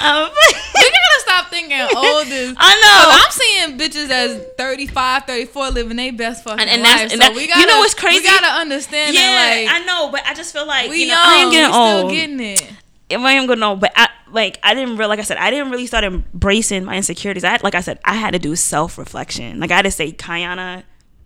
Um, 0.00 0.30
we 0.74 0.90
gotta 0.90 1.20
stop 1.20 1.46
thinking 1.50 1.80
old 1.96 2.26
is. 2.28 2.54
I 2.56 2.74
know. 2.80 3.10
I'm 3.12 3.30
seeing 3.30 3.78
bitches 3.78 4.08
as 4.10 4.42
35, 4.56 5.24
34 5.24 5.70
living 5.70 5.96
their 5.96 6.12
best 6.12 6.44
fucking 6.44 6.60
And- 6.60 6.70
and 6.70 6.82
life. 6.82 6.92
that's- 6.92 7.12
and 7.12 7.22
so 7.22 7.28
that- 7.28 7.36
we 7.36 7.46
gotta, 7.46 7.60
you 7.60 7.66
know 7.66 7.78
what's 7.80 7.94
crazy? 7.94 8.20
We 8.20 8.24
gotta 8.24 8.46
understand 8.60 9.14
yeah, 9.14 9.20
that, 9.32 9.64
like, 9.66 9.82
I 9.82 9.84
know, 9.86 10.10
but 10.10 10.22
I 10.26 10.34
just 10.34 10.52
feel 10.52 10.66
like 10.66 10.88
we 10.90 11.02
you 11.02 11.08
know, 11.08 11.14
young, 11.14 11.24
I 11.24 11.34
am 11.36 11.50
getting 11.50 11.74
old. 11.74 12.10
getting 12.12 12.40
it. 12.40 12.72
I 13.12 13.32
am 13.32 13.46
gonna 13.46 13.58
know, 13.60 13.74
but 13.76 13.92
I 13.96 14.08
like 14.30 14.60
I 14.62 14.72
didn't 14.74 14.96
really 14.96 15.08
like 15.08 15.18
I 15.18 15.22
said 15.22 15.36
I 15.38 15.50
didn't 15.50 15.70
really 15.72 15.86
start 15.88 16.04
embracing 16.04 16.84
my 16.84 16.96
insecurities. 16.96 17.42
I 17.42 17.58
like 17.64 17.74
I 17.74 17.80
said 17.80 17.98
I 18.04 18.14
had 18.14 18.34
to 18.34 18.38
do 18.38 18.54
self 18.54 18.96
reflection. 18.98 19.58
Like 19.58 19.72
I 19.72 19.76
had 19.76 19.82
to 19.86 19.90
say, 19.90 20.12
Kayana, 20.12 20.84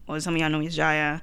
or 0.09 0.19
some 0.21 0.35
of 0.35 0.41
y'all 0.41 0.49
know 0.49 0.59
me 0.61 0.69
as 0.69 0.77
Jaya. 0.77 1.21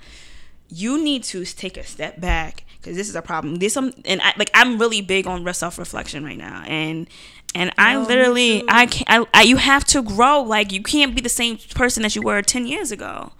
You 0.71 1.03
need 1.03 1.23
to 1.25 1.43
take 1.45 1.77
a 1.77 1.83
step 1.83 2.19
back 2.19 2.63
because 2.77 2.95
this 2.95 3.09
is 3.09 3.15
a 3.15 3.21
problem. 3.21 3.55
There's 3.55 3.73
some, 3.73 3.85
um, 3.85 3.93
and 4.05 4.21
I 4.21 4.33
like 4.37 4.49
I'm 4.53 4.79
really 4.79 5.01
big 5.01 5.27
on 5.27 5.51
self 5.53 5.77
reflection 5.77 6.23
right 6.23 6.37
now, 6.37 6.63
and 6.65 7.07
and 7.53 7.71
I 7.77 7.95
oh, 7.95 8.01
literally. 8.01 8.63
I 8.67 8.85
can't. 8.85 9.27
I, 9.33 9.39
I 9.39 9.43
you 9.43 9.57
have 9.57 9.83
to 9.85 10.01
grow. 10.01 10.41
Like 10.41 10.71
you 10.71 10.81
can't 10.81 11.13
be 11.13 11.21
the 11.21 11.29
same 11.29 11.57
person 11.75 12.03
that 12.03 12.15
you 12.15 12.21
were 12.21 12.41
ten 12.41 12.65
years 12.65 12.91
ago. 12.91 13.33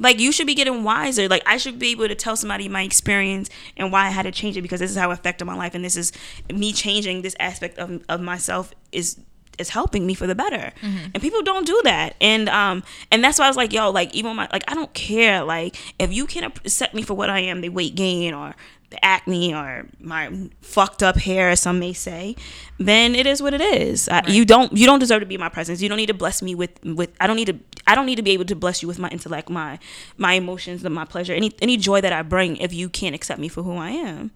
Like 0.00 0.20
you 0.20 0.30
should 0.32 0.46
be 0.46 0.54
getting 0.54 0.84
wiser. 0.84 1.28
Like 1.28 1.42
I 1.44 1.56
should 1.56 1.78
be 1.78 1.90
able 1.90 2.08
to 2.08 2.14
tell 2.14 2.36
somebody 2.36 2.68
my 2.68 2.82
experience 2.82 3.50
and 3.76 3.92
why 3.92 4.06
I 4.06 4.10
had 4.10 4.22
to 4.22 4.32
change 4.32 4.56
it 4.56 4.62
because 4.62 4.80
this 4.80 4.90
is 4.90 4.96
how 4.96 5.10
it 5.10 5.14
affected 5.14 5.44
my 5.44 5.56
life 5.56 5.74
and 5.74 5.84
this 5.84 5.96
is 5.96 6.12
me 6.52 6.72
changing 6.72 7.22
this 7.22 7.36
aspect 7.38 7.78
of 7.78 8.02
of 8.08 8.20
myself 8.20 8.72
is 8.92 9.20
is 9.58 9.70
helping 9.70 10.06
me 10.06 10.14
for 10.14 10.26
the 10.26 10.34
better. 10.34 10.72
And 10.82 11.20
people 11.20 11.42
don't 11.42 11.66
do 11.66 11.80
that. 11.84 12.14
And 12.20 12.48
um 12.48 12.82
and 13.10 13.22
that's 13.22 13.38
why 13.38 13.46
I 13.46 13.48
was 13.48 13.56
like, 13.56 13.72
yo, 13.72 13.90
like 13.90 14.14
even 14.14 14.36
my 14.36 14.48
like 14.52 14.64
I 14.68 14.74
don't 14.74 14.92
care. 14.94 15.42
Like 15.44 15.76
if 15.98 16.12
you 16.12 16.26
can't 16.26 16.46
accept 16.64 16.94
me 16.94 17.02
for 17.02 17.14
what 17.14 17.30
I 17.30 17.40
am, 17.40 17.60
the 17.60 17.68
weight 17.68 17.94
gain 17.94 18.34
or 18.34 18.54
the 18.90 19.04
acne 19.04 19.54
or 19.54 19.86
my 20.00 20.48
fucked 20.62 21.02
up 21.02 21.16
hair, 21.16 21.50
as 21.50 21.60
some 21.60 21.78
may 21.78 21.92
say, 21.92 22.34
then 22.78 23.14
it 23.14 23.26
is 23.26 23.42
what 23.42 23.52
it 23.52 23.60
is. 23.60 24.08
I, 24.08 24.22
you 24.28 24.44
don't 24.44 24.72
you 24.72 24.86
don't 24.86 24.98
deserve 24.98 25.20
to 25.20 25.26
be 25.26 25.36
my 25.36 25.48
presence. 25.50 25.82
You 25.82 25.88
don't 25.88 25.98
need 25.98 26.06
to 26.06 26.14
bless 26.14 26.40
me 26.42 26.54
with 26.54 26.70
with. 26.84 27.10
I 27.20 27.26
don't 27.26 27.36
need 27.36 27.46
to. 27.46 27.58
I 27.86 27.94
don't 27.94 28.06
need 28.06 28.16
to 28.16 28.22
be 28.22 28.32
able 28.32 28.44
to 28.46 28.56
bless 28.56 28.82
you 28.82 28.88
with 28.88 28.98
my 28.98 29.08
intellect, 29.10 29.50
my 29.50 29.78
my 30.16 30.34
emotions, 30.34 30.82
my 30.84 31.04
pleasure, 31.04 31.34
any 31.34 31.52
any 31.60 31.76
joy 31.76 32.00
that 32.00 32.12
I 32.12 32.22
bring. 32.22 32.56
If 32.58 32.72
you 32.72 32.88
can't 32.88 33.14
accept 33.14 33.40
me 33.40 33.48
for 33.48 33.62
who 33.62 33.76
I 33.76 33.90
am, 33.90 34.30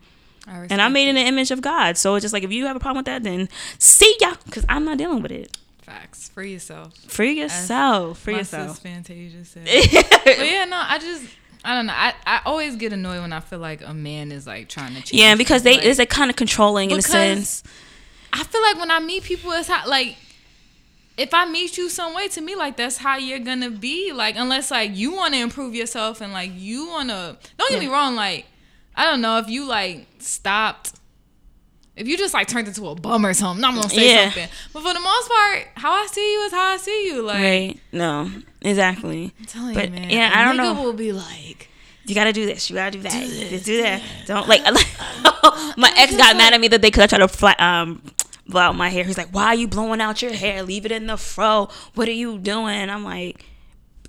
I 0.46 0.66
and 0.70 0.82
I'm 0.82 0.92
made 0.92 1.08
in 1.08 1.14
the 1.14 1.20
image 1.20 1.50
of 1.50 1.60
God, 1.60 1.96
so 1.96 2.14
it's 2.14 2.22
just 2.24 2.32
like 2.32 2.42
if 2.42 2.50
you 2.50 2.66
have 2.66 2.76
a 2.76 2.80
problem 2.80 2.98
with 2.98 3.06
that, 3.06 3.22
then 3.22 3.48
see 3.78 4.16
ya, 4.20 4.34
because 4.44 4.64
I'm 4.68 4.84
not 4.84 4.98
dealing 4.98 5.22
with 5.22 5.32
it. 5.32 5.56
facts. 5.82 6.28
Free 6.30 6.52
yourself. 6.52 6.94
Free 6.96 7.32
yourself. 7.40 8.18
Free 8.18 8.36
yourself. 8.36 8.78
Fantasia 8.80 9.44
said. 9.44 9.64
but 10.24 10.38
yeah, 10.38 10.64
no, 10.64 10.82
I 10.84 10.98
just 10.98 11.24
I 11.64 11.76
don't 11.76 11.86
know. 11.86 11.94
I, 11.94 12.14
I 12.26 12.40
always 12.44 12.76
get 12.76 12.92
annoyed 12.92 13.20
when 13.20 13.32
I 13.32 13.40
feel 13.40 13.60
like 13.60 13.86
a 13.86 13.94
man 13.94 14.32
is 14.32 14.46
like 14.46 14.68
trying 14.68 14.94
to 14.94 15.02
change. 15.02 15.12
Yeah, 15.12 15.34
because 15.36 15.62
they 15.62 15.76
Like, 15.76 15.84
it's 15.84 15.98
like 15.98 16.10
kind 16.10 16.30
of 16.30 16.36
controlling 16.36 16.90
in 16.90 16.98
a 16.98 17.02
sense. 17.02 17.62
I 18.32 18.42
feel 18.44 18.62
like 18.62 18.78
when 18.78 18.90
I 18.90 18.98
meet 18.98 19.22
people, 19.22 19.52
it's 19.52 19.68
how 19.68 19.86
like 19.88 20.16
if 21.16 21.34
I 21.34 21.44
meet 21.44 21.76
you 21.76 21.88
some 21.88 22.14
way, 22.14 22.28
to 22.28 22.40
me, 22.40 22.56
like 22.56 22.76
that's 22.76 22.96
how 22.96 23.16
you're 23.16 23.38
gonna 23.38 23.70
be. 23.70 24.12
Like 24.12 24.34
unless 24.36 24.70
like 24.70 24.96
you 24.96 25.14
want 25.14 25.34
to 25.34 25.40
improve 25.40 25.74
yourself 25.74 26.20
and 26.20 26.32
like 26.32 26.50
you 26.54 26.88
want 26.88 27.10
to. 27.10 27.36
Don't 27.58 27.70
get 27.70 27.80
me 27.80 27.88
wrong. 27.88 28.16
Like 28.16 28.46
I 28.94 29.04
don't 29.04 29.20
know 29.20 29.38
if 29.38 29.48
you 29.48 29.66
like 29.66 30.06
stopped. 30.18 30.92
If 31.94 32.08
you 32.08 32.16
just 32.16 32.32
like 32.32 32.48
turned 32.48 32.68
into 32.68 32.88
a 32.88 32.94
bum 32.94 33.24
or 33.26 33.34
something, 33.34 33.62
I'm 33.64 33.74
gonna 33.74 33.88
say 33.88 34.10
Yeah. 34.14 34.24
something. 34.30 34.48
But 34.72 34.82
for 34.82 34.94
the 34.94 35.00
most 35.00 35.28
part, 35.28 35.68
how 35.76 35.92
I 35.92 36.06
see 36.10 36.32
you 36.32 36.40
is 36.44 36.52
how 36.52 36.68
I 36.72 36.76
see 36.78 37.06
you. 37.06 37.22
Like 37.22 37.42
Right? 37.42 37.80
No, 37.92 38.30
exactly. 38.62 39.32
I'm 39.38 39.44
telling 39.44 39.74
But, 39.74 39.90
you, 39.90 39.94
man. 39.96 40.10
yeah, 40.10 40.30
I 40.34 40.44
don't 40.44 40.56
nigga 40.56 40.74
know. 40.76 40.82
will 40.82 40.92
be 40.94 41.12
like. 41.12 41.68
You 42.04 42.14
gotta 42.16 42.32
do 42.32 42.46
this. 42.46 42.68
You 42.68 42.74
gotta 42.76 42.90
do 42.92 43.02
that. 43.02 43.12
Just 43.50 43.64
do 43.66 43.80
that. 43.82 44.02
Don't 44.26 44.48
like. 44.48 44.62
my 45.76 45.92
ex 45.96 46.16
got 46.16 46.36
mad 46.36 46.52
at 46.52 46.60
me 46.60 46.68
that 46.68 46.80
day 46.80 46.88
because 46.88 47.04
I 47.04 47.06
tried 47.06 47.18
to 47.18 47.28
flat, 47.28 47.60
um 47.60 48.02
blow 48.48 48.60
out 48.62 48.74
my 48.76 48.88
hair. 48.88 49.04
He's 49.04 49.16
like, 49.18 49.28
"Why 49.30 49.46
are 49.46 49.54
you 49.54 49.68
blowing 49.68 50.00
out 50.00 50.20
your 50.20 50.32
hair? 50.32 50.62
Leave 50.64 50.84
it 50.84 50.90
in 50.92 51.06
the 51.06 51.16
fro. 51.16 51.68
What 51.94 52.08
are 52.08 52.12
you 52.12 52.38
doing?" 52.38 52.90
I'm 52.90 53.04
like, 53.04 53.44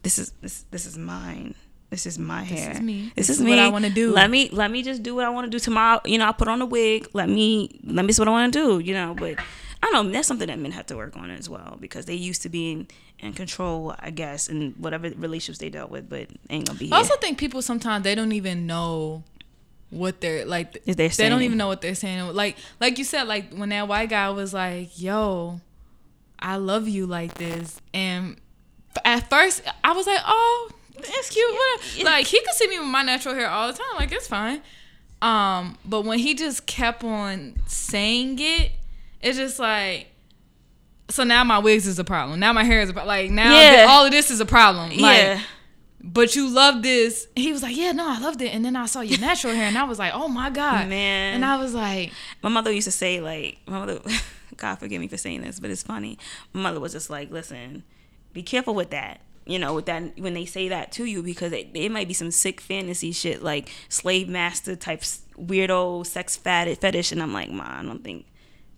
"This 0.01 0.17
is 0.17 0.31
this 0.41 0.65
this 0.71 0.85
is 0.87 0.97
mine. 0.97 1.53
This 1.93 2.07
is 2.07 2.17
my 2.17 2.43
hair. 2.43 2.69
This 2.69 2.77
is 2.77 2.81
me. 2.81 3.01
This, 3.03 3.27
This 3.27 3.29
is, 3.29 3.37
is 3.37 3.43
me. 3.43 3.51
what 3.51 3.59
I 3.59 3.69
wanna 3.69 3.91
do." 3.91 4.11
Let 4.11 4.31
me 4.31 4.49
let 4.51 4.71
me 4.71 4.81
just 4.81 5.03
do 5.03 5.13
what 5.13 5.25
I 5.25 5.29
want 5.29 5.45
to 5.45 5.51
do 5.51 5.59
tomorrow. 5.59 6.01
You 6.05 6.17
know, 6.17 6.25
I'll 6.25 6.33
put 6.33 6.47
on 6.47 6.59
a 6.59 6.65
wig. 6.65 7.07
Let 7.13 7.29
me 7.29 7.79
let 7.85 8.03
me 8.03 8.11
see 8.13 8.19
what 8.21 8.27
I 8.27 8.31
want 8.31 8.51
to 8.51 8.59
do. 8.59 8.79
You 8.79 8.95
know, 8.95 9.13
but 9.13 9.37
I 9.37 9.91
don't 9.91 10.07
know. 10.07 10.11
That's 10.11 10.27
something 10.27 10.47
that 10.47 10.57
men 10.57 10.71
have 10.71 10.87
to 10.87 10.95
work 10.95 11.15
on 11.15 11.29
as 11.29 11.47
well 11.47 11.77
because 11.79 12.05
they 12.05 12.15
used 12.15 12.41
to 12.41 12.49
be 12.49 12.71
in, 12.71 12.87
in 13.19 13.33
control, 13.33 13.93
I 13.99 14.09
guess, 14.09 14.47
in 14.47 14.71
whatever 14.79 15.07
relationships 15.11 15.59
they 15.59 15.69
dealt 15.69 15.91
with, 15.91 16.09
but 16.09 16.29
ain't 16.49 16.65
gonna 16.65 16.79
be 16.79 16.85
here. 16.87 16.95
I 16.95 16.97
also 16.97 17.15
think 17.17 17.37
people 17.37 17.61
sometimes 17.61 18.03
they 18.03 18.15
don't 18.15 18.31
even 18.31 18.65
know 18.65 19.23
what 19.91 20.19
they're 20.19 20.45
like. 20.45 20.81
If 20.87 20.95
they're 20.97 21.09
they 21.09 21.29
don't 21.29 21.43
even 21.43 21.59
know 21.59 21.67
what 21.67 21.81
they're 21.81 21.93
saying. 21.93 22.33
Like 22.33 22.57
like 22.81 22.97
you 22.97 23.03
said, 23.03 23.27
like 23.27 23.53
when 23.53 23.69
that 23.69 23.87
white 23.87 24.09
guy 24.09 24.31
was 24.31 24.51
like, 24.51 24.99
"Yo, 24.99 25.61
I 26.39 26.55
love 26.55 26.87
you 26.87 27.05
like 27.05 27.35
this," 27.35 27.79
and 27.93 28.37
at 29.05 29.29
first 29.29 29.61
I 29.83 29.91
was 29.93 30.07
like, 30.07 30.21
"Oh, 30.25 30.71
it's 30.97 31.29
cute." 31.29 31.45
whatever. 31.51 32.05
Like 32.05 32.27
he 32.27 32.39
could 32.39 32.53
see 32.55 32.67
me 32.67 32.79
with 32.79 32.87
my 32.87 33.01
natural 33.03 33.35
hair 33.35 33.49
all 33.49 33.67
the 33.67 33.73
time. 33.73 33.95
Like 33.97 34.11
it's 34.11 34.27
fine. 34.27 34.61
Um, 35.21 35.77
but 35.85 36.03
when 36.03 36.19
he 36.19 36.33
just 36.33 36.65
kept 36.65 37.03
on 37.03 37.55
saying 37.67 38.37
it, 38.39 38.71
it's 39.21 39.37
just 39.37 39.59
like. 39.59 40.07
So 41.09 41.23
now 41.23 41.43
my 41.43 41.59
wigs 41.59 41.85
is 41.85 41.99
a 41.99 42.03
problem. 42.03 42.39
Now 42.39 42.53
my 42.53 42.63
hair 42.63 42.81
is 42.81 42.89
a 42.89 42.93
problem. 42.93 43.15
Like 43.15 43.29
now 43.29 43.53
Yeah. 43.53 43.85
all 43.89 44.05
of 44.05 44.11
this 44.11 44.31
is 44.31 44.39
a 44.39 44.45
problem. 44.45 44.89
Like, 44.89 44.99
yeah. 45.19 45.41
but 46.01 46.35
you 46.35 46.49
love 46.49 46.81
this. 46.81 47.27
He 47.35 47.51
was 47.51 47.61
like, 47.61 47.75
yeah, 47.75 47.91
no, 47.91 48.07
I 48.09 48.19
loved 48.19 48.41
it. 48.41 48.53
And 48.53 48.63
then 48.65 48.75
I 48.75 48.85
saw 48.85 49.01
your 49.01 49.19
natural 49.19 49.53
hair, 49.53 49.65
and 49.67 49.77
I 49.77 49.83
was 49.83 49.99
like, 49.99 50.13
oh 50.15 50.27
my 50.27 50.49
god, 50.49 50.87
Man. 50.87 51.35
And 51.35 51.45
I 51.45 51.57
was 51.57 51.73
like, 51.73 52.11
My 52.41 52.49
mother 52.49 52.71
used 52.71 52.85
to 52.85 52.91
say 52.91 53.19
like 53.21 53.59
my 53.67 53.79
mother 53.79 53.99
God 54.57 54.75
forgive 54.75 55.01
me 55.01 55.07
for 55.07 55.17
saying 55.17 55.41
this, 55.41 55.59
but 55.59 55.69
it's 55.69 55.83
funny. 55.83 56.17
My 56.53 56.61
mother 56.61 56.79
was 56.79 56.93
just 56.93 57.09
like, 57.09 57.29
listen, 57.31 57.83
be 58.33 58.41
careful 58.43 58.73
with 58.73 58.89
that. 58.91 59.21
You 59.45 59.59
know, 59.59 59.73
with 59.73 59.87
that 59.87 60.17
when 60.17 60.33
they 60.33 60.45
say 60.45 60.69
that 60.69 60.91
to 60.93 61.05
you 61.05 61.21
because 61.21 61.51
it, 61.51 61.69
it 61.73 61.91
might 61.91 62.07
be 62.07 62.13
some 62.13 62.31
sick 62.31 62.61
fantasy 62.61 63.11
shit 63.11 63.43
like 63.43 63.69
slave 63.89 64.29
master 64.29 64.75
type 64.75 65.01
weirdo 65.37 66.05
sex 66.05 66.37
fetish, 66.37 67.11
and 67.11 67.21
I'm 67.21 67.33
like, 67.33 67.49
ma, 67.51 67.79
I 67.79 67.83
don't 67.83 68.03
think 68.03 68.25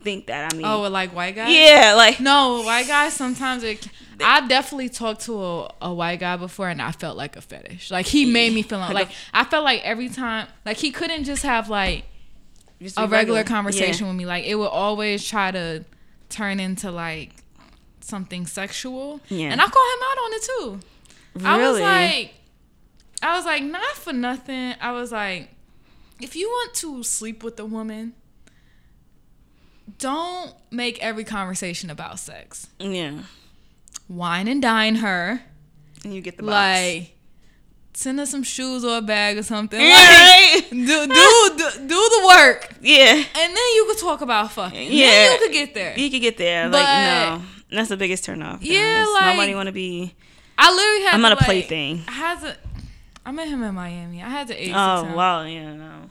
think 0.02 0.28
that. 0.28 0.54
I 0.54 0.56
mean, 0.56 0.66
oh, 0.66 0.82
like 0.90 1.16
white 1.16 1.36
guy. 1.36 1.50
yeah, 1.50 1.94
like 1.96 2.20
No, 2.20 2.62
white 2.64 2.88
guys 2.88 3.14
sometimes 3.14 3.64
it. 3.64 3.88
I 4.24 4.48
definitely 4.48 4.90
talked 4.90 5.22
to 5.22 5.44
a, 5.44 5.74
a 5.82 5.94
white 5.94 6.20
guy 6.20 6.38
before, 6.38 6.70
and 6.70 6.82
I 6.82 6.92
felt 6.92 7.18
like 7.18 7.36
a 7.36 7.42
fetish. 7.42 7.92
Like 7.92 8.06
he 8.06 8.26
made 8.26 8.54
me 8.54 8.62
feel 8.62 8.80
like, 8.80 8.94
Like 8.94 9.10
I 9.34 9.44
felt 9.44 9.64
like 9.64 9.82
every 9.84 10.10
time, 10.10 10.48
like 10.66 10.78
he 10.78 10.92
couldn't 10.92 11.24
just 11.26 11.44
have 11.44 11.70
like 11.70 12.06
just 12.82 13.00
a 13.00 13.08
regular 13.08 13.40
Yeah. 13.40 13.44
conversation 13.46 14.08
with 14.08 14.16
me. 14.16 14.26
Like 14.26 14.46
it 14.46 14.56
would 14.56 14.68
always 14.70 15.28
try 15.28 15.52
to 15.52 15.86
turn 16.30 16.60
into 16.60 16.92
like 16.92 17.32
something 18.06 18.46
sexual. 18.46 19.20
Yeah. 19.30 19.50
And 19.52 19.60
I 19.62 19.66
call 19.68 19.84
him 19.94 20.04
out 20.10 20.18
on 20.24 20.34
it 20.34 20.44
too. 20.44 20.80
I 21.46 21.58
was 21.70 21.80
like, 21.80 22.34
I 23.22 23.36
was 23.36 23.46
like, 23.46 23.64
not 23.64 23.96
for 23.96 24.14
nothing. 24.14 24.76
I 24.80 24.92
was 24.92 25.12
like, 25.12 25.50
if 26.22 26.36
you 26.36 26.48
want 26.48 26.74
to 26.76 27.04
sleep 27.04 27.44
with 27.44 27.60
a 27.60 27.66
woman, 27.66 28.14
don't 30.00 30.54
make 30.72 31.00
every 31.04 31.24
conversation 31.24 31.90
about 31.90 32.20
sex. 32.20 32.68
Yeah, 32.80 33.20
Wine 34.08 34.48
and 34.48 34.62
dine 34.62 34.96
her. 34.98 35.42
and 36.04 36.14
you 36.14 36.22
get 36.22 36.38
the 36.38 36.44
box. 36.44 36.52
Like, 36.54 37.12
send 37.94 38.20
her 38.20 38.26
some 38.26 38.44
shoes 38.44 38.84
or 38.86 38.98
a 38.98 39.02
bag 39.02 39.38
or 39.38 39.44
something. 39.44 39.80
yeah, 39.80 39.88
Like, 39.88 40.00
right? 40.00 40.68
do, 40.70 40.86
do, 41.08 41.58
do, 41.58 41.70
do 41.80 41.88
the 41.88 42.26
work. 42.28 42.76
yeah, 42.82 43.14
And 43.14 43.26
then 43.58 43.58
you 43.76 43.86
could 43.90 44.00
talk 44.00 44.22
about 44.22 44.52
fucking. 44.52 44.92
Yeah. 44.92 45.06
Yeah. 45.06 45.12
Then 45.12 45.32
you 45.34 45.40
could 45.48 45.54
get 45.54 45.74
there. 45.74 46.00
you 46.00 46.10
could 46.12 46.22
get 46.22 46.38
there. 46.38 46.70
But- 46.70 46.84
like 46.84 47.40
no, 47.40 47.46
that's 47.72 47.90
the 47.90 47.98
biggest 47.98 48.24
turn 48.24 48.42
off. 48.42 48.62
Yeah, 48.62 49.04
guys. 49.04 49.14
like- 49.14 49.36
nobody 49.36 49.56
want 49.56 49.68
to 49.68 49.74
be. 49.74 50.14
I 50.58 50.74
literally 50.74 51.02
had 51.02 51.14
I'm 51.16 51.20
to, 51.20 51.22
not 51.24 51.32
a 51.34 51.36
like, 51.36 51.46
plaything. 51.46 52.04
I 52.08 52.12
had 52.12 52.40
to. 52.42 52.58
I 53.26 53.32
met 53.32 53.48
him 53.48 53.62
in 53.64 53.74
Miami. 53.76 54.22
I 54.22 54.30
had 54.30 54.48
to 54.48 54.56
age 54.56 54.72
Oh 54.74 55.04
him. 55.04 55.14
wow, 55.16 55.44
yeah, 55.44 55.74
no. 55.74 56.10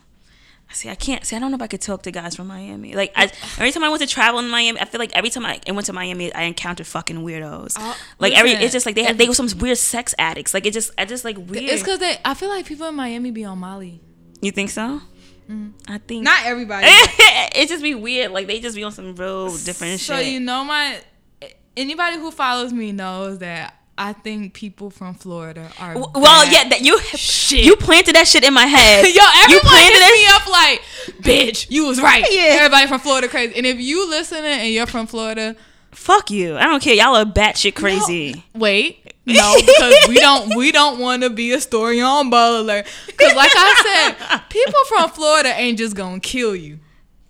See, 0.70 0.90
I 0.90 0.96
can't. 0.96 1.24
See, 1.24 1.36
I 1.36 1.38
don't 1.38 1.52
know 1.52 1.54
if 1.54 1.62
I 1.62 1.68
could 1.68 1.80
talk 1.80 2.02
to 2.02 2.10
guys 2.10 2.34
from 2.34 2.48
Miami. 2.48 2.94
Like, 2.96 3.12
I, 3.14 3.24
every 3.58 3.70
time 3.70 3.84
I 3.84 3.88
went 3.88 4.02
to 4.02 4.08
travel 4.08 4.40
in 4.40 4.48
Miami, 4.48 4.80
I 4.80 4.84
feel 4.86 4.98
like 4.98 5.14
every 5.14 5.30
time 5.30 5.46
I, 5.46 5.60
I 5.68 5.72
went 5.72 5.86
to 5.86 5.92
Miami, 5.92 6.34
I 6.34 6.42
encountered 6.42 6.86
fucking 6.88 7.18
weirdos. 7.18 7.74
Oh, 7.78 7.96
like 8.18 8.36
every, 8.36 8.50
it's 8.52 8.72
just 8.72 8.84
like 8.84 8.96
they 8.96 9.04
had, 9.04 9.16
they 9.16 9.28
were 9.28 9.34
some 9.34 9.48
weird 9.60 9.78
sex 9.78 10.14
addicts. 10.18 10.52
Like 10.52 10.66
it 10.66 10.72
just, 10.72 10.90
I 10.98 11.04
just 11.04 11.24
like 11.24 11.36
weird. 11.38 11.62
It's 11.64 11.82
because 11.82 12.00
they. 12.00 12.16
I 12.24 12.34
feel 12.34 12.48
like 12.48 12.66
people 12.66 12.88
in 12.88 12.96
Miami 12.96 13.30
be 13.30 13.44
on 13.44 13.58
Molly. 13.58 14.00
you 14.40 14.50
think 14.50 14.70
so? 14.70 15.00
Mm. 15.48 15.72
I 15.86 15.98
think 15.98 16.24
Not 16.24 16.44
everybody. 16.44 16.86
it 16.88 17.68
just 17.68 17.82
be 17.82 17.94
weird. 17.94 18.32
Like 18.32 18.48
they 18.48 18.58
just 18.60 18.74
be 18.74 18.82
on 18.82 18.90
some 18.92 19.14
real 19.14 19.56
different 19.56 20.00
so 20.00 20.16
shit. 20.16 20.24
So 20.24 20.30
you 20.30 20.40
know 20.40 20.64
my. 20.64 20.98
Anybody 21.76 22.16
who 22.18 22.30
follows 22.30 22.72
me 22.72 22.92
knows 22.92 23.38
that 23.38 23.74
I 23.96 24.12
think 24.12 24.54
people 24.54 24.90
from 24.90 25.14
Florida 25.14 25.70
are. 25.78 25.94
Well, 25.94 26.46
yeah, 26.52 26.68
that 26.68 26.80
you 26.82 26.98
Shit. 27.00 27.64
you 27.64 27.76
planted 27.76 28.14
that 28.16 28.26
shit 28.28 28.44
in 28.44 28.52
my 28.54 28.66
head. 28.66 29.02
Yo, 29.04 29.10
you 29.10 29.20
everyone 29.44 29.60
planted 29.62 29.98
hits 29.98 30.12
me 30.12 30.26
up 30.34 30.46
like, 30.48 30.82
bitch, 31.22 31.70
you 31.70 31.86
was 31.86 32.00
right. 32.00 32.24
Yeah. 32.30 32.56
Everybody 32.58 32.86
from 32.86 33.00
Florida 33.00 33.28
crazy. 33.28 33.56
And 33.56 33.66
if 33.66 33.78
you 33.80 34.08
listening 34.08 34.44
and 34.44 34.68
you're 34.72 34.86
from 34.86 35.06
Florida, 35.06 35.56
Fuck 35.94 36.30
you. 36.32 36.56
I 36.56 36.64
don't 36.64 36.82
care. 36.82 36.94
Y'all 36.94 37.14
are 37.14 37.24
batshit 37.24 37.76
crazy. 37.76 38.42
wait, 38.52 39.14
no, 39.26 39.54
because 39.64 39.94
we 40.08 40.16
don't 40.16 40.56
we 40.56 40.72
don't 40.72 40.98
want 40.98 41.22
to 41.22 41.30
be 41.30 41.52
a 41.52 41.60
story 41.60 42.00
on 42.00 42.30
Baller 42.32 42.60
Alert. 42.60 42.86
Because 43.06 43.34
like 43.36 43.52
I 43.54 44.14
said, 44.18 44.38
people 44.50 44.74
from 44.88 45.08
Florida 45.10 45.50
ain't 45.56 45.78
just 45.78 45.94
gonna 45.94 46.18
kill 46.18 46.56
you. 46.56 46.80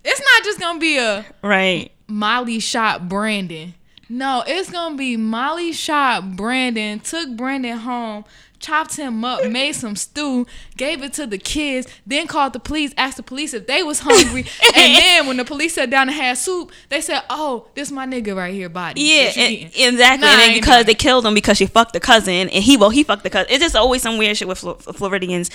It's 0.02 0.20
not 0.20 0.44
just 0.44 0.58
gonna 0.60 0.78
be 0.78 0.96
a 0.96 1.26
Right. 1.42 1.92
Molly 2.08 2.58
shot 2.58 3.06
Brandon. 3.08 3.74
No, 4.08 4.44
it's 4.46 4.70
gonna 4.70 4.96
be 4.96 5.16
Molly 5.16 5.72
shot 5.72 6.36
Brandon, 6.36 7.00
took 7.00 7.36
Brandon 7.36 7.78
home, 7.78 8.24
chopped 8.58 8.96
him 8.96 9.24
up, 9.24 9.46
made 9.50 9.72
some 9.72 9.96
stew, 9.96 10.46
gave 10.76 11.02
it 11.02 11.12
to 11.14 11.26
the 11.26 11.38
kids, 11.38 11.86
then 12.06 12.26
called 12.26 12.52
the 12.52 12.60
police, 12.60 12.92
asked 12.98 13.16
the 13.16 13.22
police 13.22 13.54
if 13.54 13.66
they 13.66 13.82
was 13.82 14.00
hungry, 14.00 14.44
and 14.76 14.94
then 14.96 15.26
when 15.26 15.36
the 15.38 15.44
police 15.44 15.74
sat 15.74 15.88
down 15.90 16.08
and 16.08 16.16
had 16.16 16.36
soup, 16.36 16.70
they 16.90 17.00
said, 17.00 17.22
"Oh, 17.30 17.68
this 17.74 17.90
my 17.90 18.06
nigga 18.06 18.36
right 18.36 18.52
here, 18.54 18.68
body." 18.68 19.00
Yeah, 19.00 19.32
and- 19.36 19.52
eating." 19.52 19.66
exactly. 19.74 20.26
Nah, 20.26 20.32
and 20.32 20.40
then 20.40 20.54
because 20.54 20.84
they 20.84 20.94
killed 20.94 21.24
him 21.24 21.34
because 21.34 21.56
she 21.56 21.66
fucked 21.66 21.92
the 21.94 22.00
cousin, 22.00 22.48
and 22.50 22.64
he 22.64 22.76
well 22.76 22.90
he 22.90 23.04
fucked 23.04 23.22
the 23.22 23.30
cousin. 23.30 23.48
It's 23.50 23.62
just 23.62 23.76
always 23.76 24.02
some 24.02 24.18
weird 24.18 24.36
shit 24.36 24.48
with 24.48 24.58
Flo- 24.58 24.74
Floridians. 24.74 25.50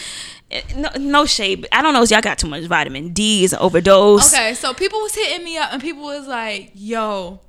Eh, 0.52 0.62
No, 0.76 0.90
no 0.98 1.26
shade. 1.26 1.68
I 1.72 1.82
don't 1.84 1.94
know. 1.94 2.02
If 2.04 2.10
y'all 2.12 2.22
got 2.22 2.40
too 2.40 2.48
much 2.48 2.64
vitamin 2.66 3.14
D. 3.14 3.44
Is 3.44 3.54
an 3.54 3.60
overdose. 3.60 4.34
Okay, 4.34 4.54
so 4.56 4.74
people 4.74 5.00
was 5.02 5.14
hitting 5.14 5.44
me 5.46 5.58
up 5.58 5.72
and 5.72 5.82
people 5.82 6.02
was 6.04 6.28
like, 6.28 6.72
"Yo, 6.74 7.40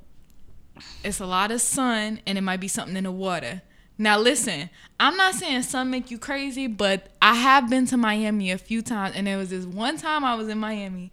it's 1.04 1.20
a 1.20 1.26
lot 1.26 1.50
of 1.50 1.60
sun 1.60 2.20
and 2.26 2.36
it 2.38 2.42
might 2.42 2.60
be 2.60 2.68
something 2.68 2.96
in 2.96 3.04
the 3.04 3.10
water." 3.12 3.62
Now 3.98 4.18
listen, 4.18 4.70
I'm 4.98 5.16
not 5.16 5.34
saying 5.34 5.62
sun 5.64 5.90
make 5.90 6.10
you 6.10 6.18
crazy, 6.18 6.66
but 6.66 7.08
I 7.20 7.34
have 7.34 7.68
been 7.68 7.86
to 7.86 7.96
Miami 7.98 8.50
a 8.50 8.56
few 8.58 8.80
times 8.80 9.14
and 9.14 9.26
there 9.26 9.36
was 9.36 9.50
this 9.50 9.66
one 9.66 9.98
time 9.98 10.24
I 10.24 10.34
was 10.36 10.48
in 10.48 10.58
Miami 10.58 11.12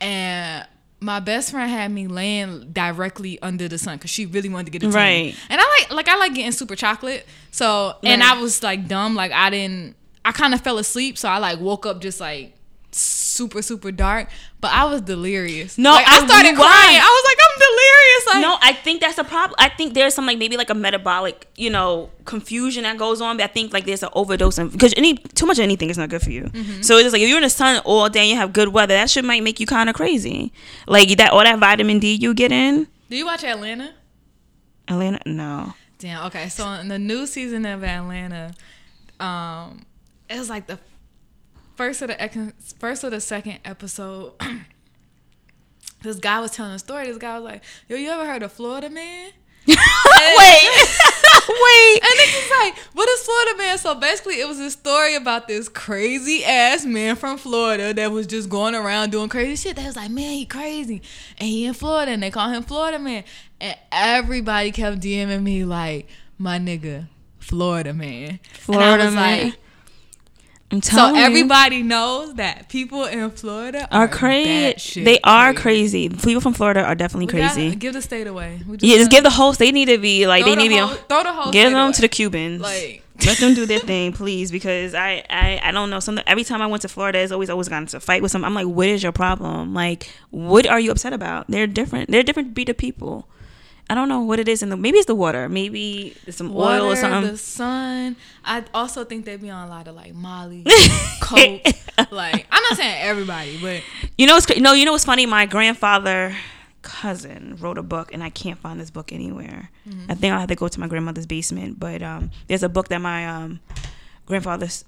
and 0.00 0.66
my 1.00 1.20
best 1.20 1.50
friend 1.50 1.70
had 1.70 1.90
me 1.90 2.06
laying 2.06 2.72
directly 2.72 3.38
under 3.42 3.68
the 3.68 3.76
sun 3.76 3.96
because 3.98 4.10
she 4.10 4.24
really 4.24 4.48
wanted 4.48 4.66
to 4.66 4.70
get 4.70 4.82
a 4.82 4.86
tan. 4.86 4.94
Right. 4.94 5.34
And 5.50 5.60
I 5.60 5.64
like 5.78 5.90
like 5.92 6.08
I 6.08 6.16
like 6.16 6.34
getting 6.34 6.52
super 6.52 6.76
chocolate. 6.76 7.26
So 7.50 7.96
and 8.02 8.22
Right. 8.22 8.30
I 8.32 8.40
was 8.40 8.62
like 8.62 8.88
dumb, 8.88 9.14
like 9.14 9.30
I 9.32 9.50
didn't 9.50 9.96
I 10.24 10.32
kind 10.32 10.54
of 10.54 10.62
fell 10.62 10.78
asleep, 10.78 11.18
so 11.18 11.28
I 11.28 11.36
like 11.36 11.60
woke 11.60 11.84
up 11.84 12.00
just 12.00 12.20
like 12.20 12.54
super 13.34 13.60
super 13.62 13.90
dark, 13.92 14.28
but 14.60 14.70
I 14.72 14.84
was 14.84 15.00
delirious. 15.02 15.76
No, 15.78 15.90
Like, 15.92 16.06
I 16.08 16.16
I- 16.22 16.26
started 16.26 16.54
crying. 16.54 17.00
I 17.00 17.10
was 17.16 17.24
like, 17.30 17.38
I'm 17.46 17.56
delirious. 17.68 18.26
Like, 18.26 18.42
No, 18.42 18.58
I 18.68 18.72
think 18.84 19.00
that's 19.00 19.18
a 19.18 19.24
problem. 19.24 19.56
I 19.58 19.68
think 19.68 19.94
there's 19.94 20.14
some 20.14 20.26
like 20.26 20.38
maybe 20.38 20.56
like 20.56 20.70
a 20.70 20.74
metabolic, 20.74 21.46
you 21.56 21.70
know, 21.70 22.10
confusion 22.24 22.82
that 22.84 22.96
goes 22.96 23.20
on. 23.20 23.36
But 23.36 23.44
I 23.44 23.52
think 23.52 23.72
like 23.72 23.84
there's 23.84 24.02
an 24.02 24.10
overdose 24.14 24.58
of 24.58 24.72
because 24.72 24.94
any 24.96 25.14
too 25.14 25.46
much 25.46 25.58
of 25.58 25.62
anything 25.64 25.90
is 25.90 25.98
not 25.98 26.08
good 26.08 26.22
for 26.22 26.30
you. 26.30 26.44
Mm-hmm. 26.44 26.82
So 26.82 26.94
it's 26.96 27.04
just 27.04 27.12
like 27.12 27.22
if 27.22 27.28
you're 27.28 27.38
in 27.38 27.42
the 27.42 27.50
sun 27.50 27.80
all 27.84 28.08
day 28.08 28.20
and 28.20 28.28
you 28.30 28.36
have 28.36 28.52
good 28.52 28.68
weather, 28.68 28.94
that 28.94 29.10
shit 29.10 29.24
might 29.24 29.42
make 29.42 29.58
you 29.60 29.66
kind 29.66 29.88
of 29.90 29.94
crazy. 29.94 30.52
Like 30.86 31.08
that 31.18 31.30
all 31.32 31.42
that 31.44 31.58
vitamin 31.58 31.98
D 31.98 32.14
you 32.14 32.32
get 32.34 32.52
in. 32.52 32.86
do 33.10 33.16
you 33.16 33.26
watch 33.26 33.44
Atlanta? 33.44 33.92
Atlanta, 34.88 35.20
no. 35.26 35.74
Damn. 35.98 36.26
Okay, 36.26 36.48
so 36.48 36.68
in 36.72 36.88
the 36.88 36.98
new 36.98 37.26
season 37.26 37.64
of 37.64 37.82
Atlanta, 37.82 38.52
um, 39.20 39.86
it 40.28 40.38
was 40.38 40.50
like 40.50 40.66
the 40.66 40.78
first 41.76 42.02
of 42.02 42.08
the 42.08 42.52
first 42.78 43.04
or 43.04 43.10
the 43.10 43.20
second 43.20 43.58
episode. 43.64 44.32
this 46.02 46.16
guy 46.16 46.40
was 46.40 46.50
telling 46.52 46.72
a 46.72 46.78
story. 46.78 47.06
This 47.06 47.18
guy 47.18 47.38
was 47.38 47.44
like, 47.44 47.62
"Yo, 47.88 47.96
you 47.96 48.10
ever 48.10 48.26
heard 48.26 48.42
of 48.42 48.52
Florida 48.52 48.90
Man?" 48.90 49.32
Wait, 49.66 49.76
wait. 51.48 52.00
And 52.02 52.20
niggas 52.20 52.50
like, 52.50 52.76
what 52.92 53.08
is 53.08 53.22
Florida 53.22 53.56
man? 53.56 53.78
So 53.78 53.94
basically, 53.94 54.38
it 54.40 54.46
was 54.46 54.58
a 54.58 54.70
story 54.70 55.14
about 55.14 55.48
this 55.48 55.70
crazy 55.70 56.44
ass 56.44 56.84
man 56.84 57.16
from 57.16 57.38
Florida 57.38 57.94
that 57.94 58.12
was 58.12 58.26
just 58.26 58.50
going 58.50 58.74
around 58.74 59.10
doing 59.10 59.30
crazy 59.30 59.56
shit. 59.56 59.76
They 59.76 59.86
was 59.86 59.96
like, 59.96 60.10
man, 60.10 60.32
he 60.32 60.44
crazy, 60.44 61.00
and 61.38 61.48
he 61.48 61.64
in 61.64 61.72
Florida, 61.72 62.12
and 62.12 62.22
they 62.22 62.30
call 62.30 62.50
him 62.50 62.62
Florida 62.62 62.98
man. 62.98 63.24
And 63.58 63.76
everybody 63.90 64.70
kept 64.70 65.00
DMing 65.00 65.42
me 65.42 65.64
like, 65.64 66.08
my 66.36 66.58
nigga, 66.58 67.08
Florida 67.38 67.94
man. 67.94 68.40
Florida 68.52 69.10
man. 69.10 69.46
like, 69.46 69.56
so 70.82 70.96
telling 70.96 71.16
you. 71.16 71.22
everybody 71.22 71.82
knows 71.82 72.34
that 72.34 72.68
people 72.68 73.04
in 73.04 73.30
Florida 73.30 73.86
are 73.90 74.02
are, 74.02 74.08
crazy. 74.08 75.04
They 75.04 75.18
are 75.24 75.52
crazy. 75.54 76.08
People 76.08 76.40
from 76.40 76.54
Florida 76.54 76.82
are 76.82 76.94
definitely 76.94 77.26
We 77.26 77.40
crazy. 77.40 77.74
give 77.76 77.92
the 77.94 78.02
state 78.02 78.26
away. 78.26 78.62
We 78.66 78.78
Yeah, 78.80 78.96
just 78.98 79.10
give 79.10 79.22
the 79.24 79.30
host. 79.30 79.58
They 79.58 79.72
need 79.72 79.86
to 79.86 79.98
be 79.98 80.26
like 80.26 80.44
they 80.44 80.54
need 80.56 80.68
to 80.70 80.78
whole, 80.86 80.94
be. 80.96 81.02
throw 81.08 81.22
the 81.22 81.32
whole 81.32 81.52
Give 81.52 81.70
them 81.70 81.78
away. 81.80 81.92
to 81.92 82.00
the 82.02 82.08
Cubans. 82.08 82.60
like. 82.60 83.02
Let 83.26 83.38
them 83.38 83.54
do 83.54 83.64
their 83.64 83.78
thing, 83.92 84.12
please, 84.12 84.50
because 84.50 84.92
I, 84.92 85.22
I, 85.30 85.60
I 85.62 85.70
don't 85.70 85.88
know. 85.88 86.00
Some 86.00 86.18
every 86.26 86.42
time 86.42 86.60
I 86.60 86.66
went 86.66 86.82
to 86.82 86.88
Florida, 86.88 87.20
it's 87.20 87.30
always 87.30 87.48
always 87.48 87.68
gotten 87.68 87.86
to 87.88 88.00
fight 88.00 88.22
with 88.22 88.32
some. 88.32 88.44
I'm 88.44 88.54
like, 88.54 88.66
what 88.66 88.88
is 88.88 89.04
your 89.04 89.12
problem? 89.12 89.72
Like, 89.72 90.10
what 90.30 90.66
are 90.66 90.80
you 90.80 90.90
upset 90.90 91.12
about? 91.12 91.46
They're 91.48 91.68
different. 91.68 92.10
They're 92.10 92.24
different 92.24 92.54
breed 92.54 92.68
of 92.70 92.76
people. 92.76 93.28
I 93.90 93.94
don't 93.94 94.08
know 94.08 94.20
what 94.20 94.40
it 94.40 94.48
is 94.48 94.62
in 94.62 94.70
the. 94.70 94.76
Maybe 94.76 94.98
it's 94.98 95.06
the 95.06 95.14
water. 95.14 95.48
Maybe 95.48 96.16
it's 96.26 96.38
some 96.38 96.50
oil 96.56 96.84
or 96.84 96.88
water, 96.88 96.96
something. 97.00 97.32
The 97.32 97.38
sun. 97.38 98.16
I 98.44 98.64
also 98.72 99.04
think 99.04 99.26
they 99.26 99.36
be 99.36 99.50
on 99.50 99.66
a 99.66 99.70
lot 99.70 99.88
of 99.88 99.94
like 99.94 100.14
Molly, 100.14 100.64
coke. 101.20 101.60
like 102.10 102.46
I'm 102.50 102.62
not 102.62 102.76
saying 102.76 103.02
everybody, 103.02 103.58
but 103.60 103.82
You 104.16 104.26
know, 104.26 104.36
it's 104.36 104.48
no. 104.58 104.72
You 104.72 104.86
know 104.86 104.92
what's 104.92 105.04
funny? 105.04 105.26
My 105.26 105.44
grandfather 105.46 106.34
cousin 106.80 107.56
wrote 107.60 107.76
a 107.76 107.82
book, 107.82 108.12
and 108.12 108.22
I 108.22 108.30
can't 108.30 108.58
find 108.58 108.80
this 108.80 108.90
book 108.90 109.12
anywhere. 109.12 109.70
Mm-hmm. 109.88 110.10
I 110.10 110.14
think 110.14 110.32
I'll 110.32 110.40
have 110.40 110.48
to 110.48 110.54
go 110.54 110.68
to 110.68 110.80
my 110.80 110.86
grandmother's 110.86 111.26
basement. 111.26 111.78
But 111.78 112.02
um, 112.02 112.30
there's 112.46 112.62
a 112.62 112.68
book 112.70 112.88
that 112.88 113.00
my 113.00 113.26
um, 113.28 113.60
grandfather's 114.24 114.84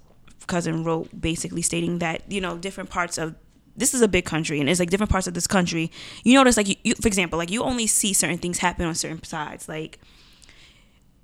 cousin 0.46 0.84
wrote, 0.84 1.08
basically 1.20 1.62
stating 1.62 1.98
that 1.98 2.22
you 2.32 2.40
know 2.40 2.56
different 2.56 2.88
parts 2.88 3.18
of 3.18 3.34
this 3.76 3.94
is 3.94 4.02
a 4.02 4.08
big 4.08 4.24
country, 4.24 4.60
and 4.60 4.68
it's 4.68 4.80
like 4.80 4.90
different 4.90 5.10
parts 5.10 5.26
of 5.26 5.34
this 5.34 5.46
country. 5.46 5.90
You 6.24 6.34
notice, 6.34 6.56
like, 6.56 6.68
you, 6.68 6.76
you 6.84 6.94
for 6.94 7.08
example, 7.08 7.38
like 7.38 7.50
you 7.50 7.62
only 7.62 7.86
see 7.86 8.12
certain 8.12 8.38
things 8.38 8.58
happen 8.58 8.86
on 8.86 8.94
certain 8.94 9.22
sides, 9.22 9.68
like. 9.68 9.98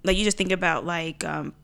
Like 0.04 0.16
you 0.16 0.24
just 0.24 0.36
think 0.36 0.50
about 0.50 0.84
like 0.84 1.22
um, 1.22 1.54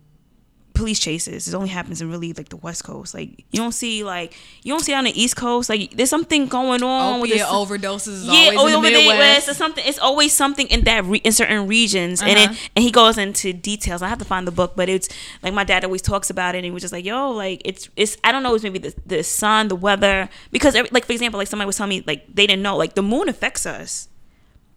police 0.78 0.98
chases. 0.98 1.48
It 1.48 1.54
only 1.54 1.68
happens 1.68 2.00
in 2.00 2.08
really 2.10 2.32
like 2.32 2.48
the 2.48 2.56
West 2.56 2.82
Coast. 2.84 3.12
Like 3.18 3.30
you 3.50 3.58
don't 3.62 3.72
see 3.72 4.04
like 4.04 4.30
you 4.62 4.72
don't 4.72 4.84
see 4.88 4.94
on 4.94 5.04
the 5.04 5.14
East 5.22 5.36
Coast. 5.36 5.68
Like 5.68 5.90
there's 5.96 6.08
something 6.16 6.46
going 6.46 6.82
on 6.82 7.20
with 7.20 7.30
opiate 7.30 7.46
this. 7.46 7.48
overdoses 7.60 8.26
Yeah, 8.26 8.56
always 8.56 8.72
in 8.74 8.78
over 8.78 8.86
the 8.88 8.94
the 8.94 8.98
Midwest. 9.00 9.18
West 9.18 9.48
or 9.50 9.54
something. 9.54 9.84
It's 9.86 9.98
always 9.98 10.32
something 10.32 10.66
in 10.68 10.84
that 10.84 11.04
re- 11.04 11.20
in 11.28 11.32
certain 11.32 11.66
regions, 11.66 12.22
and 12.22 12.30
Uh-huh. 12.38 12.52
it, 12.52 12.70
and 12.76 12.82
he 12.82 12.90
goes 12.90 13.18
into 13.18 13.52
details. 13.52 14.00
I 14.02 14.08
have 14.08 14.18
to 14.20 14.24
find 14.24 14.46
the 14.46 14.52
book, 14.60 14.72
but 14.76 14.88
it's 14.88 15.08
like 15.42 15.52
my 15.52 15.64
dad 15.64 15.84
always 15.84 16.02
talks 16.02 16.30
about 16.30 16.54
it, 16.54 16.58
and 16.58 16.64
he 16.64 16.70
was 16.70 16.82
just 16.82 16.92
like, 16.92 17.04
"Yo, 17.04 17.30
like 17.32 17.60
it's 17.64 17.88
it's 17.96 18.16
I 18.24 18.32
don't 18.32 18.42
know, 18.44 18.54
it's 18.54 18.64
maybe 18.64 18.78
the 18.78 18.94
the 19.04 19.22
sun, 19.22 19.68
the 19.68 19.76
weather, 19.76 20.28
because 20.52 20.74
every, 20.74 20.90
like 20.92 21.04
for 21.06 21.12
example, 21.12 21.38
like 21.38 21.48
somebody 21.48 21.66
was 21.66 21.76
telling 21.76 21.90
me 21.90 22.04
like 22.06 22.24
they 22.32 22.46
didn't 22.46 22.62
know 22.62 22.76
like 22.76 22.94
the 22.94 23.02
moon 23.02 23.28
affects 23.28 23.66
us." 23.66 24.08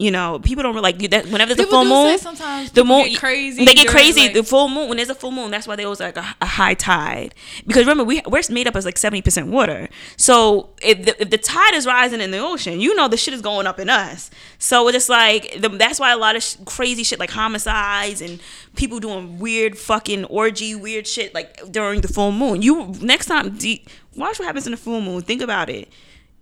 You 0.01 0.09
know, 0.09 0.39
people 0.39 0.63
don't 0.63 0.73
really 0.73 0.91
like 0.93 1.11
that. 1.11 1.27
Whenever 1.27 1.53
there's 1.53 1.67
a 1.67 1.69
full 1.69 1.85
moon, 1.85 2.17
sometimes 2.17 2.71
the 2.71 2.83
moon 2.83 3.09
get 3.09 3.19
crazy 3.19 3.63
They 3.63 3.75
get 3.75 3.87
crazy. 3.87 4.21
like- 4.21 4.33
the 4.33 4.41
full 4.43 4.67
moon 4.67 4.87
when 4.89 4.97
there's 4.97 5.11
a 5.11 5.15
full 5.15 5.29
moon, 5.29 5.51
that's 5.51 5.67
why 5.67 5.75
there 5.75 5.87
was 5.87 5.99
like 5.99 6.17
a, 6.17 6.25
a 6.41 6.45
high 6.47 6.73
tide. 6.73 7.35
Because 7.67 7.81
remember, 7.83 8.03
we 8.03 8.19
we're 8.27 8.41
made 8.49 8.67
up 8.67 8.75
as 8.75 8.83
like 8.83 8.97
seventy 8.97 9.21
percent 9.21 9.47
water. 9.49 9.89
So 10.17 10.71
if 10.81 11.05
the, 11.05 11.21
if 11.21 11.29
the 11.29 11.37
tide 11.37 11.75
is 11.75 11.85
rising 11.85 12.19
in 12.19 12.31
the 12.31 12.39
ocean, 12.39 12.79
you 12.79 12.95
know 12.95 13.07
the 13.07 13.15
shit 13.17 13.35
is 13.35 13.41
going 13.41 13.67
up 13.67 13.79
in 13.79 13.91
us. 13.91 14.31
So 14.57 14.87
it's 14.87 14.95
just 14.95 15.09
like 15.09 15.61
the, 15.61 15.69
that's 15.69 15.99
why 15.99 16.11
a 16.11 16.17
lot 16.17 16.35
of 16.35 16.41
sh- 16.41 16.55
crazy 16.65 17.03
shit 17.03 17.19
like 17.19 17.29
homicides 17.29 18.21
and 18.21 18.39
people 18.75 18.99
doing 18.99 19.37
weird 19.37 19.77
fucking 19.77 20.25
orgy 20.25 20.73
weird 20.73 21.05
shit 21.05 21.35
like 21.35 21.71
during 21.71 22.01
the 22.01 22.07
full 22.07 22.31
moon. 22.31 22.63
You 22.63 22.87
next 23.01 23.27
time 23.27 23.55
de- 23.55 23.85
watch 24.15 24.39
what 24.39 24.45
happens 24.47 24.65
in 24.65 24.71
the 24.71 24.77
full 24.77 24.99
moon. 25.01 25.21
Think 25.21 25.43
about 25.43 25.69
it. 25.69 25.89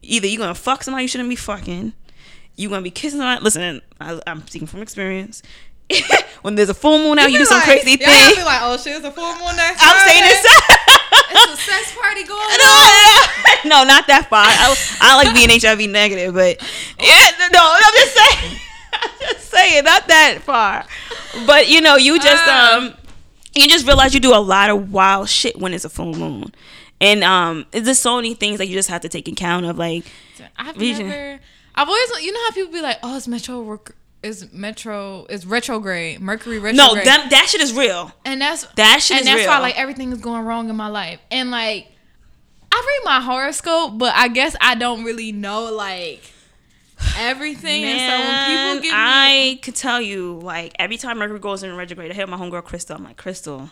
Either 0.02 0.28
you're 0.28 0.40
gonna 0.40 0.56
fuck 0.56 0.82
somebody 0.84 1.04
you 1.04 1.08
shouldn't 1.10 1.28
be 1.30 1.36
fucking. 1.36 1.92
You're 2.60 2.70
gonna 2.70 2.82
be 2.82 2.92
kissing 2.92 3.22
on. 3.22 3.42
Listen, 3.42 3.82
I, 4.02 4.20
I'm 4.28 4.46
speaking 4.46 4.68
from 4.68 4.82
experience. 4.82 5.42
when 6.42 6.56
there's 6.56 6.68
a 6.70 6.74
full 6.74 7.00
moon 7.00 7.18
out, 7.18 7.32
you, 7.32 7.38
do 7.40 7.46
some 7.46 7.62
crazy 7.62 7.92
y'all 7.92 8.00
thing. 8.00 8.36
be 8.36 8.44
like, 8.44 8.60
oh 8.62 8.76
shit, 8.78 8.98
it's 8.98 9.06
a 9.06 9.12
full 9.12 9.32
moon 9.36 9.56
next 9.56 9.80
I'm 9.82 10.08
saying 10.08 10.24
this. 10.24 10.46
It's 11.32 11.54
a 11.54 11.58
sex 11.58 11.96
party 12.00 12.24
going 12.24 12.40
on. 12.42 13.28
no, 13.64 13.70
no, 13.70 13.84
not 13.86 14.08
that 14.08 14.28
far. 14.30 14.46
I, 14.46 14.76
I 15.00 15.16
like 15.16 15.34
being 15.34 15.50
HIV 15.50 15.90
negative, 15.90 16.34
but 16.34 16.62
yeah, 17.00 17.48
no, 17.52 17.60
I'm 17.76 17.94
just 17.94 18.14
saying. 18.16 18.60
I'm 18.94 19.10
just 19.22 19.50
saying, 19.50 19.84
not 19.86 20.08
that 20.08 20.40
far. 20.42 20.86
But 21.48 21.70
you 21.70 21.82
know, 21.82 21.96
you 21.96 22.18
just 22.20 22.44
Ah. 22.46 22.78
um, 22.78 22.94
you 23.56 23.68
just 23.70 23.86
realize 23.88 24.14
you 24.14 24.20
do 24.20 24.36
a 24.36 24.38
lot 24.42 24.70
of 24.70 24.92
wild 24.92 25.30
shit 25.30 25.58
when 25.58 25.74
it's 25.74 25.86
a 25.86 25.90
full 25.90 26.14
moon, 26.14 26.54
and 27.00 27.24
um, 27.24 27.66
it's 27.72 27.88
just 27.88 28.02
so 28.02 28.16
many 28.18 28.34
things 28.34 28.58
that 28.58 28.68
you 28.68 28.74
just 28.76 28.90
have 28.90 29.02
to 29.02 29.10
take 29.10 29.28
account 29.28 29.66
of, 29.66 29.78
like. 29.78 30.04
I've 30.58 30.78
Region. 30.78 31.08
never. 31.10 31.40
I've 31.80 31.88
always, 31.88 32.10
you 32.26 32.32
know 32.34 32.40
how 32.46 32.52
people 32.52 32.74
be 32.74 32.82
like, 32.82 32.98
oh, 33.04 33.16
it's 33.16 33.28
metro 33.28 33.62
work. 33.62 33.96
Is 34.22 34.52
metro 34.52 35.26
is 35.30 35.46
retrograde 35.46 36.20
Mercury 36.20 36.60
retrograde? 36.60 36.76
No, 36.76 36.94
that 37.06 37.30
that 37.30 37.48
shit 37.48 37.62
is 37.62 37.72
real. 37.72 38.12
and 38.26 38.42
that's 38.42 38.66
That 38.76 39.02
shit 39.02 39.20
and 39.20 39.26
that's 39.26 39.40
real. 39.40 39.48
why 39.48 39.60
like 39.60 39.80
everything 39.80 40.12
is 40.12 40.20
going 40.20 40.44
wrong 40.44 40.70
in 40.70 40.76
my 40.76 40.90
life 40.90 41.22
and 41.32 41.50
like 41.52 41.88
i 42.70 42.76
read 42.86 43.06
my 43.06 43.22
horoscope 43.22 43.98
but 43.98 44.14
i 44.16 44.28
guess 44.28 44.58
i 44.60 44.76
don't 44.76 45.06
really 45.06 45.32
know 45.32 45.72
like 45.72 46.22
everything 47.18 47.86
and 47.86 47.98
so 47.98 48.08
when 48.08 48.28
Man, 48.28 48.50
people 48.76 48.84
give 48.84 48.92
me 48.92 48.98
I 49.02 49.60
could 49.62 49.76
tell 49.76 50.02
you, 50.02 50.34
like 50.44 50.76
every 50.78 50.98
time 50.98 51.18
Mercury 51.20 51.40
goes 51.40 51.64
in 51.64 51.74
retrograde, 51.78 52.12
I 52.12 52.14
hear 52.14 52.28
my 52.28 52.36
homegirl 52.36 52.66
Crystal. 52.66 52.98
I'm 52.98 53.06
like, 53.06 53.16
Crystal, 53.16 53.70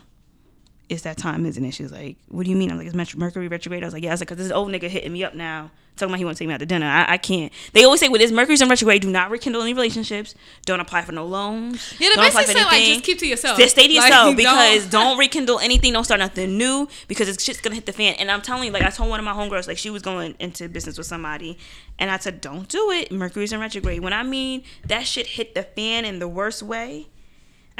it's 0.89 1.01
that 1.03 1.17
time, 1.17 1.45
isn't 1.45 1.63
it? 1.65 1.71
She's 1.73 1.91
like, 1.91 2.15
What 2.29 2.45
do 2.45 2.49
you 2.49 2.55
mean? 2.55 2.71
I'm 2.71 2.77
like, 2.77 2.87
It's 2.87 3.15
Mercury 3.15 3.47
retrograde. 3.47 3.83
I 3.83 3.87
was 3.87 3.93
like, 3.93 4.03
Yeah, 4.03 4.11
I 4.11 4.13
was 4.13 4.21
like, 4.21 4.29
Cause 4.29 4.37
this 4.37 4.51
old 4.51 4.69
nigga 4.71 4.87
hitting 4.89 5.11
me 5.11 5.23
up 5.23 5.33
now, 5.33 5.69
talking 5.97 6.11
about 6.11 6.19
he 6.19 6.25
want 6.25 6.37
to 6.37 6.41
take 6.41 6.47
me 6.47 6.53
out 6.53 6.59
to 6.61 6.65
dinner. 6.65 6.85
I, 6.85 7.13
I 7.13 7.17
can't. 7.17 7.51
They 7.73 7.83
always 7.83 7.99
say, 7.99 8.07
With 8.07 8.21
this 8.21 8.31
Mercury's 8.31 8.61
in 8.61 8.69
retrograde, 8.69 9.01
do 9.01 9.09
not 9.11 9.29
rekindle 9.29 9.61
any 9.61 9.73
relationships. 9.73 10.33
Don't 10.65 10.79
apply 10.79 11.01
for 11.01 11.11
no 11.11 11.25
loans. 11.25 11.93
yeah 11.99 12.07
they 12.09 12.15
don't 12.15 12.25
basically 12.33 12.53
for 12.53 12.59
like 12.67 12.83
just 12.83 13.03
keep 13.03 13.19
to 13.19 13.27
yourself 13.27 13.57
Just 13.57 13.75
stay 13.75 13.87
to 13.87 13.93
Like, 13.95 14.03
yourself 14.09 14.25
don't- 14.27 14.35
because 14.37 14.87
don't, 14.87 15.17
rekindle 15.17 15.59
anything. 15.59 15.91
Don't 15.91 16.05
start 16.05 16.19
nothing 16.19 16.57
new 16.57 16.87
because 17.09 17.27
it's 17.27 17.43
shit's 17.43 17.59
gonna 17.59 17.75
hit 17.75 17.85
the 17.85 17.91
fan. 17.93 18.15
And 18.19 18.31
I'm 18.31 18.41
telling 18.41 18.63
you, 18.63 18.71
like 18.71 18.83
I 18.83 18.89
told 18.89 19.09
one 19.09 19.19
of 19.19 19.25
my 19.25 19.33
homegirls, 19.33 19.67
like 19.67 19.77
she 19.77 19.89
was 19.89 20.01
going 20.01 20.35
into 20.39 20.69
business 20.69 20.97
with 20.97 21.07
somebody, 21.07 21.57
and 21.99 22.09
I 22.09 22.17
said, 22.17 22.39
don't 22.39 22.67
do 22.69 22.91
it. 22.91 23.11
Mercury's 23.11 23.51
in 23.51 23.59
retrograde. 23.59 23.99
When 24.01 24.13
I 24.13 24.23
mean 24.23 24.63
that 24.85 25.05
shit 25.05 25.27
hit 25.27 25.53
the 25.53 25.63
fan 25.63 26.05
in 26.05 26.19
the 26.19 26.27
worst 26.29 26.63
way, 26.63 27.07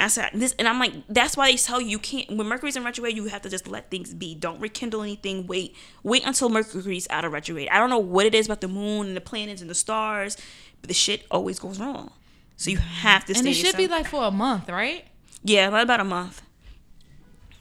I 0.00 0.06
said 0.08 0.30
this, 0.32 0.54
and 0.60 0.68
I'm 0.68 0.78
like, 0.78 0.92
that's 1.08 1.36
why 1.36 1.50
they 1.50 1.56
tell 1.56 1.80
you 1.80 1.88
you 1.88 1.98
can't. 1.98 2.28
When 2.36 2.46
Mercury's 2.46 2.76
in 2.76 2.84
retrograde, 2.84 3.16
you 3.16 3.24
have 3.26 3.42
to 3.42 3.48
just 3.50 3.66
let 3.66 3.90
things 3.90 4.14
be. 4.14 4.34
Don't 4.34 4.60
rekindle 4.60 5.02
anything. 5.02 5.46
Wait, 5.48 5.74
wait 6.04 6.22
until 6.24 6.48
Mercury's 6.48 7.08
out 7.10 7.24
of 7.24 7.32
retrograde. 7.32 7.68
I 7.70 7.78
don't 7.78 7.90
know 7.90 7.98
what 7.98 8.24
it 8.24 8.34
is 8.34 8.46
about 8.46 8.60
the 8.60 8.68
moon 8.68 9.08
and 9.08 9.16
the 9.16 9.20
planets 9.20 9.60
and 9.60 9.68
the 9.68 9.74
stars, 9.74 10.36
but 10.80 10.88
the 10.88 10.94
shit 10.94 11.24
always 11.32 11.58
goes 11.58 11.80
wrong. 11.80 12.12
So 12.56 12.70
you 12.70 12.78
have 12.78 13.24
to. 13.24 13.34
And 13.36 13.46
it 13.46 13.54
should 13.54 13.76
be 13.76 13.88
like 13.88 14.06
for 14.06 14.24
a 14.24 14.30
month, 14.30 14.68
right? 14.68 15.04
yeah, 15.42 15.66
about 15.68 15.82
about 15.82 16.00
a 16.00 16.04
month. 16.04 16.42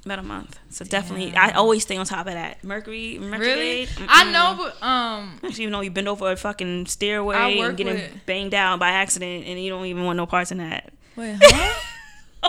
About 0.05 0.19
a 0.19 0.23
month. 0.23 0.57
So 0.69 0.85
definitely, 0.85 1.35
I 1.35 1.51
always 1.51 1.83
stay 1.83 1.97
on 1.97 2.05
top 2.05 2.27
of 2.27 2.33
that. 2.33 2.63
Mercury, 2.63 3.17
Really? 3.17 3.81
retrograde. 3.81 3.89
I 4.09 4.31
know, 4.31 4.55
but 4.57 4.81
um, 4.87 5.39
Actually, 5.43 5.63
you 5.65 5.69
know, 5.69 5.81
you 5.81 5.91
bend 5.91 6.07
over 6.07 6.31
a 6.31 6.35
fucking 6.37 6.85
stairway 6.85 7.35
and 7.59 7.75
getting 7.75 7.95
with- 7.95 8.25
banged 8.25 8.53
out 8.53 8.79
by 8.79 8.89
accident, 8.91 9.45
and 9.47 9.61
you 9.61 9.69
don't 9.69 9.85
even 9.87 10.05
want 10.05 10.17
no 10.17 10.25
parts 10.25 10.51
in 10.51 10.59
that. 10.59 10.93
wait, 11.15 11.37
huh? 11.41 11.73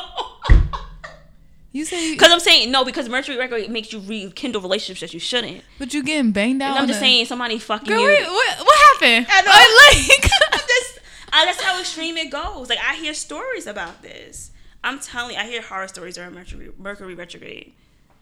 you 1.72 1.84
say, 1.84 2.12
Because 2.12 2.32
I'm 2.32 2.40
saying 2.40 2.70
no, 2.70 2.84
because 2.84 3.08
Mercury 3.08 3.36
retrograde 3.36 3.70
makes 3.70 3.92
you 3.92 4.00
rekindle 4.00 4.60
relationships 4.62 5.00
that 5.00 5.14
you 5.14 5.20
shouldn't. 5.20 5.62
but 5.78 5.92
you 5.94 6.02
getting 6.02 6.32
banged 6.32 6.62
out? 6.62 6.70
And 6.70 6.78
I'm 6.80 6.86
just 6.88 7.00
saying, 7.00 7.26
somebody 7.26 7.58
fucking 7.58 7.88
Girl, 7.88 8.00
you. 8.00 8.06
wait, 8.06 8.22
what, 8.26 8.58
what 8.58 8.78
happened? 9.00 9.26
I 9.30 9.42
know. 9.42 9.50
Like, 9.50 10.32
I'm 10.52 10.66
just, 10.66 10.98
I, 11.32 11.44
that's 11.44 11.60
how 11.62 11.78
extreme 11.78 12.16
it 12.16 12.30
goes. 12.30 12.68
Like 12.68 12.78
I 12.78 12.94
hear 12.96 13.14
stories 13.14 13.66
about 13.66 14.02
this. 14.02 14.50
I'm 14.82 14.98
telling 15.00 15.34
you, 15.34 15.40
I 15.40 15.44
hear 15.46 15.60
horror 15.60 15.88
stories 15.88 16.16
around 16.16 16.34
Mercury, 16.34 16.70
Mercury 16.78 17.14
retrograde. 17.14 17.72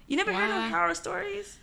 You 0.08 0.16
never 0.16 0.32
heard 0.32 0.50
of 0.50 0.70
horror 0.70 0.94
stories? 0.94 1.58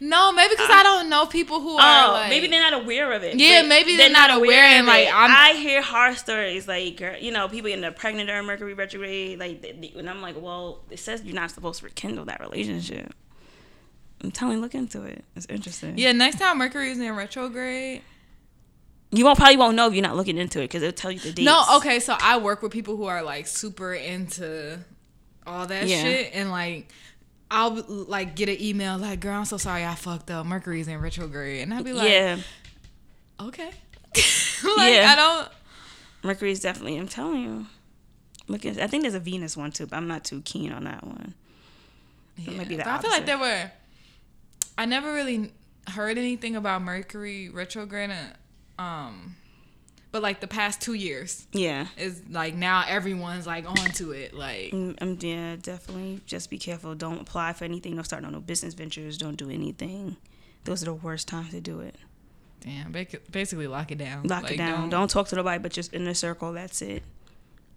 No, 0.00 0.32
maybe 0.32 0.50
because 0.54 0.68
I 0.70 0.82
don't 0.82 1.08
know 1.08 1.26
people 1.26 1.60
who 1.60 1.76
are 1.76 2.08
Oh, 2.08 2.12
like, 2.12 2.28
maybe 2.28 2.46
they're 2.48 2.60
not 2.70 2.82
aware 2.82 3.12
of 3.12 3.22
it. 3.22 3.36
Yeah, 3.36 3.62
maybe 3.62 3.96
they're 3.96 4.10
not 4.10 4.30
aware 4.36 4.62
and, 4.64 4.86
like. 4.86 5.08
I'm- 5.08 5.30
I 5.30 5.52
hear 5.54 5.80
horror 5.82 6.14
stories 6.14 6.66
like 6.68 6.96
girl, 6.96 7.16
you 7.18 7.30
know 7.32 7.48
people 7.48 7.70
getting 7.70 7.90
pregnant 7.94 8.28
during 8.28 8.44
Mercury 8.46 8.74
retrograde, 8.74 9.38
like, 9.38 9.62
they- 9.62 9.72
they- 9.72 9.98
and 9.98 10.08
I'm 10.10 10.20
like, 10.20 10.36
well, 10.38 10.80
it 10.90 10.98
says 10.98 11.22
you're 11.24 11.34
not 11.34 11.50
supposed 11.50 11.80
to 11.80 11.86
rekindle 11.86 12.24
that 12.26 12.40
relationship. 12.40 13.14
I'm 14.22 14.30
telling, 14.30 14.56
you, 14.56 14.60
look 14.62 14.74
into 14.74 15.02
it. 15.04 15.24
It's 15.36 15.46
interesting. 15.50 15.98
Yeah, 15.98 16.12
next 16.12 16.38
time 16.38 16.58
Mercury 16.58 16.90
is 16.90 16.98
in 16.98 17.14
retrograde. 17.14 18.02
you 19.10 19.24
won't 19.24 19.38
probably 19.38 19.56
won't 19.56 19.76
know 19.76 19.86
if 19.86 19.94
you're 19.94 20.02
not 20.02 20.16
looking 20.16 20.38
into 20.38 20.58
it 20.60 20.64
because 20.64 20.82
it'll 20.82 20.92
tell 20.96 21.10
you 21.12 21.20
the 21.20 21.30
dates. 21.32 21.44
No, 21.46 21.62
okay, 21.76 22.00
so 22.00 22.16
I 22.20 22.38
work 22.38 22.62
with 22.62 22.72
people 22.72 22.96
who 22.96 23.04
are 23.04 23.22
like 23.22 23.46
super 23.46 23.94
into 23.94 24.78
all 25.46 25.66
that 25.66 25.86
Yeah. 25.86 26.02
shit, 26.02 26.30
and 26.34 26.50
like 26.50 26.88
I'll 27.54 27.84
like 27.88 28.34
get 28.34 28.48
an 28.48 28.60
email 28.60 28.98
like, 28.98 29.20
"Girl, 29.20 29.38
I'm 29.38 29.44
so 29.44 29.58
sorry, 29.58 29.84
I 29.86 29.94
fucked 29.94 30.28
up. 30.28 30.44
Mercury's 30.44 30.88
in 30.88 31.00
retrograde," 31.00 31.62
and 31.62 31.72
I'll 31.72 31.84
be 31.84 31.92
like, 31.92 32.10
yeah, 32.10 32.38
"Okay." 33.40 33.70
like 34.16 34.92
Yeah. 34.92 35.12
I 35.12 35.14
don't. 35.16 35.48
Mercury's 36.24 36.60
definitely. 36.60 36.98
I'm 36.98 37.06
telling 37.06 37.42
you. 37.42 37.66
Look, 38.48 38.66
at, 38.66 38.78
I 38.78 38.88
think 38.88 39.04
there's 39.04 39.14
a 39.14 39.20
Venus 39.20 39.56
one 39.56 39.70
too, 39.70 39.86
but 39.86 39.96
I'm 39.96 40.08
not 40.08 40.24
too 40.24 40.42
keen 40.44 40.72
on 40.72 40.84
that 40.84 41.04
one. 41.06 41.34
Yeah, 42.36 42.50
might 42.54 42.68
be 42.68 42.76
the 42.76 42.88
I 42.88 42.98
feel 42.98 43.10
like 43.10 43.24
there 43.24 43.38
were. 43.38 43.70
I 44.76 44.86
never 44.86 45.12
really 45.12 45.52
heard 45.86 46.18
anything 46.18 46.56
about 46.56 46.82
Mercury 46.82 47.48
retrograde, 47.50 48.10
um, 48.78 49.36
but 50.14 50.22
like 50.22 50.38
the 50.38 50.46
past 50.46 50.80
two 50.80 50.94
years 50.94 51.44
Yeah. 51.50 51.88
is 51.96 52.22
like 52.30 52.54
now 52.54 52.84
everyone's 52.86 53.48
like 53.48 53.68
onto 53.68 54.12
it. 54.12 54.32
Like 54.32 54.70
Mm, 54.70 55.02
um, 55.02 55.18
yeah, 55.20 55.56
definitely. 55.60 56.20
Just 56.24 56.50
be 56.50 56.56
careful. 56.56 56.94
Don't 56.94 57.20
apply 57.20 57.52
for 57.52 57.64
anything. 57.64 57.96
Don't 57.96 58.04
start 58.04 58.22
no, 58.22 58.30
no 58.30 58.38
business 58.38 58.74
ventures. 58.74 59.18
Don't 59.18 59.34
do 59.34 59.50
anything. 59.50 60.16
Those 60.62 60.82
are 60.82 60.86
the 60.86 60.94
worst 60.94 61.26
times 61.26 61.50
to 61.50 61.60
do 61.60 61.80
it. 61.80 61.96
damn, 62.60 62.92
basically 63.32 63.66
lock 63.66 63.90
it 63.90 63.98
down. 63.98 64.28
Lock 64.28 64.44
Like, 64.44 64.52
it 64.52 64.56
down. 64.58 64.88
Don't, 64.88 65.10
talk 65.10 65.26
to 65.28 65.34
nobody, 65.36 65.58
but 65.60 65.72
just 65.72 65.92
in 65.92 66.06
a 66.06 66.14
circle. 66.14 66.52
That's 66.52 66.80
it. 66.80 67.02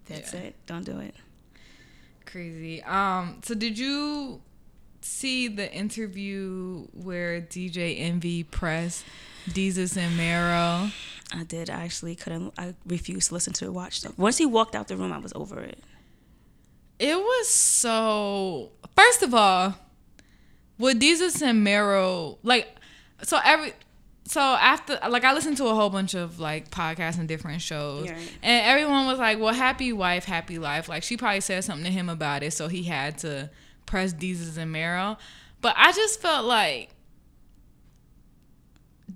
That's 0.06 0.32
Yeah. 0.32 0.40
it. 0.40 0.54
Don't 0.66 0.84
do 0.84 1.00
it. 1.00 1.16
Crazy. 2.24 2.82
Um. 2.84 3.40
So 3.42 3.54
did 3.56 3.76
you 3.80 4.40
see 5.00 5.48
the 5.48 5.72
interview 5.74 6.86
where 6.92 7.40
DJ 7.40 7.98
Envy 7.98 8.44
pressed 8.44 9.04
Desus 9.50 9.96
and 9.96 10.16
Mero? 10.16 10.90
I 11.32 11.44
did. 11.44 11.68
I 11.70 11.84
actually 11.84 12.16
couldn't. 12.16 12.54
I 12.58 12.74
refused 12.86 13.28
to 13.28 13.34
listen 13.34 13.52
to 13.54 13.66
it, 13.66 13.72
watch 13.72 14.00
stuff. 14.00 14.18
Once 14.18 14.38
he 14.38 14.46
walked 14.46 14.74
out 14.74 14.88
the 14.88 14.96
room, 14.96 15.12
I 15.12 15.18
was 15.18 15.32
over 15.34 15.60
it. 15.60 15.78
It 16.98 17.16
was 17.16 17.48
so. 17.48 18.70
First 18.96 19.22
of 19.22 19.34
all, 19.34 19.74
with 20.78 21.00
Desus 21.00 21.42
and 21.42 21.62
Mero, 21.62 22.38
like, 22.42 22.68
so 23.22 23.38
every. 23.44 23.72
So 24.24 24.40
after, 24.40 24.98
like, 25.08 25.24
I 25.24 25.32
listened 25.32 25.56
to 25.56 25.68
a 25.68 25.74
whole 25.74 25.88
bunch 25.88 26.12
of 26.12 26.38
like 26.38 26.70
podcasts 26.70 27.18
and 27.18 27.26
different 27.26 27.62
shows, 27.62 28.06
Yeah, 28.06 28.18
and 28.42 28.66
everyone 28.66 29.06
was 29.06 29.18
like, 29.18 29.38
"Well, 29.38 29.54
happy 29.54 29.90
wife, 29.92 30.24
happy 30.26 30.58
life." 30.58 30.86
Like, 30.88 31.02
she 31.02 31.16
probably 31.16 31.40
said 31.40 31.64
something 31.64 31.84
to 31.84 31.90
him 31.90 32.10
about 32.10 32.42
it, 32.42 32.52
so 32.52 32.68
he 32.68 32.82
had 32.82 33.16
to 33.18 33.48
press 33.86 34.12
Desus 34.12 34.58
and 34.58 34.70
Mero. 34.70 35.16
But 35.62 35.74
I 35.78 35.92
just 35.92 36.20
felt 36.20 36.44
like 36.44 36.90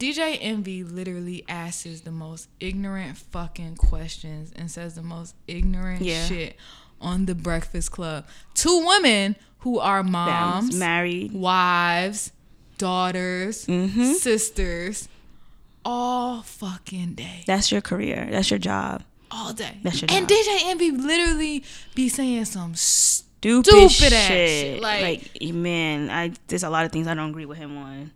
DJ 0.03 0.37
Envy 0.41 0.83
literally 0.83 1.45
asks 1.49 2.01
the 2.01 2.11
most 2.11 2.49
ignorant 2.59 3.17
fucking 3.17 3.77
questions 3.77 4.53
and 4.57 4.69
says 4.69 4.97
the 4.97 5.03
most 5.03 5.37
ignorant 5.47 6.03
Yeah. 6.03 6.27
shit 6.27 6.57
on 7.01 7.27
the 7.27 7.37
Breakfast 7.37 7.93
Club. 7.93 8.27
Two 8.55 8.85
women 8.85 9.37
who 9.59 9.79
are 9.79 10.03
moms, 10.03 10.75
married. 10.75 11.33
wives, 11.33 12.33
daughters, 12.79 13.65
Mhm. 13.67 14.15
sisters, 14.17 15.09
all 15.85 16.43
fucking 16.43 17.15
day. 17.15 17.45
That's 17.47 17.71
your 17.71 17.81
career. 17.81 18.27
That's 18.29 18.51
your 18.51 18.59
job. 18.59 19.05
All 19.31 19.53
day. 19.53 19.79
That's 19.85 20.03
your 20.03 20.11
and 20.11 20.29
job. 20.29 20.37
DJ 20.37 20.59
Envy 20.71 20.91
literally 20.91 21.63
be 21.95 22.09
saying 22.09 22.47
some 22.47 22.75
Stupid, 22.75 23.67
Stupid 23.67 23.91
shit. 23.91 24.13
ass 24.13 24.29
shit, 24.29 24.81
like- 24.83 25.31
like 25.43 25.55
man, 25.55 26.11
I 26.11 26.33
there's 26.49 26.63
a 26.65 26.71
lot 26.71 26.87
of 26.87 26.91
things 26.93 27.07
I 27.07 27.15
don't 27.15 27.31
agree 27.31 27.47
with 27.47 27.59
him 27.59 27.77
on. 27.77 28.11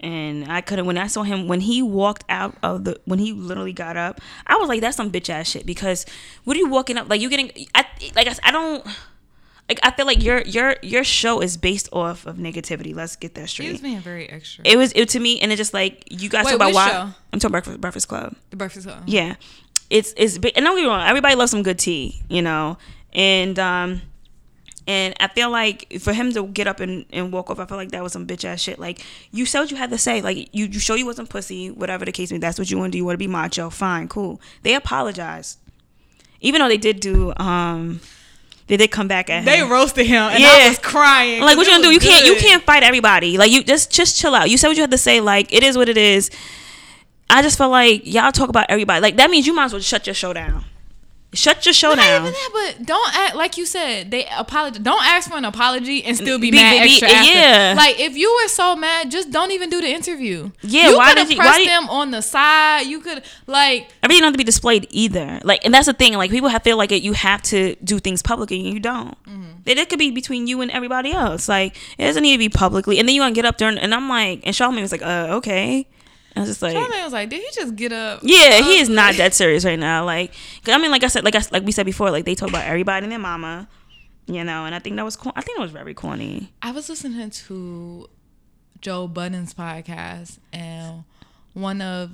And 0.00 0.50
I 0.52 0.60
couldn't 0.60 0.84
when 0.86 0.98
I 0.98 1.06
saw 1.06 1.22
him 1.22 1.48
when 1.48 1.60
he 1.60 1.80
walked 1.82 2.24
out 2.28 2.56
of 2.62 2.84
the 2.84 3.00
when 3.06 3.18
he 3.18 3.32
literally 3.32 3.72
got 3.72 3.96
up, 3.96 4.20
I 4.46 4.56
was 4.56 4.68
like, 4.68 4.80
that's 4.80 4.96
some 4.96 5.10
bitch 5.10 5.30
ass 5.30 5.48
shit. 5.48 5.64
Because 5.66 6.04
what 6.44 6.56
are 6.56 6.60
you 6.60 6.68
walking 6.68 6.98
up 6.98 7.08
like 7.08 7.20
you 7.20 7.30
getting 7.30 7.50
I 7.74 7.86
like 8.14 8.28
I 8.44 8.50
don't 8.50 8.84
like 9.68 9.80
I 9.82 9.92
feel 9.92 10.04
like 10.04 10.22
your 10.22 10.42
your 10.42 10.76
your 10.82 11.04
show 11.04 11.40
is 11.40 11.56
based 11.56 11.88
off 11.92 12.26
of 12.26 12.36
negativity. 12.36 12.94
Let's 12.94 13.16
get 13.16 13.34
that 13.36 13.42
He 13.42 13.46
straight. 13.46 13.72
was 13.72 13.80
being 13.80 14.00
very 14.00 14.28
extra. 14.28 14.62
it 14.66 14.76
was 14.76 14.92
it 14.94 15.08
to 15.10 15.20
me 15.20 15.40
and 15.40 15.50
it 15.52 15.56
just 15.56 15.72
like 15.72 16.04
you 16.10 16.28
guys 16.28 16.44
Wait, 16.44 16.50
talk 16.52 16.56
about 16.56 16.74
why 16.74 16.88
show? 16.90 17.08
I'm 17.32 17.38
talking 17.38 17.52
Breakfast 17.52 17.80
Breakfast 17.80 18.08
Club. 18.08 18.34
the 18.50 18.56
Breakfast 18.56 18.86
Club. 18.86 19.04
Yeah, 19.06 19.36
it's 19.88 20.12
it's 20.18 20.36
big, 20.36 20.52
and 20.56 20.66
don't 20.66 20.76
get 20.76 20.82
me 20.82 20.88
wrong. 20.88 21.06
Everybody 21.08 21.34
loves 21.34 21.50
some 21.50 21.62
good 21.62 21.78
tea, 21.78 22.20
you 22.28 22.42
know, 22.42 22.76
and 23.14 23.58
um, 23.58 24.02
and 24.86 25.14
I 25.18 25.28
feel 25.28 25.50
like 25.50 25.98
for 26.00 26.12
him 26.12 26.32
to 26.34 26.46
get 26.46 26.66
up 26.66 26.80
and, 26.80 27.06
and 27.10 27.32
walk 27.32 27.48
off, 27.50 27.58
I 27.58 27.64
feel 27.66 27.78
like 27.78 27.90
that 27.92 28.02
was 28.02 28.12
some 28.12 28.26
bitch 28.26 28.44
ass 28.44 28.60
shit. 28.60 28.78
Like 28.78 29.04
you 29.32 29.46
said 29.46 29.60
what 29.60 29.70
you 29.70 29.76
had 29.78 29.90
to 29.90 29.98
say. 29.98 30.20
Like 30.20 30.48
you 30.54 30.66
you 30.66 30.78
show 30.78 30.94
you 30.94 31.06
wasn't 31.06 31.28
pussy, 31.30 31.70
whatever 31.70 32.04
the 32.04 32.12
case 32.12 32.30
may. 32.30 32.36
be. 32.36 32.40
That's 32.40 32.58
what 32.58 32.70
you 32.70 32.76
want 32.78 32.92
to 32.92 32.92
do. 32.92 32.98
You 32.98 33.04
want 33.04 33.14
to 33.14 33.18
be 33.18 33.26
macho. 33.26 33.70
Fine, 33.70 34.08
cool. 34.08 34.40
They 34.62 34.74
apologized, 34.74 35.58
even 36.40 36.60
though 36.60 36.68
they 36.68 36.76
did 36.76 37.00
do 37.00 37.32
um, 37.36 38.00
they 38.66 38.76
did 38.76 38.90
come 38.90 39.08
back 39.08 39.28
at 39.30 39.44
They 39.44 39.58
him. 39.60 39.70
roasted 39.70 40.06
him, 40.06 40.22
and 40.22 40.40
Yeah. 40.42 40.48
I 40.50 40.68
was 40.68 40.78
crying. 40.78 41.40
Like 41.42 41.56
what 41.56 41.66
you 41.66 41.72
gonna 41.72 41.82
do? 41.82 41.90
You 41.90 41.98
was 41.98 42.04
can't 42.06 42.26
you 42.26 42.36
can't 42.36 42.62
fight 42.62 42.82
everybody. 42.82 43.38
Like 43.38 43.50
you 43.50 43.62
just 43.64 43.90
just 43.90 44.18
chill 44.18 44.34
out. 44.34 44.50
You 44.50 44.58
said 44.58 44.68
what 44.68 44.76
you 44.76 44.82
had 44.82 44.90
to 44.90 44.98
say. 44.98 45.20
Like 45.20 45.52
it 45.52 45.62
is 45.62 45.76
what 45.78 45.88
it 45.88 45.96
is. 45.96 46.30
I 47.30 47.40
just 47.42 47.56
felt 47.56 47.70
like 47.72 48.02
y'all 48.04 48.32
talk 48.32 48.50
about 48.50 48.66
everybody. 48.68 49.00
Like 49.00 49.16
that 49.16 49.30
means 49.30 49.46
you 49.46 49.54
might 49.54 49.64
as 49.66 49.72
well 49.72 49.80
shut 49.82 50.06
your 50.06 50.14
show 50.14 50.32
down. 50.34 50.64
Shut 51.34 51.64
your 51.66 51.72
show 51.72 51.90
Not 51.94 51.98
down. 51.98 52.22
even 52.22 52.32
that, 52.32 52.50
but 52.76 52.86
don't 52.86 53.16
act 53.16 53.36
like 53.36 53.56
you 53.56 53.66
said. 53.66 54.10
They 54.10 54.26
apologize. 54.36 54.80
Don't 54.80 55.04
ask 55.04 55.30
for 55.30 55.36
an 55.36 55.44
apology 55.44 56.02
and 56.04 56.16
still 56.16 56.38
be, 56.38 56.50
Be- 56.50 56.56
mad 56.56 56.72
be- 56.82 56.90
extra. 56.90 57.08
yeah. 57.08 57.74
Like 57.76 58.00
if 58.00 58.16
you 58.16 58.32
were 58.42 58.48
so 58.48 58.74
mad, 58.74 59.10
just 59.10 59.30
don't 59.30 59.52
even 59.52 59.70
do 59.70 59.80
the 59.80 59.88
interview. 59.88 60.50
Yeah, 60.62 60.90
you 60.90 60.96
why 60.96 61.14
did 61.14 61.30
you- 61.30 61.40
did- 61.40 61.68
them 61.68 61.88
on 61.88 62.10
the 62.10 62.20
side. 62.22 62.86
You 62.86 63.00
could 63.00 63.22
like 63.46 63.88
Everything 64.02 64.20
don't 64.22 64.28
have 64.28 64.34
to 64.34 64.38
be 64.38 64.44
displayed 64.44 64.86
either. 64.90 65.40
Like, 65.44 65.64
and 65.64 65.72
that's 65.72 65.86
the 65.86 65.92
thing. 65.92 66.14
Like, 66.14 66.30
people 66.30 66.48
have 66.48 66.62
feel 66.64 66.76
like 66.78 66.92
it, 66.92 67.02
you 67.02 67.12
have 67.12 67.42
to 67.42 67.74
do 67.84 67.98
things 67.98 68.22
publicly, 68.22 68.58
and 68.64 68.72
you 68.74 68.80
don't. 68.80 69.22
Mm-hmm. 69.24 69.44
It, 69.66 69.78
it 69.78 69.88
could 69.90 69.98
be 69.98 70.10
between 70.10 70.46
you 70.46 70.62
and 70.62 70.70
everybody 70.70 71.12
else. 71.12 71.46
Like, 71.48 71.76
it 71.98 72.06
doesn't 72.06 72.22
need 72.22 72.32
to 72.32 72.38
be 72.38 72.48
publicly. 72.48 72.98
And 72.98 73.06
then 73.06 73.14
you 73.14 73.20
want 73.20 73.34
to 73.34 73.38
get 73.38 73.44
up 73.46 73.58
there, 73.58 73.68
and, 73.68 73.78
and 73.78 73.94
I'm 73.94 74.08
like, 74.08 74.40
and 74.44 74.54
Charlamagne 74.54 74.80
was 74.80 74.92
like, 74.92 75.02
uh, 75.02 75.28
okay. 75.36 75.86
I 76.36 76.40
was 76.40 76.48
just 76.48 76.62
like, 76.62 76.74
Charlamagne 76.76 77.04
was 77.04 77.12
like, 77.12 77.30
did 77.30 77.40
he 77.40 77.48
just 77.52 77.76
get 77.76 77.92
up? 77.92 78.20
yeah, 78.22 78.60
he 78.60 78.78
is 78.80 78.88
Um, 78.88 78.96
not 78.96 79.14
that 79.18 79.34
serious 79.34 79.64
right 79.64 79.78
now. 79.78 80.04
Like, 80.04 80.32
I 80.66 80.78
mean, 80.78 80.90
like 80.90 81.04
I 81.04 81.08
said, 81.08 81.24
like 81.24 81.34
I, 81.36 81.42
like 81.50 81.62
we 81.64 81.72
said 81.72 81.86
before, 81.86 82.10
like 82.10 82.24
they 82.24 82.34
talk 82.34 82.48
about 82.48 82.64
everybody 82.64 83.04
and 83.04 83.12
their 83.12 83.18
mama, 83.18 83.68
you 84.26 84.42
know, 84.42 84.64
and 84.64 84.74
I 84.74 84.78
think 84.80 84.96
that 84.96 85.04
was, 85.04 85.16
I 85.36 85.40
think 85.42 85.58
it 85.58 85.62
was 85.62 85.70
very 85.70 85.94
corny. 85.94 86.52
I 86.60 86.72
was 86.72 86.88
listening 86.88 87.30
to 87.30 88.08
Joe 88.80 89.06
Budden's 89.06 89.54
podcast, 89.54 90.38
and 90.52 91.04
one 91.52 91.80
of 91.80 92.10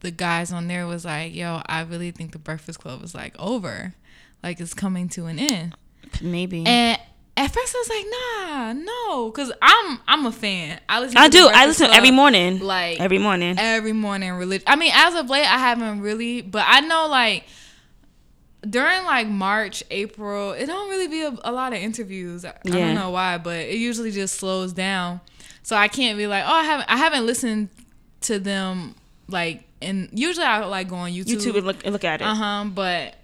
the 0.00 0.10
guys 0.12 0.52
on 0.52 0.68
there 0.68 0.86
was 0.86 1.04
like, 1.04 1.34
"Yo, 1.34 1.60
I 1.66 1.80
really 1.82 2.12
think 2.12 2.30
the 2.32 2.38
Breakfast 2.38 2.78
Club 2.78 3.02
is 3.02 3.14
like 3.14 3.34
over, 3.38 3.94
like 4.42 4.60
it's 4.60 4.74
coming 4.74 5.08
to 5.10 5.26
an 5.26 5.38
end." 5.40 5.74
Maybe. 6.22 6.64
And 6.64 6.98
at 7.38 7.52
first, 7.52 7.74
I 7.74 7.78
was 7.78 7.88
like, 7.88 8.06
"Nah, 8.10 8.72
no," 8.72 9.30
because 9.30 9.52
I'm 9.62 10.00
I'm 10.08 10.26
a 10.26 10.32
fan. 10.32 10.80
I 10.88 11.00
listen. 11.00 11.16
I 11.16 11.28
do. 11.28 11.48
I 11.52 11.66
listen 11.66 11.86
Club, 11.86 11.96
every 11.96 12.10
morning. 12.10 12.58
like 12.58 13.00
every 13.00 13.18
morning. 13.18 13.56
every 13.58 13.92
morning. 13.92 14.32
Religion. 14.32 14.64
I 14.66 14.76
mean, 14.76 14.92
as 14.94 15.14
of 15.14 15.30
late, 15.30 15.46
I 15.46 15.58
haven't 15.58 16.00
really, 16.00 16.42
but 16.42 16.64
I 16.66 16.80
know 16.80 17.06
like 17.08 17.44
during 18.68 19.04
like 19.04 19.28
March, 19.28 19.84
April, 19.90 20.52
it 20.52 20.66
don't 20.66 20.90
really 20.90 21.06
be 21.06 21.22
a, 21.22 21.36
a 21.44 21.52
lot 21.52 21.72
of 21.72 21.78
interviews. 21.78 22.44
I, 22.44 22.50
I 22.66 22.70
don't 22.70 22.94
know 22.94 23.10
why, 23.10 23.38
but 23.38 23.56
it 23.60 23.76
usually 23.76 24.10
just 24.10 24.34
slows 24.34 24.72
down. 24.72 25.20
So 25.62 25.76
I 25.76 25.88
can't 25.88 26.18
be 26.18 26.26
like, 26.26 26.44
oh, 26.44 26.52
I 26.52 26.64
haven't 26.64 26.90
I 26.90 26.96
haven't 26.96 27.24
listened 27.26 27.68
to 28.22 28.40
them 28.40 28.94
like 29.28 29.64
and 29.80 30.08
usually 30.12 30.46
I 30.46 30.64
like 30.64 30.88
go 30.88 30.96
on 30.96 31.12
YouTube. 31.12 31.36
YouTube 31.36 31.56
and 31.58 31.66
look 31.66 31.84
and 31.84 31.92
look 31.92 32.04
at 32.04 32.20
it. 32.20 32.24
Uh 32.24 32.34
huh. 32.34 32.64
But 32.64 33.14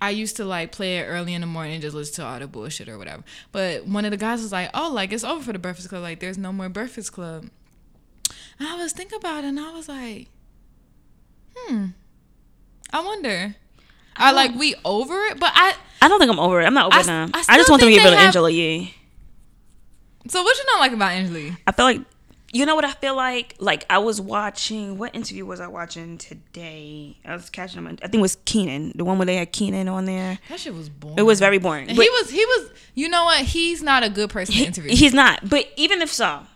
I 0.00 0.10
used 0.10 0.36
to 0.36 0.44
like 0.44 0.72
play 0.72 0.98
it 0.98 1.04
early 1.04 1.32
in 1.34 1.40
the 1.40 1.46
morning 1.46 1.74
and 1.74 1.82
just 1.82 1.94
listen 1.94 2.16
to 2.16 2.24
all 2.24 2.38
the 2.38 2.46
bullshit 2.46 2.88
or 2.88 2.98
whatever. 2.98 3.24
But 3.52 3.86
one 3.86 4.04
of 4.04 4.10
the 4.10 4.16
guys 4.16 4.42
was 4.42 4.52
like, 4.52 4.70
"Oh, 4.74 4.90
like 4.92 5.12
it's 5.12 5.24
over 5.24 5.42
for 5.42 5.52
the 5.52 5.58
Breakfast 5.58 5.88
Club. 5.88 6.02
Like 6.02 6.20
there's 6.20 6.38
no 6.38 6.52
more 6.52 6.68
Breakfast 6.68 7.12
Club." 7.12 7.48
And 8.58 8.68
I 8.68 8.76
was 8.76 8.92
thinking 8.92 9.18
about 9.18 9.44
it, 9.44 9.48
and 9.48 9.60
I 9.60 9.72
was 9.72 9.88
like, 9.88 10.28
"Hmm, 11.56 11.86
I 12.92 13.02
wonder." 13.04 13.56
Are 14.18 14.32
like 14.32 14.54
we 14.54 14.74
over 14.84 15.14
it? 15.26 15.38
But 15.40 15.52
I. 15.54 15.74
I 16.00 16.08
don't 16.08 16.18
think 16.18 16.30
I'm 16.30 16.38
over 16.38 16.60
it. 16.60 16.64
I'm 16.66 16.74
not 16.74 16.86
over 16.86 16.98
I- 17.00 17.02
them. 17.02 17.30
I 17.34 17.44
I, 17.48 17.56
just 17.56 17.68
want 17.70 17.80
them 17.80 17.88
to 17.90 17.94
get 17.94 18.04
rid 18.04 18.12
of 18.12 18.18
Angela 18.18 18.50
Yee. 18.50 18.94
So 20.28 20.42
what 20.42 20.56
you 20.56 20.64
not 20.66 20.80
like 20.80 20.92
about 20.92 21.12
Angela? 21.12 21.38
Yee? 21.38 21.56
I 21.66 21.72
feel 21.72 21.84
like 21.84 22.00
you 22.56 22.64
know 22.64 22.74
what 22.74 22.84
I 22.84 22.92
feel 22.92 23.14
like? 23.14 23.54
Like 23.58 23.84
I 23.90 23.98
was 23.98 24.20
watching 24.20 24.98
what 24.98 25.14
interview 25.14 25.44
was 25.44 25.60
I 25.60 25.66
watching 25.66 26.16
today? 26.16 27.18
I 27.24 27.34
was 27.34 27.50
catching 27.50 27.84
them. 27.84 27.98
I 28.02 28.08
think 28.08 28.14
it 28.14 28.20
was 28.20 28.38
Keenan, 28.44 28.92
the 28.94 29.04
one 29.04 29.18
where 29.18 29.26
they 29.26 29.36
had 29.36 29.52
Keenan 29.52 29.88
on 29.88 30.06
there. 30.06 30.38
That 30.48 30.60
shit 30.60 30.74
was 30.74 30.88
boring. 30.88 31.18
It 31.18 31.22
was 31.22 31.38
very 31.38 31.58
boring. 31.58 31.88
He 31.88 31.96
was. 31.96 32.30
He 32.30 32.44
was. 32.44 32.70
You 32.94 33.08
know 33.08 33.24
what? 33.24 33.44
He's 33.44 33.82
not 33.82 34.02
a 34.02 34.08
good 34.08 34.30
person 34.30 34.54
to 34.54 34.64
interview. 34.64 34.90
he's 34.96 35.12
not. 35.12 35.48
But 35.48 35.68
even 35.76 36.00
if 36.00 36.10
so, 36.10 36.46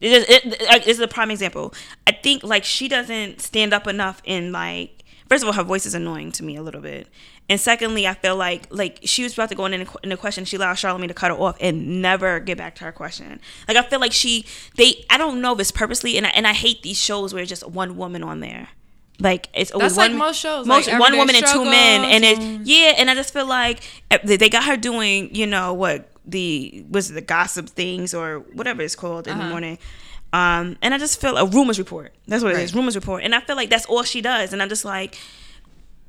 it 0.00 0.12
is, 0.12 0.24
it, 0.28 0.44
it, 0.60 0.84
this 0.84 0.98
is 0.98 1.00
a 1.00 1.08
prime 1.08 1.30
example. 1.30 1.72
I 2.06 2.12
think 2.12 2.44
like 2.44 2.64
she 2.64 2.88
doesn't 2.88 3.40
stand 3.40 3.72
up 3.72 3.86
enough 3.86 4.20
in 4.24 4.52
like. 4.52 4.95
First 5.28 5.42
of 5.42 5.48
all, 5.48 5.54
her 5.54 5.62
voice 5.64 5.86
is 5.86 5.94
annoying 5.94 6.30
to 6.32 6.44
me 6.44 6.56
a 6.56 6.62
little 6.62 6.80
bit, 6.80 7.08
and 7.48 7.60
secondly, 7.60 8.06
I 8.06 8.14
feel 8.14 8.36
like 8.36 8.66
like 8.70 9.00
she 9.02 9.22
was 9.24 9.32
about 9.34 9.48
to 9.48 9.54
go 9.56 9.66
in 9.66 9.74
in 10.04 10.12
a, 10.12 10.16
question. 10.16 10.44
She 10.44 10.56
allowed 10.56 10.74
Charlamagne 10.74 11.08
to 11.08 11.14
cut 11.14 11.30
her 11.32 11.36
off 11.36 11.56
and 11.60 12.00
never 12.00 12.38
get 12.40 12.56
back 12.58 12.76
to 12.76 12.84
her 12.84 12.92
question. 12.92 13.40
Like 13.66 13.76
I 13.76 13.82
feel 13.82 13.98
like 14.00 14.12
she 14.12 14.44
they 14.76 15.04
I 15.10 15.18
don't 15.18 15.40
know 15.40 15.52
if 15.54 15.60
it's 15.60 15.70
purposely, 15.72 16.16
and 16.16 16.26
I, 16.26 16.30
and 16.30 16.46
I 16.46 16.52
hate 16.52 16.82
these 16.82 16.98
shows 16.98 17.34
where 17.34 17.42
it's 17.42 17.48
just 17.50 17.66
one 17.68 17.96
woman 17.96 18.22
on 18.22 18.40
there. 18.40 18.68
Like 19.18 19.48
it's 19.54 19.70
always 19.72 19.96
That's 19.96 19.98
like 19.98 20.10
one, 20.10 20.18
most 20.18 20.38
shows, 20.40 20.66
most 20.66 20.88
like 20.88 21.00
one 21.00 21.16
woman 21.16 21.34
and 21.34 21.46
two 21.46 21.64
men, 21.64 22.04
and 22.04 22.24
it 22.24 22.38
yeah, 22.66 22.92
and 22.98 23.10
I 23.10 23.14
just 23.14 23.32
feel 23.32 23.46
like 23.46 23.82
eh, 24.10 24.18
they 24.22 24.48
got 24.48 24.64
her 24.64 24.76
doing, 24.76 25.34
you 25.34 25.46
know, 25.46 25.72
what 25.74 26.10
the 26.24 26.84
was 26.90 27.10
it 27.10 27.14
the 27.14 27.20
gossip 27.20 27.68
things 27.68 28.12
or 28.12 28.40
whatever 28.52 28.82
it's 28.82 28.94
called 28.96 29.26
in 29.26 29.38
the 29.38 29.42
Uh-huh. 29.44 29.50
morning. 29.50 29.78
Um, 30.36 30.76
and 30.82 30.92
I 30.92 30.98
just 30.98 31.18
feel 31.18 31.38
a 31.38 31.46
rumors 31.46 31.78
report. 31.78 32.12
That's 32.28 32.44
what 32.44 32.52
it 32.52 32.58
is, 32.58 32.74
rumors 32.74 32.94
report. 32.94 33.24
And 33.24 33.34
I 33.34 33.40
feel 33.40 33.56
like 33.56 33.70
that's 33.70 33.86
all 33.86 34.02
she 34.02 34.20
does. 34.20 34.52
And 34.52 34.60
I'm 34.60 34.68
just 34.68 34.84
like, 34.84 35.18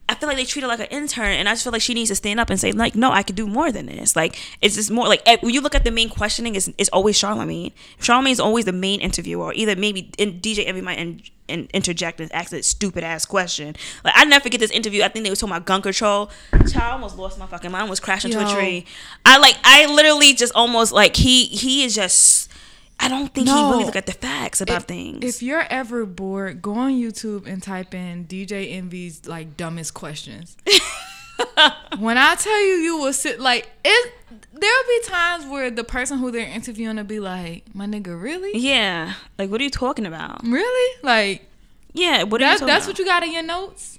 I 0.10 0.16
feel 0.16 0.28
like 0.28 0.38
they 0.38 0.44
treat 0.44 0.64
her 0.64 0.68
like 0.68 0.82
an 0.82 0.88
intern, 0.88 1.32
and 1.32 1.48
I 1.48 1.54
just 1.54 1.64
feel 1.64 1.72
like 1.72 1.82
she 1.82 1.94
needs 1.94 2.10
to 2.10 2.16
stand 2.16 2.38
up 2.40 2.50
and 2.50 2.60
say, 2.60 2.74
like, 2.74 2.96
no, 2.96 3.12
I 3.12 3.24
could 3.24 3.36
do 3.36 3.48
more 3.48 3.72
than 3.72 3.86
this. 3.86 4.18
Like, 4.18 4.38
it's 4.62 4.76
just 4.76 4.92
more 4.92 5.08
like 5.08 5.26
when 5.42 5.54
you 5.54 5.62
look 5.62 5.76
at 5.76 5.86
the 5.86 5.92
main 5.92 6.10
questioning, 6.10 6.56
it's, 6.56 6.70
it's 6.78 6.90
always 6.90 7.18
Charlamagne. 7.18 7.72
Charlamagne 8.00 8.32
is 8.32 8.40
always 8.40 8.66
the 8.66 8.74
main 8.74 9.00
interviewer, 9.00 9.46
or 9.46 9.54
either 9.54 9.76
maybe 9.78 10.12
in, 10.18 10.42
DJ 10.42 10.68
Envy 10.68 10.82
might 10.82 10.98
in, 10.98 11.22
in, 11.48 11.70
interject 11.74 12.20
and 12.20 12.30
ask 12.34 12.52
a 12.52 12.64
stupid 12.64 13.04
ass 13.06 13.26
question. 13.26 13.76
Like, 14.04 14.14
I 14.16 14.26
never 14.26 14.44
forget 14.44 14.60
this 14.60 14.72
interview. 14.72 15.04
I 15.04 15.10
think 15.10 15.24
they 15.24 15.30
were 15.30 15.38
talking 15.38 15.56
about 15.56 15.66
gun 15.66 15.82
control. 15.82 16.32
Child 16.52 16.76
I 16.76 16.92
almost 16.92 17.18
lost 17.18 17.40
my 17.40 17.46
fucking 17.46 17.72
mind. 17.72 17.86
I 17.88 17.90
Was 17.90 18.02
crashing 18.02 18.32
into 18.32 18.46
a 18.46 18.54
tree. 18.54 18.86
I 19.26 19.38
like, 19.40 19.58
I 19.64 19.86
literally 19.88 20.34
just 20.34 20.54
almost 20.54 20.92
like 20.92 21.16
he 21.16 21.46
he 21.46 21.84
is 21.84 21.96
just. 21.96 22.52
I 23.00 23.10
don't 23.10 23.34
think 23.34 23.48
he 23.48 23.54
really 23.54 23.86
look 23.86 23.96
at 23.96 24.06
the 24.06 24.12
facts 24.12 24.60
about 24.60 24.78
if, 24.78 24.84
things. 24.84 25.24
If 25.24 25.44
you're 25.44 25.66
ever 25.70 26.06
bored, 26.06 26.62
go 26.62 26.74
on 26.74 26.92
YouTube 26.92 27.46
and 27.48 27.62
type 27.62 27.94
in 27.94 28.26
DJ 28.26 28.74
Envy's 28.74 29.28
like 29.28 29.56
dumbest 29.56 29.94
questions. 29.94 30.58
when 32.00 32.18
I 32.18 32.36
tell 32.36 32.60
you, 32.60 32.74
you 32.76 32.98
will 32.98 33.14
sit 33.14 33.40
like 33.40 33.70
it. 33.86 34.14
There'll 34.52 34.84
be 34.88 35.02
times 35.06 35.46
where 35.46 35.70
the 35.70 35.84
person 35.84 36.18
who 36.18 36.32
they're 36.32 36.48
interviewing 36.48 36.98
will 36.98 37.04
be 37.04 37.20
like, 37.20 37.64
"My 37.74 37.86
nigga, 37.86 38.20
really, 38.20 38.58
yeah, 38.58 39.14
like 39.38 39.50
what 39.50 39.62
are 39.62 39.64
you 39.64 39.70
talking 39.70 40.06
about? 40.06 40.44
really? 40.44 41.00
Like 41.04 41.48
Yeah, 41.94 42.24
what 42.24 42.42
are 42.42 42.46
you 42.46 42.50
that's 42.52 42.62
that's 42.62 42.86
about? 42.86 42.94
what 42.94 43.00
you 43.00 43.06
got 43.06 43.24
in 43.24 43.32
your 43.34 43.44
notes." 43.44 43.97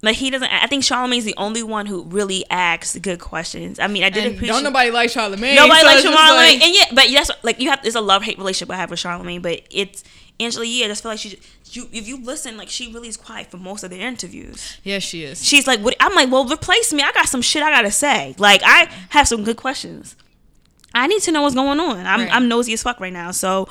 Like 0.00 0.16
he 0.16 0.30
doesn't. 0.30 0.48
I 0.52 0.66
think 0.68 0.84
Charlamagne's 0.84 1.24
the 1.24 1.34
only 1.36 1.62
one 1.64 1.86
who 1.86 2.02
really 2.04 2.44
asks 2.50 2.96
good 2.98 3.18
questions. 3.18 3.80
I 3.80 3.88
mean, 3.88 4.04
I 4.04 4.10
did 4.10 4.24
And 4.26 4.34
appreciate. 4.36 4.54
don't 4.54 4.62
nobody 4.62 4.90
like 4.92 5.10
Charlamagne. 5.10 5.56
nobody 5.56 5.80
so 5.80 5.86
likes 5.86 6.02
Charlamagne, 6.04 6.36
like- 6.36 6.62
and 6.64 6.74
yeah, 6.74 6.84
but 6.94 7.06
that's 7.12 7.30
like 7.42 7.60
you 7.60 7.70
have. 7.70 7.80
It's 7.84 7.96
a 7.96 8.00
love 8.00 8.22
hate 8.22 8.38
relationship 8.38 8.72
I 8.72 8.76
have 8.76 8.90
with 8.90 9.00
Charlamagne, 9.00 9.42
but 9.42 9.60
it's 9.70 10.04
Angela. 10.38 10.64
Yeah, 10.64 10.84
I 10.84 10.88
just 10.88 11.02
feel 11.02 11.10
like 11.12 11.18
she. 11.18 11.38
You, 11.72 11.86
if 11.92 12.06
you 12.08 12.22
listen, 12.22 12.56
like 12.56 12.68
she 12.70 12.92
really 12.92 13.08
is 13.08 13.16
quiet 13.16 13.50
for 13.50 13.56
most 13.58 13.82
of 13.84 13.90
the 13.90 13.98
interviews. 14.00 14.78
yes, 14.84 15.02
she 15.02 15.22
is. 15.24 15.44
She's 15.44 15.66
like, 15.66 15.80
what? 15.80 15.96
I'm 16.00 16.14
like, 16.14 16.30
well, 16.30 16.46
replace 16.46 16.92
me. 16.94 17.02
I 17.02 17.12
got 17.12 17.26
some 17.28 17.42
shit 17.42 17.62
I 17.62 17.70
gotta 17.70 17.90
say. 17.90 18.34
Like 18.38 18.62
I 18.64 18.88
have 19.10 19.26
some 19.28 19.42
good 19.44 19.56
questions. 19.56 20.14
I 20.94 21.06
need 21.08 21.20
to 21.22 21.32
know 21.32 21.42
what's 21.42 21.54
going 21.56 21.78
on. 21.80 22.06
I'm 22.06 22.20
Right. 22.20 22.32
I'm 22.34 22.48
nosy 22.48 22.72
as 22.72 22.82
fuck 22.82 23.00
right 23.00 23.12
now. 23.12 23.32
So, 23.32 23.68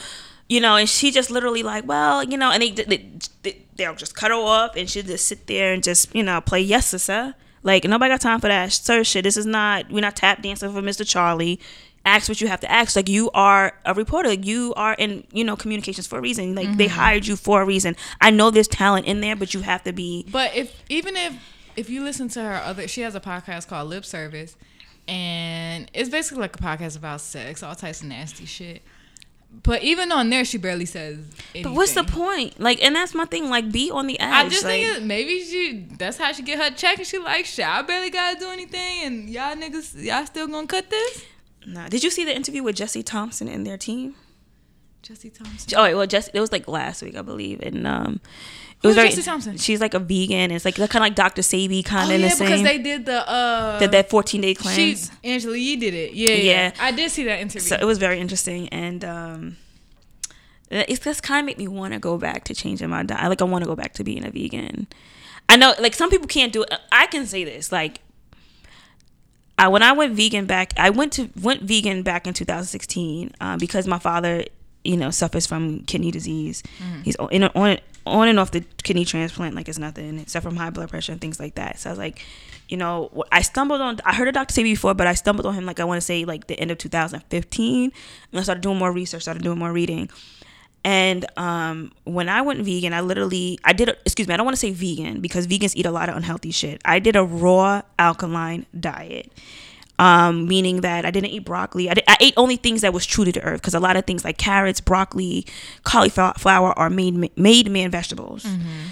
you 0.49 0.59
know, 0.61 0.75
and 0.77 0.87
she 0.87 1.11
just 1.11 1.29
literally 1.29 1.63
like, 1.63 1.85
well, 1.87 2.23
you 2.23 2.37
know, 2.37 2.51
and 2.51 2.61
they 2.61 2.71
they, 2.71 3.09
they 3.43 3.61
they'll 3.75 3.95
just 3.95 4.15
cut 4.15 4.31
her 4.31 4.37
off, 4.37 4.75
and 4.75 4.89
she'll 4.89 5.03
just 5.03 5.25
sit 5.27 5.47
there 5.47 5.73
and 5.73 5.83
just 5.83 6.13
you 6.15 6.23
know 6.23 6.39
play 6.41 6.61
yes 6.61 6.87
sir. 7.01 7.33
Like 7.63 7.83
nobody 7.83 8.13
got 8.13 8.21
time 8.21 8.39
for 8.39 8.47
that 8.47 8.71
sir 8.71 9.03
shit. 9.03 9.23
This 9.23 9.35
is 9.37 9.45
not 9.45 9.91
we're 9.91 10.01
not 10.01 10.15
tap 10.15 10.41
dancing 10.41 10.71
for 10.71 10.81
Mr. 10.81 11.05
Charlie. 11.07 11.59
Ask 12.05 12.29
what 12.29 12.39
you 12.39 12.47
have 12.47 12.61
to 12.61 12.71
ask. 12.71 12.95
Like 12.95 13.09
you 13.09 13.29
are 13.33 13.73
a 13.83 13.93
reporter. 13.93 14.31
You 14.31 14.73
are 14.77 14.93
in 14.93 15.25
you 15.33 15.43
know 15.43 15.57
communications 15.57 16.07
for 16.07 16.19
a 16.19 16.21
reason. 16.21 16.55
Like 16.55 16.67
Mm-hmm. 16.67 16.77
they 16.77 16.87
hired 16.87 17.27
you 17.27 17.35
for 17.35 17.61
a 17.61 17.65
reason. 17.65 17.97
I 18.21 18.31
know 18.31 18.49
there's 18.51 18.69
talent 18.69 19.05
in 19.07 19.19
there, 19.19 19.35
but 19.35 19.53
you 19.53 19.61
have 19.61 19.83
to 19.83 19.91
be 19.91 20.25
But 20.31 20.55
if 20.55 20.81
even 20.87 21.17
if 21.17 21.33
if 21.75 21.89
you 21.89 22.03
listen 22.03 22.29
to 22.29 22.41
her 22.41 22.55
other, 22.55 22.87
she 22.87 23.01
has 23.01 23.13
a 23.15 23.19
podcast 23.19 23.67
called 23.67 23.89
Lip 23.89 24.05
Service, 24.05 24.55
and 25.07 25.89
it's 25.93 26.09
basically 26.09 26.41
like 26.41 26.55
a 26.55 26.63
podcast 26.63 26.97
about 26.97 27.21
sex, 27.21 27.63
all 27.63 27.75
types 27.75 28.01
of 28.01 28.07
nasty 28.07 28.45
shit. 28.45 28.81
But 29.63 29.83
even 29.83 30.11
on 30.11 30.29
there, 30.29 30.45
she 30.45 30.57
barely 30.57 30.85
says. 30.85 31.17
Anything. 31.53 31.63
But 31.63 31.73
what's 31.73 31.93
the 31.93 32.03
point? 32.03 32.59
Like, 32.59 32.81
and 32.83 32.95
that's 32.95 33.13
my 33.13 33.25
thing. 33.25 33.49
Like, 33.49 33.71
be 33.71 33.91
on 33.91 34.07
the 34.07 34.19
edge. 34.19 34.33
I 34.33 34.49
just 34.49 34.63
like, 34.63 34.81
think 34.81 34.97
it, 34.97 35.03
maybe 35.03 35.41
she 35.41 35.87
that's 35.97 36.17
how 36.17 36.31
she 36.31 36.43
get 36.43 36.59
her 36.59 36.75
check, 36.75 36.97
and 36.99 37.07
she 37.07 37.17
like 37.17 37.45
shit. 37.45 37.67
I 37.67 37.81
barely 37.81 38.09
gotta 38.09 38.39
do 38.39 38.49
anything, 38.49 39.03
and 39.03 39.29
y'all 39.29 39.55
niggas, 39.55 40.01
y'all 40.03 40.25
still 40.25 40.47
gonna 40.47 40.67
cut 40.67 40.89
this? 40.89 41.25
Nah. 41.65 41.89
Did 41.89 42.03
you 42.03 42.09
see 42.09 42.23
the 42.23 42.35
interview 42.35 42.63
with 42.63 42.77
Jesse 42.77 43.03
Thompson 43.03 43.47
and 43.47 43.67
their 43.67 43.77
team? 43.77 44.15
Jesse 45.07 45.29
Thompson. 45.29 45.77
Oh, 45.77 45.97
well, 45.97 46.05
Jesse, 46.05 46.31
it 46.33 46.39
was 46.41 46.51
like 46.51 46.67
last 46.67 47.01
week, 47.01 47.15
I 47.15 47.21
believe, 47.21 47.61
and 47.61 47.87
um, 47.87 48.13
it 48.13 48.19
Who's 48.81 48.89
was 48.89 48.95
very. 48.95 49.09
Jessie 49.09 49.21
Thompson? 49.23 49.57
She's 49.57 49.79
like 49.79 49.93
a 49.93 49.99
vegan. 49.99 50.51
It's 50.51 50.65
like 50.65 50.75
kind 50.75 50.95
of 50.95 50.99
like 50.99 51.15
Dr. 51.15 51.43
Sebi, 51.43 51.85
kind 51.85 52.11
Oh 52.11 52.13
of 52.13 52.15
in 52.15 52.21
yeah, 52.21 52.35
the 52.35 52.43
because 52.43 52.63
they 52.63 52.77
did 52.77 53.05
the 53.05 53.29
uh, 53.29 53.79
did 53.79 53.91
that 53.91 54.09
14 54.09 54.41
day 54.41 54.49
she 54.49 54.55
cleanse. 54.55 55.11
Angela 55.23 55.55
Yee 55.55 55.77
did 55.77 55.93
it. 55.93 56.13
Yeah, 56.13 56.31
yeah, 56.31 56.51
Yeah. 56.51 56.71
I 56.81 56.91
did 56.91 57.09
see 57.09 57.23
that 57.23 57.39
interview. 57.39 57.61
So 57.61 57.77
it 57.79 57.85
was 57.85 57.99
very 57.99 58.19
interesting, 58.19 58.67
and 58.69 59.05
um, 59.05 59.57
it's 60.69 60.99
just 60.99 61.23
kind 61.23 61.39
of 61.39 61.45
make 61.45 61.57
me 61.57 61.69
want 61.69 61.93
to 61.93 61.99
go 61.99 62.17
back 62.17 62.43
to 62.45 62.53
changing 62.53 62.89
my 62.89 63.03
diet. 63.03 63.29
Like 63.29 63.41
I 63.41 63.45
want 63.45 63.63
to 63.63 63.69
go 63.69 63.77
back 63.77 63.93
to 63.93 64.03
being 64.03 64.25
a 64.25 64.29
vegan. 64.29 64.87
I 65.47 65.55
know, 65.55 65.73
like 65.79 65.93
some 65.93 66.09
people 66.09 66.27
can't 66.27 66.51
do 66.51 66.63
it. 66.63 66.73
I 66.91 67.07
can 67.07 67.25
say 67.25 67.45
this, 67.45 67.71
like. 67.71 68.01
I, 69.59 69.69
when 69.69 69.81
I 69.81 69.91
went 69.91 70.13
vegan 70.13 70.45
back, 70.45 70.73
I 70.77 70.91
went 70.91 71.13
to 71.13 71.31
went 71.41 71.63
vegan 71.63 72.03
back 72.03 72.27
in 72.27 72.33
2016 72.35 73.31
uh, 73.41 73.57
because 73.57 73.87
my 73.87 73.97
father, 73.97 74.45
you 74.87 74.95
know, 74.95 75.11
suffers 75.11 75.45
from 75.45 75.81
kidney 75.81 76.11
disease. 76.11 76.63
He's 77.03 77.17
on, 77.17 77.43
on 77.43 77.77
on 78.05 78.29
and 78.29 78.39
off 78.39 78.51
the 78.51 78.61
kidney 78.83 79.03
transplant 79.03 79.53
like 79.53 79.67
it's 79.67 79.77
nothing. 79.77 80.25
Suffer 80.27 80.47
from 80.47 80.55
high 80.55 80.69
blood 80.69 80.89
pressure 80.89 81.11
and 81.11 81.19
things 81.19 81.41
like 81.41 81.55
that. 81.55 81.77
So 81.77 81.89
I 81.89 81.91
was 81.91 81.99
like, 81.99 82.25
you 82.69 82.77
know, 82.77 83.25
I 83.31 83.41
stumbled 83.41 83.81
on. 83.81 83.99
I 84.05 84.15
heard 84.15 84.29
a 84.29 84.31
doctor 84.31 84.53
say 84.53 84.63
before, 84.63 84.93
but 84.93 85.05
I 85.05 85.13
stumbled 85.13 85.45
on 85.45 85.53
him 85.53 85.65
like 85.65 85.81
I 85.81 85.83
want 85.83 85.97
to 85.97 86.05
say 86.05 86.23
like 86.23 86.47
the 86.47 86.57
end 86.57 86.71
of 86.71 86.77
2015, 86.77 87.91
and 88.31 88.39
I 88.39 88.43
started 88.43 88.61
doing 88.61 88.77
more 88.77 88.91
research, 88.93 89.23
started 89.23 89.43
doing 89.43 89.59
more 89.59 89.73
reading. 89.73 90.09
And 90.85 91.25
um, 91.35 91.91
when 92.05 92.29
I 92.29 92.41
went 92.41 92.61
vegan, 92.61 92.93
I 92.93 93.01
literally 93.01 93.59
I 93.65 93.73
did 93.73 93.89
a, 93.89 93.97
excuse 94.05 94.25
me, 94.25 94.33
I 94.33 94.37
don't 94.37 94.45
want 94.45 94.55
to 94.55 94.59
say 94.59 94.71
vegan 94.71 95.19
because 95.19 95.45
vegans 95.47 95.75
eat 95.75 95.85
a 95.85 95.91
lot 95.91 96.07
of 96.07 96.15
unhealthy 96.15 96.51
shit. 96.51 96.81
I 96.85 96.99
did 96.99 97.17
a 97.17 97.23
raw 97.25 97.81
alkaline 97.99 98.65
diet. 98.79 99.31
Um, 99.99 100.47
meaning 100.47 100.81
that 100.81 101.05
I 101.05 101.11
didn't 101.11 101.31
eat 101.31 101.43
broccoli. 101.43 101.89
I, 101.89 101.95
did, 101.95 102.03
I 102.07 102.17
ate 102.19 102.35
only 102.37 102.55
things 102.55 102.81
that 102.81 102.93
was 102.93 103.03
true 103.03 103.25
to 103.25 103.31
the 103.31 103.41
earth 103.41 103.61
because 103.61 103.73
a 103.73 103.79
lot 103.79 103.97
of 103.97 104.05
things 104.05 104.23
like 104.23 104.37
carrots, 104.37 104.79
broccoli, 104.79 105.47
cauliflower 105.85 106.77
are 106.77 106.89
made 106.91 107.35
made 107.35 107.71
man 107.71 107.89
vegetables. 107.89 108.45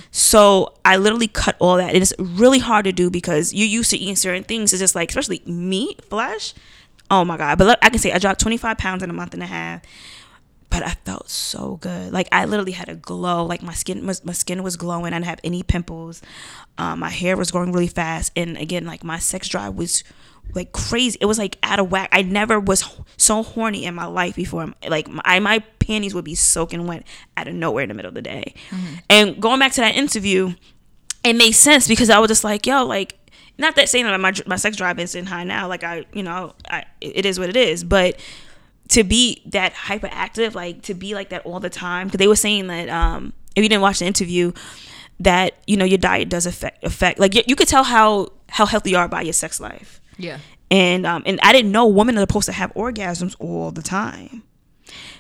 So 0.09 0.73
I 0.83 0.97
literally 0.97 1.27
cut 1.27 1.57
all 1.59 1.77
that. 1.77 1.93
And 1.93 2.01
it's 2.01 2.13
really 2.17 2.57
hard 2.57 2.85
to 2.85 2.91
do 2.91 3.11
because 3.11 3.53
you're 3.53 3.67
used 3.67 3.91
to 3.91 3.97
eating 3.97 4.15
certain 4.15 4.43
things. 4.43 4.73
It's 4.73 4.79
just 4.79 4.95
like 4.95 5.09
especially 5.09 5.43
meat, 5.45 6.03
flesh. 6.05 6.55
Oh 7.11 7.23
my 7.23 7.37
god! 7.37 7.59
But 7.59 7.67
look, 7.67 7.79
I 7.83 7.89
can 7.89 7.99
say 7.99 8.11
I 8.11 8.17
dropped 8.17 8.39
25 8.39 8.79
pounds 8.79 9.03
in 9.03 9.11
a 9.11 9.13
month 9.13 9.35
and 9.35 9.43
a 9.43 9.47
half 9.47 9.83
but 10.75 10.83
I 10.83 10.91
felt 11.05 11.29
so 11.29 11.77
good. 11.77 12.11
Like 12.11 12.27
I 12.33 12.43
literally 12.43 12.73
had 12.73 12.89
a 12.89 12.95
glow. 12.95 13.45
Like 13.45 13.61
my 13.61 13.73
skin 13.73 14.05
was 14.05 14.25
my 14.25 14.33
skin 14.33 14.61
was 14.61 14.75
glowing. 14.75 15.13
I 15.13 15.17
didn't 15.17 15.25
have 15.25 15.39
any 15.43 15.63
pimples. 15.63 16.21
Um, 16.77 16.99
my 16.99 17.09
hair 17.09 17.37
was 17.37 17.49
growing 17.51 17.71
really 17.71 17.87
fast, 17.87 18.33
and 18.35 18.57
again, 18.57 18.85
like 18.85 19.01
my 19.01 19.17
sex 19.17 19.47
drive 19.47 19.75
was 19.75 20.03
like 20.53 20.71
crazy. 20.71 21.17
It 21.19 21.25
was 21.25 21.37
like 21.37 21.57
out 21.63 21.79
of 21.79 21.91
whack. 21.91 22.09
I 22.11 22.21
never 22.21 22.59
was 22.59 22.83
so 23.17 23.43
horny 23.43 23.85
in 23.85 23.95
my 23.95 24.05
life 24.05 24.35
before. 24.35 24.73
Like 24.87 25.07
my 25.07 25.39
my 25.39 25.59
panties 25.79 26.13
would 26.13 26.25
be 26.25 26.35
soaking 26.35 26.87
wet 26.87 27.05
out 27.37 27.47
of 27.47 27.55
nowhere 27.55 27.83
in 27.83 27.89
the 27.89 27.95
middle 27.95 28.09
of 28.09 28.15
the 28.15 28.21
day. 28.21 28.53
And 29.09 29.41
going 29.41 29.59
back 29.59 29.73
to 29.73 29.81
that 29.81 29.95
interview, 29.95 30.53
it 31.23 31.33
made 31.33 31.53
sense 31.53 31.87
because 31.87 32.09
I 32.09 32.19
was 32.19 32.29
just 32.29 32.43
like, 32.43 32.65
yo, 32.65 32.85
like 32.85 33.17
not 33.57 33.75
that 33.75 33.89
saying 33.89 34.05
that 34.05 34.19
my 34.19 34.33
my 34.45 34.55
sex 34.55 34.77
drive 34.77 34.99
isn't 34.99 35.25
high 35.25 35.43
now. 35.43 35.67
Like 35.67 35.83
I, 35.83 36.05
you 36.13 36.23
know, 36.23 36.53
I 36.69 36.85
it 37.01 37.25
is 37.25 37.39
what 37.39 37.49
it 37.49 37.55
is. 37.55 37.83
But 37.83 38.19
to 38.89 39.03
be 39.03 39.41
that 39.47 39.73
hyperactive, 39.73 40.55
like 40.55 40.83
to 40.83 40.93
be 40.93 41.13
like 41.13 41.29
that 41.29 41.45
all 41.45 41.59
the 41.59 41.69
time, 41.69 42.07
because 42.07 42.19
they 42.19 42.27
were 42.27 42.35
saying 42.35 42.67
that 42.67 42.89
um, 42.89 43.33
if 43.55 43.63
you 43.63 43.69
didn't 43.69 43.81
watch 43.81 43.99
the 43.99 44.05
interview, 44.05 44.51
that 45.19 45.55
you 45.65 45.77
know 45.77 45.85
your 45.85 45.97
diet 45.97 46.29
does 46.29 46.45
affect 46.45 46.83
affect 46.83 47.19
like 47.19 47.33
you, 47.35 47.43
you 47.47 47.55
could 47.55 47.67
tell 47.67 47.83
how 47.83 48.29
how 48.49 48.65
healthy 48.65 48.91
you 48.91 48.97
are 48.97 49.07
by 49.07 49.21
your 49.21 49.33
sex 49.33 49.59
life. 49.59 50.01
Yeah. 50.17 50.39
And 50.71 51.05
um, 51.05 51.23
and 51.25 51.39
I 51.43 51.51
didn't 51.53 51.71
know 51.71 51.85
women 51.87 52.17
are 52.17 52.21
supposed 52.21 52.47
to 52.47 52.51
have 52.51 52.73
orgasms 52.73 53.35
all 53.39 53.71
the 53.71 53.81
time 53.83 54.43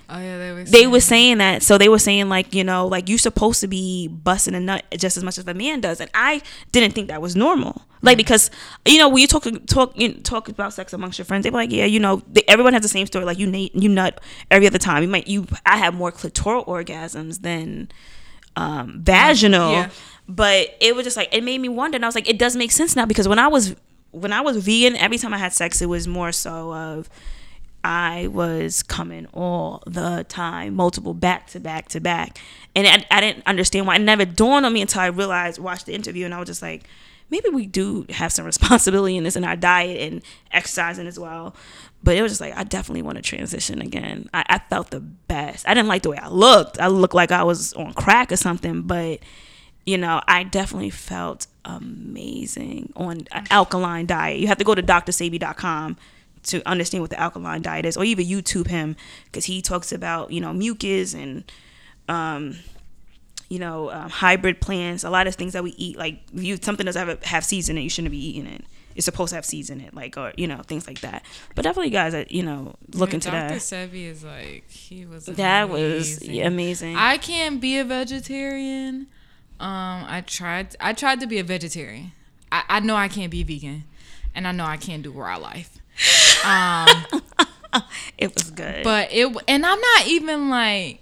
Oh 0.07 0.19
yeah, 0.19 0.37
they 0.37 0.51
were. 0.51 0.63
they 0.63 0.87
were 0.87 0.99
saying 0.99 1.39
that 1.39 1.63
so 1.63 1.79
they 1.79 1.89
were 1.89 1.97
saying 1.97 2.29
like 2.29 2.53
you 2.53 2.63
know 2.63 2.85
like 2.85 3.09
you're 3.09 3.17
supposed 3.17 3.59
to 3.61 3.67
be 3.67 4.07
busting 4.07 4.53
a 4.53 4.59
nut 4.59 4.85
just 4.97 5.17
as 5.17 5.23
much 5.23 5.39
as 5.39 5.47
a 5.47 5.53
man 5.55 5.81
does 5.81 5.99
and 5.99 6.11
i 6.13 6.43
didn't 6.71 6.93
think 6.93 7.07
that 7.07 7.23
was 7.23 7.35
normal 7.35 7.81
like 8.03 8.15
because 8.15 8.51
you 8.85 8.99
know 8.99 9.09
when 9.09 9.19
you 9.21 9.27
talk 9.27 9.47
talk 9.65 9.99
you 9.99 10.09
know, 10.09 10.13
talk 10.21 10.47
about 10.47 10.73
sex 10.73 10.93
amongst 10.93 11.17
your 11.17 11.25
friends 11.25 11.43
they 11.43 11.49
were 11.49 11.57
like 11.57 11.71
yeah 11.71 11.85
you 11.85 11.99
know 11.99 12.21
they, 12.31 12.43
everyone 12.47 12.73
has 12.73 12.83
the 12.83 12.87
same 12.87 13.07
story 13.07 13.25
like 13.25 13.39
you 13.39 13.49
you 13.73 13.89
nut 13.89 14.21
every 14.51 14.67
other 14.67 14.77
time 14.77 15.01
you 15.01 15.09
might 15.09 15.27
you 15.27 15.47
i 15.65 15.75
have 15.77 15.95
more 15.95 16.11
clitoral 16.11 16.63
orgasms 16.67 17.41
than 17.41 17.89
um 18.55 19.01
vaginal 19.03 19.71
Yeah. 19.71 19.89
but 20.29 20.75
it 20.79 20.95
was 20.95 21.03
just 21.03 21.17
like 21.17 21.29
it 21.33 21.43
made 21.43 21.59
me 21.59 21.67
wonder 21.69 21.95
and 21.95 22.05
i 22.05 22.07
was 22.07 22.13
like 22.15 22.29
it 22.29 22.37
does 22.37 22.55
make 22.55 22.71
sense 22.71 22.95
now 22.95 23.07
because 23.07 23.27
when 23.27 23.39
i 23.39 23.47
was 23.47 23.75
when 24.15 24.33
i 24.33 24.41
was 24.41 24.57
vegan 24.57 24.95
every 24.95 25.17
time 25.17 25.33
i 25.33 25.37
had 25.37 25.53
sex 25.53 25.81
it 25.81 25.87
was 25.87 26.07
more 26.07 26.31
so 26.31 26.73
of 26.73 27.09
I 27.85 28.29
was 28.29 28.81
coming 28.81 29.27
all 29.27 29.83
the 29.85 30.25
time, 30.27 30.73
multiple 30.73 31.13
back 31.13 31.45
to 31.51 31.59
back 31.59 31.87
to 31.89 31.99
back. 31.99 32.39
And 32.75 32.87
I, 32.87 33.05
I 33.15 33.21
didn't 33.21 33.45
understand 33.45 33.85
why. 33.85 33.97
It 33.97 33.99
never 33.99 34.25
dawned 34.25 34.65
on 34.65 34.73
me 34.73 34.81
until 34.81 35.01
I 35.01 35.05
realized, 35.07 35.59
watched 35.59 35.85
the 35.85 35.93
interview, 35.93 36.25
and 36.25 36.33
I 36.33 36.39
was 36.39 36.47
just 36.47 36.63
like, 36.63 36.85
maybe 37.29 37.49
we 37.49 37.67
do 37.67 38.07
have 38.09 38.31
some 38.31 38.43
responsibility 38.53 39.17
in 39.17 39.23
this 39.23 39.35
in 39.35 39.43
our 39.43 39.55
diet 39.55 40.01
and 40.01 40.23
exercising 40.51 41.05
as 41.05 41.19
well. 41.19 41.55
But 42.01 42.17
it 42.17 42.23
was 42.23 42.31
just 42.31 42.41
like, 42.41 42.57
I 42.57 42.63
definitely 42.63 43.03
want 43.03 43.17
to 43.17 43.21
transition 43.21 43.81
again. 43.81 44.31
I, 44.33 44.43
I 44.49 44.59
felt 44.67 44.89
the 44.89 44.99
best. 44.99 45.69
I 45.69 45.75
didn't 45.75 45.87
like 45.87 46.01
the 46.01 46.09
way 46.09 46.17
I 46.17 46.29
looked. 46.29 46.79
I 46.79 46.87
looked 46.87 47.13
like 47.13 47.31
I 47.31 47.43
was 47.43 47.73
on 47.73 47.93
crack 47.93 48.31
or 48.31 48.37
something, 48.37 48.81
but 48.81 49.19
you 49.85 49.99
know, 49.99 50.21
I 50.27 50.43
definitely 50.43 50.89
felt 50.89 51.45
amazing 51.65 52.93
on 52.95 53.27
an 53.31 53.47
alkaline 53.49 54.05
diet. 54.05 54.39
You 54.39 54.47
have 54.47 54.57
to 54.59 54.63
go 54.63 54.75
to 54.75 54.83
drsebi.com 54.83 55.97
to 56.43 56.61
understand 56.67 57.01
what 57.01 57.09
the 57.09 57.19
alkaline 57.19 57.61
diet 57.61 57.85
is, 57.85 57.97
or 57.97 58.03
even 58.03 58.25
YouTube 58.25 58.67
him 58.67 58.95
because 59.25 59.45
he 59.45 59.61
talks 59.61 59.91
about 59.91 60.31
you 60.31 60.39
know 60.39 60.53
mucus 60.53 61.13
and 61.13 61.43
um, 62.07 62.57
you 63.49 63.59
know 63.59 63.91
um, 63.91 64.09
hybrid 64.09 64.61
plants. 64.61 65.03
A 65.03 65.09
lot 65.09 65.27
of 65.27 65.35
things 65.35 65.53
that 65.53 65.63
we 65.63 65.71
eat, 65.71 65.97
like 65.97 66.19
you 66.33 66.57
something 66.57 66.85
doesn't 66.85 67.07
have 67.07 67.23
have 67.23 67.43
seeds 67.43 67.69
in 67.69 67.77
it, 67.77 67.81
you 67.81 67.89
shouldn't 67.89 68.11
be 68.11 68.29
eating 68.29 68.47
it. 68.47 68.63
It's 68.95 69.03
supposed 69.03 69.31
to 69.31 69.35
have 69.35 69.45
seeds 69.45 69.69
in 69.69 69.81
it, 69.81 69.93
like 69.93 70.17
or 70.17 70.31
you 70.37 70.47
know 70.47 70.61
things 70.61 70.87
like 70.87 71.01
that. 71.01 71.25
But 71.53 71.63
definitely, 71.63 71.89
guys, 71.89 72.13
that 72.13 72.31
you 72.31 72.43
know 72.43 72.75
look 72.93 73.13
into 73.13 73.29
Dr. 73.29 73.55
that. 73.55 73.59
Sebi 73.59 74.05
is 74.05 74.23
like 74.23 74.69
he 74.69 75.05
was. 75.05 75.25
That 75.25 75.67
was 75.67 76.17
amazing. 76.17 76.33
yeah, 76.33 76.47
amazing. 76.47 76.95
I 76.95 77.17
can't 77.17 77.59
be 77.59 77.77
a 77.77 77.83
vegetarian. 77.83 79.07
Um, 79.59 80.05
I 80.07 80.21
tried. 80.25 80.75
I 80.79 80.93
tried 80.93 81.19
to 81.21 81.27
be 81.27 81.39
a 81.39 81.43
vegetarian. 81.43 82.11
I, 82.51 82.63
I 82.67 82.79
know 82.81 82.95
I 82.95 83.07
can't 83.07 83.31
be 83.31 83.43
vegan, 83.43 83.85
and 84.33 84.47
I 84.47 84.51
know 84.51 84.65
I 84.65 84.77
can't 84.77 85.01
do 85.03 85.11
raw 85.11 85.37
life. 85.37 85.77
Um, 86.45 87.05
it 88.17 88.33
was 88.33 88.51
good. 88.51 88.83
but 88.83 89.09
it 89.11 89.27
and 89.47 89.65
I'm 89.65 89.79
not 89.79 90.07
even 90.07 90.49
like. 90.49 91.01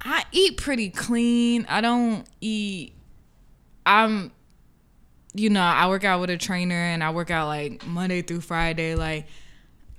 I 0.00 0.24
eat 0.30 0.56
pretty 0.56 0.90
clean. 0.90 1.66
I 1.68 1.80
don't 1.80 2.24
eat. 2.40 2.92
I'm, 3.84 4.30
you 5.34 5.50
know, 5.50 5.60
I 5.60 5.88
work 5.88 6.04
out 6.04 6.20
with 6.20 6.30
a 6.30 6.36
trainer, 6.36 6.74
and 6.76 7.02
I 7.02 7.10
work 7.10 7.30
out 7.30 7.48
like 7.48 7.84
Monday 7.84 8.22
through 8.22 8.42
Friday. 8.42 8.94
Like, 8.94 9.26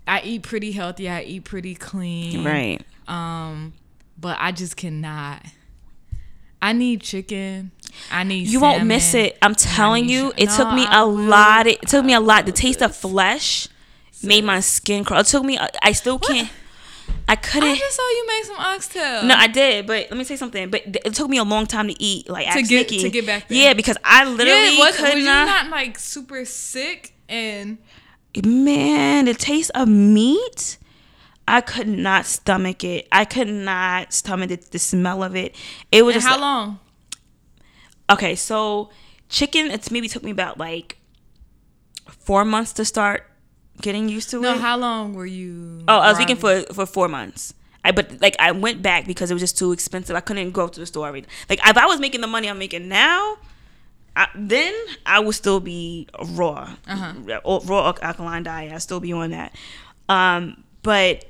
I 0.07 0.21
eat 0.21 0.43
pretty 0.43 0.71
healthy. 0.71 1.09
I 1.09 1.23
eat 1.23 1.43
pretty 1.43 1.75
clean. 1.75 2.45
right. 2.45 2.81
Um, 3.09 3.73
but 4.17 4.37
I 4.39 4.51
just 4.53 4.77
cannot. 4.77 5.43
I 6.61 6.73
need 6.73 7.01
chicken. 7.01 7.71
I 8.11 8.23
need. 8.23 8.47
You 8.47 8.59
won't 8.59 8.85
miss 8.85 9.13
it. 9.13 9.37
I'm 9.41 9.55
telling 9.55 10.07
you, 10.09 10.29
sh- 10.31 10.41
it 10.43 10.45
No, 10.47 10.57
took 10.57 10.73
me 10.73 10.85
I 10.85 11.01
a 11.01 11.07
will. 11.07 11.15
lot. 11.15 11.67
It 11.67 11.81
took 11.87 12.05
me 12.05 12.13
a 12.13 12.19
lot. 12.19 12.45
The 12.45 12.51
taste 12.51 12.81
of 12.81 12.91
this. 12.91 12.99
flesh 13.01 13.67
made 14.23 14.43
my 14.43 14.59
skin 14.59 15.03
crawl. 15.03 15.21
It 15.21 15.27
took 15.27 15.43
me. 15.43 15.57
I 15.81 15.91
still 15.93 16.19
can't. 16.19 16.49
I 17.27 17.33
I 17.33 17.35
couldn't. 17.35 17.69
I 17.69 17.75
just 17.75 17.95
saw 17.95 18.01
you 18.09 18.27
make 18.27 18.43
some 18.45 18.55
oxtail. 18.57 19.23
no, 19.23 19.35
I 19.35 19.47
did, 19.47 19.87
but 19.87 20.07
let 20.09 20.17
me 20.17 20.23
say 20.23 20.35
something. 20.35 20.69
But 20.69 20.83
it 20.85 21.13
took 21.13 21.29
me 21.29 21.37
a 21.37 21.43
long 21.43 21.65
time 21.65 21.87
to 21.87 21.95
eat. 22.01 22.29
Like 22.29 22.51
To 22.53 22.61
get- 22.61 22.69
Nikki. 22.91 23.01
to 23.01 23.09
get 23.09 23.25
back 23.25 23.47
there. 23.47 23.57
Yeah, 23.57 23.73
because 23.73 23.97
I 24.03 24.25
literally 24.25 24.77
yeah, 24.77 24.79
was, 24.85 24.95
could 24.95 25.13
was 25.15 25.23
not. 25.25 25.39
you 25.41 25.45
not 25.53 25.69
like 25.69 25.97
super 25.99 26.45
sick 26.45 27.13
and 27.27 27.77
Man, 28.45 29.25
the 29.25 29.33
taste 29.33 29.71
of 29.73 29.87
meat. 29.87 30.77
I 31.49 31.61
could 31.61 31.87
not 31.87 32.25
stomach 32.25 32.83
it. 32.83 33.07
I 33.11 33.25
could 33.25 33.47
not 33.49 34.13
stomach 34.13 34.49
the, 34.49 34.55
the 34.71 34.79
smell 34.79 35.23
of 35.23 35.35
it. 35.35 35.55
It 35.91 36.03
was 36.05 36.15
and 36.15 36.21
just 36.23 36.27
how 36.27 36.35
like- 36.35 36.41
long? 36.41 36.79
okay, 38.11 38.35
so 38.35 38.89
chicken, 39.29 39.71
it's 39.71 39.91
maybe 39.91 40.07
took 40.07 40.23
me 40.23 40.31
about 40.31 40.57
like 40.57 40.97
four 42.07 42.45
months 42.45 42.73
to 42.73 42.85
start 42.85 43.25
getting 43.81 44.09
used 44.09 44.29
to 44.31 44.41
No, 44.41 44.51
it. 44.51 44.55
No, 44.55 44.61
how 44.61 44.77
long 44.77 45.13
were 45.13 45.25
you? 45.25 45.83
oh, 45.87 45.97
I 45.99 46.09
was 46.09 46.17
vegan 46.17 46.37
for 46.37 46.61
for 46.73 46.85
four 46.85 47.07
months. 47.07 47.53
I 47.85 47.91
but 47.91 48.19
like 48.21 48.35
I 48.39 48.51
went 48.51 48.81
back 48.81 49.07
because 49.07 49.31
it 49.31 49.33
was 49.33 49.41
just 49.41 49.57
too 49.57 49.71
expensive. 49.71 50.15
I 50.15 50.19
couldn't 50.19 50.51
go 50.51 50.67
to 50.67 50.79
the 50.79 50.85
store. 50.85 51.07
every- 51.07 51.25
Like 51.49 51.59
if 51.65 51.77
I 51.77 51.85
was 51.85 51.99
making 51.99 52.21
the 52.21 52.27
money 52.27 52.49
I'm 52.49 52.59
making 52.59 52.87
now, 52.89 53.37
I, 54.15 54.27
then 54.35 54.73
I 55.05 55.19
would 55.19 55.35
still 55.35 55.59
be 55.61 56.07
raw, 56.31 56.75
Uh-huh. 56.87 57.13
raw, 57.45 57.59
raw 57.65 57.93
alkaline 58.01 58.43
diet. 58.43 58.73
I'd 58.73 58.81
still 58.81 58.99
be 58.99 59.13
on 59.13 59.31
that. 59.31 59.55
Um, 60.09 60.63
but 60.83 61.25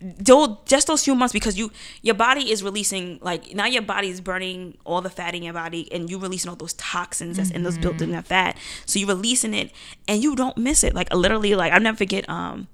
though 0.00 0.58
just 0.66 0.86
those 0.86 1.02
few 1.02 1.14
months 1.14 1.32
because 1.32 1.56
you 1.56 1.70
your 2.02 2.14
body 2.14 2.50
is 2.52 2.62
releasing 2.62 3.18
like 3.22 3.54
now 3.54 3.64
your 3.66 3.82
body 3.82 4.08
is 4.08 4.20
burning 4.20 4.76
all 4.84 5.00
the 5.00 5.08
fat 5.08 5.34
in 5.34 5.42
your 5.42 5.54
body 5.54 5.90
and 5.92 6.10
you 6.10 6.18
releasing 6.18 6.50
all 6.50 6.56
those 6.56 6.74
toxins 6.74 7.38
that's 7.38 7.50
in 7.50 7.62
those 7.62 7.78
built 7.78 8.02
in 8.02 8.10
that 8.10 8.26
fat. 8.26 8.56
So 8.84 8.98
you're 8.98 9.08
releasing 9.08 9.54
it 9.54 9.70
and 10.06 10.22
you 10.22 10.36
don't 10.36 10.56
miss 10.58 10.84
it. 10.84 10.94
Like 10.94 11.12
literally 11.14 11.54
like 11.54 11.72
i'll 11.72 11.80
never 11.80 11.96
forget 11.96 12.28
um 12.28 12.68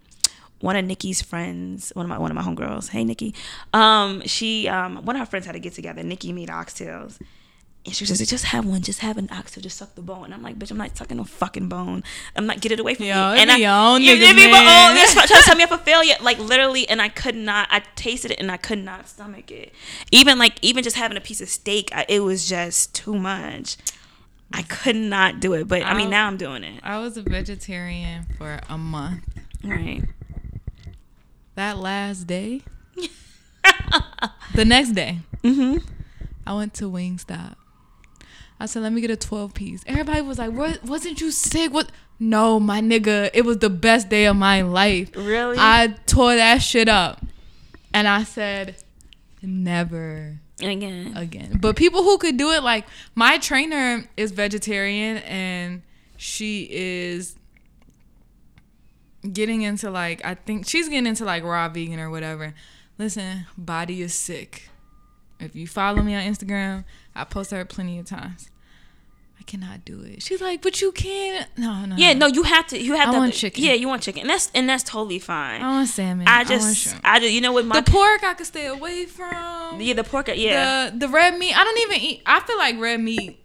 one 0.63 0.77
of 0.77 0.85
Nikki's 0.85 1.21
friends, 1.21 1.91
one 1.95 2.07
of 2.07 2.11
my 2.11 2.19
one 2.19 2.31
of 2.31 2.37
my 2.37 2.43
homegirls. 2.43 2.91
Hey 2.91 3.05
Nikki, 3.05 3.35
um, 3.73 4.23
she 4.27 4.69
um 4.69 5.05
one 5.05 5.17
of 5.17 5.21
her 5.21 5.27
friends 5.27 5.45
had 5.47 5.53
to 5.53 5.59
get 5.61 5.75
together. 5.75 6.03
Nikki 6.03 6.33
made 6.33 6.49
oxtails, 6.49 7.21
and 7.85 7.95
she 7.95 8.07
says, 8.07 8.25
"Just 8.29 8.45
have 8.47 8.65
one, 8.65 8.81
just 8.83 9.01
have 9.01 9.19
an 9.19 9.29
oxtail, 9.33 9.61
just 9.63 9.77
suck 9.77 9.95
the 9.97 10.03
bone." 10.03 10.27
And 10.27 10.35
I'm 10.35 10.43
like, 10.43 10.57
"Bitch, 10.59 10.71
I'm 10.71 10.77
not 10.79 10.97
sucking 10.97 11.17
no 11.17 11.25
fucking 11.25 11.69
bone. 11.69 12.05
I'm 12.37 12.47
not 12.47 12.61
get 12.61 12.71
it 12.73 12.79
away 12.81 12.95
from 12.95 13.07
Yo, 13.07 13.33
me." 13.35 13.41
and 13.41 13.51
I, 13.51 13.57
your 13.57 13.73
own 13.73 14.03
you- 14.03 14.15
nigga, 14.15 14.37
be 14.37 14.47
my 14.51 14.61
man. 14.63 14.91
own- 14.97 15.13
trying 15.15 15.27
to 15.27 15.43
set 15.43 15.57
me 15.57 15.65
up 15.65 15.71
for 15.75 15.79
failure, 15.79 16.15
like 16.21 16.39
literally. 16.39 16.89
And 16.89 17.03
I 17.03 17.09
could 17.09 17.35
not. 17.35 17.69
I 17.71 17.81
tasted 17.97 18.31
it, 18.31 18.39
and 18.39 18.51
I 18.53 18.57
could 18.57 18.79
not 18.79 19.09
stomach 19.09 19.51
it. 19.51 19.73
Even 20.13 20.39
like 20.39 20.59
even 20.63 20.85
just 20.85 20.97
having 20.97 21.17
a 21.17 21.21
piece 21.21 21.41
of 21.41 21.49
steak, 21.49 21.91
I, 21.93 22.07
it 22.09 22.21
was 22.21 22.49
just 22.49 22.95
too 22.95 23.15
much. 23.19 23.77
I 24.53 24.63
could 24.63 24.97
not 24.97 25.41
do 25.41 25.55
it, 25.55 25.67
but 25.67 25.83
I 25.83 25.95
mean 25.95 26.05
I'll- 26.07 26.11
now 26.11 26.27
I'm 26.29 26.37
doing 26.37 26.63
it. 26.63 26.81
I 26.85 26.99
was 27.01 27.17
a 27.17 27.23
vegetarian 27.23 28.27
for 28.39 28.61
a 28.69 28.79
month. 28.79 29.25
Right. 29.65 30.03
That 31.57 31.79
last 31.79 32.27
day, 32.27 32.63
the 34.55 34.65
next 34.65 34.91
day, 34.91 35.19
Mm-hmm. 35.43 35.79
I 36.47 36.55
went 36.55 36.75
to 36.75 36.85
Wingstop. 36.91 37.57
I 38.63 38.67
said, 38.67 38.83
"Let 38.85 38.93
me 38.93 39.01
get 39.01 39.11
a 39.11 39.17
12 39.17 39.55
piece." 39.55 39.83
Everybody 39.89 40.21
was 40.21 40.39
like, 40.39 40.53
"What? 40.53 40.85
Wasn't 40.85 41.21
you 41.21 41.33
sick? 41.33 41.73
What?" 41.73 41.91
No, 42.21 42.61
my 42.61 42.81
nigga, 42.81 43.31
it 43.35 43.45
was 43.45 43.59
the 43.59 43.69
best 43.69 44.09
day 44.09 44.27
of 44.27 44.37
my 44.37 44.63
life. 44.63 45.11
Really? 45.17 45.57
I 45.59 45.97
tore 46.07 46.37
that 46.37 46.59
shit 46.59 46.89
up, 46.89 47.25
and 47.93 48.07
I 48.07 48.23
said, 48.23 48.77
"Never." 49.43 50.39
Again. 50.63 51.17
again. 51.17 51.59
But 51.61 51.75
people 51.75 52.05
who 52.05 52.19
could 52.19 52.37
do 52.37 52.53
it, 52.53 52.63
like 52.63 52.87
my 53.17 53.39
trainer 53.39 54.05
is 54.17 54.31
vegetarian 54.31 55.17
and 55.17 55.83
she 56.17 56.69
is 56.71 57.35
getting 59.33 59.63
into 59.63 59.91
like 59.91 60.25
I 60.25 60.37
think 60.37 60.69
she's 60.69 60.89
getting 60.89 61.07
into 61.07 61.25
like 61.25 61.43
raw 61.43 61.69
vegan 61.69 61.99
or 61.99 62.11
whatever. 62.11 62.55
Listen, 62.97 63.47
body 63.59 64.03
is 64.03 64.15
sick. 64.15 64.69
If 65.41 65.57
you 65.57 65.67
follow 65.67 66.03
me 66.03 66.15
on 66.15 66.23
Instagram, 66.23 66.85
I 67.15 67.25
posted 67.25 67.59
her 67.59 67.65
plenty 67.65 67.99
of 67.99 68.07
times. 68.07 68.51
I 69.39 69.45
cannot 69.45 69.85
do 69.85 70.01
it. 70.03 70.23
She's 70.23 70.41
like, 70.41 70.63
but 70.63 70.81
you 70.81 70.93
can't. 70.93 71.49
No, 71.59 71.85
no. 71.85 71.97
Yeah, 71.97 72.13
no, 72.13 72.29
you 72.29 72.45
have 72.45 72.69
to. 72.69 72.81
You 72.81 72.95
have 72.95 73.09
I 73.09 73.13
to. 73.13 73.19
want 73.19 73.35
chicken. 73.35 73.65
Yeah, 73.65 73.73
you 73.73 73.89
want 73.89 74.01
chicken, 74.03 74.21
and 74.21 74.31
that's 74.31 74.51
and 74.55 74.69
that's 74.69 74.85
totally 74.85 75.19
fine. 75.19 75.61
I 75.61 75.69
want 75.69 75.89
salmon. 75.89 76.29
I 76.29 76.39
want 76.39 76.49
just, 76.49 76.77
shrimp. 76.79 77.01
I 77.03 77.19
just, 77.19 77.33
you 77.33 77.41
know 77.41 77.51
what, 77.53 77.65
my 77.65 77.81
the 77.81 77.91
pork 77.91 78.23
I 78.23 78.35
could 78.35 78.47
stay 78.47 78.67
away 78.67 79.07
from. 79.07 79.81
yeah, 79.81 79.95
the 79.95 80.05
pork, 80.05 80.29
yeah, 80.35 80.91
The 80.91 80.99
the 80.99 81.09
red 81.09 81.37
meat. 81.39 81.59
I 81.59 81.65
don't 81.65 81.79
even 81.79 81.97
eat. 82.01 82.23
I 82.25 82.39
feel 82.41 82.57
like 82.57 82.79
red 82.79 83.01
meat 83.01 83.41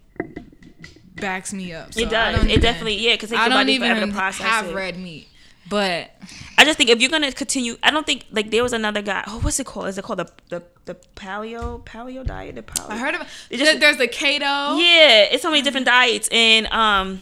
backs 1.15 1.51
me 1.51 1.73
up. 1.73 1.93
so 1.93 2.01
it 2.01 2.09
does. 2.11 2.43
It 2.43 2.47
even- 2.49 2.61
definitely, 2.61 2.97
yeah, 2.99 3.15
because 3.15 3.33
I 3.33 3.49
don't 3.49 3.69
even 3.69 4.11
have 4.11 4.67
it. 4.67 4.75
red 4.75 4.97
meat, 4.97 5.26
but 5.69 6.11
I 6.57 6.65
just 6.65 6.77
think 6.77 6.89
if 6.89 7.01
you're 7.01 7.09
gonna 7.09 7.31
continue, 7.31 7.77
I 7.83 7.91
don't 7.91 8.05
think 8.05 8.25
like 8.31 8.51
there 8.51 8.63
was 8.63 8.73
another 8.73 9.01
guy. 9.01 9.23
Oh, 9.27 9.39
what's 9.39 9.59
it 9.59 9.65
called? 9.65 9.87
Is 9.87 9.97
it 9.97 10.03
called 10.03 10.19
the 10.19 10.29
the, 10.49 10.63
the 10.85 10.95
paleo 11.15 11.83
paleo 11.83 12.25
diet? 12.25 12.55
The 12.55 12.63
paleo. 12.63 12.89
I 12.89 12.97
heard 12.97 13.15
of 13.15 13.21
It 13.49 13.57
just- 13.57 13.79
there's 13.79 13.97
the 13.97 14.07
keto. 14.07 14.79
Yeah, 14.79 15.23
it's 15.31 15.41
so 15.43 15.49
many 15.51 15.61
different 15.61 15.85
diets, 15.85 16.27
and 16.31 16.67
um, 16.67 17.21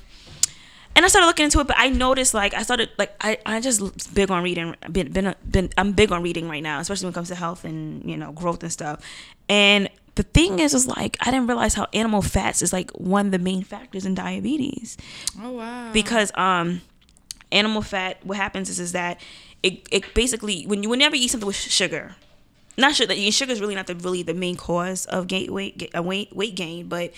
and 0.96 1.04
I 1.04 1.08
started 1.10 1.28
looking 1.28 1.46
into 1.46 1.60
it, 1.60 1.68
but 1.68 1.76
I 1.78 1.90
noticed 1.90 2.34
like 2.34 2.54
I 2.54 2.64
started 2.64 2.90
like 2.98 3.14
I 3.22 3.38
I 3.46 3.60
just 3.62 4.14
big 4.14 4.32
on 4.32 4.44
reading. 4.44 4.76
Been 4.92 5.12
been 5.12 5.36
been 5.50 5.70
I'm 5.78 5.92
big 5.92 6.12
on 6.12 6.22
reading 6.24 6.48
right 6.48 6.64
now, 6.64 6.80
especially 6.80 7.06
when 7.08 7.12
it 7.14 7.16
comes 7.16 7.28
to 7.30 7.36
health 7.36 7.66
and 7.66 8.10
you 8.10 8.18
know 8.18 8.32
growth 8.32 8.64
and 8.64 8.72
stuff. 8.72 9.02
And 9.50 9.90
the 10.16 10.24
thing 10.24 10.60
is, 10.60 10.74
is 10.74 10.88
like 10.88 11.18
I 11.20 11.26
didn't 11.32 11.48
realize 11.48 11.74
how 11.74 11.88
animal 11.94 12.22
fats 12.22 12.62
is 12.62 12.72
like 12.72 12.90
one 12.92 13.26
of 13.26 13.32
the 13.34 13.40
main 13.40 13.64
factors 13.64 14.06
in 14.06 14.16
diabetes 14.16 14.96
Oh 15.42 15.52
wow. 15.52 15.92
because 15.92 16.32
um 16.36 16.82
animal 17.56 17.82
fat 17.82 18.18
what 18.24 18.38
happens 18.38 18.70
is 18.70 18.80
is 18.80 18.92
that 18.92 19.20
it, 19.64 19.88
it 19.92 20.14
basically 20.14 20.64
when 20.68 20.84
you 20.84 20.90
whenever 20.90 21.16
you 21.16 21.24
eat 21.24 21.32
something 21.32 21.48
with 21.48 21.56
sugar 21.56 22.16
not 22.78 22.94
sure 22.94 23.08
that 23.08 23.18
sugar 23.32 23.52
is 23.52 23.62
really 23.62 23.76
not 23.76 23.88
the 23.88 23.96
really 23.96 24.22
the 24.22 24.34
main 24.34 24.56
cause 24.56 25.06
of 25.08 25.28
gain 25.28 25.52
weight 25.52 25.90
uh, 25.96 26.04
weight 26.04 26.36
weight 26.36 26.56
gain 26.56 26.88
but 26.88 27.12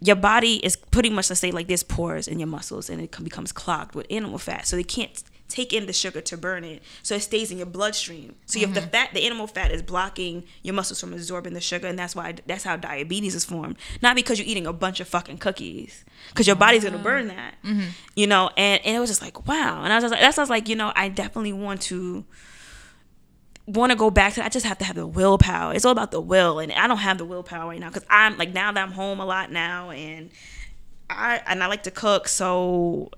your 0.00 0.16
body 0.16 0.56
is 0.64 0.76
pretty 0.76 1.10
much 1.10 1.30
let's 1.30 1.40
say 1.40 1.50
like 1.50 1.68
there's 1.68 1.82
pores 1.82 2.28
in 2.28 2.38
your 2.38 2.48
muscles 2.48 2.90
and 2.90 3.00
it 3.00 3.10
becomes 3.22 3.52
clogged 3.52 3.94
with 3.94 4.06
animal 4.10 4.38
fat 4.38 4.66
so 4.66 4.76
they 4.76 4.82
can't 4.82 5.22
take 5.54 5.72
in 5.72 5.86
the 5.86 5.92
sugar 5.92 6.20
to 6.20 6.36
burn 6.36 6.64
it 6.64 6.82
so 7.02 7.14
it 7.14 7.20
stays 7.20 7.50
in 7.50 7.58
your 7.58 7.66
bloodstream. 7.66 8.34
So 8.46 8.58
you 8.58 8.66
have 8.66 8.74
the 8.74 8.80
mm-hmm. 8.80 8.90
fat 8.90 9.10
the 9.14 9.24
animal 9.24 9.46
fat 9.46 9.70
is 9.70 9.82
blocking 9.82 10.44
your 10.62 10.74
muscles 10.74 11.00
from 11.00 11.12
absorbing 11.12 11.54
the 11.54 11.60
sugar 11.60 11.86
and 11.86 11.98
that's 11.98 12.16
why 12.16 12.34
that's 12.46 12.64
how 12.64 12.76
diabetes 12.76 13.34
is 13.34 13.44
formed. 13.44 13.76
Not 14.02 14.16
because 14.16 14.38
you're 14.38 14.48
eating 14.48 14.66
a 14.66 14.72
bunch 14.72 14.98
of 14.98 15.06
fucking 15.06 15.38
cookies 15.38 16.04
because 16.30 16.46
your 16.46 16.56
body's 16.56 16.82
gonna 16.82 16.98
burn 16.98 17.28
that 17.28 17.54
mm-hmm. 17.64 17.88
you 18.16 18.26
know 18.26 18.50
and, 18.56 18.84
and 18.84 18.96
it 18.96 18.98
was 18.98 19.10
just 19.10 19.22
like 19.22 19.46
wow. 19.46 19.84
And 19.84 19.92
i 19.92 19.96
was 19.96 20.04
just 20.04 20.12
like 20.12 20.20
that's 20.20 20.38
I 20.38 20.42
was 20.42 20.50
like 20.50 20.68
you 20.68 20.76
know 20.76 20.92
i 20.96 21.08
definitely 21.08 21.52
want 21.52 21.82
to 21.82 22.24
want 23.66 23.90
to 23.92 23.96
go 23.96 24.10
back 24.10 24.34
to 24.34 24.44
I 24.44 24.48
just 24.48 24.66
have 24.66 24.78
to 24.78 24.84
have 24.84 24.96
the 24.96 25.06
willpower. 25.06 25.72
It's 25.72 25.86
all 25.86 25.92
about 25.92 26.10
the 26.10 26.20
will 26.20 26.58
and 26.58 26.70
I 26.72 26.86
don't 26.86 26.98
have 26.98 27.16
the 27.16 27.24
willpower 27.24 27.68
right 27.68 27.80
now 27.80 27.90
cuz 27.90 28.04
I'm 28.10 28.36
like 28.36 28.52
now 28.52 28.72
that 28.72 28.82
I'm 28.82 28.92
home 28.92 29.20
a 29.20 29.24
lot 29.24 29.50
now 29.50 29.90
and 29.90 30.30
I 31.08 31.40
and 31.46 31.62
I 31.62 31.66
like 31.66 31.84
to 31.84 31.90
cook 31.90 32.28
so 32.28 33.10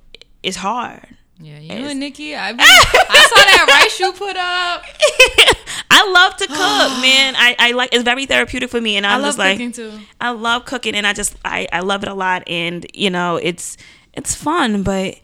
it's 0.42 0.58
hard. 0.58 1.16
Yeah, 1.38 1.58
you 1.58 1.72
and 1.88 2.00
Nikki, 2.00 2.34
I, 2.34 2.52
be, 2.52 2.60
I 2.62 3.26
saw 3.28 3.36
that 3.36 3.66
rice 3.68 4.00
you 4.00 4.12
put 4.12 4.36
up. 4.36 4.84
I 5.90 6.10
love 6.10 6.36
to 6.38 6.46
cook, 6.46 6.56
man. 7.02 7.34
I, 7.36 7.54
I 7.58 7.72
like 7.72 7.90
it's 7.92 8.04
very 8.04 8.24
therapeutic 8.24 8.70
for 8.70 8.80
me 8.80 8.96
and 8.96 9.06
I 9.06 9.14
I'm 9.14 9.20
love 9.22 9.28
just 9.28 9.38
like 9.38 9.56
cooking 9.56 9.72
too. 9.72 9.92
I 10.20 10.30
love 10.30 10.64
cooking 10.64 10.94
and 10.94 11.06
I 11.06 11.12
just 11.12 11.36
I, 11.44 11.68
I 11.72 11.80
love 11.80 12.02
it 12.02 12.08
a 12.08 12.14
lot 12.14 12.42
and 12.46 12.86
you 12.94 13.10
know 13.10 13.36
it's 13.36 13.76
it's 14.14 14.34
fun 14.34 14.82
but 14.82 15.20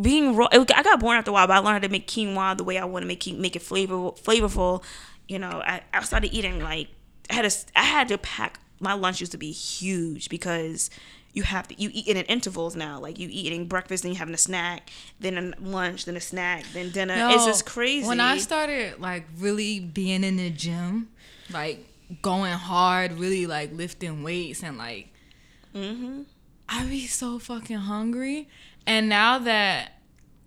being 0.00 0.36
raw 0.36 0.48
it, 0.52 0.70
I 0.74 0.82
got 0.82 1.00
bored 1.00 1.18
after 1.18 1.30
a 1.30 1.34
while 1.34 1.46
but 1.46 1.54
I 1.54 1.58
learned 1.58 1.74
how 1.74 1.78
to 1.80 1.88
make 1.88 2.06
quinoa 2.06 2.56
the 2.56 2.64
way 2.64 2.78
I 2.78 2.84
want 2.84 3.02
to 3.02 3.06
make 3.06 3.26
it 3.26 3.38
make 3.38 3.56
it 3.56 3.62
flavorful 3.62 4.18
flavorful 4.20 4.82
you 5.28 5.38
know 5.38 5.62
I, 5.64 5.82
I 5.92 6.02
started 6.02 6.32
eating 6.32 6.60
like 6.60 6.88
I 7.28 7.34
had 7.34 7.44
a 7.44 7.50
I 7.76 7.82
had 7.82 8.08
to 8.08 8.18
pack 8.18 8.60
my 8.80 8.94
lunch 8.94 9.20
used 9.20 9.32
to 9.32 9.38
be 9.38 9.52
huge 9.52 10.30
because 10.30 10.88
you 11.32 11.42
have 11.44 11.68
to 11.68 11.80
you 11.80 11.90
eat 11.92 12.08
it 12.08 12.16
in 12.16 12.24
intervals 12.24 12.74
now 12.74 12.98
like 12.98 13.18
you 13.18 13.28
eating 13.30 13.66
breakfast 13.66 14.02
then 14.02 14.12
you 14.12 14.18
having 14.18 14.34
a 14.34 14.38
snack 14.38 14.90
then 15.20 15.38
a 15.38 15.60
lunch 15.60 16.04
then 16.04 16.16
a 16.16 16.20
snack 16.20 16.64
then 16.72 16.90
dinner 16.90 17.28
it's 17.30 17.44
just 17.46 17.66
crazy 17.66 18.06
When 18.06 18.20
I 18.20 18.38
started 18.38 19.00
like 19.00 19.24
really 19.38 19.78
being 19.80 20.24
in 20.24 20.36
the 20.36 20.50
gym, 20.50 21.08
like 21.52 21.86
going 22.22 22.52
hard, 22.52 23.12
really 23.12 23.46
like 23.46 23.72
lifting 23.72 24.22
weights 24.22 24.62
and 24.62 24.76
like, 24.76 25.08
Mm-hmm. 25.74 26.22
I 26.68 26.84
be 26.84 27.06
so 27.06 27.38
fucking 27.38 27.76
hungry. 27.76 28.48
And 28.86 29.08
now 29.08 29.38
that 29.38 29.92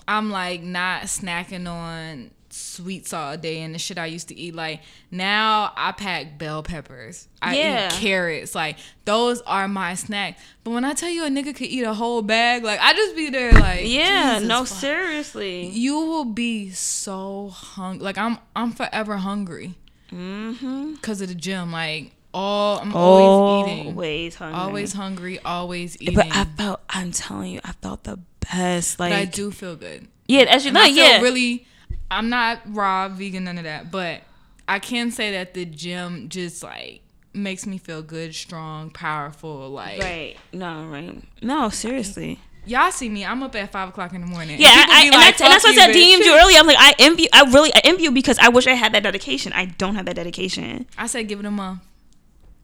I'm 0.08 0.32
like 0.32 0.62
not 0.62 1.04
snacking 1.04 1.70
on 1.70 2.32
sweets 2.54 3.14
all 3.14 3.36
day 3.38 3.62
and 3.62 3.74
the 3.74 3.80
shit 3.80 3.98
I 3.98 4.06
used 4.06 4.28
to 4.30 4.36
eat, 4.38 4.54
like 4.56 4.82
now 5.12 5.72
I 5.76 5.92
pack 5.92 6.38
bell 6.38 6.64
peppers. 6.64 7.28
I 7.42 7.56
Yeah. 7.58 7.88
eat 7.88 7.94
carrots. 8.00 8.54
Like 8.56 8.78
those 9.06 9.42
are 9.42 9.68
my 9.68 9.96
snacks. 9.96 10.42
But 10.64 10.72
when 10.72 10.86
I 10.86 10.94
tell 10.94 11.10
you 11.10 11.26
a 11.26 11.30
nigga 11.30 11.56
could 11.56 11.68
eat 11.68 11.84
a 11.84 11.94
whole 11.94 12.22
bag, 12.22 12.64
like 12.64 12.80
I 12.80 12.94
just 12.94 13.16
be 13.16 13.30
there 13.30 13.52
like 13.54 13.82
yeah 13.84 14.36
Jesus 14.36 14.48
no 14.48 14.60
fuck 14.66 14.68
seriously 14.80 15.68
you 15.68 15.98
will 16.00 16.26
be 16.26 16.70
so 16.72 17.50
hungry. 17.50 18.04
Like 18.06 18.18
I'm, 18.18 18.38
I'm 18.56 18.72
forever 18.72 19.18
hungry 19.18 19.76
mm-hmm 20.12 20.94
because 20.94 21.22
of 21.22 21.28
the 21.30 21.36
gym. 21.36 21.72
Like 21.72 22.12
all, 22.34 22.80
I'm 22.80 22.96
always 22.96 23.68
eating, 23.68 23.88
always 23.90 24.36
hungry 24.36 24.60
always 24.60 24.94
hungry, 24.94 25.40
always 25.40 26.02
eating. 26.02 26.16
But 26.16 26.28
I 26.32 26.46
felt, 26.46 26.82
I'm 26.90 27.12
telling 27.12 27.52
you, 27.52 27.60
I 27.64 27.74
felt 27.74 28.06
the 28.06 28.18
best. 28.40 29.00
Like, 29.00 29.12
But 29.12 29.16
I 29.20 29.26
do 29.26 29.52
feel 29.52 29.76
good. 29.76 30.08
yeah, 30.28 30.42
as 30.50 30.66
you 30.66 30.72
know, 30.72 30.82
I 30.82 30.86
feel 30.86 30.96
yeah, 31.04 31.22
really. 31.22 31.68
I'm 32.14 32.30
not 32.30 32.60
raw, 32.68 33.10
vegan, 33.10 33.44
none 33.46 33.58
of 33.58 33.64
that. 33.66 33.92
But 33.92 34.22
I 34.68 34.80
can 34.80 35.12
say 35.12 35.32
that 35.34 35.54
the 35.54 35.66
gym 35.66 36.30
just 36.30 36.64
like 36.64 37.02
makes 37.34 37.66
me 37.66 37.78
feel 37.78 38.02
good, 38.02 38.34
strong, 38.36 38.90
powerful. 38.92 39.70
Like 39.70 40.00
right. 40.02 40.38
No, 40.52 40.86
right. 40.86 41.22
No, 41.42 41.70
seriously. 41.70 42.40
y'all 42.66 42.92
see 42.92 43.10
me, 43.10 43.26
I'm 43.26 43.42
up 43.44 43.56
at 43.56 43.72
five 43.72 43.90
o'clock 43.90 44.14
in 44.14 44.22
the 44.22 44.28
morning. 44.28 44.60
Yeah, 44.60 44.70
And 44.84 44.92
I, 44.92 45.02
be 45.02 45.06
and, 45.08 45.14
that's, 45.16 45.42
and 45.42 45.52
that's 45.52 45.66
"Fuck 45.66 45.76
what 45.76 45.90
I 45.90 45.92
said. 45.92 45.96
DM'd 45.96 46.26
you 46.26 46.38
earlier. 46.38 46.58
I'm 46.60 46.68
like, 46.68 46.78
I 46.80 46.94
envy. 47.00 47.28
I 47.34 47.42
really, 47.52 47.74
I 47.74 47.82
envy 47.84 48.04
you 48.04 48.12
because 48.12 48.38
I 48.40 48.50
wish 48.50 48.68
I 48.68 48.74
had 48.74 48.94
that 48.94 49.04
dedication. 49.04 49.52
I 49.54 49.66
don't 49.66 49.96
have 49.96 50.06
that 50.06 50.16
dedication. 50.16 50.86
I 50.98 51.08
said 51.08 51.28
give 51.28 51.40
it 51.40 51.46
a 51.46 51.52
month. 51.52 51.82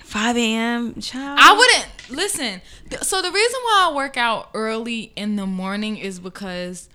5 0.04 0.38
a.m. 0.38 1.02
Child. 1.02 1.40
I 1.42 1.54
wouldn't 1.56 2.18
listen. 2.18 2.62
th- 2.90 3.04
So 3.04 3.22
the 3.22 3.30
reason 3.32 3.60
why 3.64 3.88
I 3.90 3.96
work 3.96 4.18
out 4.18 4.50
early 4.56 5.12
in 5.16 5.36
the 5.36 5.46
morning 5.46 5.98
is 5.98 6.20
because 6.20 6.90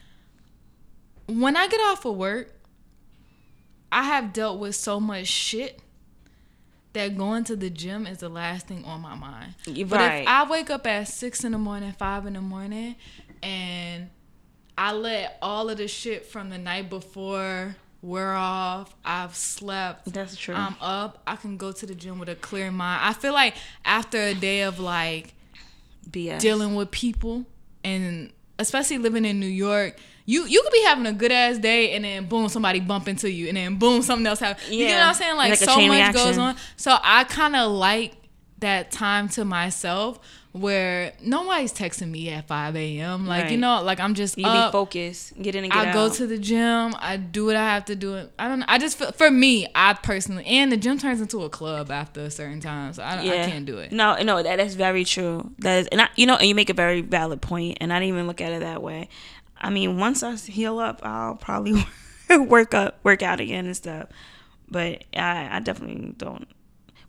when 1.26 1.56
I 1.56 1.66
get 1.68 1.80
off 1.80 2.04
of 2.04 2.16
work, 2.16 2.52
I 3.90 4.02
have 4.02 4.32
dealt 4.32 4.58
with 4.58 4.74
so 4.74 4.98
much 5.00 5.26
shit 5.26 5.80
that 6.94 7.16
going 7.16 7.44
to 7.44 7.56
the 7.56 7.70
gym 7.70 8.06
is 8.06 8.18
the 8.18 8.28
last 8.28 8.68
thing 8.68 8.84
on 8.84 9.00
my 9.00 9.14
mind. 9.14 9.54
You're 9.66 9.86
But 9.86 10.00
if 10.00 10.28
I 10.28 10.48
wake 10.48 10.70
up 10.70 10.86
at 10.86 11.08
six 11.08 11.44
in 11.44 11.52
the 11.52 11.58
morning, 11.58 11.92
five 11.92 12.26
in 12.26 12.32
the 12.34 12.40
morning, 12.40 12.96
and 13.42 14.08
I 14.78 14.92
let 14.92 15.38
all 15.42 15.68
of 15.68 15.78
the 15.78 15.88
shit 15.88 16.26
from 16.26 16.50
the 16.50 16.58
night 16.58 16.88
before 16.90 17.76
wear 18.00 18.34
off, 18.34 18.94
I've 19.04 19.34
slept, 19.34 20.12
That's 20.12 20.36
true. 20.36 20.54
I'm 20.54 20.76
up, 20.80 21.22
I 21.26 21.36
can 21.36 21.56
go 21.56 21.72
to 21.72 21.86
the 21.86 21.94
gym 21.94 22.18
with 22.18 22.28
a 22.28 22.36
clear 22.36 22.70
mind. 22.70 23.00
I 23.02 23.12
feel 23.12 23.32
like 23.32 23.54
after 23.84 24.18
a 24.18 24.34
day 24.34 24.62
of 24.62 24.78
like 24.78 25.34
BS. 26.08 26.40
dealing 26.40 26.74
with 26.74 26.90
people 26.90 27.44
and 27.82 28.32
especially 28.58 28.98
living 28.98 29.24
in 29.24 29.40
New 29.40 29.46
York, 29.46 29.96
you 30.26 30.46
you 30.46 30.62
could 30.62 30.72
be 30.72 30.82
having 30.84 31.06
a 31.06 31.12
good 31.12 31.32
ass 31.32 31.58
day 31.58 31.92
and 31.92 32.04
then 32.04 32.26
boom 32.26 32.48
somebody 32.48 32.80
bump 32.80 33.08
into 33.08 33.30
you 33.30 33.48
and 33.48 33.56
then 33.56 33.76
boom 33.76 34.02
something 34.02 34.26
else 34.26 34.40
happens. 34.40 34.70
You 34.70 34.86
get 34.86 34.98
what 34.98 35.06
I'm 35.08 35.14
saying? 35.14 35.36
Like, 35.36 35.50
Like 35.50 35.58
so 35.58 35.76
much 35.76 35.90
reaction. 35.90 36.12
goes 36.24 36.38
on. 36.38 36.56
So 36.76 36.96
I 37.02 37.24
kind 37.24 37.54
of 37.56 37.70
like 37.72 38.14
that 38.58 38.90
time 38.90 39.28
to 39.30 39.44
myself 39.44 40.18
where 40.52 41.12
nobody's 41.20 41.72
texting 41.72 42.10
me 42.12 42.30
at 42.30 42.46
5 42.46 42.76
a.m. 42.76 43.26
Like 43.26 43.50
you 43.50 43.56
know, 43.58 43.82
like 43.82 43.98
I'm 43.98 44.14
just 44.14 44.38
You 44.38 44.46
up. 44.46 44.70
be 44.70 44.72
focused. 44.72 45.40
Get 45.42 45.56
in 45.56 45.64
and 45.64 45.72
get 45.72 45.86
I 45.86 45.88
out. 45.88 45.94
go 45.94 46.08
to 46.14 46.26
the 46.28 46.38
gym. 46.38 46.94
I 47.00 47.16
do 47.16 47.46
what 47.46 47.56
I 47.56 47.64
have 47.74 47.84
to 47.86 47.96
do. 47.96 48.28
I 48.38 48.46
don't. 48.48 48.60
know. 48.60 48.64
I 48.68 48.78
just 48.78 48.96
feel, 48.96 49.10
for 49.10 49.32
me, 49.32 49.66
I 49.74 49.94
personally, 49.94 50.46
and 50.46 50.70
the 50.70 50.76
gym 50.76 50.96
turns 50.96 51.20
into 51.20 51.42
a 51.42 51.50
club 51.50 51.90
after 51.90 52.20
a 52.20 52.30
certain 52.30 52.60
time, 52.60 52.92
so 52.92 53.02
I, 53.02 53.16
don't, 53.16 53.26
I 53.28 53.44
can't 53.50 53.66
do 53.66 53.78
it. 53.78 53.90
No, 53.90 54.14
no, 54.22 54.44
that, 54.44 54.56
that's 54.58 54.74
very 54.74 55.04
true. 55.04 55.50
That 55.58 55.78
is, 55.80 55.86
and 55.88 56.00
I, 56.00 56.08
you 56.14 56.24
know, 56.24 56.36
and 56.36 56.46
you 56.48 56.54
make 56.54 56.70
a 56.70 56.74
very 56.74 57.00
valid 57.00 57.42
point, 57.42 57.78
and 57.80 57.92
I 57.92 57.98
didn't 57.98 58.14
even 58.14 58.28
look 58.28 58.40
at 58.40 58.52
it 58.52 58.60
that 58.60 58.80
way. 58.80 59.08
I 59.64 59.70
mean, 59.70 59.98
once 59.98 60.22
I 60.22 60.36
heal 60.36 60.78
up, 60.78 61.00
I'll 61.02 61.36
probably 61.36 61.84
work 62.38 62.74
up, 62.74 62.98
work 63.02 63.22
out 63.22 63.40
again 63.40 63.66
and 63.66 63.76
stuff. 63.76 64.08
But 64.70 65.04
I, 65.16 65.48
I 65.56 65.60
definitely 65.60 66.14
don't. 66.16 66.46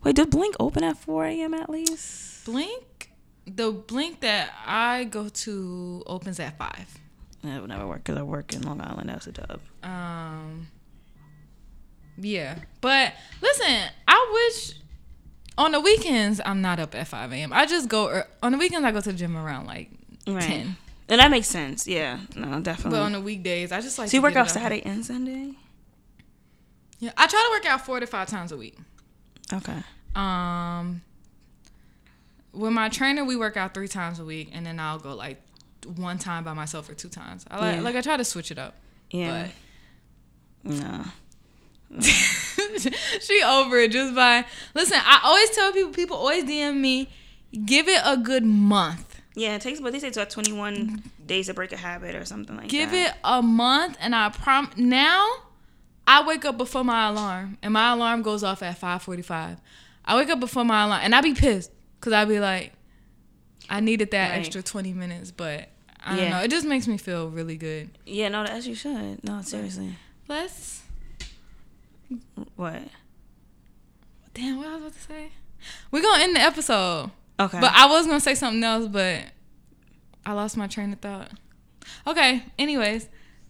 Wait, 0.02 0.16
did 0.16 0.30
Blink 0.30 0.56
open 0.58 0.82
at 0.84 0.96
four 0.96 1.24
a.m. 1.26 1.52
at 1.54 1.68
least? 1.68 2.44
Blink, 2.46 3.10
the 3.46 3.72
blink 3.72 4.20
that 4.20 4.52
I 4.66 5.04
go 5.04 5.28
to 5.28 6.02
opens 6.06 6.40
at 6.40 6.56
five. 6.58 6.98
That 7.42 7.60
would 7.60 7.68
never 7.68 7.86
work 7.86 7.98
because 8.04 8.18
I 8.18 8.22
work 8.22 8.52
in 8.54 8.62
Long 8.62 8.80
Island. 8.80 9.08
That's 9.08 9.26
a 9.26 9.32
dub. 9.32 9.60
Um, 9.82 10.68
yeah, 12.18 12.58
but 12.80 13.12
listen, 13.42 13.82
I 14.08 14.30
wish 14.32 14.74
on 15.58 15.72
the 15.72 15.80
weekends 15.80 16.40
I'm 16.44 16.60
not 16.62 16.78
up 16.80 16.94
at 16.94 17.06
five 17.08 17.32
a.m. 17.32 17.52
I 17.52 17.66
just 17.66 17.88
go 17.88 18.08
ear- 18.10 18.28
on 18.42 18.52
the 18.52 18.58
weekends. 18.58 18.84
I 18.84 18.92
go 18.92 19.00
to 19.00 19.12
the 19.12 19.18
gym 19.18 19.36
around 19.36 19.66
like 19.66 19.90
Right. 20.26 20.42
ten, 20.42 20.76
And 21.08 21.20
that 21.20 21.30
makes 21.30 21.46
sense. 21.46 21.86
Yeah, 21.86 22.18
no, 22.34 22.60
definitely. 22.60 22.98
but 22.98 23.04
on 23.04 23.12
the 23.12 23.20
weekdays 23.20 23.70
I 23.72 23.80
just 23.80 23.98
like. 23.98 24.08
so 24.10 24.16
you 24.16 24.22
work 24.22 24.34
out 24.36 24.50
Saturday 24.50 24.82
and 24.84 25.04
Sunday? 25.06 25.52
Yeah, 26.98 27.12
I 27.16 27.26
try 27.26 27.40
to 27.48 27.56
work 27.56 27.66
out 27.72 27.84
four 27.84 28.00
to 28.00 28.06
five 28.06 28.28
times 28.28 28.52
a 28.52 28.56
week. 28.56 28.76
Okay. 29.52 29.76
Um, 30.14 31.02
with 32.52 32.72
my 32.72 32.88
trainer, 32.88 33.24
we 33.24 33.36
work 33.36 33.56
out 33.56 33.74
three 33.74 33.86
times 33.88 34.18
a 34.18 34.24
week, 34.24 34.48
and 34.52 34.64
then 34.66 34.80
I'll 34.80 34.98
go 34.98 35.14
like 35.14 35.40
one 35.96 36.18
time 36.18 36.42
by 36.42 36.54
myself 36.54 36.88
or 36.88 36.94
two 36.94 37.08
times. 37.08 37.44
I 37.50 37.60
like 37.60 37.76
Yeah. 37.76 37.82
like 37.82 37.96
I 37.96 38.00
try 38.00 38.16
to 38.16 38.24
switch 38.24 38.50
it 38.50 38.58
up. 38.58 38.74
Yeah. 39.10 39.48
No. 40.64 41.04
But 41.90 42.02
she 43.20 43.42
over 43.44 43.76
it 43.78 43.92
just 43.92 44.14
by 44.14 44.44
listen. 44.74 44.98
I 45.00 45.20
always 45.22 45.50
tell 45.50 45.72
people. 45.72 45.92
People 45.92 46.16
always 46.16 46.42
DM 46.44 46.80
me. 46.80 47.08
Give 47.64 47.86
it 47.88 48.00
a 48.04 48.16
good 48.16 48.44
month. 48.44 49.15
Yeah, 49.36 49.54
it 49.54 49.60
takes, 49.60 49.80
but 49.80 49.92
they 49.92 49.98
say 49.98 50.08
it's 50.08 50.16
about 50.16 50.30
21 50.30 50.74
mm-hmm. 50.74 51.26
days 51.26 51.46
to 51.46 51.54
break 51.54 51.70
a 51.70 51.76
habit 51.76 52.14
or 52.14 52.24
something 52.24 52.56
like 52.56 52.68
Give 52.68 52.90
that. 52.90 52.96
Give 52.96 53.06
it 53.08 53.14
a 53.22 53.42
month, 53.42 53.98
and 54.00 54.14
I 54.14 54.30
prom. 54.30 54.70
Now, 54.78 55.30
I 56.06 56.26
wake 56.26 56.46
up 56.46 56.56
before 56.56 56.82
my 56.82 57.08
alarm, 57.08 57.58
and 57.62 57.74
my 57.74 57.92
alarm 57.92 58.22
goes 58.22 58.42
off 58.42 58.62
at 58.62 58.78
five 58.78 59.02
forty-five. 59.02 59.60
I 60.06 60.16
wake 60.16 60.30
up 60.30 60.40
before 60.40 60.64
my 60.64 60.84
alarm, 60.84 61.02
and 61.04 61.14
I 61.14 61.20
be 61.20 61.34
pissed 61.34 61.70
because 62.00 62.14
I 62.14 62.24
be 62.24 62.40
like, 62.40 62.72
I 63.68 63.80
needed 63.80 64.10
that 64.12 64.30
Right. 64.30 64.38
extra 64.38 64.62
twenty 64.62 64.94
minutes, 64.94 65.32
but 65.32 65.68
I 66.02 66.16
don't 66.16 66.30
know. 66.30 66.40
It 66.40 66.50
just 66.50 66.66
makes 66.66 66.88
me 66.88 66.96
feel 66.96 67.28
really 67.28 67.58
good. 67.58 67.90
Yeah, 68.06 68.30
no, 68.30 68.42
as 68.44 68.66
you 68.66 68.74
should. 68.74 69.22
No, 69.22 69.42
seriously. 69.42 69.96
Let's. 70.28 70.82
What? 72.54 72.82
Damn, 74.32 74.56
what 74.56 74.68
I 74.68 74.72
was 74.76 74.80
about 74.80 74.92
to 74.94 75.00
say. 75.00 75.32
We're 75.90 76.02
gonna 76.02 76.22
end 76.22 76.36
the 76.36 76.40
episode. 76.40 77.10
Okay. 77.38 77.60
But 77.60 77.72
I 77.74 77.86
was 77.86 78.06
gonna 78.06 78.20
say 78.20 78.34
something 78.34 78.62
else, 78.64 78.88
but 78.88 79.24
I 80.24 80.32
lost 80.32 80.56
my 80.56 80.66
train 80.66 80.92
of 80.92 81.00
thought. 81.00 81.30
Okay. 82.06 82.42
Anyways, 82.58 83.08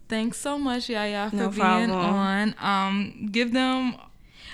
thanks 0.08 0.38
so 0.38 0.58
much, 0.58 0.88
Yaya, 0.88 1.30
for 1.30 1.36
No 1.36 1.48
being 1.50 1.90
on. 1.90 2.54
Um, 2.58 3.28
give 3.30 3.52
them. 3.52 3.96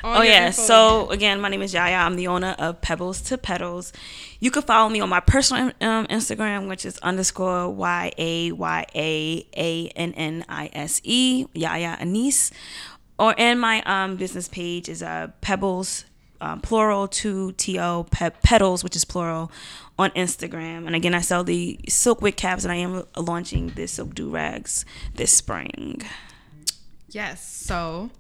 Oh 0.05 0.23
yeah. 0.23 0.49
info 0.49 0.63
So 0.63 1.11
again, 1.11 1.41
my 1.41 1.49
name 1.49 1.63
is 1.63 1.73
Yaya. 1.73 1.97
I'm 1.97 2.17
the 2.17 2.27
owner 2.27 2.57
of 2.59 2.81
Pebbles 2.81 3.23
to 3.23 3.39
Petals. 3.39 3.93
You 4.41 4.51
can 4.51 4.63
follow 4.63 4.89
me 4.89 5.01
on 5.01 5.09
my 5.09 5.21
personal 5.21 5.73
um, 5.81 6.07
Instagram, 6.09 6.69
which 6.69 6.85
is 6.85 6.99
underscore 6.99 7.71
y 7.71 8.13
a 8.19 8.53
y 8.53 8.87
a 8.95 9.47
a 9.57 9.87
n 9.95 10.13
n 10.15 10.45
i 10.49 10.71
s 10.73 11.01
e 11.05 11.47
Yaya 11.55 11.97
Anise, 12.01 12.51
or 13.19 13.35
and 13.39 13.61
my 13.61 13.83
um, 13.83 14.17
business 14.17 14.49
page 14.49 14.89
is 14.89 15.03
uh, 15.03 15.29
Pebbles 15.41 16.05
um, 16.43 16.61
plural 16.61 17.07
two 17.09 17.53
t 17.53 17.79
o 17.79 18.05
pe- 18.11 18.31
petals, 18.43 18.83
which 18.85 18.97
is 18.97 19.05
plural, 19.05 19.51
on 19.99 20.11
Instagram. 20.11 20.87
And 20.87 20.95
again, 20.95 21.15
I 21.15 21.21
sell 21.21 21.45
the 21.45 21.79
silk 21.89 22.21
wig 22.21 22.37
caps, 22.37 22.65
and 22.65 22.73
I 22.73 22.77
am 22.77 23.05
launching 23.17 23.69
the 23.77 23.87
silk 23.87 24.15
do 24.15 24.29
rags 24.29 24.85
this 25.15 25.33
spring. 25.33 26.03
Yes. 27.09 27.47
So 27.49 28.11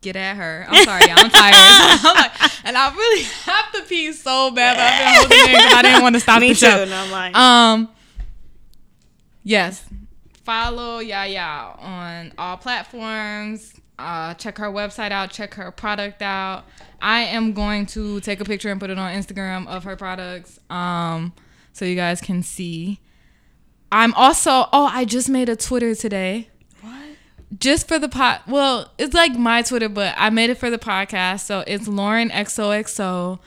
get 0.00 0.16
at 0.16 0.36
her. 0.36 0.66
I'm 0.68 0.84
sorry, 0.84 1.02
y'all. 1.06 1.18
I'm 1.18 1.30
tired. 1.30 1.54
I'm 2.04 2.14
like, 2.16 2.66
and 2.66 2.76
I 2.76 2.92
really 2.94 3.22
have 3.44 3.72
to 3.72 3.82
pee 3.82 4.12
so 4.12 4.50
bad, 4.50 4.76
I've 4.78 5.28
been 5.28 5.38
holding 5.38 5.54
because 5.56 5.74
I 5.74 5.82
didn't 5.82 6.02
want 6.02 6.14
to 6.16 6.20
stop 6.20 6.40
Me 6.40 6.48
the 6.48 6.54
too. 6.54 6.66
show. 6.66 6.84
No, 6.84 6.96
I'm 6.96 7.10
lying. 7.10 7.34
Um. 7.36 7.88
Yes. 9.44 9.84
Follow 10.44 10.98
Yaya 11.00 11.74
on 11.78 12.32
all 12.38 12.56
platforms. 12.56 13.77
Uh, 13.98 14.34
check 14.34 14.58
her 14.58 14.68
website 14.68 15.10
out. 15.10 15.30
Check 15.30 15.54
her 15.54 15.70
product 15.72 16.22
out. 16.22 16.64
I 17.02 17.20
am 17.20 17.52
going 17.52 17.86
to 17.86 18.20
take 18.20 18.40
a 18.40 18.44
picture 18.44 18.70
and 18.70 18.80
put 18.80 18.90
it 18.90 18.98
on 18.98 19.12
Instagram 19.12 19.66
of 19.66 19.84
her 19.84 19.96
products. 19.96 20.58
Um, 20.70 21.32
so 21.72 21.84
you 21.84 21.96
guys 21.96 22.20
can 22.20 22.42
see. 22.42 23.00
I'm 23.90 24.12
also. 24.14 24.66
Oh, 24.72 24.88
I 24.92 25.04
just 25.04 25.28
made 25.28 25.48
a 25.48 25.56
Twitter 25.56 25.94
today 25.94 26.48
what? 26.80 26.94
just 27.58 27.88
for 27.88 27.98
the 27.98 28.08
pod. 28.08 28.40
Well, 28.46 28.92
it's 28.98 29.14
like 29.14 29.32
my 29.36 29.62
Twitter, 29.62 29.88
but 29.88 30.14
I 30.18 30.30
made 30.30 30.50
it 30.50 30.58
for 30.58 30.70
the 30.70 30.78
podcast. 30.78 31.40
So 31.40 31.64
it's 31.66 31.88
Lauren 31.88 32.28
XOXO. 32.30 33.38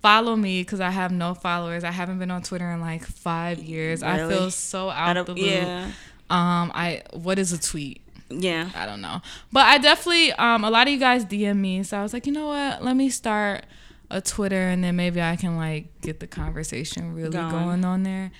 Follow 0.00 0.36
me 0.36 0.62
because 0.62 0.78
I 0.80 0.90
have 0.90 1.10
no 1.10 1.34
followers. 1.34 1.82
I 1.82 1.90
haven't 1.90 2.20
been 2.20 2.30
on 2.30 2.42
Twitter 2.42 2.70
in 2.70 2.80
like 2.80 3.04
five 3.04 3.58
years. 3.58 4.02
I 4.02 4.28
feel 4.28 4.50
so 4.52 4.88
out, 4.90 5.16
Out 5.16 5.26
the 5.26 5.32
of 5.32 5.38
loop. 5.38 5.46
yeah, 5.50 5.86
Um, 6.30 6.70
I 6.74 7.02
what 7.12 7.38
is 7.40 7.52
a 7.52 7.58
tweet? 7.60 8.00
Yeah. 8.30 8.70
I 8.74 8.86
don't 8.86 9.00
know, 9.00 9.20
but 9.52 9.66
I 9.66 9.78
definitely 9.78 10.32
um 10.32 10.64
a 10.64 10.70
lot 10.70 10.86
of 10.86 10.92
you 10.92 10.98
guys 10.98 11.24
DM 11.24 11.58
me, 11.58 11.82
so 11.82 11.98
I 11.98 12.02
was 12.02 12.12
like, 12.12 12.26
you 12.26 12.32
know 12.32 12.48
what? 12.48 12.82
Let 12.82 12.96
me 12.96 13.10
start 13.10 13.64
a 14.10 14.20
Twitter, 14.20 14.68
and 14.68 14.82
then 14.82 14.96
maybe 14.96 15.20
I 15.20 15.36
can 15.36 15.56
like 15.56 16.00
get 16.00 16.20
the 16.20 16.26
conversation 16.26 17.14
really 17.14 17.30
Going. 17.30 17.50
going 17.50 17.84
on 17.84 18.02
there. 18.02 18.30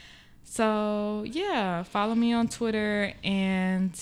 So 0.44 1.24
yeah, 1.26 1.82
follow 1.82 2.14
me 2.14 2.32
on 2.32 2.48
Twitter 2.48 3.12
and 3.22 3.92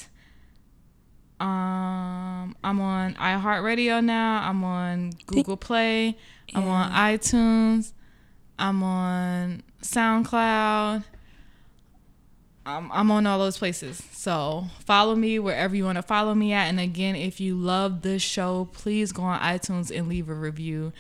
um 1.41 2.57
I'm 2.65 2.81
on 2.81 3.15
iHeartRadio 3.15 4.03
now. 4.05 4.49
I'm 4.49 4.65
on 4.65 5.13
Google 5.27 5.57
Play. 5.57 6.17
I'm 6.55 6.69
on 6.69 6.93
iTunes. 6.93 7.93
I'm 8.59 8.83
on 8.83 9.63
SoundCloud. 9.83 11.05
I'm, 12.67 12.91
I'm 12.91 13.11
on 13.13 13.27
all 13.27 13.39
those 13.39 13.57
places. 13.59 14.03
So 14.13 14.65
follow 14.85 15.15
me 15.15 15.39
wherever 15.39 15.75
you 15.77 15.85
want 15.85 15.97
to 15.97 16.03
follow 16.03 16.35
me 16.35 16.53
at. 16.53 16.65
And 16.67 16.81
again, 16.81 17.15
if 17.15 17.41
you 17.41 17.55
love 17.55 18.03
this 18.03 18.23
show, 18.23 18.69
please 18.73 19.13
go 19.13 19.23
on 19.23 19.39
iTunes 19.41 19.97
and 19.97 20.09
leave 20.09 20.29
a 20.29 20.35
review. 20.35 20.93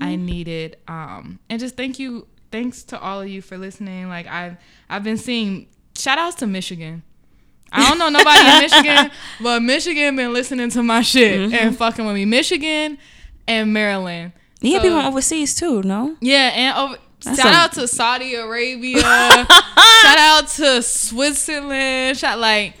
I 0.00 0.16
need 0.16 0.48
it. 0.48 0.82
Um, 0.88 1.38
and 1.48 1.60
just 1.60 1.76
thank 1.76 1.98
you. 1.98 2.26
Thanks 2.50 2.82
to 2.84 3.00
all 3.00 3.20
of 3.22 3.28
you 3.28 3.42
for 3.42 3.56
listening. 3.58 4.08
Like 4.08 4.26
I've 4.26 4.56
I've 4.88 5.02
been 5.04 5.16
seeing 5.16 5.68
shout 5.96 6.18
outs 6.18 6.36
to 6.36 6.46
Michigan. 6.46 7.02
I 7.72 7.88
don't 7.88 7.98
know 7.98 8.08
nobody 8.08 8.38
in 8.40 8.58
Michigan, 8.60 9.10
but 9.42 9.60
Michigan 9.62 10.14
been 10.16 10.32
listening 10.32 10.70
to 10.70 10.82
my 10.82 11.02
shit 11.02 11.52
and 11.52 11.76
fucking 11.76 12.04
with 12.06 12.14
me. 12.14 12.24
Michigan 12.24 12.98
and 13.48 13.72
Maryland. 13.72 14.32
You 14.60 14.74
have 14.74 14.82
So- 14.82 14.88
people 14.88 15.00
overseas 15.00 15.54
too, 15.56 15.82
no? 15.82 16.16
yeah, 16.20 16.50
and 16.54 16.78
over, 16.78 16.98
That's 17.24 17.40
shout 17.40 17.52
a- 17.52 17.56
out 17.56 17.72
to 17.72 17.88
Saudi 17.88 18.34
Arabia. 18.34 19.00
shout 19.02 20.18
out 20.18 20.48
to 20.48 20.82
Switzerland. 20.82 22.18
Shout 22.18 22.38
like 22.38 22.74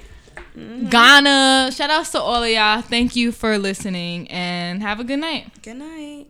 mm-hmm. 0.56 0.88
Ghana. 0.88 1.70
Shout 1.72 1.90
outs 1.90 2.10
to 2.10 2.20
all 2.20 2.42
of 2.42 2.50
y'all. 2.50 2.82
Thank 2.82 3.16
you 3.16 3.32
for 3.32 3.58
listening 3.58 4.28
and 4.30 4.82
have 4.82 5.00
a 5.00 5.04
good 5.04 5.18
night. 5.18 5.50
Good 5.62 5.76
night. 5.76 6.26